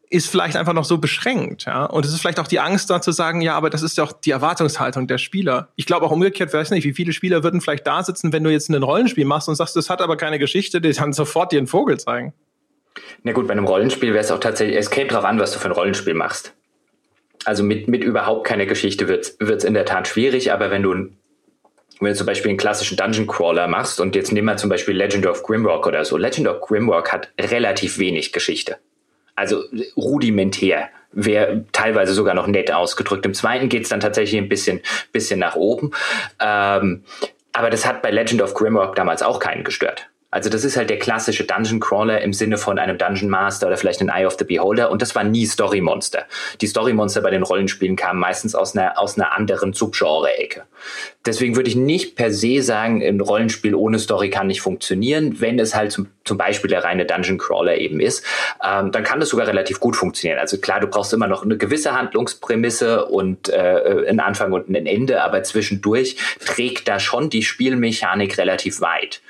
ist 0.09 0.27
vielleicht 0.27 0.55
einfach 0.55 0.73
noch 0.73 0.85
so 0.85 0.97
beschränkt, 0.97 1.65
ja. 1.65 1.85
Und 1.85 2.03
es 2.03 2.11
ist 2.11 2.21
vielleicht 2.21 2.39
auch 2.39 2.47
die 2.47 2.59
Angst 2.59 2.89
da 2.89 2.99
zu 2.99 3.11
sagen, 3.11 3.41
ja, 3.41 3.55
aber 3.55 3.69
das 3.69 3.83
ist 3.83 3.95
ja 3.97 4.03
auch 4.03 4.11
die 4.11 4.31
Erwartungshaltung 4.31 5.05
der 5.05 5.19
Spieler. 5.19 5.69
Ich 5.75 5.85
glaube 5.85 6.05
auch 6.07 6.11
umgekehrt, 6.11 6.51
weiß 6.51 6.71
nicht, 6.71 6.83
wie 6.83 6.93
viele 6.93 7.13
Spieler 7.13 7.43
würden 7.43 7.61
vielleicht 7.61 7.85
da 7.85 8.03
sitzen, 8.03 8.33
wenn 8.33 8.43
du 8.43 8.49
jetzt 8.49 8.69
ein 8.69 8.81
Rollenspiel 8.81 9.25
machst 9.25 9.47
und 9.49 9.55
sagst, 9.55 9.75
das 9.75 9.89
hat 9.89 10.01
aber 10.01 10.17
keine 10.17 10.39
Geschichte, 10.39 10.81
die 10.81 10.91
dann 10.91 11.13
sofort 11.13 11.51
dir 11.51 11.59
einen 11.59 11.67
Vogel 11.67 11.99
zeigen. 11.99 12.33
Na 13.23 13.33
gut, 13.33 13.47
bei 13.47 13.51
einem 13.51 13.65
Rollenspiel 13.65 14.13
wäre 14.13 14.23
es 14.23 14.31
auch 14.31 14.39
tatsächlich, 14.39 14.77
es 14.77 14.89
käme 14.89 15.09
drauf 15.09 15.25
an, 15.25 15.39
was 15.39 15.51
du 15.51 15.59
für 15.59 15.67
ein 15.67 15.73
Rollenspiel 15.73 16.15
machst. 16.15 16.55
Also 17.45 17.63
mit, 17.63 17.87
mit 17.87 18.03
überhaupt 18.03 18.47
keiner 18.47 18.65
Geschichte 18.65 19.07
wird 19.07 19.39
es 19.39 19.63
in 19.63 19.73
der 19.75 19.85
Tat 19.85 20.07
schwierig, 20.07 20.51
aber 20.51 20.71
wenn 20.71 20.83
du 20.83 20.93
ein 20.93 21.18
wenn 21.99 22.13
du 22.13 22.15
zum 22.15 22.27
Beispiel 22.27 22.49
einen 22.49 22.57
klassischen 22.57 22.97
Dungeon 22.97 23.27
Crawler 23.27 23.67
machst 23.67 23.99
und 23.99 24.15
jetzt 24.15 24.31
nehmen 24.31 24.47
wir 24.47 24.57
zum 24.57 24.69
Beispiel 24.69 24.95
Legend 24.95 25.25
of 25.27 25.43
Grimrock 25.43 25.85
oder 25.85 26.05
so. 26.05 26.17
Legend 26.17 26.47
of 26.47 26.61
Grimrock 26.61 27.11
hat 27.11 27.29
relativ 27.39 27.99
wenig 27.99 28.31
Geschichte. 28.31 28.77
Also 29.35 29.63
rudimentär, 29.97 30.89
wäre 31.11 31.65
teilweise 31.71 32.13
sogar 32.13 32.33
noch 32.33 32.47
nett 32.47 32.71
ausgedrückt. 32.71 33.25
Im 33.25 33.33
zweiten 33.33 33.69
geht 33.69 33.83
es 33.83 33.89
dann 33.89 33.99
tatsächlich 33.99 34.39
ein 34.39 34.49
bisschen, 34.49 34.81
bisschen 35.11 35.39
nach 35.39 35.55
oben. 35.55 35.91
Ähm, 36.39 37.03
aber 37.51 37.69
das 37.69 37.85
hat 37.85 38.01
bei 38.01 38.11
Legend 38.11 38.41
of 38.41 38.53
Grimrock 38.53 38.95
damals 38.95 39.23
auch 39.23 39.39
keinen 39.39 39.63
gestört. 39.63 40.07
Also 40.31 40.49
das 40.49 40.63
ist 40.63 40.77
halt 40.77 40.89
der 40.89 40.99
klassische 40.99 41.43
Dungeon 41.43 41.79
Crawler 41.79 42.21
im 42.21 42.33
Sinne 42.33 42.57
von 42.57 42.77
einem 42.77 42.97
Dungeon 42.97 43.29
Master 43.29 43.67
oder 43.67 43.77
vielleicht 43.77 44.01
ein 44.01 44.09
Eye 44.09 44.25
of 44.25 44.35
the 44.37 44.45
Beholder 44.45 44.91
und 44.91 45.01
das 45.01 45.15
war 45.15 45.23
nie 45.23 45.45
Story 45.45 45.81
Monster. 45.81 46.25
Die 46.61 46.67
Story 46.67 46.93
Monster 46.93 47.21
bei 47.21 47.31
den 47.31 47.41
Rollenspielen 47.41 47.95
kamen 47.95 48.19
meistens 48.19 48.53
aus 48.53 48.75
einer, 48.75 48.99
aus 48.99 49.17
einer 49.17 49.35
anderen 49.35 49.73
Subgenre-Ecke. 49.73 50.63
Deswegen 51.25 51.55
würde 51.55 51.69
ich 51.69 51.75
nicht 51.75 52.15
per 52.15 52.31
se 52.31 52.61
sagen, 52.61 53.03
ein 53.03 53.19
Rollenspiel 53.19 53.73
ohne 53.73 53.97
Story 53.97 54.29
kann 54.29 54.47
nicht 54.47 54.61
funktionieren. 54.61 55.41
Wenn 55.41 55.57
es 55.59 55.75
halt 55.75 55.91
zum, 55.91 56.07
zum 56.25 56.37
Beispiel 56.37 56.69
der 56.69 56.83
reine 56.83 57.05
Dungeon 57.05 57.39
Crawler 57.39 57.77
eben 57.77 57.99
ist, 57.99 58.23
ähm, 58.63 58.91
dann 58.91 59.03
kann 59.03 59.19
das 59.19 59.29
sogar 59.29 59.47
relativ 59.47 59.79
gut 59.79 59.95
funktionieren. 59.95 60.39
Also 60.39 60.59
klar, 60.59 60.79
du 60.79 60.87
brauchst 60.87 61.11
immer 61.11 61.27
noch 61.27 61.43
eine 61.43 61.57
gewisse 61.57 61.93
Handlungsprämisse 61.93 63.05
und 63.05 63.49
äh, 63.49 64.05
einen 64.07 64.19
Anfang 64.19 64.51
und 64.51 64.69
ein 64.69 64.85
Ende, 64.85 65.23
aber 65.23 65.41
zwischendurch 65.41 66.17
trägt 66.45 66.87
da 66.87 66.99
schon 66.99 67.29
die 67.29 67.43
Spielmechanik 67.43 68.37
relativ 68.37 68.79
weit. 68.79 69.21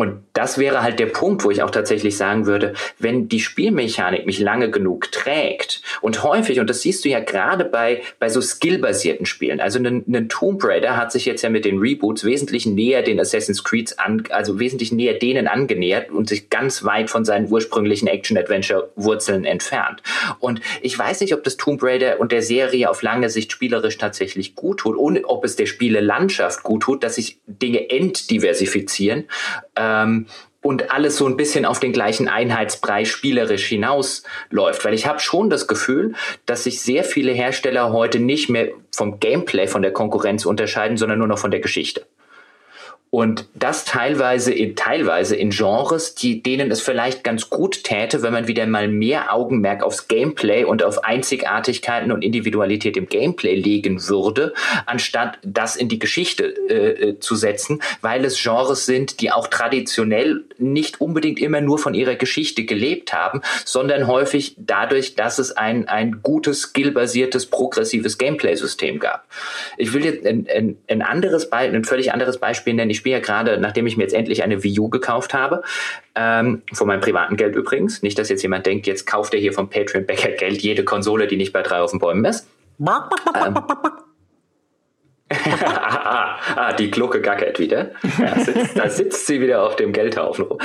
Und 0.00 0.22
das 0.32 0.56
wäre 0.56 0.82
halt 0.82 0.98
der 0.98 1.04
Punkt, 1.04 1.44
wo 1.44 1.50
ich 1.50 1.62
auch 1.62 1.70
tatsächlich 1.70 2.16
sagen 2.16 2.46
würde, 2.46 2.72
wenn 2.98 3.28
die 3.28 3.38
Spielmechanik 3.38 4.24
mich 4.24 4.38
lange 4.38 4.70
genug 4.70 5.12
trägt 5.12 5.82
und 6.00 6.22
häufig, 6.24 6.58
und 6.58 6.70
das 6.70 6.80
siehst 6.80 7.04
du 7.04 7.10
ja 7.10 7.20
gerade 7.20 7.66
bei, 7.66 8.00
bei 8.18 8.30
so 8.30 8.40
skillbasierten 8.40 9.26
Spielen, 9.26 9.60
also 9.60 9.78
ein, 9.78 10.02
ein 10.08 10.30
Tomb 10.30 10.64
Raider 10.64 10.96
hat 10.96 11.12
sich 11.12 11.26
jetzt 11.26 11.42
ja 11.42 11.50
mit 11.50 11.66
den 11.66 11.80
Reboots 11.80 12.24
wesentlich 12.24 12.64
näher 12.64 13.02
den 13.02 13.20
Assassin's 13.20 13.62
Creeds 13.62 13.98
an, 13.98 14.22
also 14.30 14.58
wesentlich 14.58 14.90
näher 14.90 15.18
denen 15.18 15.46
angenähert 15.46 16.10
und 16.10 16.30
sich 16.30 16.48
ganz 16.48 16.82
weit 16.82 17.10
von 17.10 17.26
seinen 17.26 17.52
ursprünglichen 17.52 18.08
Action-Adventure-Wurzeln 18.08 19.44
entfernt. 19.44 20.02
Und 20.38 20.62
ich 20.80 20.98
weiß 20.98 21.20
nicht, 21.20 21.34
ob 21.34 21.44
das 21.44 21.58
Tomb 21.58 21.82
Raider 21.82 22.20
und 22.20 22.32
der 22.32 22.40
Serie 22.40 22.88
auf 22.88 23.02
lange 23.02 23.28
Sicht 23.28 23.52
spielerisch 23.52 23.98
tatsächlich 23.98 24.54
gut 24.54 24.78
tut, 24.78 24.96
ohne 24.96 25.26
ob 25.26 25.44
es 25.44 25.56
der 25.56 25.66
Spielelandschaft 25.66 26.62
gut 26.62 26.84
tut, 26.84 27.04
dass 27.04 27.16
sich 27.16 27.38
Dinge 27.46 27.90
entdiversifizieren 27.90 29.24
ähm, 29.90 30.26
und 30.62 30.90
alles 30.90 31.16
so 31.16 31.26
ein 31.26 31.36
bisschen 31.36 31.64
auf 31.64 31.80
den 31.80 31.92
gleichen 31.92 32.28
Einheitsbrei 32.28 33.04
spielerisch 33.06 33.66
hinausläuft. 33.66 34.84
Weil 34.84 34.94
ich 34.94 35.06
habe 35.06 35.20
schon 35.20 35.48
das 35.48 35.66
Gefühl, 35.66 36.14
dass 36.44 36.64
sich 36.64 36.82
sehr 36.82 37.02
viele 37.04 37.32
Hersteller 37.32 37.92
heute 37.92 38.20
nicht 38.20 38.50
mehr 38.50 38.68
vom 38.94 39.20
Gameplay 39.20 39.66
von 39.66 39.82
der 39.82 39.92
Konkurrenz 39.92 40.44
unterscheiden, 40.44 40.98
sondern 40.98 41.18
nur 41.18 41.28
noch 41.28 41.38
von 41.38 41.50
der 41.50 41.60
Geschichte. 41.60 42.06
Und 43.10 43.48
das 43.54 43.84
teilweise 43.84 44.54
in, 44.54 44.76
teilweise 44.76 45.34
in 45.34 45.50
Genres, 45.50 46.14
die, 46.14 46.44
denen 46.44 46.70
es 46.70 46.80
vielleicht 46.80 47.24
ganz 47.24 47.50
gut 47.50 47.82
täte, 47.82 48.22
wenn 48.22 48.32
man 48.32 48.46
wieder 48.46 48.66
mal 48.66 48.86
mehr 48.86 49.34
Augenmerk 49.34 49.82
aufs 49.82 50.06
Gameplay 50.06 50.62
und 50.62 50.84
auf 50.84 51.02
Einzigartigkeiten 51.02 52.12
und 52.12 52.22
Individualität 52.22 52.96
im 52.96 53.08
Gameplay 53.08 53.56
legen 53.56 54.06
würde, 54.08 54.54
anstatt 54.86 55.38
das 55.42 55.74
in 55.74 55.88
die 55.88 55.98
Geschichte 55.98 56.54
äh, 56.68 57.08
äh, 57.08 57.18
zu 57.18 57.34
setzen, 57.34 57.82
weil 58.00 58.24
es 58.24 58.40
Genres 58.40 58.86
sind, 58.86 59.20
die 59.20 59.32
auch 59.32 59.48
traditionell 59.48 60.44
nicht 60.58 61.00
unbedingt 61.00 61.40
immer 61.40 61.60
nur 61.60 61.78
von 61.78 61.94
ihrer 61.94 62.14
Geschichte 62.14 62.64
gelebt 62.64 63.12
haben, 63.12 63.40
sondern 63.64 64.06
häufig 64.06 64.54
dadurch, 64.56 65.16
dass 65.16 65.40
es 65.40 65.50
ein, 65.50 65.88
ein 65.88 66.20
gutes, 66.22 66.60
skillbasiertes, 66.60 67.46
progressives 67.46 68.18
Gameplay-System 68.18 69.00
gab. 69.00 69.26
Ich 69.78 69.92
will 69.92 70.04
jetzt 70.04 70.24
ein, 70.24 70.46
ein, 70.54 70.76
ein 70.86 71.02
anderes 71.02 71.50
Beispiel, 71.50 71.74
ein 71.74 71.84
völlig 71.84 72.12
anderes 72.12 72.38
Beispiel 72.38 72.74
nennen. 72.74 72.90
Ich 72.90 72.99
spiele 73.00 73.16
ja 73.16 73.20
gerade, 73.20 73.58
nachdem 73.58 73.86
ich 73.86 73.96
mir 73.96 74.04
jetzt 74.04 74.14
endlich 74.14 74.42
eine 74.42 74.62
Wii 74.62 74.78
U 74.78 74.88
gekauft 74.88 75.34
habe, 75.34 75.62
ähm, 76.14 76.62
von 76.72 76.86
meinem 76.86 77.00
privaten 77.00 77.36
Geld 77.36 77.56
übrigens. 77.56 78.02
Nicht, 78.02 78.18
dass 78.18 78.28
jetzt 78.28 78.42
jemand 78.42 78.66
denkt, 78.66 78.86
jetzt 78.86 79.06
kauft 79.06 79.34
er 79.34 79.40
hier 79.40 79.52
vom 79.52 79.68
Patreon 79.68 80.06
Bäcker 80.06 80.30
Geld 80.30 80.62
jede 80.62 80.84
Konsole, 80.84 81.26
die 81.26 81.36
nicht 81.36 81.52
bei 81.52 81.62
drei 81.62 81.80
auf 81.80 81.90
den 81.90 81.98
Bäumen 81.98 82.24
ist. 82.24 82.48
ähm, 83.34 83.58
ah, 86.56 86.72
die 86.72 86.90
Glucke 86.90 87.20
gackert 87.20 87.58
wieder. 87.58 87.90
Ja, 88.18 88.38
sitzt, 88.38 88.78
da 88.78 88.88
sitzt 88.88 89.26
sie 89.26 89.40
wieder 89.40 89.62
auf 89.62 89.76
dem 89.76 89.92
Geldhaufen 89.92 90.44
rum. 90.44 90.58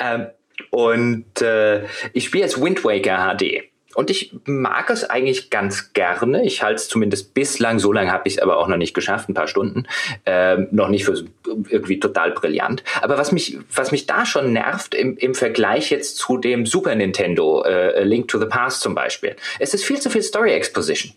Ähm, 0.00 0.26
und 0.70 1.42
äh, 1.42 1.84
ich 2.12 2.24
spiele 2.24 2.44
jetzt 2.44 2.60
Wind 2.62 2.84
Waker 2.84 3.36
HD. 3.36 3.73
Und 3.94 4.10
ich 4.10 4.34
mag 4.44 4.90
es 4.90 5.04
eigentlich 5.04 5.50
ganz 5.50 5.92
gerne. 5.92 6.44
Ich 6.44 6.62
halte 6.62 6.76
es 6.76 6.88
zumindest 6.88 7.34
bislang, 7.34 7.78
so 7.78 7.92
lange 7.92 8.12
habe 8.12 8.28
ich 8.28 8.34
es 8.34 8.42
aber 8.42 8.58
auch 8.58 8.68
noch 8.68 8.76
nicht 8.76 8.94
geschafft, 8.94 9.28
ein 9.28 9.34
paar 9.34 9.48
Stunden, 9.48 9.86
äh, 10.24 10.56
noch 10.70 10.88
nicht 10.88 11.04
für 11.04 11.24
irgendwie 11.68 12.00
total 12.00 12.32
brillant. 12.32 12.82
Aber 13.02 13.18
was 13.18 13.32
mich, 13.32 13.58
was 13.72 13.92
mich 13.92 14.06
da 14.06 14.26
schon 14.26 14.52
nervt 14.52 14.94
im, 14.94 15.16
im 15.16 15.34
Vergleich 15.34 15.90
jetzt 15.90 16.16
zu 16.16 16.38
dem 16.38 16.66
Super 16.66 16.94
Nintendo 16.94 17.62
äh, 17.64 18.04
Link 18.04 18.28
to 18.28 18.38
the 18.38 18.46
Past 18.46 18.80
zum 18.80 18.94
Beispiel, 18.94 19.36
es 19.58 19.74
ist 19.74 19.84
viel 19.84 20.00
zu 20.00 20.10
viel 20.10 20.22
Story 20.22 20.52
Exposition. 20.52 21.12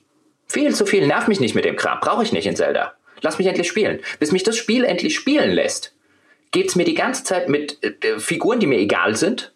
Viel 0.48 0.74
zu 0.74 0.86
viel, 0.86 1.08
nervt 1.08 1.28
mich 1.28 1.40
nicht 1.40 1.56
mit 1.56 1.66
dem 1.66 1.76
Kram, 1.76 2.00
brauche 2.00 2.24
ich 2.24 2.32
nicht 2.32 2.48
in 2.48 2.56
Zelda. 2.56 2.94
Lass 3.22 3.38
mich 3.38 3.48
endlich 3.48 3.68
spielen. 3.68 4.00
Bis 4.20 4.32
mich 4.32 4.44
das 4.44 4.56
Spiel 4.56 4.84
endlich 4.86 5.16
spielen 5.16 5.52
lässt, 5.52 5.94
geht's 6.52 6.76
mir 6.76 6.86
die 6.86 6.94
ganze 6.94 7.24
Zeit 7.24 7.50
mit 7.50 7.84
äh, 7.84 8.20
Figuren, 8.20 8.60
die 8.60 8.68
mir 8.68 8.80
egal 8.80 9.16
sind. 9.16 9.54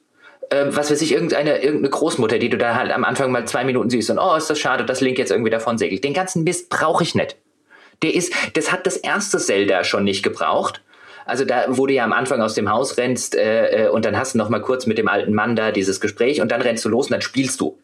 Äh, 0.52 0.76
was 0.76 0.92
weiß 0.92 1.02
ich, 1.02 1.14
irgendeine, 1.14 1.64
irgendeine 1.64 1.90
Großmutter, 1.90 2.38
die 2.38 2.50
du 2.50 2.58
da 2.58 2.76
halt 2.76 2.92
am 2.92 3.06
Anfang 3.06 3.32
mal 3.32 3.48
zwei 3.48 3.64
Minuten 3.64 3.90
siehst 3.90 4.10
und 4.10 4.20
oh, 4.20 4.36
ist 4.36 4.50
das 4.50 4.60
schade, 4.60 4.86
dass 4.86 5.02
Link 5.02 5.18
jetzt 5.18 5.32
irgendwie 5.32 5.50
davon 5.50 5.78
segelt. 5.78 6.04
Den 6.04 6.14
ganzen 6.14 6.44
Mist 6.44 6.70
brauche 6.70 7.04
ich 7.04 7.16
nicht. 7.16 7.38
Der 8.04 8.14
ist, 8.14 8.34
das 8.54 8.72
hat 8.72 8.86
das 8.86 8.98
erste 8.98 9.38
Zelda 9.38 9.84
schon 9.84 10.04
nicht 10.04 10.24
gebraucht. 10.24 10.82
Also 11.26 11.46
da, 11.46 11.68
du 11.68 11.88
ja 11.88 12.04
am 12.04 12.14
Anfang 12.14 12.42
aus 12.42 12.56
dem 12.56 12.70
Haus 12.70 12.98
rennst 12.98 13.36
äh, 13.36 13.86
äh, 13.86 13.90
und 13.90 14.04
dann 14.04 14.18
hast 14.18 14.34
du 14.34 14.40
noch 14.40 14.50
mal 14.50 14.62
kurz 14.62 14.86
mit 14.88 14.98
dem 14.98 15.08
alten 15.08 15.34
Mann 15.34 15.56
da 15.56 15.72
dieses 15.72 16.02
Gespräch 16.02 16.42
und 16.42 16.52
dann 16.52 16.62
rennst 16.62 16.84
du 16.84 16.90
los 16.90 17.08
und 17.08 17.12
dann 17.12 17.22
spielst 17.22 17.62
du. 17.62 17.78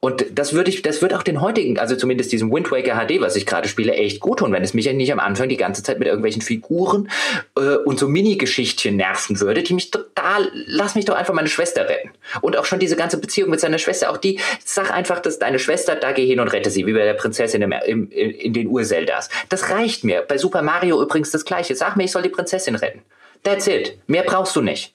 Und 0.00 0.26
das 0.38 0.52
würde 0.52 0.70
ich, 0.70 0.82
das 0.82 1.00
wird 1.02 1.14
auch 1.14 1.22
den 1.22 1.40
heutigen, 1.40 1.78
also 1.78 1.96
zumindest 1.96 2.30
diesem 2.30 2.52
Wind 2.52 2.70
Waker 2.70 2.94
HD, 2.94 3.20
was 3.20 3.34
ich 3.34 3.46
gerade 3.46 3.68
spiele, 3.68 3.94
echt 3.94 4.20
gut 4.20 4.40
tun, 4.40 4.52
wenn 4.52 4.62
es 4.62 4.74
mich 4.74 4.84
ja 4.84 4.92
nicht 4.92 5.12
am 5.12 5.18
Anfang 5.18 5.48
die 5.48 5.56
ganze 5.56 5.82
Zeit 5.82 5.98
mit 5.98 6.06
irgendwelchen 6.06 6.42
Figuren 6.42 7.08
äh, 7.56 7.76
und 7.76 7.98
so 7.98 8.06
Mini-Geschichtchen 8.06 8.96
nerven 8.96 9.40
würde, 9.40 9.62
die 9.62 9.74
mich 9.74 9.90
total, 9.90 10.50
lass 10.66 10.94
mich 10.94 11.06
doch 11.06 11.14
einfach 11.14 11.34
meine 11.34 11.48
Schwester 11.48 11.88
retten. 11.88 12.10
Und 12.42 12.56
auch 12.56 12.66
schon 12.66 12.78
diese 12.78 12.96
ganze 12.96 13.18
Beziehung 13.18 13.50
mit 13.50 13.60
seiner 13.60 13.78
Schwester, 13.78 14.10
auch 14.10 14.18
die, 14.18 14.38
sag 14.64 14.92
einfach, 14.92 15.20
dass 15.20 15.38
deine 15.38 15.58
Schwester, 15.58 15.96
da 15.96 16.12
geh 16.12 16.26
hin 16.26 16.40
und 16.40 16.48
rette 16.48 16.70
sie, 16.70 16.86
wie 16.86 16.92
bei 16.92 17.04
der 17.04 17.14
Prinzessin 17.14 17.62
im, 17.62 17.72
im, 17.72 18.10
in 18.10 18.52
den 18.52 18.68
Urzeldas. 18.68 19.28
Das 19.48 19.70
reicht 19.70 20.04
mir. 20.04 20.22
Bei 20.22 20.38
Super 20.38 20.62
Mario 20.62 21.00
übrigens 21.02 21.30
das 21.30 21.44
Gleiche. 21.44 21.74
Sag 21.74 21.96
mir, 21.96 22.04
ich 22.04 22.12
soll 22.12 22.22
die 22.22 22.28
Prinzessin 22.28 22.74
retten. 22.74 23.02
That's 23.42 23.66
it. 23.66 23.98
Mehr 24.06 24.24
brauchst 24.24 24.54
du 24.56 24.60
nicht. 24.60 24.94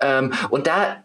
Ähm, 0.00 0.32
und 0.50 0.66
da 0.66 1.02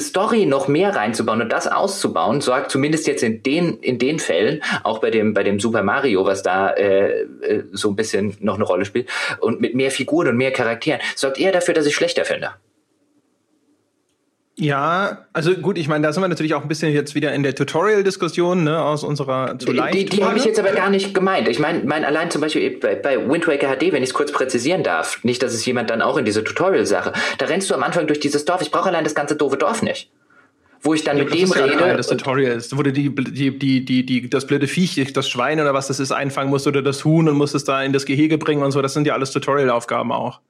Story 0.00 0.46
noch 0.46 0.68
mehr 0.68 0.94
reinzubauen 0.94 1.42
und 1.42 1.52
das 1.52 1.66
auszubauen, 1.66 2.40
sorgt 2.40 2.70
zumindest 2.70 3.06
jetzt 3.06 3.22
in 3.22 3.42
den, 3.42 3.78
in 3.78 3.98
den 3.98 4.18
Fällen, 4.18 4.62
auch 4.84 4.98
bei 4.98 5.10
dem, 5.10 5.34
bei 5.34 5.42
dem 5.42 5.60
Super 5.60 5.82
Mario, 5.82 6.24
was 6.24 6.42
da 6.42 6.70
äh, 6.70 7.22
äh, 7.22 7.64
so 7.72 7.90
ein 7.90 7.96
bisschen 7.96 8.36
noch 8.40 8.56
eine 8.56 8.64
Rolle 8.64 8.84
spielt, 8.84 9.08
und 9.40 9.60
mit 9.60 9.74
mehr 9.74 9.90
Figuren 9.90 10.28
und 10.28 10.36
mehr 10.36 10.52
Charakteren, 10.52 11.00
sorgt 11.14 11.38
eher 11.38 11.52
dafür, 11.52 11.74
dass 11.74 11.86
ich 11.86 11.94
schlechter 11.94 12.24
finde. 12.24 12.50
Ja, 14.60 15.26
also 15.32 15.54
gut, 15.54 15.78
ich 15.78 15.86
meine, 15.86 16.04
da 16.04 16.12
sind 16.12 16.20
wir 16.20 16.26
natürlich 16.26 16.54
auch 16.54 16.62
ein 16.62 16.68
bisschen 16.68 16.92
jetzt 16.92 17.14
wieder 17.14 17.32
in 17.32 17.44
der 17.44 17.54
Tutorial-Diskussion 17.54 18.64
ne, 18.64 18.82
aus 18.82 19.04
unserer 19.04 19.56
zu 19.56 19.70
leicht 19.70 19.94
Die, 19.94 20.04
die 20.04 20.24
habe 20.24 20.36
ich 20.36 20.44
jetzt 20.44 20.58
aber 20.58 20.72
gar 20.72 20.90
nicht 20.90 21.14
gemeint. 21.14 21.46
Ich 21.46 21.60
meine, 21.60 21.84
mein 21.84 22.04
allein 22.04 22.28
zum 22.32 22.40
Beispiel 22.40 22.76
bei, 22.76 22.96
bei 22.96 23.28
Wind 23.28 23.46
Waker 23.46 23.68
HD, 23.68 23.92
wenn 23.92 24.02
ich 24.02 24.08
es 24.10 24.14
kurz 24.14 24.32
präzisieren 24.32 24.82
darf, 24.82 25.22
nicht, 25.22 25.44
dass 25.44 25.54
es 25.54 25.64
jemand 25.64 25.90
dann 25.90 26.02
auch 26.02 26.16
in 26.16 26.24
diese 26.24 26.42
Tutorial-Sache, 26.42 27.12
da 27.38 27.46
rennst 27.46 27.70
du 27.70 27.74
am 27.74 27.84
Anfang 27.84 28.08
durch 28.08 28.18
dieses 28.18 28.44
Dorf. 28.44 28.60
Ich 28.60 28.72
brauche 28.72 28.88
allein 28.88 29.04
das 29.04 29.14
ganze 29.14 29.36
doofe 29.36 29.56
Dorf 29.56 29.82
nicht 29.82 30.10
wo 30.80 30.94
ich 30.94 31.02
dann 31.02 31.16
ja, 31.18 31.24
mit 31.24 31.34
dem 31.34 31.50
rede. 31.50 31.72
Ja 31.72 31.96
das 31.96 32.06
Tutorial 32.06 32.56
ist, 32.56 32.76
wo 32.76 32.82
du 32.82 32.92
die, 32.92 33.12
die, 33.12 33.58
die, 33.58 33.84
die, 33.84 34.06
die, 34.06 34.30
das 34.30 34.46
blöde 34.46 34.68
Viech, 34.68 35.12
das 35.12 35.28
Schwein 35.28 35.60
oder 35.60 35.74
was 35.74 35.88
das 35.88 35.98
ist, 35.98 36.12
einfangen 36.12 36.50
musst 36.50 36.68
oder 36.68 36.82
das 36.82 37.04
Huhn 37.04 37.28
und 37.28 37.36
musst 37.36 37.56
es 37.56 37.64
da 37.64 37.82
in 37.82 37.92
das 37.92 38.06
Gehege 38.06 38.38
bringen 38.38 38.62
und 38.62 38.70
so. 38.70 38.80
Das 38.80 38.94
sind 38.94 39.06
ja 39.06 39.14
alles 39.14 39.32
Tutorial-Aufgaben 39.32 40.12
auch. 40.12 40.40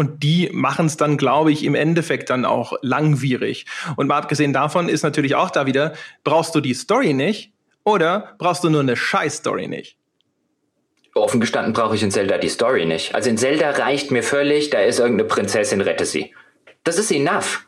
Und 0.00 0.22
die 0.22 0.48
machen 0.52 0.86
es 0.86 0.96
dann, 0.96 1.16
glaube 1.16 1.50
ich, 1.50 1.64
im 1.64 1.74
Endeffekt 1.74 2.30
dann 2.30 2.44
auch 2.44 2.74
langwierig. 2.82 3.66
Und 3.96 4.06
mal 4.06 4.18
abgesehen 4.18 4.52
davon 4.52 4.88
ist 4.88 5.02
natürlich 5.02 5.34
auch 5.34 5.50
da 5.50 5.66
wieder, 5.66 5.92
brauchst 6.22 6.54
du 6.54 6.60
die 6.60 6.74
Story 6.74 7.14
nicht 7.14 7.52
oder 7.82 8.36
brauchst 8.38 8.62
du 8.62 8.70
nur 8.70 8.80
eine 8.80 8.94
Scheiß-Story 8.94 9.66
nicht? 9.66 9.98
Offen 11.14 11.40
gestanden 11.40 11.72
brauche 11.72 11.96
ich 11.96 12.02
in 12.04 12.12
Zelda 12.12 12.38
die 12.38 12.48
Story 12.48 12.86
nicht. 12.86 13.16
Also 13.16 13.28
in 13.28 13.38
Zelda 13.38 13.70
reicht 13.70 14.12
mir 14.12 14.22
völlig, 14.22 14.70
da 14.70 14.78
ist 14.78 15.00
irgendeine 15.00 15.28
Prinzessin, 15.28 15.80
rette 15.80 16.06
sie. 16.06 16.32
Das 16.84 16.96
ist 16.96 17.10
enough. 17.10 17.66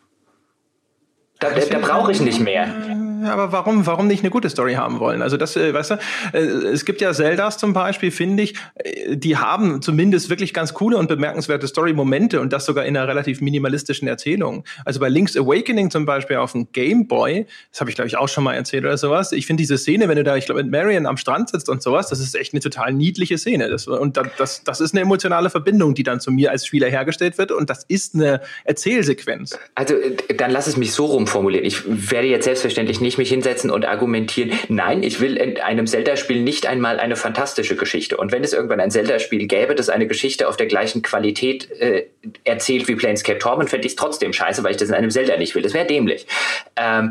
Da, 1.41 1.51
da, 1.51 1.61
da 1.67 1.79
brauche 1.81 2.13
ich 2.13 2.21
nicht 2.21 2.39
mehr 2.39 3.10
aber 3.25 3.53
warum, 3.53 3.87
warum 3.87 4.07
nicht 4.07 4.23
eine 4.23 4.31
gute 4.31 4.51
Story 4.51 4.75
haben 4.75 5.01
wollen? 5.01 5.23
Also 5.23 5.37
das, 5.37 5.57
äh, 5.57 5.73
weißt 5.73 5.93
du, 5.93 5.95
äh, 6.33 6.39
es 6.39 6.85
gibt 6.85 7.01
ja 7.01 7.13
Zeldas 7.13 7.59
zum 7.59 7.73
Beispiel, 7.73 8.11
finde 8.11 8.43
ich, 8.43 8.55
äh, 8.75 9.17
die 9.17 9.37
haben 9.37 9.83
zumindest 9.83 10.31
wirklich 10.31 10.55
ganz 10.55 10.75
coole 10.75 10.97
und 10.97 11.09
bemerkenswerte 11.09 11.67
Story-Momente 11.67 12.41
und 12.41 12.53
das 12.53 12.65
sogar 12.65 12.85
in 12.85 12.97
einer 12.97 13.09
relativ 13.09 13.41
minimalistischen 13.41 14.09
Erzählung. 14.09 14.65
Also 14.85 15.01
bei 15.01 15.09
Link's 15.09 15.37
Awakening 15.37 15.91
zum 15.91 16.07
Beispiel 16.07 16.37
auf 16.37 16.53
dem 16.53 16.73
Game 16.73 17.07
Boy, 17.09 17.47
das 17.71 17.81
habe 17.81 17.91
ich 17.91 17.97
glaube 17.97 18.09
ich 18.09 18.17
auch 18.17 18.29
schon 18.29 18.45
mal 18.45 18.55
erzählt 18.55 18.85
oder 18.85 18.97
sowas. 18.97 19.33
Ich 19.33 19.47
finde 19.47 19.63
diese 19.63 19.79
Szene, 19.79 20.09
wenn 20.09 20.17
du 20.17 20.25
da, 20.25 20.37
ich 20.37 20.47
glaube, 20.47 20.63
mit 20.63 20.71
Marion 20.71 21.07
am 21.07 21.17
Strand 21.17 21.51
sitzt 21.51 21.69
und 21.69 21.83
sowas, 21.83 22.09
das 22.09 22.21
ist 22.21 22.35
echt 22.35 22.53
eine 22.55 22.61
total 22.61 22.93
niedliche 22.93 23.39
Szene. 23.39 23.69
Das, 23.69 23.87
und 23.87 24.17
das, 24.17 24.29
das, 24.37 24.65
das 24.65 24.81
ist 24.81 24.95
eine 24.95 25.03
emotionale 25.03 25.51
Verbindung, 25.51 25.95
die 25.95 26.03
dann 26.03 26.21
zu 26.21 26.31
mir 26.31 26.51
als 26.51 26.67
Spieler 26.67 26.89
hergestellt 26.89 27.39
wird 27.39 27.53
und 27.53 27.71
das 27.71 27.85
ist 27.89 28.15
eine 28.15 28.41
Erzählsequenz. 28.65 29.59
Also 29.75 29.95
dann 30.37 30.51
lass 30.51 30.67
es 30.67 30.77
mich 30.77 30.93
so 30.93 31.07
rumformulieren. 31.07 31.67
Ich 31.67 31.83
werde 31.87 32.29
jetzt 32.29 32.45
selbstverständlich 32.45 33.01
nicht 33.01 33.10
nicht 33.11 33.19
mich 33.19 33.29
hinsetzen 33.29 33.71
und 33.71 33.85
argumentieren, 33.87 34.53
nein, 34.69 35.03
ich 35.03 35.21
will 35.21 35.37
in 35.37 35.61
einem 35.61 35.89
Zelda-Spiel 35.89 36.43
nicht 36.43 36.67
einmal 36.69 37.01
eine 37.01 37.17
fantastische 37.17 37.75
Geschichte. 37.75 38.17
Und 38.17 38.31
wenn 38.31 38.45
es 38.45 38.53
irgendwann 38.53 38.79
ein 38.79 38.93
Zelda-Spiel 38.93 39.49
gäbe, 39.49 39.75
das 39.75 39.89
eine 39.89 40.07
Geschichte 40.07 40.49
auf 40.49 40.57
der 40.57 40.67
gleichen 40.67 41.03
Qualität 41.03 41.69
äh, 41.81 42.07
erzählt 42.45 42.87
wie 42.87 42.95
Planescape 42.95 43.41
Torment, 43.41 43.69
fände 43.69 43.87
ich 43.87 43.95
es 43.95 43.97
trotzdem 43.97 44.33
scheiße, 44.33 44.63
weil 44.63 44.71
ich 44.71 44.77
das 44.77 44.91
in 44.91 44.95
einem 44.95 45.11
Zelda 45.11 45.37
nicht 45.37 45.57
will. 45.57 45.63
Das 45.63 45.75
wäre 45.75 45.87
dämlich. 45.87 46.29
Ähm, 46.77 47.11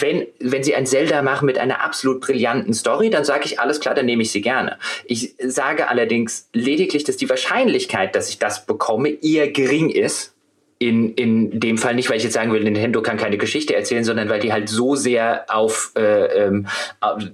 wenn, 0.00 0.26
wenn 0.40 0.64
sie 0.64 0.74
ein 0.74 0.86
Zelda 0.86 1.20
machen 1.20 1.44
mit 1.44 1.58
einer 1.58 1.84
absolut 1.84 2.22
brillanten 2.22 2.72
Story, 2.72 3.10
dann 3.10 3.26
sage 3.26 3.42
ich, 3.44 3.60
alles 3.60 3.78
klar, 3.78 3.94
dann 3.94 4.06
nehme 4.06 4.22
ich 4.22 4.32
sie 4.32 4.40
gerne. 4.40 4.78
Ich 5.04 5.34
sage 5.38 5.88
allerdings 5.88 6.48
lediglich, 6.54 7.04
dass 7.04 7.18
die 7.18 7.28
Wahrscheinlichkeit, 7.28 8.14
dass 8.14 8.30
ich 8.30 8.38
das 8.38 8.64
bekomme, 8.64 9.10
eher 9.10 9.50
gering 9.50 9.90
ist, 9.90 10.34
in, 10.82 11.12
in 11.12 11.60
dem 11.60 11.76
Fall 11.76 11.94
nicht, 11.94 12.08
weil 12.08 12.16
ich 12.16 12.22
jetzt 12.22 12.32
sagen 12.32 12.54
will, 12.54 12.64
Nintendo 12.64 13.02
kann 13.02 13.18
keine 13.18 13.36
Geschichte 13.36 13.76
erzählen, 13.76 14.02
sondern 14.02 14.30
weil 14.30 14.40
die 14.40 14.50
halt 14.50 14.70
so 14.70 14.96
sehr 14.96 15.44
auf, 15.48 15.92
äh, 15.94 16.46
ähm, 16.46 16.68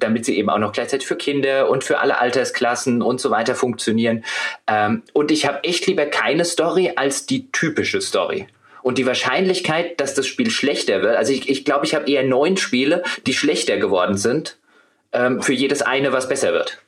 damit 0.01 0.25
sie 0.25 0.37
eben 0.37 0.51
auch 0.51 0.59
noch 0.59 0.73
gleichzeitig 0.73 1.07
für 1.07 1.15
Kinder 1.15 1.71
und 1.71 1.85
für 1.85 2.01
alle 2.01 2.19
Altersklassen 2.19 3.03
und 3.03 3.21
so 3.21 3.31
weiter 3.31 3.55
funktionieren. 3.55 4.25
Ähm, 4.67 5.05
und 5.13 5.31
ich 5.31 5.47
habe 5.47 5.63
echt 5.63 5.87
lieber 5.87 6.07
keine 6.07 6.45
Story 6.45 6.95
als 6.97 7.27
die 7.27 7.49
typische 7.53 8.01
Story. 8.01 8.49
Und 8.83 8.99
die 8.99 9.07
Wahrscheinlichkeit, 9.07 10.01
dass 10.01 10.15
das 10.15 10.27
Spiel 10.27 10.51
schlechter 10.51 11.03
wird, 11.03 11.15
also 11.15 11.33
ich 11.33 11.43
glaube, 11.43 11.53
ich, 11.53 11.65
glaub, 11.65 11.85
ich 11.85 11.95
habe 11.95 12.11
eher 12.11 12.25
neun 12.25 12.57
Spiele, 12.57 13.05
die 13.29 13.33
schlechter 13.33 13.77
geworden 13.77 14.17
sind, 14.17 14.59
ähm, 15.13 15.41
für 15.41 15.53
jedes 15.53 15.83
eine, 15.83 16.13
was 16.13 16.29
besser 16.29 16.53
wird. 16.53 16.79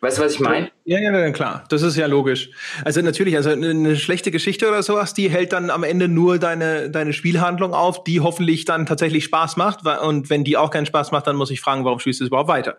Weißt 0.00 0.18
du, 0.18 0.22
was 0.22 0.34
ich 0.34 0.40
meine? 0.40 0.70
Ja, 0.84 1.00
ja, 1.00 1.30
klar. 1.32 1.64
Das 1.70 1.82
ist 1.82 1.96
ja 1.96 2.06
logisch. 2.06 2.50
Also 2.84 3.00
natürlich, 3.02 3.36
also 3.36 3.50
eine 3.50 3.96
schlechte 3.96 4.30
Geschichte 4.30 4.68
oder 4.68 4.82
sowas, 4.84 5.12
die 5.12 5.28
hält 5.28 5.52
dann 5.52 5.70
am 5.70 5.82
Ende 5.82 6.06
nur 6.06 6.38
deine, 6.38 6.88
deine 6.88 7.12
Spielhandlung 7.12 7.74
auf, 7.74 8.04
die 8.04 8.20
hoffentlich 8.20 8.64
dann 8.64 8.86
tatsächlich 8.86 9.24
Spaß 9.24 9.56
macht. 9.56 9.84
Und 9.84 10.30
wenn 10.30 10.44
die 10.44 10.56
auch 10.56 10.70
keinen 10.70 10.86
Spaß 10.86 11.10
macht, 11.10 11.26
dann 11.26 11.34
muss 11.34 11.50
ich 11.50 11.60
fragen, 11.60 11.84
warum 11.84 11.98
spielst 11.98 12.20
du 12.20 12.24
es 12.24 12.28
überhaupt 12.28 12.48
weiter? 12.48 12.76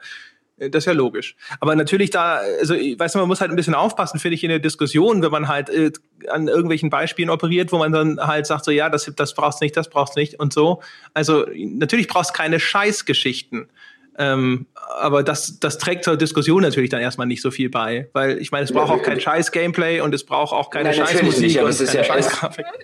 Äh, 0.59 0.69
das 0.69 0.83
ist 0.83 0.85
ja 0.87 0.93
logisch. 0.93 1.35
Aber 1.59 1.75
natürlich 1.75 2.09
da, 2.09 2.39
also 2.59 2.73
weißt 2.75 3.15
du, 3.15 3.19
man 3.19 3.27
muss 3.27 3.41
halt 3.41 3.51
ein 3.51 3.55
bisschen 3.55 3.75
aufpassen, 3.75 4.19
finde 4.19 4.35
ich, 4.35 4.43
in 4.43 4.49
der 4.49 4.59
Diskussion, 4.59 5.21
wenn 5.21 5.31
man 5.31 5.47
halt 5.47 5.69
äh, 5.69 5.91
an 6.29 6.47
irgendwelchen 6.47 6.89
Beispielen 6.89 7.29
operiert, 7.29 7.71
wo 7.71 7.79
man 7.79 7.91
dann 7.91 8.19
halt 8.19 8.45
sagt, 8.45 8.65
so 8.65 8.71
ja, 8.71 8.89
das, 8.89 9.11
das 9.15 9.33
brauchst 9.33 9.61
nicht, 9.61 9.75
das 9.75 9.89
brauchst 9.89 10.15
nicht 10.15 10.39
und 10.39 10.53
so. 10.53 10.81
Also 11.13 11.45
natürlich 11.53 12.07
brauchst 12.07 12.33
keine 12.33 12.59
Scheißgeschichten. 12.59 13.69
Ähm, 14.19 14.65
aber 14.99 15.23
das, 15.23 15.59
das 15.59 15.77
trägt 15.77 16.03
zur 16.03 16.17
Diskussion 16.17 16.61
natürlich 16.61 16.89
dann 16.89 16.99
erstmal 16.99 17.25
nicht 17.25 17.41
so 17.41 17.51
viel 17.51 17.69
bei, 17.69 18.09
weil 18.11 18.37
ich 18.39 18.51
meine, 18.51 18.65
es 18.65 18.73
braucht 18.73 18.91
auch 18.91 19.01
kein 19.01 19.21
scheiß 19.21 19.53
Gameplay 19.53 20.01
und 20.01 20.13
es 20.13 20.25
braucht 20.25 20.51
auch 20.51 20.69
keine 20.69 20.89
Nein, 20.89 20.95
scheiß 20.97 21.23
Musik 21.23 21.43
nicht, 21.43 21.59
aber 21.59 21.69
es 21.69 21.79
ist 21.79 21.93
ja, 21.93 22.01
es, 22.15 22.29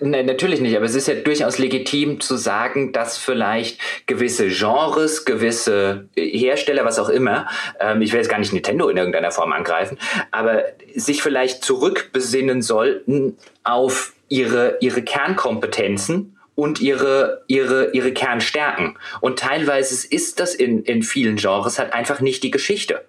Nein, 0.00 0.24
natürlich 0.24 0.62
nicht, 0.62 0.74
aber 0.74 0.86
es 0.86 0.94
ist 0.94 1.08
ja 1.08 1.14
durchaus 1.14 1.58
legitim 1.58 2.20
zu 2.20 2.36
sagen, 2.36 2.92
dass 2.92 3.18
vielleicht 3.18 3.78
gewisse 4.06 4.48
Genres, 4.48 5.26
gewisse 5.26 6.08
Hersteller, 6.16 6.86
was 6.86 6.98
auch 6.98 7.10
immer, 7.10 7.46
ähm, 7.80 8.00
ich 8.00 8.12
will 8.12 8.20
jetzt 8.20 8.30
gar 8.30 8.38
nicht 8.38 8.54
Nintendo 8.54 8.88
in 8.88 8.96
irgendeiner 8.96 9.30
Form 9.30 9.52
angreifen, 9.52 9.98
aber 10.30 10.62
sich 10.94 11.22
vielleicht 11.22 11.62
zurückbesinnen 11.64 12.62
sollten 12.62 13.36
auf 13.62 14.14
ihre, 14.28 14.78
ihre 14.80 15.02
Kernkompetenzen 15.02 16.35
und 16.56 16.80
ihre, 16.80 17.44
ihre, 17.46 17.92
ihre 17.92 18.12
Kernstärken. 18.12 18.98
Und 19.20 19.38
teilweise 19.38 20.06
ist 20.08 20.40
das 20.40 20.54
in, 20.54 20.82
in 20.82 21.04
vielen 21.04 21.36
Genres 21.36 21.78
halt 21.78 21.92
einfach 21.92 22.20
nicht 22.20 22.42
die 22.42 22.50
Geschichte. 22.50 23.04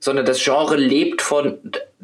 Sondern 0.00 0.26
das 0.26 0.42
Genre 0.42 0.74
lebt 0.74 1.22
von, 1.22 1.60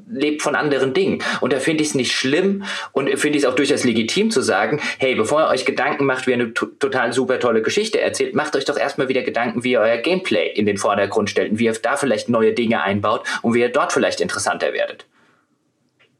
lebt 0.08 0.42
von 0.42 0.54
anderen 0.54 0.94
Dingen. 0.94 1.20
Und 1.40 1.52
da 1.52 1.58
finde 1.58 1.82
ich 1.82 1.88
es 1.88 1.94
nicht 1.96 2.12
schlimm 2.12 2.62
und 2.92 3.08
finde 3.18 3.38
ich 3.38 3.42
es 3.42 3.50
auch 3.50 3.56
durchaus 3.56 3.82
legitim 3.82 4.30
zu 4.30 4.40
sagen, 4.40 4.80
hey, 4.98 5.16
bevor 5.16 5.40
ihr 5.40 5.48
euch 5.48 5.64
Gedanken 5.64 6.04
macht, 6.04 6.28
wie 6.28 6.30
ihr 6.30 6.36
eine 6.36 6.54
total 6.54 7.12
super 7.12 7.40
tolle 7.40 7.60
Geschichte 7.60 8.00
erzählt, 8.00 8.36
macht 8.36 8.54
euch 8.54 8.64
doch 8.64 8.76
erstmal 8.76 9.08
wieder 9.08 9.22
Gedanken, 9.22 9.64
wie 9.64 9.72
ihr 9.72 9.80
euer 9.80 9.96
Gameplay 9.96 10.48
in 10.48 10.66
den 10.66 10.76
Vordergrund 10.76 11.28
stellt 11.28 11.50
und 11.50 11.58
wie 11.58 11.64
ihr 11.64 11.72
da 11.72 11.96
vielleicht 11.96 12.28
neue 12.28 12.52
Dinge 12.52 12.82
einbaut 12.82 13.26
und 13.42 13.54
wie 13.54 13.60
ihr 13.60 13.70
dort 13.70 13.92
vielleicht 13.92 14.20
interessanter 14.20 14.72
werdet. 14.72 15.06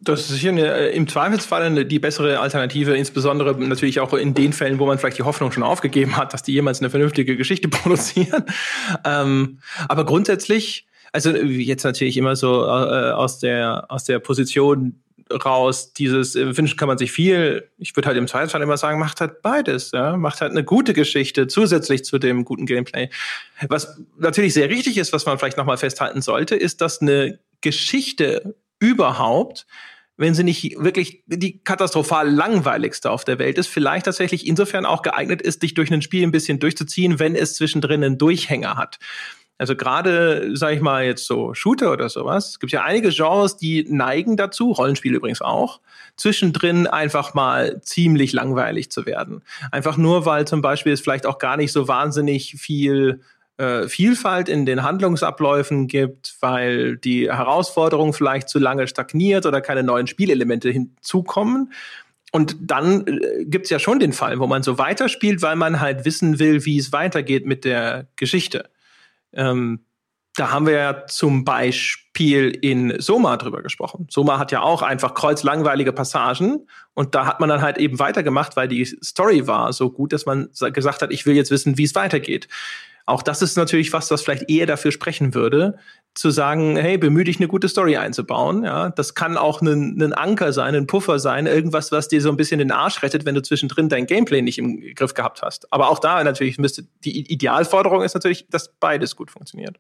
Das 0.01 0.21
ist 0.21 0.29
sicher 0.29 0.51
eine, 0.51 0.73
äh, 0.73 0.97
im 0.97 1.09
Zweifelsfall 1.09 1.63
eine, 1.63 1.85
die 1.85 1.99
bessere 1.99 2.39
Alternative, 2.39 2.97
insbesondere 2.97 3.59
natürlich 3.59 3.99
auch 3.99 4.13
in 4.15 4.33
den 4.33 4.53
Fällen, 4.53 4.79
wo 4.79 4.87
man 4.87 4.99
vielleicht 4.99 5.19
die 5.19 5.25
Hoffnung 5.25 5.51
schon 5.51 5.65
aufgegeben 5.65 6.17
hat, 6.17 6.33
dass 6.33 6.45
die 6.45 6.53
jemals 6.53 6.81
eine 6.81 6.91
vernünftige 6.91 7.37
Geschichte 7.37 7.69
produzieren. 7.69 8.45
Ähm, 9.05 9.59
aber 9.89 10.05
grundsätzlich, 10.05 10.87
also 11.13 11.31
jetzt 11.31 11.85
natürlich 11.85 12.17
immer 12.17 12.37
so 12.37 12.63
äh, 12.65 13.11
aus 13.11 13.41
der 13.41 13.87
aus 13.89 14.05
der 14.05 14.21
Position 14.21 15.03
raus, 15.33 15.93
dieses 15.93 16.37
äh, 16.37 16.57
wünschen 16.57 16.77
kann 16.77 16.89
man 16.89 16.99
sich 16.99 17.13
viel. 17.13 17.69
Ich 17.79 17.95
würde 17.97 18.09
halt 18.09 18.19
im 18.19 18.27
Zweifelsfall 18.27 18.63
immer 18.63 18.77
sagen, 18.77 18.99
macht 18.99 19.21
halt 19.21 19.43
beides, 19.43 19.91
ja, 19.93 20.17
macht 20.17 20.41
halt 20.41 20.53
eine 20.53 20.65
gute 20.65 20.95
Geschichte 20.95 21.47
zusätzlich 21.47 22.05
zu 22.05 22.19
dem 22.19 22.45
guten 22.45 22.67
Gameplay. 22.67 23.11
Was 23.69 24.01
natürlich 24.17 24.55
sehr 24.55 24.69
richtig 24.71 24.97
ist, 24.97 25.13
was 25.13 25.27
man 25.27 25.39
vielleicht 25.39 25.57
noch 25.57 25.67
mal 25.67 25.77
festhalten 25.77 26.23
sollte, 26.23 26.57
ist, 26.57 26.81
dass 26.81 27.01
eine 27.01 27.39
Geschichte 27.61 28.55
überhaupt 28.79 29.67
wenn 30.19 30.35
sie 30.35 30.43
nicht 30.43 30.75
wirklich 30.79 31.23
die 31.27 31.63
katastrophal 31.63 32.29
langweiligste 32.29 33.11
auf 33.11 33.25
der 33.25 33.39
Welt 33.39 33.57
ist, 33.57 33.69
vielleicht 33.69 34.07
tatsächlich 34.07 34.47
insofern 34.47 34.85
auch 34.85 35.03
geeignet 35.03 35.41
ist, 35.41 35.63
dich 35.63 35.75
durch 35.75 35.93
ein 35.93 36.03
Spiel 36.03 36.25
ein 36.25 36.33
bisschen 36.33 36.59
durchzuziehen, 36.59 37.21
wenn 37.21 37.37
es 37.37 37.55
zwischendrin 37.55 38.03
einen 38.03 38.19
Durchhänger 38.19 38.77
hat. 38.77 38.99
Also 39.59 39.75
gerade, 39.75 40.57
sag 40.57 40.75
ich 40.75 40.81
mal, 40.81 41.05
jetzt 41.05 41.27
so 41.27 41.55
Shooter 41.55 41.93
oder 41.93 42.09
sowas. 42.09 42.51
Es 42.51 42.61
gibt 42.61 42.73
ja 42.73 42.83
einige 42.85 43.11
Genres, 43.11 43.57
die 43.57 43.87
neigen 43.89 44.37
dazu, 44.37 44.73
Rollenspiel 44.73 45.15
übrigens 45.15 45.41
auch, 45.41 45.81
zwischendrin 46.17 46.87
einfach 46.87 47.35
mal 47.35 47.81
ziemlich 47.83 48.33
langweilig 48.33 48.91
zu 48.91 49.07
werden. 49.07 49.43
Einfach 49.73 49.97
nur, 49.97 50.27
weil 50.27 50.47
zum 50.47 50.63
Beispiel 50.63 50.93
es 50.93 51.01
vielleicht 51.01 51.27
auch 51.27 51.39
gar 51.39 51.57
nicht 51.57 51.73
so 51.73 51.89
wahnsinnig 51.89 52.55
viel 52.57 53.21
äh, 53.59 53.89
Vielfalt 53.89 54.49
in 54.49 54.67
den 54.67 54.83
Handlungsabläufen 54.83 55.89
gibt, 55.89 56.37
weil 56.41 56.97
die 56.97 57.31
Herausforderung 57.31 58.13
vielleicht 58.13 58.49
zu 58.49 58.59
lange 58.59 58.87
stagniert 58.87 59.47
oder 59.47 59.61
keine 59.61 59.83
neuen 59.83 60.07
Spielelemente 60.07 60.71
hinzukommen. 60.71 61.73
Und 62.31 62.57
dann 62.61 63.07
äh, 63.07 63.45
gibt's 63.45 63.71
ja 63.71 63.79
schon 63.79 64.01
den 64.01 64.13
Fall, 64.13 64.39
wo 64.39 64.47
man 64.47 64.63
so 64.63 64.79
weiterspielt, 64.79 65.43
weil 65.43 65.57
man 65.57 65.81
halt 65.81 66.05
wissen 66.05 66.39
will, 66.39 66.65
wie 66.65 66.79
es 66.79 66.93
weitergeht 66.93 67.47
mit 67.47 67.65
der 67.65 68.07
Geschichte. 68.17 68.71
Ähm, 69.33 69.81
da 70.37 70.53
haben 70.53 70.67
wir 70.67 70.75
ja 70.75 71.07
zum 71.07 71.45
Beispiel 71.45 72.51
in 72.51 73.01
Soma 73.01 73.37
drüber 73.39 73.61
gesprochen. 73.61 74.07
Soma 74.09 74.39
hat 74.39 74.53
ja 74.53 74.61
auch 74.61 74.83
einfach 74.83 75.15
kreuzlangweilige 75.15 75.93
Passagen 75.93 76.69
und 76.95 77.17
da 77.17 77.27
hat 77.27 77.41
man 77.41 77.49
dann 77.49 77.61
halt 77.61 77.79
eben 77.79 77.99
weitergemacht, 77.99 78.55
weil 78.55 78.69
die 78.69 78.85
Story 78.85 79.49
war 79.49 79.73
so 79.73 79.91
gut, 79.91 80.13
dass 80.13 80.27
man 80.27 80.49
gesagt 80.73 81.03
hat, 81.03 81.13
ich 81.13 81.27
will 81.27 81.35
jetzt 81.35 81.51
wissen, 81.51 81.77
wie 81.77 81.85
es 81.85 81.97
weitergeht. 81.97 82.47
Auch 83.09 83.23
das 83.23 83.41
ist 83.41 83.57
natürlich 83.57 83.95
was, 83.95 84.11
was 84.11 84.21
vielleicht 84.21 84.51
eher 84.51 84.67
dafür 84.67 84.93
sprechen 84.93 85.33
würde, 85.33 85.79
zu 86.15 86.29
sagen, 86.29 86.77
hey, 86.77 86.99
bemühe 86.99 87.25
dich, 87.25 87.39
eine 87.39 87.49
gute 87.49 87.67
Story 87.67 87.97
einzubauen. 87.97 88.65
Ja, 88.65 88.91
das 88.91 89.15
kann 89.15 89.39
auch 89.39 89.63
ein, 89.63 89.99
ein 90.03 90.13
Anker 90.13 90.53
sein, 90.53 90.75
ein 90.75 90.87
Puffer 90.87 91.19
sein, 91.19 91.47
irgendwas, 91.47 91.91
was 91.91 92.09
dir 92.09 92.21
so 92.21 92.29
ein 92.29 92.37
bisschen 92.37 92.59
den 92.59 92.71
Arsch 92.71 93.03
rettet, 93.03 93.25
wenn 93.25 93.35
du 93.35 93.41
zwischendrin 93.41 93.89
dein 93.89 94.05
Gameplay 94.05 94.43
nicht 94.43 94.59
im 94.59 94.95
Griff 94.95 95.15
gehabt 95.15 95.41
hast. 95.41 95.73
Aber 95.73 95.89
auch 95.89 96.01
da 96.01 96.23
natürlich 96.23 96.59
müsste 96.59 96.87
die 97.03 97.33
Idealforderung 97.33 98.03
ist 98.03 98.13
natürlich, 98.13 98.47
dass 98.51 98.75
beides 98.79 99.17
gut 99.17 99.31
funktioniert. 99.31 99.79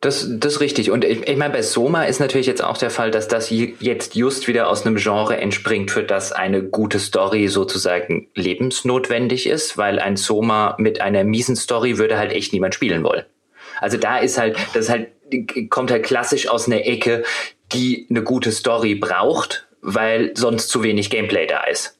Das, 0.00 0.26
das 0.30 0.54
ist 0.54 0.60
richtig. 0.60 0.90
Und 0.90 1.04
ich, 1.04 1.28
ich 1.28 1.36
meine, 1.36 1.52
bei 1.52 1.62
Soma 1.62 2.04
ist 2.04 2.20
natürlich 2.20 2.46
jetzt 2.46 2.64
auch 2.64 2.78
der 2.78 2.90
Fall, 2.90 3.10
dass 3.10 3.28
das 3.28 3.50
jetzt 3.50 4.14
just 4.14 4.48
wieder 4.48 4.68
aus 4.68 4.86
einem 4.86 4.96
Genre 4.96 5.36
entspringt, 5.36 5.90
für 5.90 6.02
das 6.02 6.32
eine 6.32 6.62
gute 6.62 6.98
Story 6.98 7.48
sozusagen 7.48 8.28
lebensnotwendig 8.34 9.46
ist, 9.46 9.76
weil 9.76 9.98
ein 9.98 10.16
Soma 10.16 10.74
mit 10.78 11.02
einer 11.02 11.22
miesen 11.24 11.54
Story 11.54 11.98
würde 11.98 12.16
halt 12.16 12.32
echt 12.32 12.54
niemand 12.54 12.74
spielen 12.74 13.04
wollen. 13.04 13.24
Also 13.78 13.98
da 13.98 14.18
ist 14.18 14.38
halt, 14.38 14.56
das 14.72 14.88
halt, 14.88 15.08
kommt 15.68 15.90
halt 15.90 16.04
klassisch 16.04 16.48
aus 16.48 16.66
einer 16.66 16.86
Ecke, 16.86 17.22
die 17.72 18.06
eine 18.08 18.22
gute 18.22 18.52
Story 18.52 18.94
braucht, 18.94 19.68
weil 19.82 20.32
sonst 20.34 20.68
zu 20.68 20.82
wenig 20.82 21.10
Gameplay 21.10 21.46
da 21.46 21.64
ist. 21.64 21.99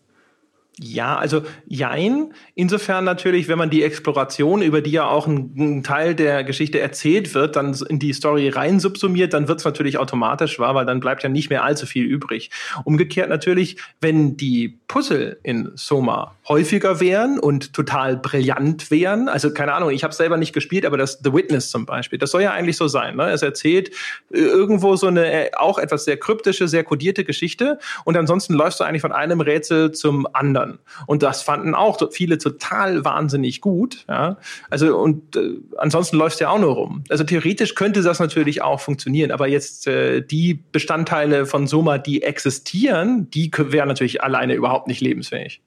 Ja, 0.82 1.16
also 1.16 1.42
jein. 1.66 2.32
Insofern 2.54 3.04
natürlich, 3.04 3.48
wenn 3.48 3.58
man 3.58 3.68
die 3.68 3.82
Exploration, 3.82 4.62
über 4.62 4.80
die 4.80 4.92
ja 4.92 5.06
auch 5.06 5.26
ein, 5.26 5.52
ein 5.58 5.82
Teil 5.82 6.14
der 6.14 6.42
Geschichte 6.42 6.80
erzählt 6.80 7.34
wird, 7.34 7.56
dann 7.56 7.76
in 7.90 7.98
die 7.98 8.14
Story 8.14 8.48
rein 8.48 8.80
subsumiert, 8.80 9.34
dann 9.34 9.46
wird 9.46 9.58
es 9.58 9.66
natürlich 9.66 9.98
automatisch 9.98 10.58
wahr, 10.58 10.74
weil 10.74 10.86
dann 10.86 11.00
bleibt 11.00 11.22
ja 11.22 11.28
nicht 11.28 11.50
mehr 11.50 11.64
allzu 11.64 11.84
viel 11.84 12.04
übrig. 12.04 12.50
Umgekehrt 12.84 13.28
natürlich, 13.28 13.76
wenn 14.00 14.38
die 14.38 14.78
Puzzle 14.88 15.38
in 15.42 15.70
Soma 15.74 16.34
häufiger 16.48 16.98
wären 16.98 17.38
und 17.38 17.74
total 17.74 18.16
brillant 18.16 18.90
wären, 18.90 19.28
also 19.28 19.52
keine 19.52 19.74
Ahnung, 19.74 19.90
ich 19.90 20.02
habe 20.02 20.14
selber 20.14 20.38
nicht 20.38 20.54
gespielt, 20.54 20.86
aber 20.86 20.96
das 20.96 21.20
The 21.22 21.34
Witness 21.34 21.68
zum 21.68 21.84
Beispiel, 21.84 22.18
das 22.18 22.30
soll 22.30 22.40
ja 22.40 22.52
eigentlich 22.52 22.78
so 22.78 22.88
sein. 22.88 23.16
Ne? 23.16 23.30
Es 23.30 23.42
erzählt 23.42 23.90
äh, 24.32 24.38
irgendwo 24.38 24.96
so 24.96 25.08
eine 25.08 25.30
äh, 25.30 25.50
auch 25.56 25.78
etwas 25.78 26.06
sehr 26.06 26.16
kryptische, 26.16 26.68
sehr 26.68 26.84
kodierte 26.84 27.24
Geschichte 27.24 27.78
und 28.04 28.16
ansonsten 28.16 28.54
läufst 28.54 28.80
du 28.80 28.84
eigentlich 28.84 29.02
von 29.02 29.12
einem 29.12 29.42
Rätsel 29.42 29.92
zum 29.92 30.26
anderen 30.32 30.69
kann. 30.70 30.78
Und 31.06 31.22
das 31.22 31.42
fanden 31.42 31.74
auch 31.74 32.00
viele 32.12 32.38
total 32.38 33.04
wahnsinnig 33.04 33.60
gut. 33.60 34.04
Ja? 34.08 34.38
Also 34.68 34.96
und 34.96 35.36
äh, 35.36 35.56
ansonsten 35.76 36.16
läuft 36.16 36.34
es 36.34 36.40
ja 36.40 36.50
auch 36.50 36.58
nur 36.58 36.74
rum. 36.74 37.04
Also 37.08 37.24
theoretisch 37.24 37.74
könnte 37.74 38.02
das 38.02 38.18
natürlich 38.18 38.62
auch 38.62 38.80
funktionieren, 38.80 39.30
aber 39.30 39.48
jetzt 39.48 39.86
äh, 39.86 40.22
die 40.22 40.62
Bestandteile 40.72 41.46
von 41.46 41.66
Soma, 41.66 41.98
die 41.98 42.22
existieren, 42.22 43.30
die 43.30 43.50
wären 43.56 43.88
natürlich 43.88 44.22
alleine 44.22 44.54
überhaupt 44.54 44.88
nicht 44.88 45.00
lebensfähig. 45.00 45.60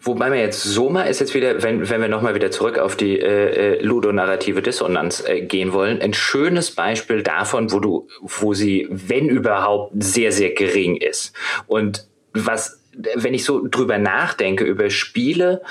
Wobei 0.00 0.30
man 0.30 0.38
jetzt 0.38 0.62
Soma 0.62 1.02
ist 1.02 1.18
jetzt 1.18 1.34
wieder, 1.34 1.62
wenn, 1.62 1.90
wenn 1.90 2.00
wir 2.00 2.08
nochmal 2.08 2.36
wieder 2.36 2.52
zurück 2.52 2.78
auf 2.78 2.96
die 2.96 3.18
äh, 3.18 3.74
äh, 3.74 3.82
ludonarrative 3.82 4.62
Dissonanz 4.62 5.24
äh, 5.26 5.42
gehen 5.42 5.72
wollen, 5.72 6.00
ein 6.00 6.14
schönes 6.14 6.70
Beispiel 6.70 7.22
davon, 7.24 7.72
wo 7.72 7.80
du, 7.80 8.08
wo 8.22 8.54
sie, 8.54 8.86
wenn 8.88 9.28
überhaupt, 9.28 9.92
sehr, 9.98 10.30
sehr 10.30 10.50
gering 10.50 10.96
ist. 10.96 11.32
Und 11.66 12.06
was 12.32 12.85
wenn 13.14 13.34
ich 13.34 13.44
so 13.44 13.66
drüber 13.66 13.98
nachdenke, 13.98 14.64
über 14.64 14.90
Spiele, 14.90 15.62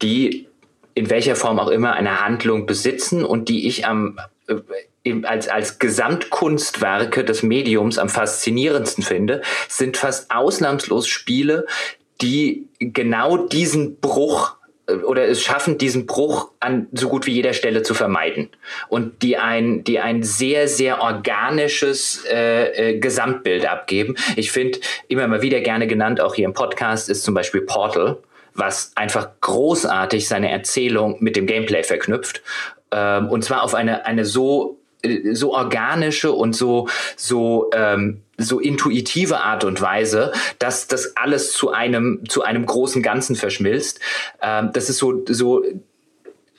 die 0.00 0.48
in 0.94 1.10
welcher 1.10 1.36
Form 1.36 1.58
auch 1.58 1.68
immer 1.68 1.94
eine 1.94 2.24
Handlung 2.24 2.66
besitzen 2.66 3.24
und 3.24 3.48
die 3.48 3.66
ich 3.66 3.86
am 3.86 4.18
äh, 4.46 4.56
als, 5.24 5.48
als 5.48 5.78
Gesamtkunstwerke 5.78 7.24
des 7.24 7.42
Mediums 7.42 7.98
am 7.98 8.08
faszinierendsten 8.08 9.02
finde, 9.02 9.42
sind 9.68 9.96
fast 9.96 10.30
ausnahmslos 10.30 11.08
Spiele, 11.08 11.66
die 12.20 12.68
genau 12.78 13.36
diesen 13.36 13.96
Bruch 13.98 14.56
oder 15.04 15.26
es 15.26 15.42
schaffen, 15.42 15.78
diesen 15.78 16.06
Bruch 16.06 16.50
an 16.60 16.88
so 16.92 17.08
gut 17.08 17.26
wie 17.26 17.32
jeder 17.32 17.52
Stelle 17.52 17.82
zu 17.82 17.94
vermeiden 17.94 18.48
und 18.88 19.22
die 19.22 19.36
ein, 19.36 19.84
die 19.84 20.00
ein 20.00 20.22
sehr, 20.22 20.68
sehr 20.68 21.02
organisches 21.02 22.24
äh, 22.30 22.90
äh, 22.90 22.98
Gesamtbild 22.98 23.66
abgeben. 23.66 24.16
Ich 24.36 24.52
finde 24.52 24.78
immer 25.08 25.26
mal 25.28 25.42
wieder 25.42 25.60
gerne 25.60 25.86
genannt, 25.86 26.20
auch 26.20 26.34
hier 26.34 26.44
im 26.44 26.54
Podcast, 26.54 27.08
ist 27.08 27.24
zum 27.24 27.34
Beispiel 27.34 27.62
Portal, 27.62 28.18
was 28.54 28.92
einfach 28.96 29.28
großartig 29.40 30.28
seine 30.28 30.50
Erzählung 30.50 31.16
mit 31.20 31.36
dem 31.36 31.46
Gameplay 31.46 31.82
verknüpft. 31.82 32.42
Ähm, 32.90 33.28
und 33.28 33.44
zwar 33.44 33.62
auf 33.62 33.74
eine, 33.74 34.06
eine 34.06 34.24
so 34.24 34.78
äh, 35.02 35.34
so 35.34 35.54
organische 35.54 36.32
und 36.32 36.54
so 36.54 36.88
so 37.16 37.70
ähm, 37.74 38.21
so 38.42 38.60
intuitive 38.60 39.40
Art 39.40 39.64
und 39.64 39.80
Weise, 39.80 40.32
dass 40.58 40.86
das 40.86 41.16
alles 41.16 41.52
zu 41.52 41.70
einem 41.70 42.22
zu 42.28 42.42
einem 42.42 42.66
großen 42.66 43.02
Ganzen 43.02 43.36
verschmilzt. 43.36 44.00
Ähm, 44.40 44.70
das 44.72 44.90
ist 44.90 44.98
so 44.98 45.24
so 45.26 45.64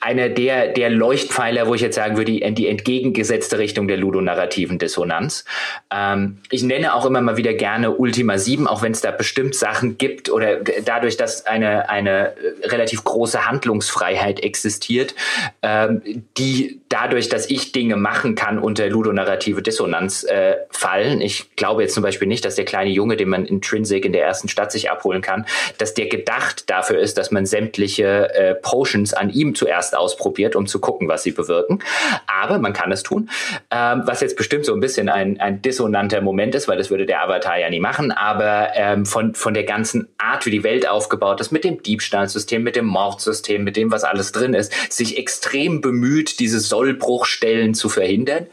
einer 0.04 0.28
der, 0.28 0.68
der 0.68 0.90
Leuchtpfeiler, 0.90 1.66
wo 1.66 1.74
ich 1.74 1.80
jetzt 1.80 1.94
sagen 1.94 2.18
würde, 2.18 2.30
die, 2.30 2.54
die 2.54 2.68
entgegengesetzte 2.68 3.58
Richtung 3.58 3.88
der 3.88 3.96
ludonarrativen 3.96 4.78
Dissonanz. 4.78 5.46
Ähm, 5.90 6.38
ich 6.50 6.62
nenne 6.62 6.94
auch 6.94 7.06
immer 7.06 7.22
mal 7.22 7.38
wieder 7.38 7.54
gerne 7.54 7.90
Ultima 7.90 8.36
7, 8.36 8.66
auch 8.66 8.82
wenn 8.82 8.92
es 8.92 9.00
da 9.00 9.12
bestimmt 9.12 9.54
Sachen 9.54 9.96
gibt 9.96 10.30
oder 10.30 10.58
dadurch, 10.84 11.16
dass 11.16 11.46
eine, 11.46 11.88
eine 11.88 12.34
relativ 12.64 13.02
große 13.02 13.46
Handlungsfreiheit 13.46 14.40
existiert, 14.40 15.14
ähm, 15.62 16.02
die 16.36 16.80
dadurch, 16.90 17.30
dass 17.30 17.48
ich 17.48 17.72
Dinge 17.72 17.96
machen 17.96 18.34
kann, 18.34 18.58
unter 18.58 18.88
ludonarrative 18.88 19.62
Dissonanz 19.62 20.24
äh, 20.24 20.56
fallen. 20.70 21.22
Ich 21.22 21.56
glaube 21.56 21.82
jetzt 21.82 21.94
zum 21.94 22.02
Beispiel 22.02 22.28
nicht, 22.28 22.44
dass 22.44 22.56
der 22.56 22.66
kleine 22.66 22.90
Junge, 22.90 23.16
den 23.16 23.30
man 23.30 23.46
intrinsic 23.46 24.04
in 24.04 24.12
der 24.12 24.24
ersten 24.24 24.48
Stadt 24.48 24.70
sich 24.70 24.90
abholen 24.90 25.22
kann, 25.22 25.46
dass 25.78 25.94
der 25.94 26.06
gedacht 26.06 26.68
dafür 26.68 26.98
ist, 26.98 27.16
dass 27.16 27.30
man 27.30 27.46
sämtliche 27.46 28.34
äh, 28.34 28.54
Potions 28.54 29.14
an 29.14 29.30
ihm 29.30 29.54
zuerst 29.54 29.93
ausprobiert, 29.94 30.56
um 30.56 30.66
zu 30.66 30.80
gucken, 30.80 31.08
was 31.08 31.22
sie 31.22 31.32
bewirken. 31.32 31.82
Aber 32.26 32.58
man 32.58 32.72
kann 32.72 32.92
es 32.92 33.02
tun. 33.02 33.30
Ähm, 33.70 34.02
was 34.04 34.20
jetzt 34.20 34.36
bestimmt 34.36 34.64
so 34.64 34.74
ein 34.74 34.80
bisschen 34.80 35.08
ein, 35.08 35.40
ein 35.40 35.62
dissonanter 35.62 36.20
Moment 36.20 36.54
ist, 36.54 36.68
weil 36.68 36.78
das 36.78 36.90
würde 36.90 37.06
der 37.06 37.22
Avatar 37.22 37.58
ja 37.58 37.70
nie 37.70 37.80
machen. 37.80 38.12
Aber 38.12 38.68
ähm, 38.74 39.06
von, 39.06 39.34
von 39.34 39.54
der 39.54 39.64
ganzen 39.64 40.08
Art, 40.18 40.46
wie 40.46 40.50
die 40.50 40.64
Welt 40.64 40.88
aufgebaut 40.88 41.40
ist, 41.40 41.52
mit 41.52 41.64
dem 41.64 41.82
Diebstahlsystem, 41.82 42.62
mit 42.62 42.76
dem 42.76 42.86
Mordsystem, 42.86 43.64
mit 43.64 43.76
dem, 43.76 43.90
was 43.90 44.04
alles 44.04 44.32
drin 44.32 44.54
ist, 44.54 44.72
sich 44.92 45.18
extrem 45.18 45.80
bemüht, 45.80 46.40
diese 46.40 46.60
Sollbruchstellen 46.60 47.74
zu 47.74 47.88
verhindern. 47.88 48.46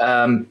Ähm, 0.00 0.46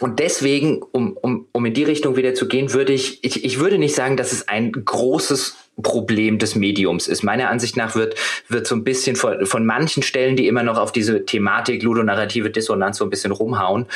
und 0.00 0.18
deswegen, 0.18 0.82
um, 0.82 1.16
um, 1.16 1.46
um 1.52 1.66
in 1.66 1.74
die 1.74 1.84
Richtung 1.84 2.16
wieder 2.16 2.34
zu 2.34 2.48
gehen, 2.48 2.72
würde 2.72 2.92
ich, 2.92 3.24
ich, 3.24 3.44
ich 3.44 3.58
würde 3.58 3.78
nicht 3.78 3.94
sagen, 3.94 4.16
dass 4.16 4.32
es 4.32 4.48
ein 4.48 4.72
großes 4.72 5.56
Problem 5.82 6.38
des 6.38 6.54
Mediums 6.54 7.06
ist. 7.06 7.22
Meiner 7.22 7.50
Ansicht 7.50 7.76
nach 7.76 7.94
wird, 7.94 8.14
wird 8.48 8.66
so 8.66 8.74
ein 8.74 8.84
bisschen 8.84 9.16
von, 9.16 9.44
von 9.46 9.66
manchen 9.66 10.02
Stellen, 10.02 10.36
die 10.36 10.48
immer 10.48 10.62
noch 10.62 10.78
auf 10.78 10.90
diese 10.90 11.26
Thematik 11.26 11.82
ludonarrative 11.82 12.50
Dissonanz 12.50 12.98
so 12.98 13.04
ein 13.04 13.10
bisschen 13.10 13.32
rumhauen, 13.32 13.86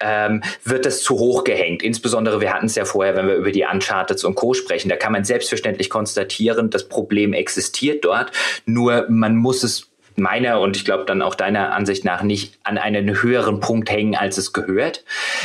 ähm, 0.00 0.42
wird 0.64 0.84
das 0.86 1.02
zu 1.02 1.18
hoch 1.18 1.44
gehängt. 1.44 1.82
Insbesondere, 1.82 2.40
wir 2.40 2.52
hatten 2.52 2.66
es 2.66 2.74
ja 2.74 2.84
vorher, 2.84 3.16
wenn 3.16 3.26
wir 3.26 3.36
über 3.36 3.52
die 3.52 3.64
Uncharted 3.70 4.22
und 4.24 4.34
Co. 4.34 4.54
sprechen, 4.54 4.88
da 4.88 4.96
kann 4.96 5.12
man 5.12 5.24
selbstverständlich 5.24 5.88
konstatieren, 5.88 6.70
das 6.70 6.88
Problem 6.88 7.32
existiert 7.32 8.04
dort, 8.04 8.32
nur 8.66 9.06
man 9.08 9.36
muss 9.36 9.62
es 9.62 9.89
meiner 10.16 10.60
und 10.60 10.76
ich 10.76 10.84
glaube 10.84 11.04
dann 11.04 11.22
auch 11.22 11.34
deiner 11.34 11.72
Ansicht 11.72 12.04
nach 12.04 12.22
nicht 12.22 12.58
an 12.62 12.78
einen 12.78 13.22
höheren 13.22 13.60
Punkt 13.60 13.90
hängen, 13.90 14.14
als 14.14 14.38
es 14.38 14.52
gehört. 14.52 15.04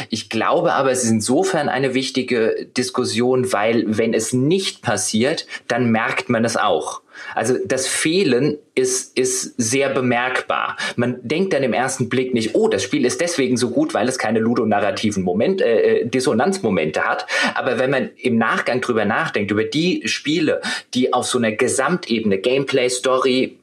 Ich 0.10 0.30
glaube 0.30 0.74
aber, 0.74 0.92
es 0.92 1.04
ist 1.04 1.12
insofern 1.12 1.70
eine 1.70 1.94
wichtige 1.94 2.68
Diskussion, 2.78 3.52
weil 3.54 3.86
wenn 3.88 4.14
es 4.14 4.34
nicht 4.34 4.82
passiert, 4.82 5.48
dann 5.68 5.92
merkt 5.92 6.30
man 6.30 6.46
es 6.46 6.58
auch. 6.58 7.02
Also 7.34 7.56
das 7.66 7.88
Fehlen 7.88 8.58
ist, 8.76 9.18
ist 9.18 9.56
sehr 9.58 9.90
bemerkbar. 9.90 10.78
Man 10.96 11.20
denkt 11.22 11.54
dann 11.54 11.64
im 11.64 11.74
ersten 11.74 12.10
Blick 12.10 12.34
nicht, 12.34 12.56
oh, 12.56 12.68
das 12.68 12.84
Spiel 12.84 13.06
ist 13.06 13.22
deswegen 13.22 13.58
so 13.58 13.70
gut, 13.70 13.94
weil 13.94 14.08
es 14.08 14.18
keine 14.18 14.40
ludonarrativen 14.40 15.24
Moment, 15.24 15.62
äh, 15.62 16.02
äh, 16.02 16.06
Dissonanzmomente 16.06 17.02
hat. 17.04 17.26
Aber 17.56 17.80
wenn 17.80 17.90
man 17.90 18.10
im 18.18 18.38
Nachgang 18.38 18.82
drüber 18.82 19.06
nachdenkt, 19.06 19.52
über 19.52 19.64
die 19.64 20.08
Spiele, 20.08 20.62
die 20.94 21.14
auf 21.14 21.26
so 21.26 21.38
einer 21.38 21.52
Gesamtebene, 21.52 22.38
Gameplay, 22.38 22.90
Story, 22.90 23.58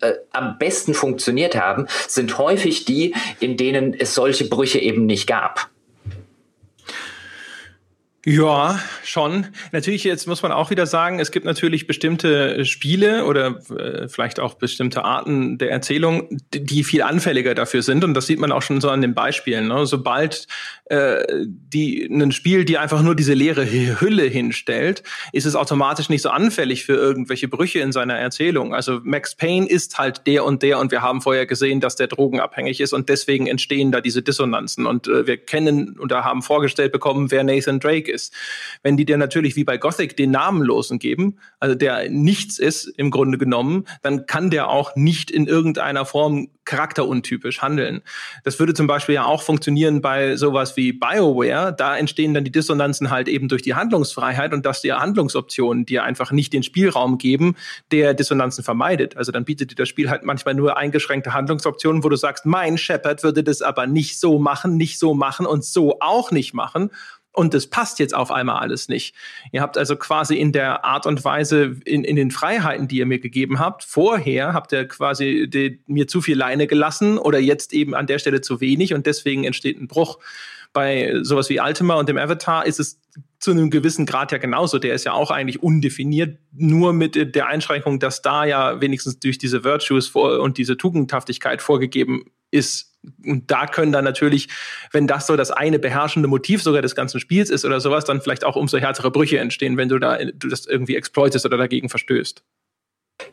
äh, 0.00 0.14
am 0.32 0.58
besten 0.58 0.94
funktioniert 0.94 1.56
haben, 1.56 1.86
sind 2.06 2.38
häufig 2.38 2.84
die, 2.84 3.14
in 3.40 3.56
denen 3.56 3.94
es 3.94 4.14
solche 4.14 4.48
Brüche 4.48 4.78
eben 4.78 5.06
nicht 5.06 5.26
gab. 5.26 5.68
Ja, 8.26 8.80
schon. 9.04 9.46
Natürlich, 9.70 10.02
jetzt 10.02 10.26
muss 10.26 10.42
man 10.42 10.50
auch 10.50 10.70
wieder 10.70 10.86
sagen, 10.86 11.20
es 11.20 11.30
gibt 11.30 11.46
natürlich 11.46 11.86
bestimmte 11.86 12.64
Spiele 12.64 13.24
oder 13.26 13.60
äh, 13.70 14.08
vielleicht 14.08 14.40
auch 14.40 14.54
bestimmte 14.54 15.04
Arten 15.04 15.56
der 15.56 15.70
Erzählung, 15.70 16.40
die, 16.52 16.82
viel 16.82 17.02
anfälliger 17.02 17.54
dafür 17.54 17.82
sind. 17.82 18.02
Und 18.02 18.14
das 18.14 18.26
sieht 18.26 18.40
man 18.40 18.50
auch 18.50 18.62
schon 18.62 18.80
so 18.80 18.90
an 18.90 19.02
den 19.02 19.14
Beispielen. 19.14 19.68
Ne? 19.68 19.86
Sobald 19.86 20.48
äh, 20.86 21.24
die 21.38 22.06
ein 22.06 22.32
Spiel, 22.32 22.64
die 22.64 22.76
einfach 22.76 23.02
nur 23.02 23.14
diese 23.14 23.34
leere 23.34 23.64
Hülle 24.00 24.24
hinstellt, 24.24 25.04
ist 25.32 25.46
es 25.46 25.54
automatisch 25.54 26.08
nicht 26.08 26.22
so 26.22 26.30
anfällig 26.30 26.84
für 26.84 26.94
irgendwelche 26.94 27.46
Brüche 27.46 27.78
in 27.78 27.92
seiner 27.92 28.16
Erzählung. 28.16 28.74
Also 28.74 28.98
Max 29.04 29.36
Payne 29.36 29.68
ist 29.68 29.96
halt 29.96 30.26
der 30.26 30.44
und 30.44 30.62
der 30.64 30.80
und 30.80 30.90
wir 30.90 31.02
haben 31.02 31.22
vorher 31.22 31.46
gesehen, 31.46 31.80
dass 31.80 31.94
der 31.94 32.08
drogenabhängig 32.08 32.80
ist 32.80 32.92
und 32.92 33.08
deswegen 33.08 33.46
entstehen 33.46 33.92
da 33.92 34.00
diese 34.00 34.22
Dissonanzen. 34.22 34.86
Und 34.86 35.06
äh, 35.06 35.28
wir 35.28 35.36
kennen 35.36 36.00
oder 36.00 36.24
haben 36.24 36.42
vorgestellt 36.42 36.90
bekommen, 36.90 37.30
wer 37.30 37.44
Nathan 37.44 37.78
Drake 37.78 38.07
ist 38.08 38.18
ist. 38.18 38.34
Wenn 38.82 38.96
die 38.96 39.04
dir 39.04 39.16
natürlich 39.16 39.56
wie 39.56 39.64
bei 39.64 39.78
Gothic 39.78 40.16
den 40.16 40.30
Namenlosen 40.30 40.98
geben, 40.98 41.38
also 41.60 41.74
der 41.74 42.10
nichts 42.10 42.58
ist 42.58 42.86
im 42.86 43.10
Grunde 43.10 43.38
genommen, 43.38 43.84
dann 44.02 44.26
kann 44.26 44.50
der 44.50 44.68
auch 44.68 44.96
nicht 44.96 45.30
in 45.30 45.46
irgendeiner 45.46 46.04
Form 46.04 46.48
charakteruntypisch 46.64 47.62
handeln. 47.62 48.02
Das 48.44 48.58
würde 48.58 48.74
zum 48.74 48.86
Beispiel 48.86 49.14
ja 49.14 49.24
auch 49.24 49.42
funktionieren 49.42 50.02
bei 50.02 50.36
sowas 50.36 50.76
wie 50.76 50.92
BioWare. 50.92 51.74
Da 51.76 51.96
entstehen 51.96 52.34
dann 52.34 52.44
die 52.44 52.52
Dissonanzen 52.52 53.10
halt 53.10 53.26
eben 53.26 53.48
durch 53.48 53.62
die 53.62 53.74
Handlungsfreiheit 53.74 54.52
und 54.52 54.66
dass 54.66 54.82
die 54.82 54.92
Handlungsoptionen 54.92 55.86
dir 55.86 56.04
einfach 56.04 56.30
nicht 56.30 56.52
den 56.52 56.62
Spielraum 56.62 57.16
geben, 57.16 57.56
der 57.90 58.12
Dissonanzen 58.12 58.62
vermeidet. 58.62 59.16
Also 59.16 59.32
dann 59.32 59.46
bietet 59.46 59.70
dir 59.70 59.76
das 59.76 59.88
Spiel 59.88 60.10
halt 60.10 60.24
manchmal 60.24 60.54
nur 60.54 60.76
eingeschränkte 60.76 61.32
Handlungsoptionen, 61.32 62.04
wo 62.04 62.10
du 62.10 62.16
sagst, 62.16 62.44
mein 62.44 62.76
Shepard 62.76 63.22
würde 63.22 63.42
das 63.42 63.62
aber 63.62 63.86
nicht 63.86 64.20
so 64.20 64.38
machen, 64.38 64.76
nicht 64.76 64.98
so 64.98 65.14
machen 65.14 65.46
und 65.46 65.64
so 65.64 65.96
auch 66.00 66.30
nicht 66.30 66.52
machen 66.52 66.90
und 67.32 67.54
es 67.54 67.68
passt 67.68 67.98
jetzt 67.98 68.14
auf 68.14 68.30
einmal 68.30 68.60
alles 68.60 68.88
nicht. 68.88 69.14
Ihr 69.52 69.60
habt 69.60 69.78
also 69.78 69.96
quasi 69.96 70.36
in 70.36 70.52
der 70.52 70.84
Art 70.84 71.06
und 71.06 71.24
Weise, 71.24 71.76
in, 71.84 72.04
in 72.04 72.16
den 72.16 72.30
Freiheiten, 72.30 72.88
die 72.88 72.98
ihr 72.98 73.06
mir 73.06 73.20
gegeben 73.20 73.58
habt, 73.58 73.84
vorher 73.84 74.54
habt 74.54 74.72
ihr 74.72 74.88
quasi 74.88 75.46
die, 75.48 75.80
mir 75.86 76.08
zu 76.08 76.20
viel 76.20 76.36
Leine 76.36 76.66
gelassen 76.66 77.18
oder 77.18 77.38
jetzt 77.38 77.72
eben 77.72 77.94
an 77.94 78.06
der 78.06 78.18
Stelle 78.18 78.40
zu 78.40 78.60
wenig 78.60 78.94
und 78.94 79.06
deswegen 79.06 79.44
entsteht 79.44 79.80
ein 79.80 79.88
Bruch. 79.88 80.18
Bei 80.72 81.14
sowas 81.22 81.48
wie 81.48 81.60
Ultima 81.60 81.94
und 81.94 82.08
dem 82.08 82.18
Avatar 82.18 82.66
ist 82.66 82.78
es 82.78 83.00
zu 83.38 83.52
einem 83.52 83.70
gewissen 83.70 84.04
Grad 84.04 84.32
ja 84.32 84.38
genauso. 84.38 84.78
Der 84.78 84.94
ist 84.94 85.04
ja 85.04 85.12
auch 85.12 85.30
eigentlich 85.30 85.62
undefiniert, 85.62 86.38
nur 86.52 86.92
mit 86.92 87.34
der 87.34 87.46
Einschränkung, 87.46 88.00
dass 88.00 88.20
da 88.20 88.44
ja 88.44 88.80
wenigstens 88.80 89.18
durch 89.20 89.38
diese 89.38 89.64
Virtues 89.64 90.08
und 90.10 90.58
diese 90.58 90.76
Tugendhaftigkeit 90.76 91.62
vorgegeben 91.62 92.24
ist, 92.50 92.87
und 93.24 93.50
da 93.50 93.66
können 93.66 93.92
dann 93.92 94.04
natürlich, 94.04 94.48
wenn 94.92 95.06
das 95.06 95.26
so 95.26 95.36
das 95.36 95.50
eine 95.50 95.78
beherrschende 95.78 96.28
Motiv 96.28 96.62
sogar 96.62 96.82
des 96.82 96.94
ganzen 96.94 97.20
Spiels 97.20 97.50
ist 97.50 97.64
oder 97.64 97.80
sowas, 97.80 98.04
dann 98.04 98.20
vielleicht 98.20 98.44
auch 98.44 98.56
umso 98.56 98.78
härtere 98.78 99.10
Brüche 99.10 99.38
entstehen, 99.38 99.76
wenn 99.76 99.88
du 99.88 99.98
da 99.98 100.18
du 100.18 100.48
das 100.48 100.66
irgendwie 100.66 100.96
exploitest 100.96 101.46
oder 101.46 101.56
dagegen 101.56 101.88
verstößt. 101.88 102.42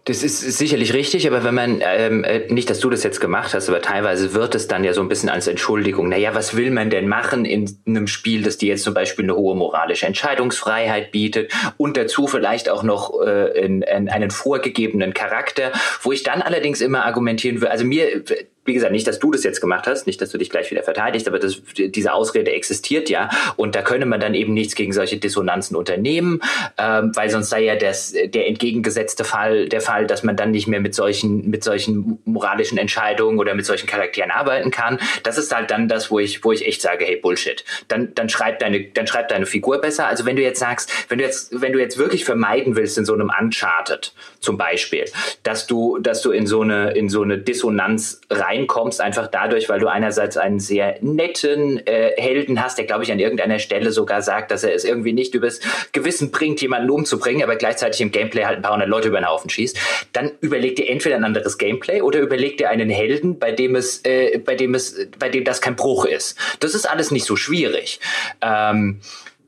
Das 0.06 0.24
ist 0.24 0.40
sicherlich 0.58 0.94
richtig, 0.94 1.28
aber 1.28 1.44
wenn 1.44 1.54
man, 1.54 1.82
ähm, 1.84 2.24
äh, 2.24 2.52
nicht, 2.52 2.72
dass 2.72 2.80
du 2.80 2.90
das 2.90 3.04
jetzt 3.04 3.22
gemacht 3.22 3.54
hast, 3.54 3.70
aber 3.70 3.84
teilweise 3.84 4.34
wird 4.34 4.56
es 4.56 4.68
dann 4.68 4.84
ja 4.84 4.94
so 4.94 5.02
ein 5.02 5.08
bisschen 5.08 5.30
als 5.30 5.46
Entschuldigung. 5.46 6.10
Naja, 6.10 6.34
was 6.34 6.56
will 6.56 6.72
man 6.72 6.90
denn 6.90 7.08
machen 7.08 7.46
in 7.46 7.78
einem 7.86 8.08
Spiel, 8.08 8.42
das 8.42 8.58
dir 8.58 8.70
jetzt 8.70 8.84
zum 8.84 8.96
Beispiel 8.96 9.26
eine 9.26 9.36
hohe 9.36 9.56
moralische 9.56 10.08
Entscheidungsfreiheit 10.08 11.12
bietet 11.12 11.54
und 11.78 11.98
dazu 11.98 12.26
vielleicht 12.26 12.68
auch 12.68 12.82
noch 12.82 13.22
äh, 13.22 13.60
in, 13.60 13.84
in 13.84 14.10
einen 14.10 14.32
vorgegebenen 14.32 15.14
Charakter, 15.14 15.72
wo 16.02 16.12
ich 16.12 16.24
dann 16.24 16.42
allerdings 16.42 16.82
immer 16.82 17.06
argumentieren 17.06 17.62
würde, 17.62 17.72
also 17.72 17.86
mir, 17.86 18.24
wie 18.66 18.74
gesagt, 18.74 18.92
nicht, 18.92 19.08
dass 19.08 19.20
du 19.20 19.32
das 19.32 19.44
jetzt 19.44 19.62
gemacht 19.62 19.88
hast, 19.88 20.08
nicht, 20.08 20.20
dass 20.22 20.32
du 20.32 20.38
dich 20.38 20.50
gleich 20.50 20.72
wieder 20.72 20.84
verteidigst, 20.84 21.28
aber 21.28 21.40
das, 21.40 21.62
diese 21.78 22.14
Ausrede 22.14 22.52
existiert 22.52 23.10
ja 23.10 23.30
und 23.56 23.76
da 23.76 23.82
könne 23.82 24.06
man 24.06 24.20
dann 24.20 24.34
eben 24.34 24.54
nichts 24.54 24.76
gegen 24.76 24.92
solche 24.92 25.18
Dissonanzen 25.18 25.76
unternehmen, 25.76 26.42
ähm, 26.78 27.12
weil 27.16 27.30
sonst 27.30 27.50
sei 27.50 27.64
ja 27.64 27.76
das, 27.76 28.12
der 28.12 28.48
entgegengesetzte 28.48 29.24
Fall 29.24 29.70
der 29.70 29.82
Fall, 29.82 30.08
dass 30.08 30.24
man 30.24 30.36
dann 30.36 30.52
nicht 30.52 30.68
mehr 30.68 30.80
mit 30.80 30.96
solchen, 30.96 31.50
mit 31.50 31.64
solchen 31.64 32.20
moralischen 32.26 32.78
Entscheidungen 32.78 33.40
oder 33.40 33.54
mit 33.54 33.66
solchen 33.66 33.88
Charakteren 33.88 34.32
arbeiten 34.32 34.72
kann. 34.72 35.00
Das 35.24 35.38
ist 35.38 35.56
halt 35.56 35.72
dann 35.72 35.88
das, 35.88 36.12
wo 36.12 36.20
ich, 36.20 36.44
wo 36.44 36.52
ich 36.52 36.66
echt 36.66 36.82
sage, 36.82 37.06
hey, 37.06 37.18
Bullshit. 37.18 37.64
Dann, 37.88 38.14
dann 38.16 38.30
schreib 38.30 38.60
deine, 38.60 38.84
dann 38.86 39.08
schreib 39.08 39.28
deine 39.30 39.46
Figur 39.46 39.80
besser. 39.80 40.08
Also 40.08 40.26
wenn 40.26 40.36
du 40.36 40.42
jetzt 40.42 40.60
sagst, 40.60 40.92
wenn 41.10 41.20
du 41.20 41.24
jetzt, 41.24 41.62
wenn 41.62 41.74
du 41.74 41.80
jetzt 41.80 41.98
wirklich 41.98 42.26
vermeiden 42.26 42.76
willst 42.76 42.98
in 42.98 43.06
so 43.06 43.14
einem 43.14 43.32
Uncharted 43.40 44.14
zum 44.46 44.58
Beispiel, 44.58 45.06
dass 45.44 45.68
du, 45.68 45.98
dass 46.00 46.22
du 46.22 46.32
in 46.32 46.48
so 46.48 46.62
eine, 46.62 46.92
in 46.92 47.10
so 47.10 47.22
eine 47.22 47.38
Dissonanz 47.38 48.22
rein 48.30 48.46
reinkommst, 48.56 49.02
einfach 49.02 49.28
dadurch, 49.28 49.70
weil 49.70 49.80
du 49.80 49.88
einerseits 49.88 50.38
einen 50.38 50.60
sehr 50.60 50.98
netten 51.02 51.86
äh, 51.86 52.12
Helden 52.18 52.62
hast, 52.64 52.78
der, 52.78 52.86
glaube 52.86 53.04
ich, 53.04 53.12
an 53.12 53.20
irgendeiner 53.20 53.60
Stelle 53.60 53.92
sogar 53.92 54.22
sagt, 54.22 54.52
dass 54.52 54.64
er 54.64 54.74
es 54.74 54.84
irgendwie 54.84 55.14
nicht 55.14 55.34
übers 55.36 55.60
Gewissen 55.92 56.32
bringt, 56.32 56.62
jemanden 56.62 56.90
umzubringen, 56.90 57.44
aber 57.44 57.56
gleichzeitig 57.56 58.02
im 58.02 58.12
Gameplay 58.12 58.46
halt 58.46 58.58
ein 58.58 58.62
paar 58.62 58.74
hundert 58.74 58.90
Leute 58.90 59.10
über 59.10 59.20
den 59.20 59.28
Haufen 59.28 59.50
schießt, 59.50 59.78
dann 60.14 60.32
überleg 60.42 60.76
dir 60.76 60.90
entweder 60.90 61.16
ein 61.16 61.24
anderes 61.24 61.58
Gameplay 61.58 62.02
oder 62.02 62.20
überleg 62.20 62.58
dir 62.58 62.70
einen 62.70 62.90
Helden, 62.90 63.40
bei 63.40 63.52
dem 63.52 63.76
es, 63.76 64.04
äh, 64.06 64.40
bei 64.40 64.56
dem 64.56 64.74
es, 64.74 65.08
bei 65.20 65.30
dem 65.30 65.44
das 65.44 65.62
kein 65.62 65.76
Bruch 65.76 66.06
ist. 66.06 66.38
Das 66.60 66.76
ist 66.76 66.90
alles 66.90 67.12
nicht 67.12 67.26
so 67.26 67.36
schwierig. 67.36 68.00
Ähm, 68.42 69.02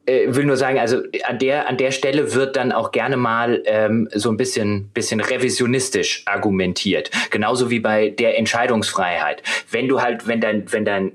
äh, 0.07 0.33
will 0.33 0.45
nur 0.45 0.57
sagen, 0.57 0.79
also 0.79 1.03
an 1.25 1.37
der, 1.37 1.67
an 1.67 1.77
der 1.77 1.91
Stelle 1.91 2.33
wird 2.33 2.55
dann 2.55 2.71
auch 2.71 2.91
gerne 2.91 3.17
mal 3.17 3.61
ähm, 3.65 4.09
so 4.13 4.29
ein 4.29 4.37
bisschen, 4.37 4.89
bisschen 4.93 5.19
revisionistisch 5.19 6.23
argumentiert. 6.25 7.11
Genauso 7.29 7.69
wie 7.69 7.79
bei 7.79 8.09
der 8.09 8.37
Entscheidungsfreiheit. 8.37 9.43
Wenn 9.69 9.87
du 9.87 10.01
halt, 10.01 10.27
wenn 10.27 10.41
dein, 10.41 10.71
wenn 10.71 10.85
dein, 10.85 11.11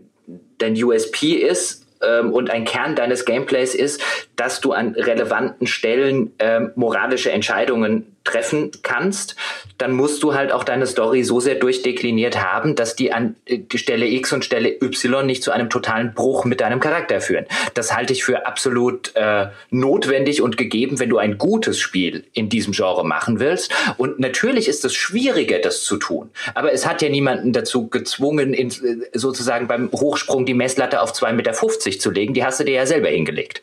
dein 0.58 0.74
USP 0.82 1.32
ist, 1.32 1.82
ähm, 2.02 2.32
und 2.32 2.50
ein 2.50 2.64
Kern 2.64 2.96
deines 2.96 3.24
Gameplays 3.24 3.74
ist, 3.74 4.02
dass 4.36 4.60
du 4.60 4.72
an 4.72 4.94
relevanten 4.94 5.66
Stellen 5.66 6.32
ähm, 6.38 6.72
moralische 6.74 7.30
Entscheidungen 7.30 8.11
treffen 8.24 8.70
kannst, 8.82 9.36
dann 9.78 9.92
musst 9.92 10.22
du 10.22 10.34
halt 10.34 10.52
auch 10.52 10.64
deine 10.64 10.86
Story 10.86 11.24
so 11.24 11.40
sehr 11.40 11.56
durchdekliniert 11.56 12.42
haben, 12.42 12.74
dass 12.74 12.96
die 12.96 13.12
an 13.12 13.36
äh, 13.46 13.58
die 13.58 13.78
Stelle 13.78 14.06
X 14.06 14.32
und 14.32 14.44
Stelle 14.44 14.70
Y 14.80 15.26
nicht 15.26 15.42
zu 15.42 15.50
einem 15.50 15.70
totalen 15.70 16.14
Bruch 16.14 16.44
mit 16.44 16.60
deinem 16.60 16.80
Charakter 16.80 17.20
führen. 17.20 17.46
Das 17.74 17.94
halte 17.94 18.12
ich 18.12 18.24
für 18.24 18.46
absolut 18.46 19.14
äh, 19.14 19.48
notwendig 19.70 20.42
und 20.42 20.56
gegeben, 20.56 20.98
wenn 20.98 21.08
du 21.08 21.18
ein 21.18 21.38
gutes 21.38 21.80
Spiel 21.80 22.24
in 22.32 22.48
diesem 22.48 22.72
Genre 22.72 23.04
machen 23.04 23.40
willst. 23.40 23.72
Und 23.96 24.18
natürlich 24.18 24.68
ist 24.68 24.84
es 24.84 24.94
schwieriger, 24.94 25.58
das 25.58 25.82
zu 25.84 25.96
tun. 25.96 26.30
Aber 26.54 26.72
es 26.72 26.86
hat 26.86 27.02
ja 27.02 27.08
niemanden 27.08 27.52
dazu 27.52 27.88
gezwungen, 27.88 28.54
in, 28.54 28.68
äh, 28.70 29.18
sozusagen 29.18 29.66
beim 29.66 29.90
Hochsprung 29.92 30.46
die 30.46 30.54
Messlatte 30.54 31.00
auf 31.00 31.12
2,50 31.12 31.32
Meter 31.32 32.00
zu 32.00 32.10
legen. 32.10 32.34
Die 32.34 32.44
hast 32.44 32.60
du 32.60 32.64
dir 32.64 32.74
ja 32.74 32.86
selber 32.86 33.08
hingelegt. 33.08 33.62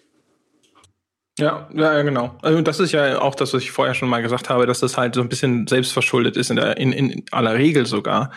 Ja, 1.40 1.70
ja, 1.74 2.02
genau. 2.02 2.36
Also 2.42 2.62
das 2.62 2.80
ist 2.80 2.92
ja 2.92 3.22
auch 3.22 3.36
das, 3.36 3.54
was 3.54 3.64
ich 3.64 3.72
vorher 3.72 3.94
schon 3.94 4.10
mal 4.10 4.22
gesagt 4.22 4.50
habe, 4.50 4.66
dass 4.66 4.82
das 4.82 4.98
halt 4.98 5.16
so 5.16 5.22
ein 5.22 5.30
bisschen 5.30 5.68
selbstverschuldet 5.68 6.36
ist 6.36 6.50
in, 6.50 6.58
der, 6.58 6.78
in, 6.78 6.92
in 6.92 7.24
aller 7.32 7.56
Regel 7.56 7.86
sogar. 7.86 8.32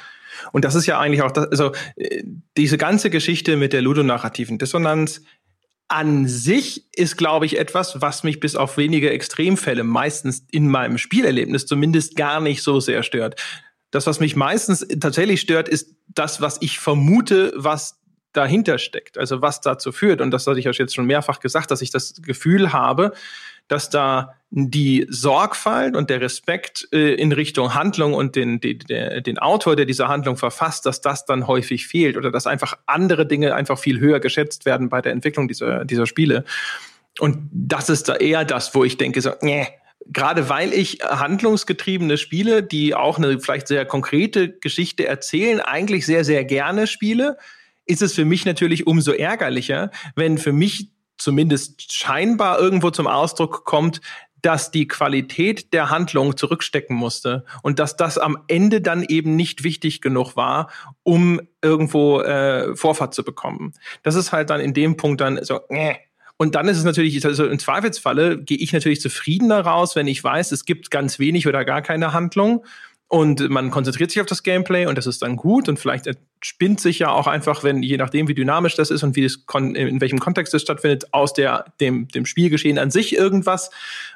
Und 0.53 0.65
das 0.65 0.75
ist 0.75 0.87
ja 0.87 0.99
eigentlich 0.99 1.23
auch 1.23 1.31
das, 1.31 1.47
also 1.49 1.73
äh, 1.97 2.23
diese 2.57 2.79
ganze 2.79 3.11
Geschichte 3.11 3.57
mit 3.57 3.73
der 3.73 3.83
ludonarrativen 3.83 4.59
Dissonanz 4.59 5.23
an 5.89 6.27
sich 6.27 6.87
ist, 6.95 7.19
glaube 7.19 7.45
ich, 7.45 7.59
etwas, 7.59 8.01
was 8.01 8.25
mich 8.25 8.41
bis 8.41 8.57
auf 8.57 8.79
wenige 8.79 9.11
Extremfälle 9.11 9.85
meistens 9.85 10.47
in 10.51 10.69
meinem 10.69 10.97
Spielerlebnis 10.97 11.67
zumindest 11.67 12.17
gar 12.17 12.41
nicht 12.41 12.63
so 12.63 12.81
sehr 12.81 13.03
stört. 13.03 13.41
Das, 13.91 14.07
was 14.07 14.21
mich 14.21 14.35
meistens 14.35 14.87
tatsächlich 15.01 15.43
stört, 15.43 15.69
ist 15.69 15.95
das, 16.09 16.41
was 16.41 16.59
ich 16.63 16.79
vermute, 16.79 17.53
was 17.57 18.01
dahinter 18.33 18.79
steckt, 18.79 19.19
also 19.19 19.43
was 19.43 19.61
dazu 19.61 19.93
führt. 19.93 20.21
Und 20.21 20.31
das 20.31 20.47
hatte 20.47 20.59
ich 20.59 20.69
euch 20.69 20.79
jetzt 20.79 20.95
schon 20.95 21.07
mehrfach 21.07 21.41
gesagt, 21.41 21.71
dass 21.71 21.83
ich 21.83 21.91
das 21.91 22.15
Gefühl 22.23 22.73
habe, 22.73 23.13
dass 23.69 23.91
da 23.91 24.35
die 24.51 25.07
Sorgfalt 25.09 25.97
und 25.97 26.11
der 26.11 26.21
Respekt 26.21 26.89
äh, 26.93 27.15
in 27.15 27.33
Richtung 27.33 27.75
Handlung 27.75 28.13
und 28.13 28.37
den, 28.37 28.61
der, 28.61 29.23
den 29.23 29.39
Autor, 29.39 29.77
der 29.77 29.87
diese 29.87 30.09
Handlung 30.09 30.37
verfasst, 30.37 30.85
dass 30.85 31.01
das 31.01 31.25
dann 31.25 31.47
häufig 31.47 31.87
fehlt 31.87 32.17
oder 32.17 32.31
dass 32.31 32.47
einfach 32.47 32.77
andere 32.87 33.27
Dinge 33.27 33.55
einfach 33.55 33.79
viel 33.79 33.99
höher 33.99 34.21
geschätzt 34.21 34.67
werden 34.67 34.89
bei 34.91 35.01
der 35.01 35.13
Entwicklung 35.13 35.49
dieser, 35.49 35.85
dieser 35.85 36.07
Spiele. 36.07 36.45
Und 37.19 37.49
das 37.53 37.89
ist 37.89 38.09
da 38.09 38.17
eher 38.17 38.45
das, 38.45 38.75
wo 38.75 38.85
ich 38.85 38.99
denke, 38.99 39.21
so, 39.23 39.33
nee, 39.41 39.69
gerade 40.07 40.49
weil 40.49 40.73
ich 40.73 40.99
handlungsgetriebene 41.03 42.19
Spiele, 42.19 42.63
die 42.63 42.95
auch 42.95 43.19
eine 43.19 43.39
vielleicht 43.41 43.69
sehr 43.69 43.85
konkrete 43.85 44.51
Geschichte 44.51 45.07
erzählen, 45.07 45.61
eigentlich 45.61 46.07
sehr, 46.07 46.25
sehr 46.25 46.45
gerne 46.45 46.87
spiele, 46.87 47.39
ist 47.87 48.03
es 48.03 48.15
für 48.15 48.25
mich 48.25 48.45
natürlich 48.45 48.87
umso 48.87 49.13
ärgerlicher, 49.13 49.91
wenn 50.15 50.39
für 50.39 50.53
mich 50.53 50.91
zumindest 51.19 51.93
scheinbar 51.93 52.59
irgendwo 52.59 52.91
zum 52.91 53.07
Ausdruck 53.07 53.65
kommt, 53.65 54.01
dass 54.43 54.73
die 54.73 54.89
Qualität 54.89 55.73
der 55.73 55.89
Handlung 55.89 56.37
zurückstecken 56.37 56.97
musste 56.97 57.45
und 57.63 57.79
dass 57.79 57.97
das 57.97 58.19
am 58.19 58.39
Ende 58.49 58.81
dann 58.81 59.05
eben 59.05 59.37
nicht 59.37 59.63
wichtig 59.63 60.01
genug 60.01 60.37
war, 60.37 60.69
um 61.05 61.41
irgendwo 61.63 62.21
äh, 62.21 62.75
Vorfahrt 62.75 63.15
zu 63.15 63.23
bekommen. 63.23 63.73
Das 64.03 64.17
ist 64.17 64.33
halt 64.33 64.51
dann 64.51 64.61
in 64.61 64.75
dem 64.75 64.97
Punkt 64.97 65.21
dann 65.21 65.43
so, 65.45 65.61
äh, 65.69 65.95
und 66.39 66.57
dann 66.57 66.67
ist 66.67 66.79
es 66.79 66.83
natürlich, 66.83 67.25
also 67.25 67.47
im 67.47 67.61
Zweifelsfalle 67.61 68.43
gehe 68.43 68.59
ich 68.59 68.73
natürlich 68.73 69.01
zufriedener 69.01 69.61
raus, 69.61 69.95
wenn 69.95 70.09
ich 70.09 70.25
weiß, 70.25 70.51
es 70.51 70.65
gibt 70.65 70.91
ganz 70.91 71.21
wenig 71.21 71.47
oder 71.47 71.65
gar 71.65 71.83
keine 71.83 72.13
Handlung 72.13 72.65
und 73.13 73.51
man 73.51 73.71
konzentriert 73.71 74.11
sich 74.11 74.23
auf 74.23 74.27
das 74.27 74.43
Gameplay 74.43 74.87
und 74.87 74.97
das 74.97 75.07
ist 75.07 75.21
dann 75.21 75.37
gut 75.37 75.69
und 75.69 75.79
vielleicht 75.79 76.09
spinnt 76.41 76.81
sich 76.81 77.01
ja 77.01 77.11
auch 77.11 77.27
einfach, 77.27 77.63
wenn 77.63 77.83
je 77.83 77.99
nachdem 77.99 78.27
wie 78.27 78.33
dynamisch 78.33 78.75
das 78.75 78.91
ist 78.91 79.03
und 79.03 79.17
wie 79.17 79.25
es 79.25 79.45
in 79.55 80.01
welchem 80.01 80.19
Kontext 80.19 80.55
es 80.55 80.63
stattfindet, 80.63 81.13
aus 81.13 81.35
der 81.35 81.67
dem 81.79 82.09
dem 82.09 82.25
Spielgeschehen 82.25 82.79
an 82.79 82.91
sich 82.91 83.15
irgendwas, 83.15 83.71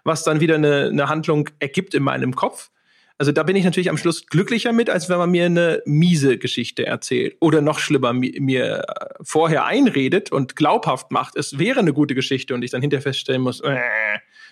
was 0.05 0.25
dann 0.25 0.41
wieder 0.41 0.55
eine, 0.55 0.87
eine 0.87 1.11
Handlung 1.11 1.51
ergibt 1.59 1.93
in 1.93 2.05
meinem 2.05 2.35
Kopf. 2.35 2.71
Also 3.19 3.33
da 3.33 3.43
bin 3.43 3.55
ich 3.55 3.65
natürlich 3.65 3.91
am 3.91 3.99
Schluss 3.99 4.29
glücklicher 4.29 4.73
mit, 4.73 4.89
als 4.89 5.11
wenn 5.11 5.19
man 5.19 5.31
mir 5.31 5.45
eine 5.45 5.83
miese 5.85 6.39
Geschichte 6.39 6.87
erzählt. 6.87 7.37
Oder 7.41 7.61
noch 7.61 7.79
schlimmer, 7.79 8.15
mir 8.15 8.83
vorher 9.21 9.67
einredet 9.67 10.33
und 10.33 10.57
glaubhaft 10.57 11.11
macht, 11.11 11.37
es 11.37 11.59
wäre 11.59 11.81
eine 11.81 11.93
gute 11.93 12.15
Geschichte 12.15 12.55
und 12.55 12.63
ich 12.63 12.71
dann 12.71 12.81
hinterher 12.81 13.03
feststellen 13.03 13.43
muss, 13.43 13.61
äh, 13.61 13.79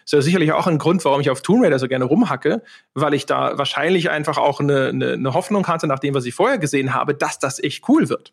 ist 0.04 0.12
ja 0.12 0.20
sicherlich 0.20 0.52
auch 0.52 0.66
ein 0.66 0.78
Grund, 0.78 1.04
warum 1.04 1.20
ich 1.20 1.30
auf 1.30 1.42
Tomb 1.42 1.64
Raider 1.64 1.78
so 1.78 1.88
gerne 1.88 2.04
rumhacke, 2.04 2.62
weil 2.94 3.14
ich 3.14 3.26
da 3.26 3.56
wahrscheinlich 3.56 4.10
einfach 4.10 4.38
auch 4.38 4.60
eine, 4.60 4.88
eine, 4.88 5.12
eine 5.12 5.34
Hoffnung 5.34 5.66
hatte, 5.66 5.86
nach 5.86 5.98
dem, 5.98 6.14
was 6.14 6.24
ich 6.26 6.34
vorher 6.34 6.58
gesehen 6.58 6.94
habe, 6.94 7.14
dass 7.14 7.38
das 7.38 7.62
echt 7.62 7.88
cool 7.88 8.08
wird. 8.08 8.32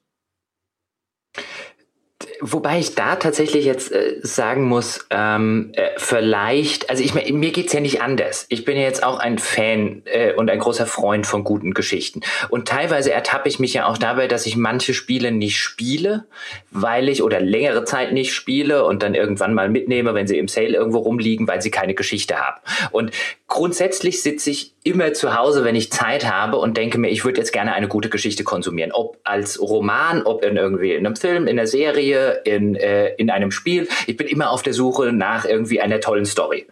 Wobei 2.43 2.79
ich 2.79 2.95
da 2.95 3.17
tatsächlich 3.17 3.65
jetzt 3.65 3.91
äh, 3.91 4.15
sagen 4.23 4.63
muss, 4.63 5.05
ähm, 5.11 5.69
äh, 5.73 5.89
vielleicht, 5.97 6.89
also 6.89 7.03
ich 7.03 7.13
mir 7.13 7.51
geht's 7.51 7.71
ja 7.71 7.79
nicht 7.79 8.01
anders. 8.01 8.47
Ich 8.49 8.65
bin 8.65 8.77
ja 8.77 8.83
jetzt 8.83 9.03
auch 9.03 9.19
ein 9.19 9.37
Fan 9.37 10.01
äh, 10.05 10.33
und 10.33 10.49
ein 10.49 10.57
großer 10.57 10.87
Freund 10.87 11.27
von 11.27 11.43
guten 11.43 11.75
Geschichten. 11.75 12.21
Und 12.49 12.67
teilweise 12.67 13.11
ertappe 13.11 13.47
ich 13.47 13.59
mich 13.59 13.75
ja 13.75 13.85
auch 13.85 13.99
dabei, 13.99 14.27
dass 14.27 14.47
ich 14.47 14.57
manche 14.57 14.95
Spiele 14.95 15.31
nicht 15.31 15.57
spiele, 15.57 16.25
weil 16.71 17.09
ich 17.09 17.21
oder 17.21 17.39
längere 17.39 17.85
Zeit 17.85 18.11
nicht 18.11 18.33
spiele 18.33 18.85
und 18.85 19.03
dann 19.03 19.13
irgendwann 19.13 19.53
mal 19.53 19.69
mitnehme, 19.69 20.15
wenn 20.15 20.25
sie 20.25 20.39
im 20.39 20.47
Sale 20.47 20.75
irgendwo 20.75 20.97
rumliegen, 20.97 21.47
weil 21.47 21.61
sie 21.61 21.69
keine 21.69 21.93
Geschichte 21.93 22.37
haben. 22.37 22.59
Und 22.89 23.11
grundsätzlich 23.47 24.23
sitze 24.23 24.49
ich 24.49 24.73
immer 24.83 25.13
zu 25.13 25.35
Hause, 25.37 25.63
wenn 25.63 25.75
ich 25.75 25.91
Zeit 25.91 26.31
habe 26.31 26.57
und 26.57 26.75
denke 26.75 26.97
mir, 26.97 27.09
ich 27.09 27.23
würde 27.23 27.39
jetzt 27.39 27.53
gerne 27.53 27.73
eine 27.73 27.87
gute 27.87 28.09
Geschichte 28.09 28.43
konsumieren. 28.43 28.91
Ob 28.91 29.19
als 29.23 29.61
Roman, 29.61 30.23
ob 30.23 30.43
in 30.43 30.57
irgendwie 30.57 30.93
in 30.93 31.05
einem 31.05 31.15
Film, 31.15 31.43
in 31.43 31.59
einer 31.59 31.67
Serie, 31.67 32.30
in, 32.45 32.75
äh, 32.75 33.13
in 33.15 33.29
einem 33.29 33.51
Spiel. 33.51 33.87
Ich 34.07 34.17
bin 34.17 34.27
immer 34.27 34.51
auf 34.51 34.63
der 34.63 34.73
Suche 34.73 35.11
nach 35.11 35.45
irgendwie 35.45 35.81
einer 35.81 35.99
tollen 35.99 36.25
Story. 36.25 36.67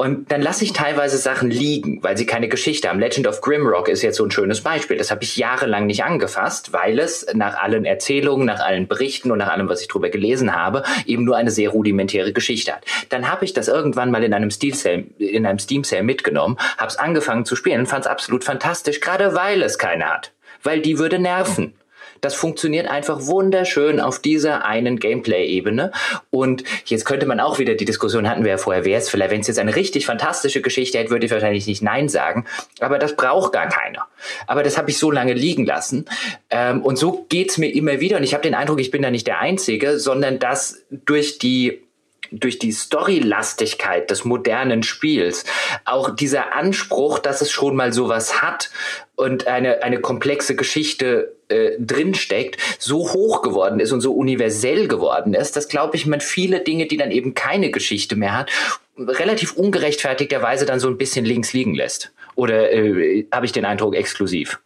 Und 0.00 0.32
dann 0.32 0.40
lasse 0.40 0.64
ich 0.64 0.72
teilweise 0.72 1.18
Sachen 1.18 1.50
liegen, 1.50 2.02
weil 2.02 2.16
sie 2.16 2.24
keine 2.24 2.48
Geschichte 2.48 2.88
haben. 2.88 3.00
Legend 3.00 3.26
of 3.26 3.42
Grimrock 3.42 3.86
ist 3.86 4.00
jetzt 4.00 4.16
so 4.16 4.24
ein 4.24 4.30
schönes 4.30 4.62
Beispiel. 4.62 4.96
Das 4.96 5.10
habe 5.10 5.22
ich 5.24 5.36
jahrelang 5.36 5.84
nicht 5.84 6.04
angefasst, 6.04 6.72
weil 6.72 6.98
es 6.98 7.26
nach 7.34 7.58
allen 7.58 7.84
Erzählungen, 7.84 8.46
nach 8.46 8.60
allen 8.60 8.88
Berichten 8.88 9.30
und 9.30 9.36
nach 9.36 9.50
allem, 9.50 9.68
was 9.68 9.82
ich 9.82 9.88
drüber 9.88 10.08
gelesen 10.08 10.56
habe, 10.56 10.84
eben 11.04 11.24
nur 11.24 11.36
eine 11.36 11.50
sehr 11.50 11.68
rudimentäre 11.68 12.32
Geschichte 12.32 12.72
hat. 12.72 12.82
Dann 13.10 13.30
habe 13.30 13.44
ich 13.44 13.52
das 13.52 13.68
irgendwann 13.68 14.10
mal 14.10 14.24
in 14.24 14.32
einem 14.32 14.50
Steam 14.50 14.72
Sale, 14.72 15.04
in 15.18 15.44
einem 15.44 15.58
Steam 15.58 15.84
Sale 15.84 16.02
mitgenommen, 16.02 16.56
habe 16.78 16.88
es 16.88 16.96
angefangen 16.96 17.44
zu 17.44 17.54
spielen, 17.54 17.84
fand 17.84 18.06
es 18.06 18.10
absolut 18.10 18.42
fantastisch, 18.42 19.02
gerade 19.02 19.34
weil 19.34 19.60
es 19.60 19.76
keine 19.76 20.06
hat. 20.06 20.32
Weil 20.62 20.80
die 20.80 20.98
würde 20.98 21.18
nerven. 21.18 21.74
Das 22.20 22.34
funktioniert 22.34 22.88
einfach 22.88 23.26
wunderschön 23.26 24.00
auf 24.00 24.18
dieser 24.18 24.64
einen 24.64 24.98
Gameplay-Ebene. 24.98 25.92
Und 26.30 26.64
jetzt 26.86 27.04
könnte 27.04 27.26
man 27.26 27.40
auch 27.40 27.58
wieder, 27.58 27.74
die 27.74 27.84
Diskussion 27.84 28.28
hatten 28.28 28.44
wir 28.44 28.52
ja 28.52 28.58
vorher, 28.58 28.84
wäre 28.84 29.00
es 29.00 29.08
vielleicht, 29.08 29.30
wenn 29.30 29.40
es 29.40 29.46
jetzt 29.46 29.58
eine 29.58 29.76
richtig 29.76 30.06
fantastische 30.06 30.60
Geschichte 30.60 30.98
hätte, 30.98 31.10
würde 31.10 31.26
ich 31.26 31.32
wahrscheinlich 31.32 31.66
nicht 31.66 31.82
Nein 31.82 32.08
sagen. 32.08 32.46
Aber 32.80 32.98
das 32.98 33.16
braucht 33.16 33.52
gar 33.52 33.68
keiner. 33.68 34.06
Aber 34.46 34.62
das 34.62 34.76
habe 34.78 34.90
ich 34.90 34.98
so 34.98 35.10
lange 35.10 35.32
liegen 35.32 35.64
lassen. 35.64 36.04
Ähm, 36.50 36.82
und 36.82 36.96
so 36.96 37.26
geht's 37.28 37.58
mir 37.58 37.74
immer 37.74 38.00
wieder. 38.00 38.16
Und 38.16 38.22
ich 38.22 38.34
habe 38.34 38.42
den 38.42 38.54
Eindruck, 38.54 38.80
ich 38.80 38.90
bin 38.90 39.02
da 39.02 39.10
nicht 39.10 39.26
der 39.26 39.40
Einzige, 39.40 39.98
sondern 39.98 40.38
dass 40.38 40.82
durch 40.90 41.38
die 41.38 41.82
durch 42.30 42.58
die 42.58 42.72
Storylastigkeit 42.72 44.10
des 44.10 44.24
modernen 44.24 44.82
Spiels, 44.82 45.44
auch 45.84 46.14
dieser 46.14 46.54
Anspruch, 46.54 47.18
dass 47.18 47.40
es 47.40 47.50
schon 47.50 47.76
mal 47.76 47.92
sowas 47.92 48.42
hat 48.42 48.70
und 49.16 49.46
eine, 49.46 49.82
eine 49.82 50.00
komplexe 50.00 50.56
Geschichte 50.56 51.36
äh, 51.48 51.72
drinsteckt, 51.78 52.60
so 52.78 53.12
hoch 53.12 53.42
geworden 53.42 53.80
ist 53.80 53.92
und 53.92 54.00
so 54.00 54.12
universell 54.12 54.88
geworden 54.88 55.34
ist, 55.34 55.56
dass, 55.56 55.68
glaube 55.68 55.96
ich, 55.96 56.06
man 56.06 56.20
viele 56.20 56.60
Dinge, 56.60 56.86
die 56.86 56.96
dann 56.96 57.10
eben 57.10 57.34
keine 57.34 57.70
Geschichte 57.70 58.16
mehr 58.16 58.36
hat, 58.36 58.50
relativ 58.98 59.54
ungerechtfertigterweise 59.54 60.66
dann 60.66 60.80
so 60.80 60.88
ein 60.88 60.98
bisschen 60.98 61.24
links 61.24 61.52
liegen 61.52 61.74
lässt. 61.74 62.12
Oder 62.34 62.72
äh, 62.72 63.26
habe 63.32 63.46
ich 63.46 63.52
den 63.52 63.64
Eindruck 63.64 63.94
exklusiv? 63.94 64.60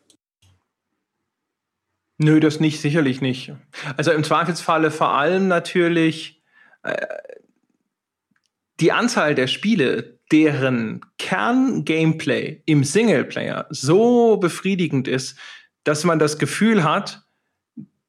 Nö, 2.18 2.38
das 2.38 2.60
nicht, 2.60 2.80
sicherlich 2.80 3.20
nicht. 3.20 3.52
Also 3.96 4.12
im 4.12 4.22
Zweifelsfalle 4.22 4.90
vor 4.90 5.08
allem 5.08 5.48
natürlich 5.48 6.40
äh, 6.84 7.06
die 8.84 8.92
Anzahl 8.92 9.34
der 9.34 9.46
Spiele, 9.46 10.18
deren 10.30 11.00
Kern-Gameplay 11.16 12.60
im 12.66 12.84
Singleplayer 12.84 13.64
so 13.70 14.36
befriedigend 14.36 15.08
ist, 15.08 15.38
dass 15.84 16.04
man 16.04 16.18
das 16.18 16.38
Gefühl 16.38 16.84
hat, 16.84 17.22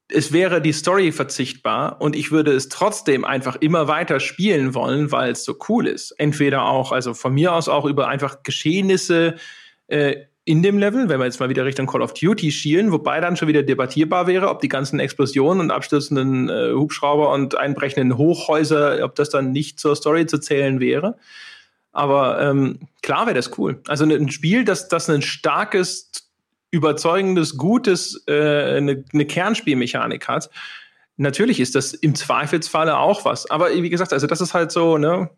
es 0.09 0.33
wäre 0.33 0.61
die 0.61 0.73
Story 0.73 1.13
verzichtbar 1.13 2.01
und 2.01 2.13
ich 2.13 2.31
würde 2.31 2.51
es 2.51 2.67
trotzdem 2.67 3.23
einfach 3.23 3.55
immer 3.55 3.87
weiter 3.87 4.19
spielen 4.19 4.73
wollen, 4.73 5.13
weil 5.13 5.31
es 5.31 5.45
so 5.45 5.57
cool 5.69 5.87
ist. 5.87 6.11
Entweder 6.11 6.65
auch, 6.65 6.91
also 6.91 7.13
von 7.13 7.33
mir 7.33 7.53
aus 7.53 7.69
auch 7.69 7.85
über 7.85 8.09
einfach 8.09 8.43
Geschehnisse 8.43 9.35
äh, 9.87 10.25
in 10.45 10.61
dem 10.61 10.77
Level, 10.77 11.09
wenn 11.09 11.19
wir 11.19 11.25
jetzt 11.25 11.39
mal 11.39 11.49
wieder 11.49 11.65
Richtung 11.65 11.87
Call 11.87 12.03
of 12.03 12.13
Duty 12.13 12.51
schielen, 12.51 12.91
wobei 12.91 13.19
dann 13.19 13.35
schon 13.35 13.47
wieder 13.47 13.63
debattierbar 13.63 14.27
wäre, 14.27 14.49
ob 14.49 14.61
die 14.61 14.69
ganzen 14.69 14.99
Explosionen 14.99 15.59
und 15.59 15.71
abstürzenden 15.71 16.49
äh, 16.49 16.71
Hubschrauber 16.73 17.31
und 17.31 17.57
einbrechenden 17.57 18.15
Hochhäuser, 18.15 19.03
ob 19.03 19.15
das 19.15 19.31
dann 19.31 19.51
nicht 19.51 19.79
zur 19.79 19.95
Story 19.95 20.27
zu 20.27 20.37
zählen 20.37 20.79
wäre. 20.79 21.17
Aber 21.91 22.39
ähm, 22.41 22.79
klar 23.01 23.25
wäre 23.25 23.35
das 23.35 23.57
cool. 23.57 23.81
Also 23.87 24.05
ein 24.05 24.29
Spiel, 24.29 24.65
das, 24.65 24.87
das 24.87 25.09
ein 25.09 25.23
starkes 25.23 26.11
überzeugendes, 26.69 27.57
gutes, 27.57 28.23
äh, 28.27 28.77
eine, 28.77 29.03
eine 29.13 29.25
Kernspielmechanik 29.25 30.27
hat, 30.27 30.51
natürlich 31.17 31.59
ist 31.59 31.73
das 31.73 31.93
im 31.93 32.13
Zweifelsfalle 32.13 32.97
auch 32.97 33.25
was. 33.25 33.49
Aber 33.49 33.73
wie 33.73 33.89
gesagt, 33.89 34.13
also 34.13 34.27
das 34.27 34.41
ist 34.41 34.53
halt 34.53 34.71
so, 34.71 34.97
ne? 34.97 35.29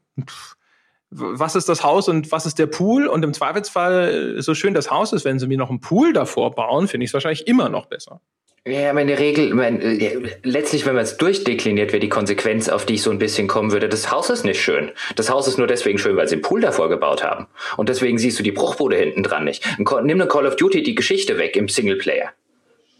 Was 1.09 1.55
ist 1.55 1.69
das 1.69 1.83
Haus 1.83 2.09
und 2.09 2.31
was 2.31 2.45
ist 2.45 2.59
der 2.59 2.65
Pool? 2.65 3.07
Und 3.07 3.23
im 3.23 3.33
Zweifelsfall, 3.33 4.41
so 4.41 4.53
schön 4.53 4.73
das 4.73 4.91
Haus 4.91 5.13
ist, 5.13 5.23
wenn 5.23 5.39
sie 5.39 5.47
mir 5.47 5.57
noch 5.57 5.69
einen 5.69 5.79
Pool 5.79 6.11
davor 6.11 6.53
bauen, 6.53 6.87
finde 6.87 7.05
ich 7.05 7.11
es 7.11 7.13
wahrscheinlich 7.13 7.47
immer 7.47 7.69
noch 7.69 7.85
besser. 7.85 8.19
Ja, 8.67 8.93
der 8.93 9.19
Regel, 9.19 9.53
mein, 9.53 9.81
äh, 9.81 10.19
letztlich, 10.43 10.85
wenn 10.85 10.95
man 10.95 11.03
es 11.03 11.15
durchdekliniert, 11.15 11.93
wäre 11.93 12.01
die 12.01 12.09
Konsequenz, 12.09 12.67
auf 12.67 12.85
die 12.85 12.95
ich 12.95 13.01
so 13.01 13.11
ein 13.11 13.17
bisschen 13.17 13.47
kommen 13.47 13.71
würde, 13.71 13.87
das 13.87 14.11
Haus 14.11 14.29
ist 14.29 14.43
nicht 14.43 14.61
schön. 14.61 14.91
Das 15.15 15.29
Haus 15.29 15.47
ist 15.47 15.57
nur 15.57 15.67
deswegen 15.67 15.97
schön, 15.97 16.17
weil 16.17 16.27
sie 16.27 16.35
einen 16.35 16.41
Pool 16.41 16.59
davor 16.59 16.89
gebaut 16.89 17.23
haben. 17.23 17.47
Und 17.77 17.87
deswegen 17.87 18.17
siehst 18.17 18.37
du 18.37 18.43
die 18.43 18.51
Bruchbude 18.51 18.97
hinten 18.97 19.23
dran 19.23 19.45
nicht. 19.45 19.65
Nimm 19.77 20.19
eine 20.19 20.27
Call 20.27 20.45
of 20.45 20.57
Duty 20.57 20.83
die 20.83 20.95
Geschichte 20.95 21.37
weg 21.37 21.55
im 21.55 21.69
Singleplayer. 21.69 22.31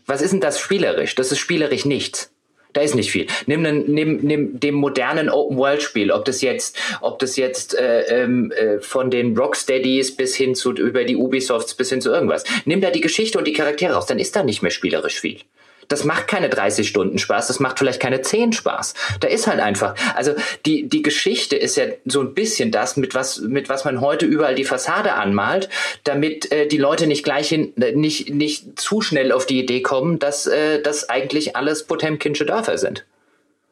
Was 0.06 0.22
ist 0.22 0.32
denn 0.32 0.40
das 0.40 0.58
spielerisch? 0.58 1.16
Das 1.16 1.34
ist 1.34 1.40
spielerisch 1.40 1.84
nichts. 1.84 2.32
Da 2.78 2.84
ist 2.84 2.94
nicht 2.94 3.10
viel. 3.10 3.26
Nimm, 3.48 3.66
einen, 3.66 3.92
nimm, 3.92 4.18
nimm 4.18 4.60
dem 4.60 4.76
modernen 4.76 5.32
Open-World-Spiel, 5.32 6.12
ob 6.12 6.26
das 6.26 6.44
jetzt, 6.44 6.78
ob 7.02 7.18
das 7.18 7.36
jetzt 7.36 7.74
äh, 7.74 8.02
ähm, 8.02 8.52
äh, 8.52 8.80
von 8.82 9.10
den 9.10 9.36
Rocksteadies 9.36 10.16
bis 10.16 10.36
hin 10.36 10.54
zu 10.54 10.74
über 10.74 11.04
die 11.04 11.16
Ubisofts 11.16 11.74
bis 11.74 11.90
hin 11.90 12.02
zu 12.02 12.12
irgendwas. 12.12 12.44
Nimm 12.66 12.80
da 12.80 12.92
die 12.92 13.02
Geschichte 13.02 13.40
und 13.40 13.48
die 13.48 13.54
Charaktere 13.54 13.96
raus, 13.96 14.06
dann 14.06 14.20
ist 14.20 14.36
da 14.36 14.44
nicht 14.44 14.62
mehr 14.62 14.70
spielerisch 14.70 15.20
viel. 15.20 15.40
Das 15.88 16.04
macht 16.04 16.28
keine 16.28 16.50
30 16.50 16.88
Stunden 16.88 17.18
Spaß, 17.18 17.48
das 17.48 17.60
macht 17.60 17.80
vielleicht 17.80 18.02
keine 18.02 18.22
10 18.22 18.54
Spaß. 18.54 18.94
Da 19.20 19.28
ist 19.28 19.48
halt 19.48 19.60
einfach, 19.60 19.96
also 20.16 20.34
die, 20.66 20.88
die 20.90 21.02
Geschichte 21.02 21.56
ist 21.56 21.78
ja 21.78 21.86
so 22.06 22.22
ein 22.22 22.34
bisschen 22.34 22.72
das, 22.72 22.98
mit 22.98 23.16
was, 23.16 23.40
mit 23.40 23.70
was 23.70 23.86
man 23.86 24.02
heute 24.02 24.26
überall 24.26 24.56
die 24.56 24.66
Fassade 24.66 25.14
anmalt, 25.14 25.70
damit 26.04 26.52
äh, 26.52 26.68
die 26.68 26.78
Leute 26.78 27.08
nicht 27.08 27.24
gleich 27.24 27.50
hin, 27.50 27.74
äh, 27.82 27.94
nicht, 27.94 28.30
nicht 28.34 28.80
zu 28.80 29.02
schnell 29.02 29.32
auf 29.32 29.46
die 29.46 29.60
Idee 29.60 29.82
kommen, 29.82 30.20
dass 30.20 30.46
äh, 30.46 30.82
das 30.82 31.10
eigentlich 31.10 31.56
alles 31.56 31.84
Potemkinsche 31.84 32.46
Dörfer 32.46 32.78
sind. 32.78 33.06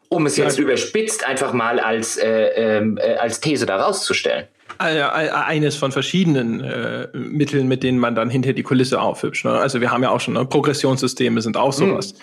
Um 0.08 0.26
es 0.26 0.38
jetzt 0.38 0.58
ja. 0.58 0.64
überspitzt 0.64 1.26
einfach 1.26 1.52
mal 1.52 1.80
als, 1.80 2.18
äh, 2.18 2.28
ähm, 2.28 2.98
äh, 2.98 3.16
als 3.16 3.40
These 3.42 3.66
da 3.66 3.78
rauszustellen. 3.78 4.48
Eines 4.78 5.76
von 5.76 5.92
verschiedenen 5.92 6.62
äh, 6.62 7.08
Mitteln, 7.14 7.68
mit 7.68 7.84
denen 7.84 8.00
man 8.00 8.16
dann 8.16 8.30
hinter 8.30 8.54
die 8.54 8.64
Kulisse 8.64 9.02
aufhübscht. 9.02 9.46
Ne? 9.46 9.52
Also 9.52 9.82
wir 9.82 9.92
haben 9.92 10.04
ja 10.04 10.10
auch 10.10 10.20
schon, 10.20 10.34
ne? 10.34 10.46
Progressionssysteme 10.46 11.42
sind 11.42 11.58
auch 11.58 11.74
sowas. 11.74 12.14
Mhm. 12.14 12.20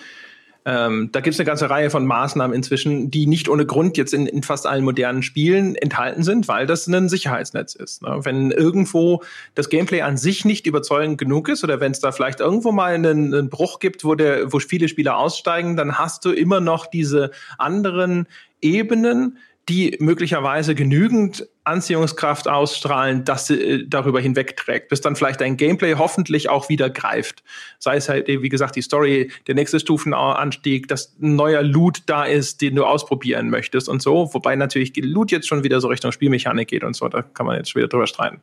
Ähm, 0.65 1.09
da 1.11 1.19
gibt 1.19 1.33
es 1.33 1.39
eine 1.39 1.45
ganze 1.45 1.69
Reihe 1.69 1.89
von 1.89 2.05
Maßnahmen 2.05 2.55
inzwischen, 2.55 3.11
die 3.11 3.27
nicht 3.27 3.49
ohne 3.49 3.65
Grund 3.65 3.97
jetzt 3.97 4.13
in, 4.13 4.27
in 4.27 4.43
fast 4.43 4.65
allen 4.65 4.85
modernen 4.85 5.21
Spielen 5.21 5.75
enthalten 5.75 6.23
sind, 6.23 6.47
weil 6.47 6.65
das 6.65 6.87
ein 6.87 7.09
Sicherheitsnetz 7.09 7.75
ist. 7.75 8.01
Ne? 8.01 8.19
Wenn 8.23 8.51
irgendwo 8.51 9.23
das 9.55 9.69
Gameplay 9.69 10.01
an 10.01 10.15
sich 10.15 10.45
nicht 10.45 10.65
überzeugend 10.65 11.17
genug 11.17 11.49
ist 11.49 11.65
oder 11.65 11.81
wenn 11.81 11.91
es 11.91 11.99
da 11.99 12.13
vielleicht 12.13 12.39
irgendwo 12.39 12.71
mal 12.71 12.93
einen, 12.93 13.33
einen 13.33 13.49
Bruch 13.49 13.79
gibt, 13.79 14.05
wo, 14.05 14.15
der, 14.15 14.53
wo 14.53 14.59
viele 14.59 14.87
Spieler 14.87 15.17
aussteigen, 15.17 15.75
dann 15.75 15.97
hast 15.97 16.23
du 16.23 16.31
immer 16.31 16.61
noch 16.61 16.85
diese 16.85 17.31
anderen 17.57 18.27
Ebenen, 18.61 19.37
die 19.69 19.95
möglicherweise 19.99 20.75
genügend 20.75 21.47
Anziehungskraft 21.63 22.49
ausstrahlen, 22.49 23.23
dass 23.23 23.47
sie 23.47 23.55
äh, 23.55 23.85
darüber 23.87 24.19
hinwegträgt, 24.19 24.89
bis 24.89 24.99
dann 24.99 25.15
vielleicht 25.15 25.41
ein 25.41 25.55
Gameplay 25.55 25.95
hoffentlich 25.95 26.49
auch 26.49 26.67
wieder 26.67 26.89
greift. 26.89 27.43
Sei 27.79 27.95
es 27.95 28.09
halt, 28.09 28.27
wie 28.27 28.49
gesagt, 28.49 28.75
die 28.75 28.81
Story, 28.81 29.31
der 29.47 29.55
nächste 29.55 29.79
Stufenanstieg, 29.79 30.89
dass 30.89 31.15
ein 31.21 31.35
neuer 31.35 31.63
Loot 31.63 32.03
da 32.07 32.25
ist, 32.25 32.61
den 32.61 32.75
du 32.75 32.83
ausprobieren 32.83 33.49
möchtest 33.49 33.87
und 33.87 34.01
so. 34.01 34.33
Wobei 34.33 34.57
natürlich 34.57 34.93
Loot 34.97 35.31
jetzt 35.31 35.47
schon 35.47 35.63
wieder 35.63 35.79
so 35.79 35.87
Richtung 35.87 36.11
Spielmechanik 36.11 36.67
geht 36.67 36.83
und 36.83 36.95
so. 36.95 37.07
Da 37.07 37.21
kann 37.21 37.45
man 37.45 37.55
jetzt 37.55 37.71
schon 37.71 37.79
wieder 37.79 37.89
drüber 37.89 38.07
streiten. 38.07 38.41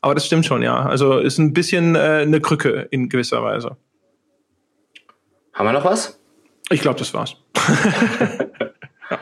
Aber 0.00 0.14
das 0.14 0.26
stimmt 0.26 0.46
schon, 0.46 0.62
ja. 0.62 0.82
Also 0.82 1.18
ist 1.18 1.38
ein 1.38 1.52
bisschen 1.52 1.94
äh, 1.94 2.22
eine 2.22 2.40
Krücke 2.40 2.88
in 2.90 3.08
gewisser 3.08 3.42
Weise. 3.44 3.76
Haben 5.52 5.66
wir 5.66 5.72
noch 5.72 5.84
was? 5.84 6.18
Ich 6.70 6.80
glaube, 6.80 6.98
das 6.98 7.14
war's. 7.14 7.36
ja. 9.10 9.18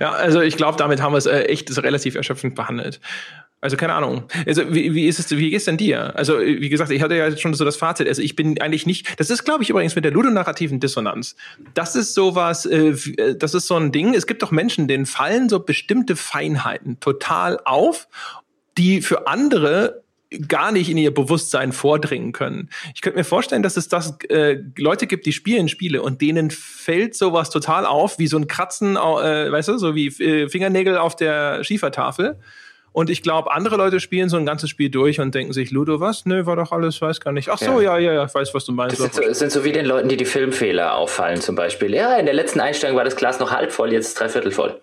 Ja, 0.00 0.12
also 0.12 0.40
ich 0.40 0.56
glaube, 0.56 0.78
damit 0.78 1.02
haben 1.02 1.12
wir 1.12 1.18
es 1.18 1.26
äh, 1.26 1.42
echt 1.42 1.76
relativ 1.82 2.14
erschöpfend 2.14 2.54
behandelt. 2.54 3.00
Also 3.60 3.76
keine 3.76 3.94
Ahnung. 3.94 4.28
Also 4.46 4.72
wie, 4.72 4.94
wie 4.94 5.06
ist 5.06 5.18
es, 5.18 5.30
wie 5.30 5.50
geht's 5.50 5.64
denn 5.64 5.78
dir? 5.78 6.14
Also 6.14 6.38
wie 6.38 6.68
gesagt, 6.68 6.90
ich 6.90 7.02
hatte 7.02 7.16
ja 7.16 7.26
jetzt 7.26 7.40
schon 7.40 7.54
so 7.54 7.64
das 7.64 7.76
Fazit. 7.76 8.06
Also 8.06 8.22
ich 8.22 8.36
bin 8.36 8.60
eigentlich 8.60 8.86
nicht. 8.86 9.18
Das 9.18 9.30
ist, 9.30 9.44
glaube 9.44 9.62
ich, 9.62 9.70
übrigens 9.70 9.96
mit 9.96 10.04
der 10.04 10.12
ludonarrativen 10.12 10.78
Dissonanz. 10.78 11.36
Das 11.74 11.96
ist 11.96 12.14
sowas. 12.14 12.66
Äh, 12.66 12.90
äh, 13.16 13.36
das 13.36 13.54
ist 13.54 13.66
so 13.66 13.74
ein 13.74 13.92
Ding. 13.92 14.14
Es 14.14 14.26
gibt 14.26 14.42
doch 14.42 14.50
Menschen, 14.50 14.88
denen 14.88 15.06
fallen 15.06 15.48
so 15.48 15.58
bestimmte 15.58 16.16
Feinheiten 16.16 17.00
total 17.00 17.58
auf, 17.64 18.08
die 18.76 19.00
für 19.00 19.26
andere 19.26 20.04
gar 20.48 20.72
nicht 20.72 20.90
in 20.90 20.98
ihr 20.98 21.14
Bewusstsein 21.14 21.72
vordringen 21.72 22.32
können. 22.32 22.70
Ich 22.94 23.00
könnte 23.00 23.18
mir 23.18 23.24
vorstellen, 23.24 23.62
dass 23.62 23.76
es 23.76 23.88
das 23.88 24.18
äh, 24.28 24.56
Leute 24.76 25.06
gibt, 25.06 25.26
die 25.26 25.32
spielen 25.32 25.68
Spiele 25.68 26.02
und 26.02 26.20
denen 26.20 26.50
fällt 26.50 27.14
sowas 27.14 27.50
total 27.50 27.86
auf, 27.86 28.18
wie 28.18 28.26
so 28.26 28.36
ein 28.36 28.48
Kratzen, 28.48 28.96
äh, 28.96 29.52
weißt 29.52 29.68
du, 29.68 29.78
so 29.78 29.94
wie 29.94 30.08
äh, 30.08 30.48
Fingernägel 30.48 30.98
auf 30.98 31.16
der 31.16 31.62
Schiefertafel. 31.62 32.38
Und 32.96 33.10
ich 33.10 33.22
glaube, 33.22 33.52
andere 33.52 33.76
Leute 33.76 34.00
spielen 34.00 34.30
so 34.30 34.38
ein 34.38 34.46
ganzes 34.46 34.70
Spiel 34.70 34.88
durch 34.88 35.20
und 35.20 35.34
denken 35.34 35.52
sich, 35.52 35.70
Ludo, 35.70 36.00
was? 36.00 36.24
Nö, 36.24 36.46
war 36.46 36.56
doch 36.56 36.72
alles, 36.72 37.02
weiß 37.02 37.20
gar 37.20 37.30
nicht. 37.30 37.50
Ach 37.50 37.58
so, 37.58 37.82
ja, 37.82 37.98
ja, 37.98 38.14
ja, 38.14 38.24
ich 38.24 38.34
weiß, 38.34 38.54
was 38.54 38.64
du 38.64 38.72
meinst. 38.72 38.98
Das 38.98 39.14
sind 39.14 39.26
so, 39.26 39.32
sind 39.34 39.52
so 39.52 39.64
wie 39.64 39.72
den 39.72 39.84
Leuten, 39.84 40.08
die 40.08 40.16
die 40.16 40.24
Filmfehler 40.24 40.94
auffallen, 40.94 41.42
zum 41.42 41.56
Beispiel. 41.56 41.94
Ja, 41.94 42.16
in 42.16 42.24
der 42.24 42.34
letzten 42.34 42.58
Einstellung 42.58 42.96
war 42.96 43.04
das 43.04 43.14
Glas 43.14 43.38
noch 43.38 43.50
halb 43.50 43.70
voll, 43.70 43.92
jetzt 43.92 44.18
dreiviertel 44.18 44.50
voll. 44.50 44.80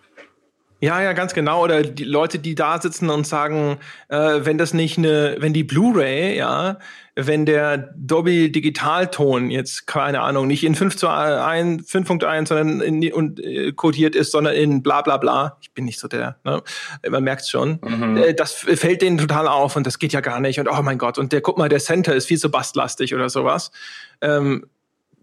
Ja, 0.84 1.02
ja, 1.02 1.14
ganz 1.14 1.34
genau. 1.34 1.64
Oder 1.64 1.82
die 1.82 2.04
Leute, 2.04 2.40
die 2.40 2.56
da 2.56 2.82
sitzen 2.82 3.10
und 3.10 3.26
sagen, 3.26 3.78
äh, 4.10 4.42
wenn 4.42 4.58
das 4.58 4.74
nicht 4.74 4.98
eine, 4.98 5.38
wenn 5.40 5.54
die 5.54 5.64
Blu-ray, 5.64 6.36
ja, 6.36 6.78
wenn 7.16 7.46
der 7.46 7.94
Dolby 7.96 8.52
Digitalton 8.52 9.50
jetzt, 9.50 9.88
keine 9.88 10.20
Ahnung, 10.20 10.46
nicht 10.46 10.66
in 10.66 10.76
5 10.76 10.98
zu 10.98 11.08
1, 11.08 11.90
5.1, 11.90 12.48
sondern 12.50 12.82
in, 12.82 13.14
und, 13.14 13.40
äh, 13.40 13.72
codiert 13.72 14.14
ist, 14.14 14.34
sondern 14.34 14.56
in 14.56 14.84
bla 14.84 15.02
bla 15.02 15.16
bla. 15.16 15.58
Ich 15.62 15.74
bin 15.74 15.86
nicht 15.86 16.02
so 16.02 16.10
der, 16.10 16.36
ne? 16.44 16.62
Man 17.10 17.24
merkt's 17.24 17.50
schon. 17.50 17.80
Mhm. 17.82 18.18
Äh, 18.18 18.34
das 18.34 18.52
fällt 18.52 19.02
denen 19.02 19.18
total 19.18 19.48
auf 19.48 19.78
und 19.78 19.88
das 19.88 20.00
geht 20.00 20.12
ja 20.12 20.20
gar 20.20 20.42
nicht. 20.42 20.60
Und 20.60 20.68
oh 20.68 20.82
mein 20.82 20.98
Gott, 20.98 21.18
und 21.18 21.32
der, 21.32 21.40
guck 21.40 21.58
mal, 21.58 21.70
der 21.70 21.80
Center 21.80 22.14
ist 22.14 22.26
viel 22.26 22.40
zu 22.40 22.52
bastlastig 22.52 23.16
oder 23.16 23.30
sowas. 23.30 23.72
Ähm, 24.20 24.66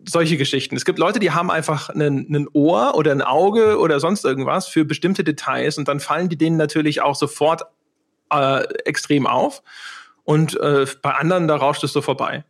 solche 0.08 0.36
Geschichten. 0.36 0.76
Es 0.76 0.84
gibt 0.84 0.98
Leute, 0.98 1.18
die 1.18 1.30
haben 1.30 1.50
einfach 1.50 1.88
einen 1.90 2.48
Ohr 2.52 2.94
oder 2.94 3.12
ein 3.12 3.22
Auge 3.22 3.78
oder 3.78 4.00
sonst 4.00 4.24
irgendwas 4.24 4.66
für 4.66 4.84
bestimmte 4.84 5.24
Details 5.24 5.78
und 5.78 5.88
dann 5.88 6.00
fallen 6.00 6.28
die 6.28 6.36
denen 6.36 6.56
natürlich 6.56 7.02
auch 7.02 7.14
sofort 7.14 7.62
äh, 8.32 8.64
extrem 8.84 9.26
auf. 9.26 9.62
Und 10.24 10.58
äh, 10.60 10.86
bei 11.02 11.12
anderen, 11.12 11.48
da 11.48 11.56
rauscht 11.56 11.82
es 11.84 11.92
so 11.92 12.02
vorbei. 12.02 12.44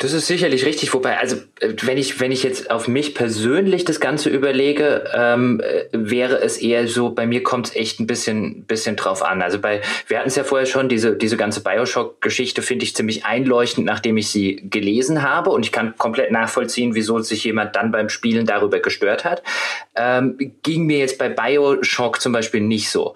Das 0.00 0.14
ist 0.14 0.26
sicherlich 0.26 0.64
richtig, 0.64 0.94
wobei, 0.94 1.18
also 1.18 1.36
äh, 1.60 1.74
wenn 1.82 1.98
ich, 1.98 2.20
wenn 2.20 2.32
ich 2.32 2.42
jetzt 2.42 2.70
auf 2.70 2.88
mich 2.88 3.14
persönlich 3.14 3.84
das 3.84 4.00
Ganze 4.00 4.30
überlege, 4.30 5.04
ähm, 5.14 5.60
äh, 5.60 5.88
wäre 5.92 6.40
es 6.40 6.56
eher 6.56 6.88
so, 6.88 7.10
bei 7.10 7.26
mir 7.26 7.42
kommt 7.42 7.68
es 7.68 7.76
echt 7.76 8.00
ein 8.00 8.06
bisschen, 8.06 8.64
bisschen 8.64 8.96
drauf 8.96 9.22
an. 9.22 9.42
Also 9.42 9.58
bei, 9.58 9.82
wir 10.06 10.16
hatten 10.16 10.28
es 10.28 10.36
ja 10.36 10.44
vorher 10.44 10.64
schon, 10.64 10.88
diese, 10.88 11.16
diese 11.16 11.36
ganze 11.36 11.62
Bioshock-Geschichte 11.62 12.62
finde 12.62 12.86
ich 12.86 12.96
ziemlich 12.96 13.26
einleuchtend, 13.26 13.84
nachdem 13.84 14.16
ich 14.16 14.30
sie 14.30 14.62
gelesen 14.70 15.22
habe 15.22 15.50
und 15.50 15.66
ich 15.66 15.70
kann 15.70 15.94
komplett 15.98 16.30
nachvollziehen, 16.30 16.94
wieso 16.94 17.18
sich 17.18 17.44
jemand 17.44 17.76
dann 17.76 17.92
beim 17.92 18.08
Spielen 18.08 18.46
darüber 18.46 18.80
gestört 18.80 19.26
hat. 19.26 19.42
Ähm, 19.96 20.54
ging 20.62 20.86
mir 20.86 20.96
jetzt 20.96 21.18
bei 21.18 21.28
Bioshock 21.28 22.22
zum 22.22 22.32
Beispiel 22.32 22.62
nicht 22.62 22.88
so 22.88 23.14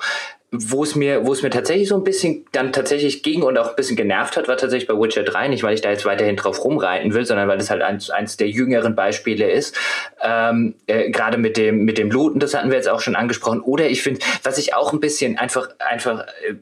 wo 0.56 0.84
es 0.84 0.94
mir, 0.94 1.26
wo 1.26 1.32
es 1.32 1.42
mir 1.42 1.50
tatsächlich 1.50 1.88
so 1.88 1.96
ein 1.96 2.04
bisschen 2.04 2.46
dann 2.52 2.72
tatsächlich 2.72 3.22
ging 3.22 3.42
und 3.42 3.58
auch 3.58 3.70
ein 3.70 3.76
bisschen 3.76 3.96
genervt 3.96 4.36
hat, 4.36 4.46
war 4.46 4.56
tatsächlich 4.56 4.86
bei 4.86 4.94
Witcher 4.94 5.24
3, 5.24 5.48
nicht 5.48 5.64
weil 5.64 5.74
ich 5.74 5.80
da 5.80 5.90
jetzt 5.90 6.04
weiterhin 6.04 6.36
drauf 6.36 6.64
rumreiten 6.64 7.12
will, 7.12 7.24
sondern 7.24 7.48
weil 7.48 7.58
es 7.58 7.70
halt 7.70 7.82
eins, 7.82 8.10
eins 8.10 8.36
der 8.36 8.48
jüngeren 8.48 8.94
Beispiele 8.94 9.50
ist. 9.50 9.76
Ähm, 10.22 10.74
äh, 10.86 11.10
Gerade 11.10 11.38
mit 11.38 11.56
dem, 11.56 11.84
mit 11.84 11.98
dem 11.98 12.10
Looten, 12.10 12.38
das 12.38 12.54
hatten 12.54 12.70
wir 12.70 12.76
jetzt 12.76 12.88
auch 12.88 13.00
schon 13.00 13.16
angesprochen. 13.16 13.60
Oder 13.60 13.88
ich 13.88 14.02
finde, 14.02 14.20
was 14.42 14.58
ich 14.58 14.74
auch 14.74 14.92
ein 14.92 15.00
bisschen 15.00 15.38
einfach, 15.38 15.68
einfach 15.78 16.20
äh, 16.48 16.54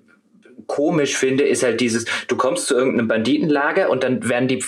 komisch 0.66 1.16
finde, 1.16 1.44
ist 1.44 1.62
halt 1.62 1.80
dieses, 1.80 2.06
du 2.28 2.36
kommst 2.36 2.68
zu 2.68 2.74
irgendeinem 2.74 3.08
Banditenlager 3.08 3.90
und 3.90 4.04
dann 4.04 4.26
werden 4.28 4.48
die, 4.48 4.58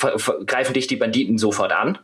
greifen 0.47 0.75
dich 0.75 0.87
die 0.87 0.97
Banditen 0.97 1.39
sofort 1.39 1.73
an. 1.73 1.99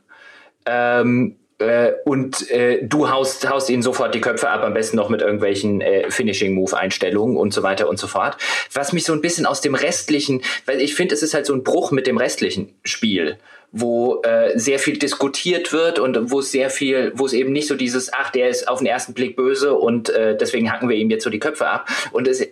Ähm, 0.64 1.36
äh, 1.60 1.92
und 2.04 2.50
äh, 2.50 2.82
du 2.82 3.10
haust, 3.10 3.48
haust 3.48 3.70
ihnen 3.70 3.82
sofort 3.82 4.14
die 4.14 4.20
Köpfe 4.20 4.48
ab, 4.48 4.62
am 4.62 4.74
besten 4.74 4.96
noch 4.96 5.08
mit 5.08 5.20
irgendwelchen 5.20 5.80
äh, 5.80 6.10
Finishing-Move-Einstellungen 6.10 7.36
und 7.36 7.52
so 7.52 7.62
weiter 7.62 7.88
und 7.88 7.98
so 7.98 8.06
fort. 8.06 8.36
Was 8.72 8.92
mich 8.92 9.04
so 9.04 9.12
ein 9.12 9.20
bisschen 9.20 9.46
aus 9.46 9.60
dem 9.60 9.74
restlichen, 9.74 10.42
weil 10.66 10.80
ich 10.80 10.94
finde, 10.94 11.14
es 11.14 11.22
ist 11.22 11.34
halt 11.34 11.46
so 11.46 11.54
ein 11.54 11.62
Bruch 11.62 11.90
mit 11.90 12.06
dem 12.06 12.16
restlichen 12.16 12.74
Spiel 12.82 13.38
wo 13.72 14.20
äh, 14.22 14.58
sehr 14.58 14.78
viel 14.78 14.98
diskutiert 14.98 15.72
wird 15.72 15.98
und 15.98 16.30
wo 16.30 16.40
es 16.40 16.50
sehr 16.50 16.70
viel, 16.70 17.12
wo 17.14 17.26
es 17.26 17.32
eben 17.32 17.52
nicht 17.52 17.68
so 17.68 17.76
dieses, 17.76 18.12
ach, 18.12 18.30
der 18.30 18.48
ist 18.48 18.66
auf 18.66 18.78
den 18.78 18.86
ersten 18.86 19.14
Blick 19.14 19.36
böse 19.36 19.74
und 19.74 20.10
äh, 20.10 20.36
deswegen 20.36 20.72
hacken 20.72 20.88
wir 20.88 20.96
ihm 20.96 21.08
jetzt 21.10 21.22
so 21.22 21.30
die 21.30 21.38
Köpfe 21.38 21.68
ab. 21.68 21.88
Und 22.10 22.26
es, 22.26 22.40
äh, 22.40 22.50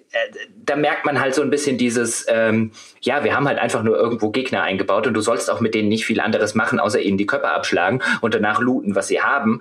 da 0.65 0.77
merkt 0.77 1.05
man 1.05 1.21
halt 1.21 1.35
so 1.35 1.43
ein 1.43 1.51
bisschen 1.51 1.77
dieses, 1.77 2.25
ähm, 2.29 2.71
ja, 3.01 3.25
wir 3.25 3.35
haben 3.35 3.49
halt 3.49 3.59
einfach 3.59 3.83
nur 3.83 3.97
irgendwo 3.97 4.31
Gegner 4.31 4.63
eingebaut 4.63 5.09
und 5.09 5.15
du 5.15 5.21
sollst 5.21 5.51
auch 5.51 5.61
mit 5.61 5.75
denen 5.75 5.89
nicht 5.89 6.07
viel 6.07 6.21
anderes 6.21 6.55
machen, 6.55 6.79
außer 6.79 7.01
ihnen 7.01 7.19
die 7.19 7.27
Köpfe 7.27 7.49
abschlagen 7.49 8.01
und 8.21 8.35
danach 8.35 8.61
looten, 8.61 8.95
was 8.95 9.09
sie 9.09 9.21
haben. 9.21 9.61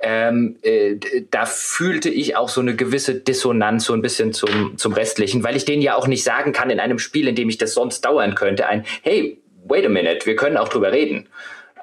Ähm, 0.00 0.56
äh, 0.62 0.96
da 1.30 1.46
fühlte 1.46 2.10
ich 2.10 2.36
auch 2.36 2.50
so 2.50 2.60
eine 2.60 2.76
gewisse 2.76 3.14
Dissonanz 3.14 3.84
so 3.86 3.94
ein 3.94 4.02
bisschen 4.02 4.34
zum, 4.34 4.76
zum 4.76 4.92
Restlichen, 4.92 5.42
weil 5.42 5.56
ich 5.56 5.64
denen 5.64 5.80
ja 5.80 5.94
auch 5.94 6.06
nicht 6.06 6.22
sagen 6.22 6.52
kann 6.52 6.68
in 6.68 6.80
einem 6.80 6.98
Spiel, 6.98 7.28
in 7.28 7.34
dem 7.34 7.48
ich 7.48 7.56
das 7.56 7.72
sonst 7.72 8.04
dauern 8.04 8.34
könnte, 8.34 8.66
ein, 8.66 8.84
hey, 9.02 9.38
wait 9.68 9.84
a 9.86 9.88
minute, 9.88 10.26
wir 10.26 10.36
können 10.36 10.56
auch 10.56 10.68
drüber 10.68 10.92
reden. 10.92 11.28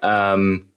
Ähm, 0.01 0.69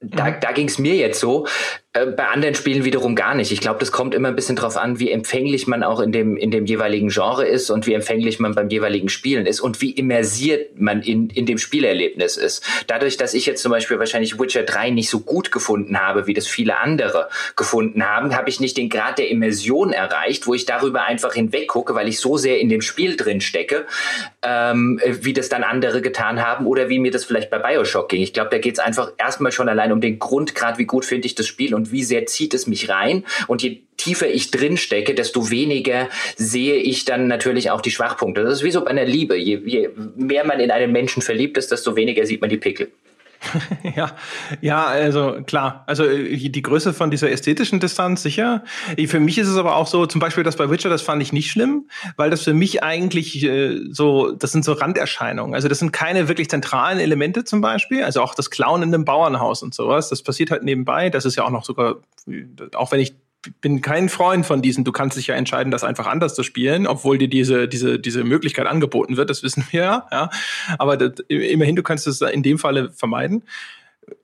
da, 0.00 0.30
da 0.30 0.52
ging 0.52 0.68
es 0.68 0.78
mir 0.78 0.96
jetzt 0.96 1.20
so. 1.20 1.46
Äh, 1.92 2.06
bei 2.06 2.28
anderen 2.28 2.54
Spielen 2.54 2.84
wiederum 2.84 3.16
gar 3.16 3.34
nicht. 3.34 3.50
Ich 3.50 3.60
glaube, 3.60 3.80
das 3.80 3.90
kommt 3.90 4.14
immer 4.14 4.28
ein 4.28 4.36
bisschen 4.36 4.54
drauf 4.54 4.76
an, 4.76 5.00
wie 5.00 5.10
empfänglich 5.10 5.66
man 5.66 5.82
auch 5.82 5.98
in 5.98 6.12
dem, 6.12 6.36
in 6.36 6.52
dem 6.52 6.64
jeweiligen 6.64 7.08
Genre 7.08 7.44
ist 7.44 7.68
und 7.68 7.84
wie 7.88 7.94
empfänglich 7.94 8.38
man 8.38 8.54
beim 8.54 8.68
jeweiligen 8.68 9.08
Spielen 9.08 9.44
ist 9.44 9.58
und 9.58 9.80
wie 9.80 9.90
immersiert 9.90 10.78
man 10.78 11.02
in, 11.02 11.30
in 11.30 11.46
dem 11.46 11.58
Spielerlebnis 11.58 12.36
ist. 12.36 12.64
Dadurch, 12.86 13.16
dass 13.16 13.34
ich 13.34 13.44
jetzt 13.44 13.60
zum 13.60 13.72
Beispiel 13.72 13.98
wahrscheinlich 13.98 14.38
Witcher 14.38 14.62
3 14.62 14.90
nicht 14.90 15.10
so 15.10 15.18
gut 15.18 15.50
gefunden 15.50 15.98
habe, 15.98 16.28
wie 16.28 16.32
das 16.32 16.46
viele 16.46 16.78
andere 16.78 17.28
gefunden 17.56 18.06
haben, 18.06 18.36
habe 18.36 18.50
ich 18.50 18.60
nicht 18.60 18.76
den 18.76 18.88
Grad 18.88 19.18
der 19.18 19.28
Immersion 19.28 19.92
erreicht, 19.92 20.46
wo 20.46 20.54
ich 20.54 20.66
darüber 20.66 21.02
einfach 21.02 21.34
hinweg 21.34 21.66
gucke, 21.66 21.96
weil 21.96 22.06
ich 22.06 22.20
so 22.20 22.36
sehr 22.36 22.60
in 22.60 22.68
dem 22.68 22.82
Spiel 22.82 23.16
drin 23.16 23.40
stecke, 23.40 23.86
ähm, 24.42 25.00
wie 25.04 25.32
das 25.32 25.48
dann 25.48 25.64
andere 25.64 26.02
getan 26.02 26.40
haben 26.40 26.66
oder 26.66 26.88
wie 26.88 27.00
mir 27.00 27.10
das 27.10 27.24
vielleicht 27.24 27.50
bei 27.50 27.58
Bioshock 27.58 28.08
ging. 28.08 28.22
Ich 28.22 28.32
glaube, 28.32 28.50
da 28.50 28.58
geht 28.58 28.74
es 28.74 28.78
einfach 28.78 29.10
erstmal 29.18 29.50
schon 29.50 29.68
allein 29.68 29.90
um 29.90 30.00
den 30.00 30.20
Grundgrad, 30.20 30.78
wie 30.78 30.84
gut 30.84 31.04
finde 31.04 31.26
ich 31.26 31.34
das 31.34 31.48
Spiel 31.48 31.74
und 31.80 31.92
wie 31.92 32.04
sehr 32.04 32.26
zieht 32.26 32.52
es 32.52 32.66
mich 32.66 32.90
rein. 32.90 33.24
Und 33.46 33.62
je 33.62 33.80
tiefer 33.96 34.28
ich 34.28 34.50
drin 34.50 34.76
stecke, 34.76 35.14
desto 35.14 35.50
weniger 35.50 36.08
sehe 36.36 36.76
ich 36.76 37.06
dann 37.06 37.26
natürlich 37.26 37.70
auch 37.70 37.80
die 37.80 37.90
Schwachpunkte. 37.90 38.42
Das 38.42 38.54
ist 38.54 38.62
wie 38.62 38.70
so 38.70 38.82
bei 38.82 38.90
einer 38.90 39.06
Liebe. 39.06 39.36
Je, 39.36 39.60
je 39.64 39.90
mehr 40.16 40.44
man 40.44 40.60
in 40.60 40.70
einen 40.70 40.92
Menschen 40.92 41.22
verliebt 41.22 41.56
ist, 41.56 41.70
desto 41.70 41.96
weniger 41.96 42.26
sieht 42.26 42.40
man 42.40 42.50
die 42.50 42.58
Pickel. 42.58 42.88
ja, 43.96 44.12
ja, 44.60 44.84
also 44.84 45.38
klar. 45.46 45.84
Also 45.86 46.04
äh, 46.04 46.36
die 46.36 46.62
Größe 46.62 46.92
von 46.92 47.10
dieser 47.10 47.30
ästhetischen 47.30 47.80
Distanz 47.80 48.22
sicher. 48.22 48.64
Für 49.06 49.20
mich 49.20 49.38
ist 49.38 49.48
es 49.48 49.56
aber 49.56 49.76
auch 49.76 49.86
so, 49.86 50.06
zum 50.06 50.20
Beispiel 50.20 50.44
das 50.44 50.56
bei 50.56 50.70
Witcher, 50.70 50.90
das 50.90 51.02
fand 51.02 51.22
ich 51.22 51.32
nicht 51.32 51.50
schlimm, 51.50 51.88
weil 52.16 52.30
das 52.30 52.42
für 52.42 52.54
mich 52.54 52.82
eigentlich 52.82 53.42
äh, 53.44 53.80
so, 53.90 54.32
das 54.32 54.52
sind 54.52 54.64
so 54.64 54.72
Randerscheinungen. 54.72 55.54
Also 55.54 55.68
das 55.68 55.78
sind 55.78 55.92
keine 55.92 56.28
wirklich 56.28 56.50
zentralen 56.50 56.98
Elemente 56.98 57.44
zum 57.44 57.60
Beispiel. 57.60 58.04
Also 58.04 58.22
auch 58.22 58.34
das 58.34 58.50
Klauen 58.50 58.82
in 58.82 58.94
einem 58.94 59.04
Bauernhaus 59.04 59.62
und 59.62 59.74
sowas, 59.74 60.08
das 60.08 60.22
passiert 60.22 60.50
halt 60.50 60.62
nebenbei. 60.62 61.10
Das 61.10 61.24
ist 61.24 61.36
ja 61.36 61.44
auch 61.44 61.50
noch 61.50 61.64
sogar, 61.64 61.96
auch 62.74 62.92
wenn 62.92 63.00
ich 63.00 63.14
bin 63.60 63.80
kein 63.80 64.08
Freund 64.08 64.44
von 64.44 64.62
diesen, 64.62 64.84
du 64.84 64.92
kannst 64.92 65.16
dich 65.16 65.28
ja 65.28 65.34
entscheiden, 65.34 65.70
das 65.70 65.84
einfach 65.84 66.06
anders 66.06 66.34
zu 66.34 66.42
spielen, 66.42 66.86
obwohl 66.86 67.18
dir 67.18 67.28
diese, 67.28 67.68
diese, 67.68 67.98
diese 67.98 68.24
Möglichkeit 68.24 68.66
angeboten 68.66 69.16
wird, 69.16 69.30
das 69.30 69.42
wissen 69.42 69.64
wir 69.70 69.82
ja. 69.82 70.06
ja. 70.10 70.30
Aber 70.78 70.96
das, 70.96 71.20
immerhin, 71.28 71.76
du 71.76 71.82
kannst 71.82 72.06
es 72.06 72.20
in 72.20 72.42
dem 72.42 72.58
Falle 72.58 72.90
vermeiden. 72.92 73.42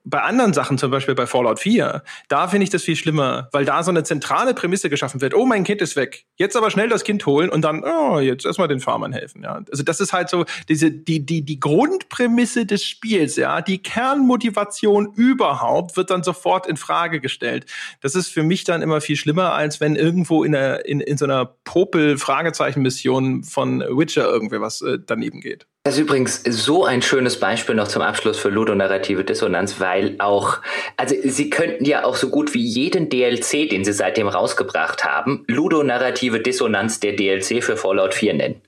Bei 0.03 0.21
anderen 0.21 0.53
Sachen, 0.53 0.77
zum 0.77 0.91
Beispiel 0.91 1.15
bei 1.15 1.27
Fallout 1.27 1.59
4, 1.59 2.03
da 2.29 2.47
finde 2.47 2.63
ich 2.63 2.69
das 2.69 2.83
viel 2.83 2.95
schlimmer, 2.95 3.49
weil 3.51 3.65
da 3.65 3.83
so 3.83 3.91
eine 3.91 4.03
zentrale 4.03 4.53
Prämisse 4.53 4.89
geschaffen 4.89 5.21
wird. 5.21 5.33
Oh, 5.33 5.45
mein 5.45 5.63
Kind 5.63 5.81
ist 5.81 5.95
weg. 5.95 6.25
Jetzt 6.35 6.55
aber 6.55 6.71
schnell 6.71 6.89
das 6.89 7.03
Kind 7.03 7.25
holen 7.25 7.49
und 7.49 7.61
dann, 7.61 7.83
oh, 7.83 8.19
jetzt 8.19 8.45
erstmal 8.45 8.67
den 8.67 8.79
Farmern 8.79 9.11
helfen. 9.11 9.43
Ja. 9.43 9.61
Also 9.69 9.83
das 9.83 9.99
ist 9.99 10.13
halt 10.13 10.29
so 10.29 10.45
diese, 10.69 10.91
die, 10.91 11.25
die, 11.25 11.43
die 11.43 11.59
Grundprämisse 11.59 12.65
des 12.65 12.85
Spiels, 12.85 13.35
ja, 13.35 13.61
die 13.61 13.81
Kernmotivation 13.81 15.13
überhaupt 15.15 15.97
wird 15.97 16.09
dann 16.09 16.23
sofort 16.23 16.67
in 16.67 16.77
Frage 16.77 17.19
gestellt. 17.19 17.65
Das 18.01 18.15
ist 18.15 18.29
für 18.29 18.43
mich 18.43 18.63
dann 18.63 18.81
immer 18.81 19.01
viel 19.01 19.15
schlimmer, 19.15 19.53
als 19.53 19.79
wenn 19.79 19.95
irgendwo 19.95 20.43
in, 20.43 20.55
einer, 20.55 20.85
in, 20.85 20.99
in 21.01 21.17
so 21.17 21.25
einer 21.25 21.45
Popel-Fragezeichen-Mission 21.45 23.43
von 23.43 23.79
Witcher 23.79 24.27
irgendwie 24.27 24.61
was 24.61 24.81
äh, 24.81 24.99
daneben 25.05 25.41
geht. 25.41 25.67
Das 25.87 25.95
ist 25.95 26.01
übrigens 26.01 26.43
so 26.43 26.83
ein 26.83 27.01
schönes 27.01 27.39
Beispiel 27.39 27.73
noch 27.73 27.87
zum 27.87 28.01
Abschluss 28.01 28.37
für 28.37 28.49
ludonarrative 28.49 29.23
Dissonanz, 29.23 29.79
weil 29.79 30.15
auch, 30.19 30.57
also 30.97 31.15
Sie 31.23 31.49
könnten 31.49 31.85
ja 31.85 32.03
auch 32.03 32.17
so 32.17 32.29
gut 32.29 32.53
wie 32.53 32.61
jeden 32.61 33.07
DLC, 33.07 33.69
den 33.69 33.85
Sie 33.85 33.93
seitdem 33.93 34.27
rausgebracht 34.27 35.05
haben, 35.05 35.45
ludonarrative 35.47 36.41
Dissonanz 36.41 36.99
der 36.99 37.13
DLC 37.13 37.63
für 37.63 37.77
Fallout 37.77 38.13
4 38.13 38.33
nennen. 38.33 38.61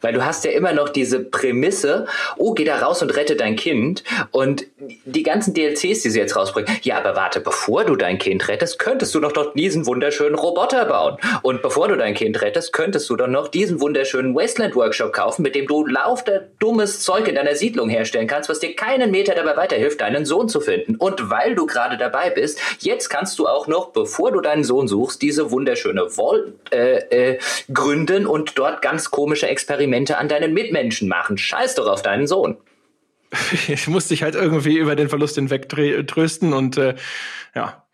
Weil 0.00 0.12
du 0.12 0.24
hast 0.24 0.44
ja 0.44 0.50
immer 0.52 0.72
noch 0.72 0.88
diese 0.88 1.20
Prämisse, 1.20 2.06
oh, 2.36 2.54
geh 2.54 2.64
da 2.64 2.78
raus 2.78 3.02
und 3.02 3.14
rette 3.16 3.36
dein 3.36 3.56
Kind. 3.56 4.02
Und 4.30 4.66
die 5.04 5.22
ganzen 5.22 5.54
DLCs, 5.54 6.02
die 6.02 6.10
sie 6.10 6.18
jetzt 6.18 6.36
rausbringen, 6.36 6.70
ja, 6.82 6.98
aber 6.98 7.16
warte, 7.16 7.40
bevor 7.40 7.84
du 7.84 7.96
dein 7.96 8.18
Kind 8.18 8.48
rettest, 8.48 8.78
könntest 8.78 9.14
du 9.14 9.20
doch 9.20 9.32
dort 9.32 9.56
diesen 9.56 9.86
wunderschönen 9.86 10.34
Roboter 10.34 10.84
bauen. 10.86 11.18
Und 11.42 11.62
bevor 11.62 11.88
du 11.88 11.96
dein 11.96 12.14
Kind 12.14 12.40
rettest, 12.40 12.72
könntest 12.72 13.08
du 13.10 13.16
doch 13.16 13.26
noch 13.26 13.48
diesen 13.48 13.80
wunderschönen 13.80 14.34
Wasteland-Workshop 14.34 15.12
kaufen, 15.12 15.42
mit 15.42 15.54
dem 15.54 15.66
du 15.66 15.86
lauter 15.86 16.46
dummes 16.58 17.00
Zeug 17.00 17.28
in 17.28 17.34
deiner 17.34 17.54
Siedlung 17.54 17.88
herstellen 17.88 18.26
kannst, 18.26 18.48
was 18.48 18.60
dir 18.60 18.74
keinen 18.74 19.10
Meter 19.10 19.34
dabei 19.34 19.56
weiterhilft, 19.56 20.00
deinen 20.00 20.24
Sohn 20.24 20.48
zu 20.48 20.60
finden. 20.60 20.96
Und 20.96 21.30
weil 21.30 21.54
du 21.54 21.66
gerade 21.66 21.96
dabei 21.98 22.30
bist, 22.30 22.60
jetzt 22.80 23.08
kannst 23.08 23.38
du 23.38 23.46
auch 23.46 23.66
noch, 23.66 23.88
bevor 23.90 24.32
du 24.32 24.40
deinen 24.40 24.64
Sohn 24.64 24.88
suchst, 24.88 25.20
diese 25.22 25.50
wunderschöne 25.50 26.08
Vault 26.08 26.54
äh, 26.72 27.32
äh, 27.32 27.38
gründen 27.72 28.26
und 28.26 28.58
dort 28.58 28.82
ganz 28.82 29.10
komische 29.10 29.46
Experimente 29.48 29.89
Experimente 29.90 30.18
an 30.18 30.28
deinen 30.28 30.54
Mitmenschen 30.54 31.08
machen. 31.08 31.36
Scheiß 31.36 31.74
doch 31.74 31.86
auf 31.86 32.02
deinen 32.02 32.26
Sohn. 32.26 32.56
Ich 33.68 33.86
muss 33.86 34.08
dich 34.08 34.22
halt 34.22 34.34
irgendwie 34.34 34.76
über 34.76 34.96
den 34.96 35.08
Verlust 35.08 35.36
hinweg 35.36 35.68
trösten 35.68 36.52
und 36.52 36.76
äh, 36.76 36.94
ja, 37.54 37.84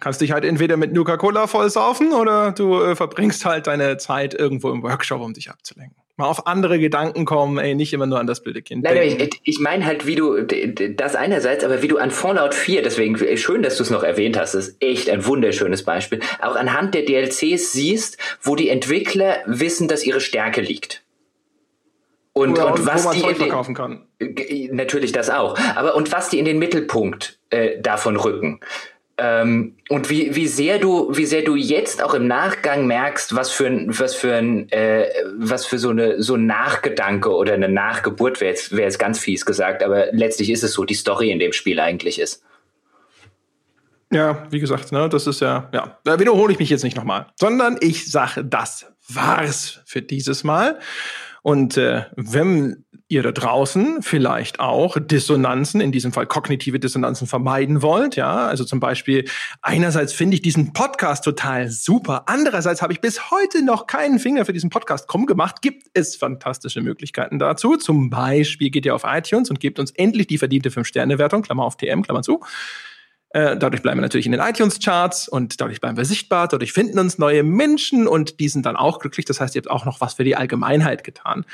kannst 0.00 0.22
dich 0.22 0.32
halt 0.32 0.44
entweder 0.44 0.78
mit 0.78 0.92
Nuka-Cola 0.92 1.46
vollsaufen 1.46 2.12
oder 2.12 2.52
du 2.52 2.80
äh, 2.80 2.96
verbringst 2.96 3.44
halt 3.44 3.66
deine 3.66 3.98
Zeit 3.98 4.32
irgendwo 4.32 4.70
im 4.70 4.82
Workshop, 4.82 5.20
um 5.20 5.34
dich 5.34 5.50
abzulenken. 5.50 5.96
Mal 6.16 6.28
auf 6.28 6.46
andere 6.46 6.78
Gedanken 6.78 7.26
kommen, 7.26 7.58
ey, 7.58 7.74
nicht 7.74 7.92
immer 7.92 8.06
nur 8.06 8.18
an 8.18 8.26
das 8.26 8.42
blöde 8.42 8.62
Kind. 8.62 8.84
Nein, 8.84 8.96
ich, 9.02 9.40
ich 9.42 9.60
meine 9.60 9.84
halt, 9.84 10.06
wie 10.06 10.14
du, 10.14 10.40
das 10.44 11.14
einerseits, 11.14 11.62
aber 11.62 11.82
wie 11.82 11.88
du 11.88 11.98
an 11.98 12.10
Fallout 12.10 12.54
4, 12.54 12.82
deswegen 12.82 13.18
schön, 13.36 13.62
dass 13.62 13.76
du 13.76 13.82
es 13.82 13.90
noch 13.90 14.02
erwähnt 14.02 14.38
hast, 14.38 14.54
ist 14.54 14.82
echt 14.82 15.10
ein 15.10 15.26
wunderschönes 15.26 15.82
Beispiel, 15.82 16.20
auch 16.40 16.56
anhand 16.56 16.94
der 16.94 17.02
DLCs 17.02 17.72
siehst, 17.72 18.16
wo 18.40 18.56
die 18.56 18.70
Entwickler 18.70 19.40
wissen, 19.44 19.88
dass 19.88 20.06
ihre 20.06 20.22
Stärke 20.22 20.62
liegt. 20.62 21.02
Und, 22.36 22.58
und, 22.58 22.80
und 22.80 22.86
was 22.86 23.08
die 23.12 23.22
Zeug 23.22 23.38
verkaufen 23.38 23.74
kann. 23.74 24.02
Natürlich 24.70 25.10
das 25.12 25.30
auch. 25.30 25.58
Aber 25.74 25.94
und 25.94 26.12
was 26.12 26.28
die 26.28 26.38
in 26.38 26.44
den 26.44 26.58
Mittelpunkt 26.58 27.38
äh, 27.48 27.80
davon 27.80 28.16
rücken. 28.16 28.60
Ähm, 29.16 29.76
und 29.88 30.10
wie, 30.10 30.36
wie 30.36 30.46
sehr 30.46 30.78
du, 30.78 31.16
wie 31.16 31.24
sehr 31.24 31.40
du 31.40 31.56
jetzt 31.56 32.02
auch 32.02 32.12
im 32.12 32.26
Nachgang 32.26 32.86
merkst, 32.86 33.34
was 33.34 33.50
für 33.50 33.68
ein, 33.68 33.98
was 33.98 34.14
für 34.14 34.34
ein, 34.34 34.70
äh, 34.70 35.08
was 35.38 35.64
für 35.64 35.78
so 35.78 35.88
eine, 35.88 36.22
so 36.22 36.34
ein 36.34 36.44
Nachgedanke 36.44 37.34
oder 37.34 37.54
eine 37.54 37.70
Nachgeburt 37.70 38.42
wäre 38.42 38.50
jetzt, 38.50 38.72
wäre 38.72 38.82
jetzt 38.82 38.98
ganz 38.98 39.18
fies 39.18 39.46
gesagt, 39.46 39.82
aber 39.82 40.12
letztlich 40.12 40.50
ist 40.50 40.62
es 40.62 40.74
so, 40.74 40.84
die 40.84 40.92
Story 40.92 41.30
in 41.30 41.38
dem 41.38 41.54
Spiel 41.54 41.80
eigentlich 41.80 42.18
ist. 42.18 42.42
Ja, 44.12 44.46
wie 44.50 44.60
gesagt, 44.60 44.92
ne, 44.92 45.08
das 45.08 45.26
ist 45.26 45.40
ja, 45.40 45.70
ja, 45.72 45.98
da 46.04 46.20
wiederhole 46.20 46.52
ich 46.52 46.58
mich 46.58 46.68
jetzt 46.68 46.84
nicht 46.84 46.98
nochmal, 46.98 47.28
sondern 47.36 47.78
ich 47.80 48.10
sage, 48.10 48.44
das 48.44 48.92
war's 49.08 49.80
für 49.86 50.02
dieses 50.02 50.44
Mal. 50.44 50.78
Und 51.46 51.76
äh, 51.76 52.02
wenn 52.16 52.84
ihr 53.06 53.22
da 53.22 53.30
draußen 53.30 54.02
vielleicht 54.02 54.58
auch 54.58 54.96
Dissonanzen, 54.98 55.80
in 55.80 55.92
diesem 55.92 56.10
Fall 56.12 56.26
kognitive 56.26 56.80
Dissonanzen 56.80 57.28
vermeiden 57.28 57.82
wollt, 57.82 58.16
ja, 58.16 58.48
also 58.48 58.64
zum 58.64 58.80
Beispiel 58.80 59.26
einerseits 59.62 60.12
finde 60.12 60.34
ich 60.34 60.42
diesen 60.42 60.72
Podcast 60.72 61.22
total 61.22 61.68
super, 61.68 62.24
andererseits 62.26 62.82
habe 62.82 62.92
ich 62.92 63.00
bis 63.00 63.30
heute 63.30 63.64
noch 63.64 63.86
keinen 63.86 64.18
Finger 64.18 64.44
für 64.44 64.52
diesen 64.52 64.70
Podcast 64.70 65.06
krumm 65.06 65.26
gemacht, 65.26 65.62
gibt 65.62 65.86
es 65.94 66.16
fantastische 66.16 66.80
Möglichkeiten 66.80 67.38
dazu. 67.38 67.76
Zum 67.76 68.10
Beispiel 68.10 68.70
geht 68.70 68.84
ihr 68.84 68.96
auf 68.96 69.04
iTunes 69.06 69.48
und 69.48 69.60
gebt 69.60 69.78
uns 69.78 69.92
endlich 69.92 70.26
die 70.26 70.38
verdiente 70.38 70.70
5-Sterne-Wertung, 70.70 71.42
Klammer 71.42 71.62
auf 71.62 71.76
TM, 71.76 72.02
Klammer 72.02 72.22
zu. 72.22 72.40
Äh, 73.36 73.58
dadurch 73.58 73.82
bleiben 73.82 73.98
wir 73.98 74.02
natürlich 74.02 74.24
in 74.24 74.32
den 74.32 74.40
iTunes-Charts 74.40 75.28
und 75.28 75.60
dadurch 75.60 75.82
bleiben 75.82 75.98
wir 75.98 76.06
sichtbar. 76.06 76.48
Dadurch 76.48 76.72
finden 76.72 76.98
uns 76.98 77.18
neue 77.18 77.42
Menschen 77.42 78.06
und 78.08 78.40
die 78.40 78.48
sind 78.48 78.64
dann 78.64 78.76
auch 78.76 78.98
glücklich. 78.98 79.26
Das 79.26 79.42
heißt, 79.42 79.54
ihr 79.54 79.58
habt 79.60 79.70
auch 79.70 79.84
noch 79.84 80.00
was 80.00 80.14
für 80.14 80.24
die 80.24 80.36
Allgemeinheit 80.36 81.04
getan. 81.04 81.44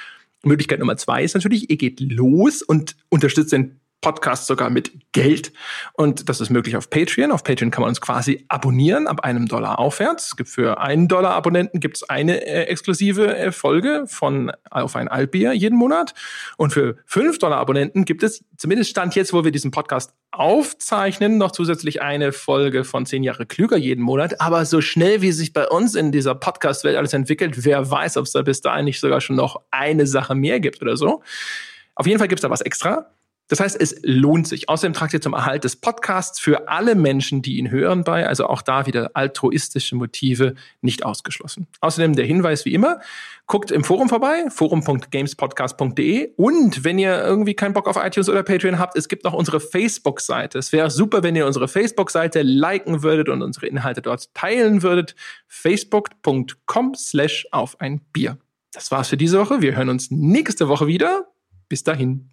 Möglichkeit 0.45 0.79
Nummer 0.79 0.97
zwei 0.97 1.25
ist 1.25 1.35
natürlich, 1.35 1.71
ihr 1.71 1.77
geht 1.77 1.99
los 1.99 2.63
und 2.63 2.95
unterstützt 3.09 3.51
den 3.51 3.81
Podcast 4.03 4.47
sogar 4.47 4.69
mit 4.69 4.93
Geld. 5.13 5.53
Und 5.95 6.29
das 6.29 6.41
ist 6.41 6.51
möglich 6.51 6.77
auf 6.77 6.91
Patreon. 6.91 7.33
Auf 7.33 7.45
Patreon 7.45 7.71
kann 7.71 7.83
man 7.83 7.89
uns 7.89 8.01
quasi 8.01 8.45
abonnieren 8.49 9.07
ab 9.07 9.25
einem 9.25 9.47
Dollar 9.47 9.79
aufwärts. 9.79 10.27
Es 10.27 10.37
gibt 10.37 10.51
für 10.51 10.81
einen 10.81 11.09
Dollar 11.09 11.33
Abonnenten 11.33 11.81
gibt 11.81 11.97
es 11.97 12.03
eine 12.11 12.45
äh, 12.45 12.65
exklusive 12.65 13.35
äh, 13.35 13.53
Folge 13.53 14.05
von 14.09 14.53
auf 14.71 14.97
ein 14.97 15.09
Altbier 15.09 15.53
jeden 15.53 15.79
Monat. 15.79 16.15
Und 16.57 16.73
für 16.73 16.97
fünf 17.07 17.39
Dollar 17.39 17.59
Abonnenten 17.59 18.05
gibt 18.05 18.23
es, 18.23 18.45
zumindest 18.57 18.91
Stand 18.91 19.15
jetzt, 19.15 19.33
wo 19.33 19.45
wir 19.45 19.53
diesen 19.53 19.71
Podcast 19.71 20.13
aufzeichnen, 20.33 21.39
noch 21.39 21.53
zusätzlich 21.53 22.03
eine 22.03 22.33
Folge 22.33 22.85
von 22.85 23.07
zehn 23.07 23.23
Jahre 23.23 23.47
klüger 23.47 23.77
jeden 23.77 24.03
Monat. 24.03 24.41
Aber 24.41 24.65
so 24.65 24.81
schnell, 24.81 25.23
wie 25.23 25.31
sich 25.31 25.53
bei 25.53 25.69
uns 25.69 25.95
in 25.95 26.11
dieser 26.11 26.35
Podcast-Welt 26.35 26.97
alles 26.97 27.13
entwickelt, 27.13 27.65
wer 27.65 27.89
weiß, 27.89 28.17
ob 28.17 28.27
es 28.27 28.33
da 28.33 28.43
bis 28.43 28.61
dahin 28.61 28.87
nicht 28.87 28.99
sogar 28.99 29.21
schon 29.21 29.37
noch 29.37 29.63
eine 29.71 30.07
Sache 30.09 30.35
mehr 30.35 30.59
gibt 30.59 30.83
oder 30.83 30.97
so. 30.97 31.23
Auf 31.95 32.07
jeden 32.07 32.19
Fall 32.19 32.29
gibt 32.29 32.41
es 32.41 32.43
da 32.43 32.51
was 32.51 32.63
extra. 32.63 33.07
Das 33.53 33.61
heißt, 33.61 33.79
es 33.79 33.97
lohnt 34.01 34.49
sich. 34.49 34.71
Außerdem 34.71 34.95
tragt 34.95 35.13
ihr 35.13 35.21
zum 35.21 35.35
Erhalt 35.35 35.65
des 35.65 35.77
Podcasts 35.77 36.41
für 36.41 36.69
alle 36.71 36.95
Menschen, 36.95 37.43
die 37.43 37.59
ihn 37.59 37.71
hören, 37.71 38.03
bei. 38.03 38.27
Also 38.27 38.47
auch 38.47 38.63
da 38.63 38.87
wieder 38.87 39.11
altruistische 39.13 39.95
Motive 39.95 40.55
nicht 40.81 41.05
ausgeschlossen. 41.05 41.67
Außerdem 41.83 42.17
der 42.17 42.25
Hinweis 42.25 42.65
wie 42.65 42.73
immer, 42.73 43.01
guckt 43.47 43.71
im 43.71 43.85
Forum 43.85 44.09
vorbei, 44.09 44.47
forum.gamespodcast.de. 44.49 46.31
Und 46.37 46.83
wenn 46.83 46.99
ihr 46.99 47.23
irgendwie 47.23 47.53
keinen 47.53 47.75
Bock 47.75 47.89
auf 47.89 47.97
iTunes 48.03 48.31
oder 48.31 48.43
Patreon 48.43 48.79
habt, 48.79 48.97
es 48.97 49.07
gibt 49.07 49.23
noch 49.23 49.35
unsere 49.35 49.61
Facebook-Seite. 49.61 50.59
Es 50.59 50.73
wäre 50.73 50.91
super, 50.91 51.23
wenn 51.23 51.37
ihr 51.37 51.47
unsere 51.47 51.69
Facebook-Seite 51.69 52.41
liken 52.41 53.03
würdet 53.03 53.29
und 53.29 53.43
unsere 53.43 53.67
Inhalte 53.67 54.01
dort 54.01 54.33
teilen 54.33 54.83
würdet. 54.83 55.15
Facebook.com 55.49 56.95
slash 56.95 57.47
auf 57.51 57.79
ein 57.83 58.01
Bier. 58.15 58.39
Das 58.73 58.91
war's 58.91 59.11
für 59.11 59.19
diese 59.19 59.39
Woche. 59.39 59.61
Wir 59.61 59.77
hören 59.77 59.91
uns 59.91 60.11
nächste 60.11 60.69
Woche 60.69 60.87
wieder. 60.87 61.27
Bis 61.69 61.85
dahin. 61.85 62.32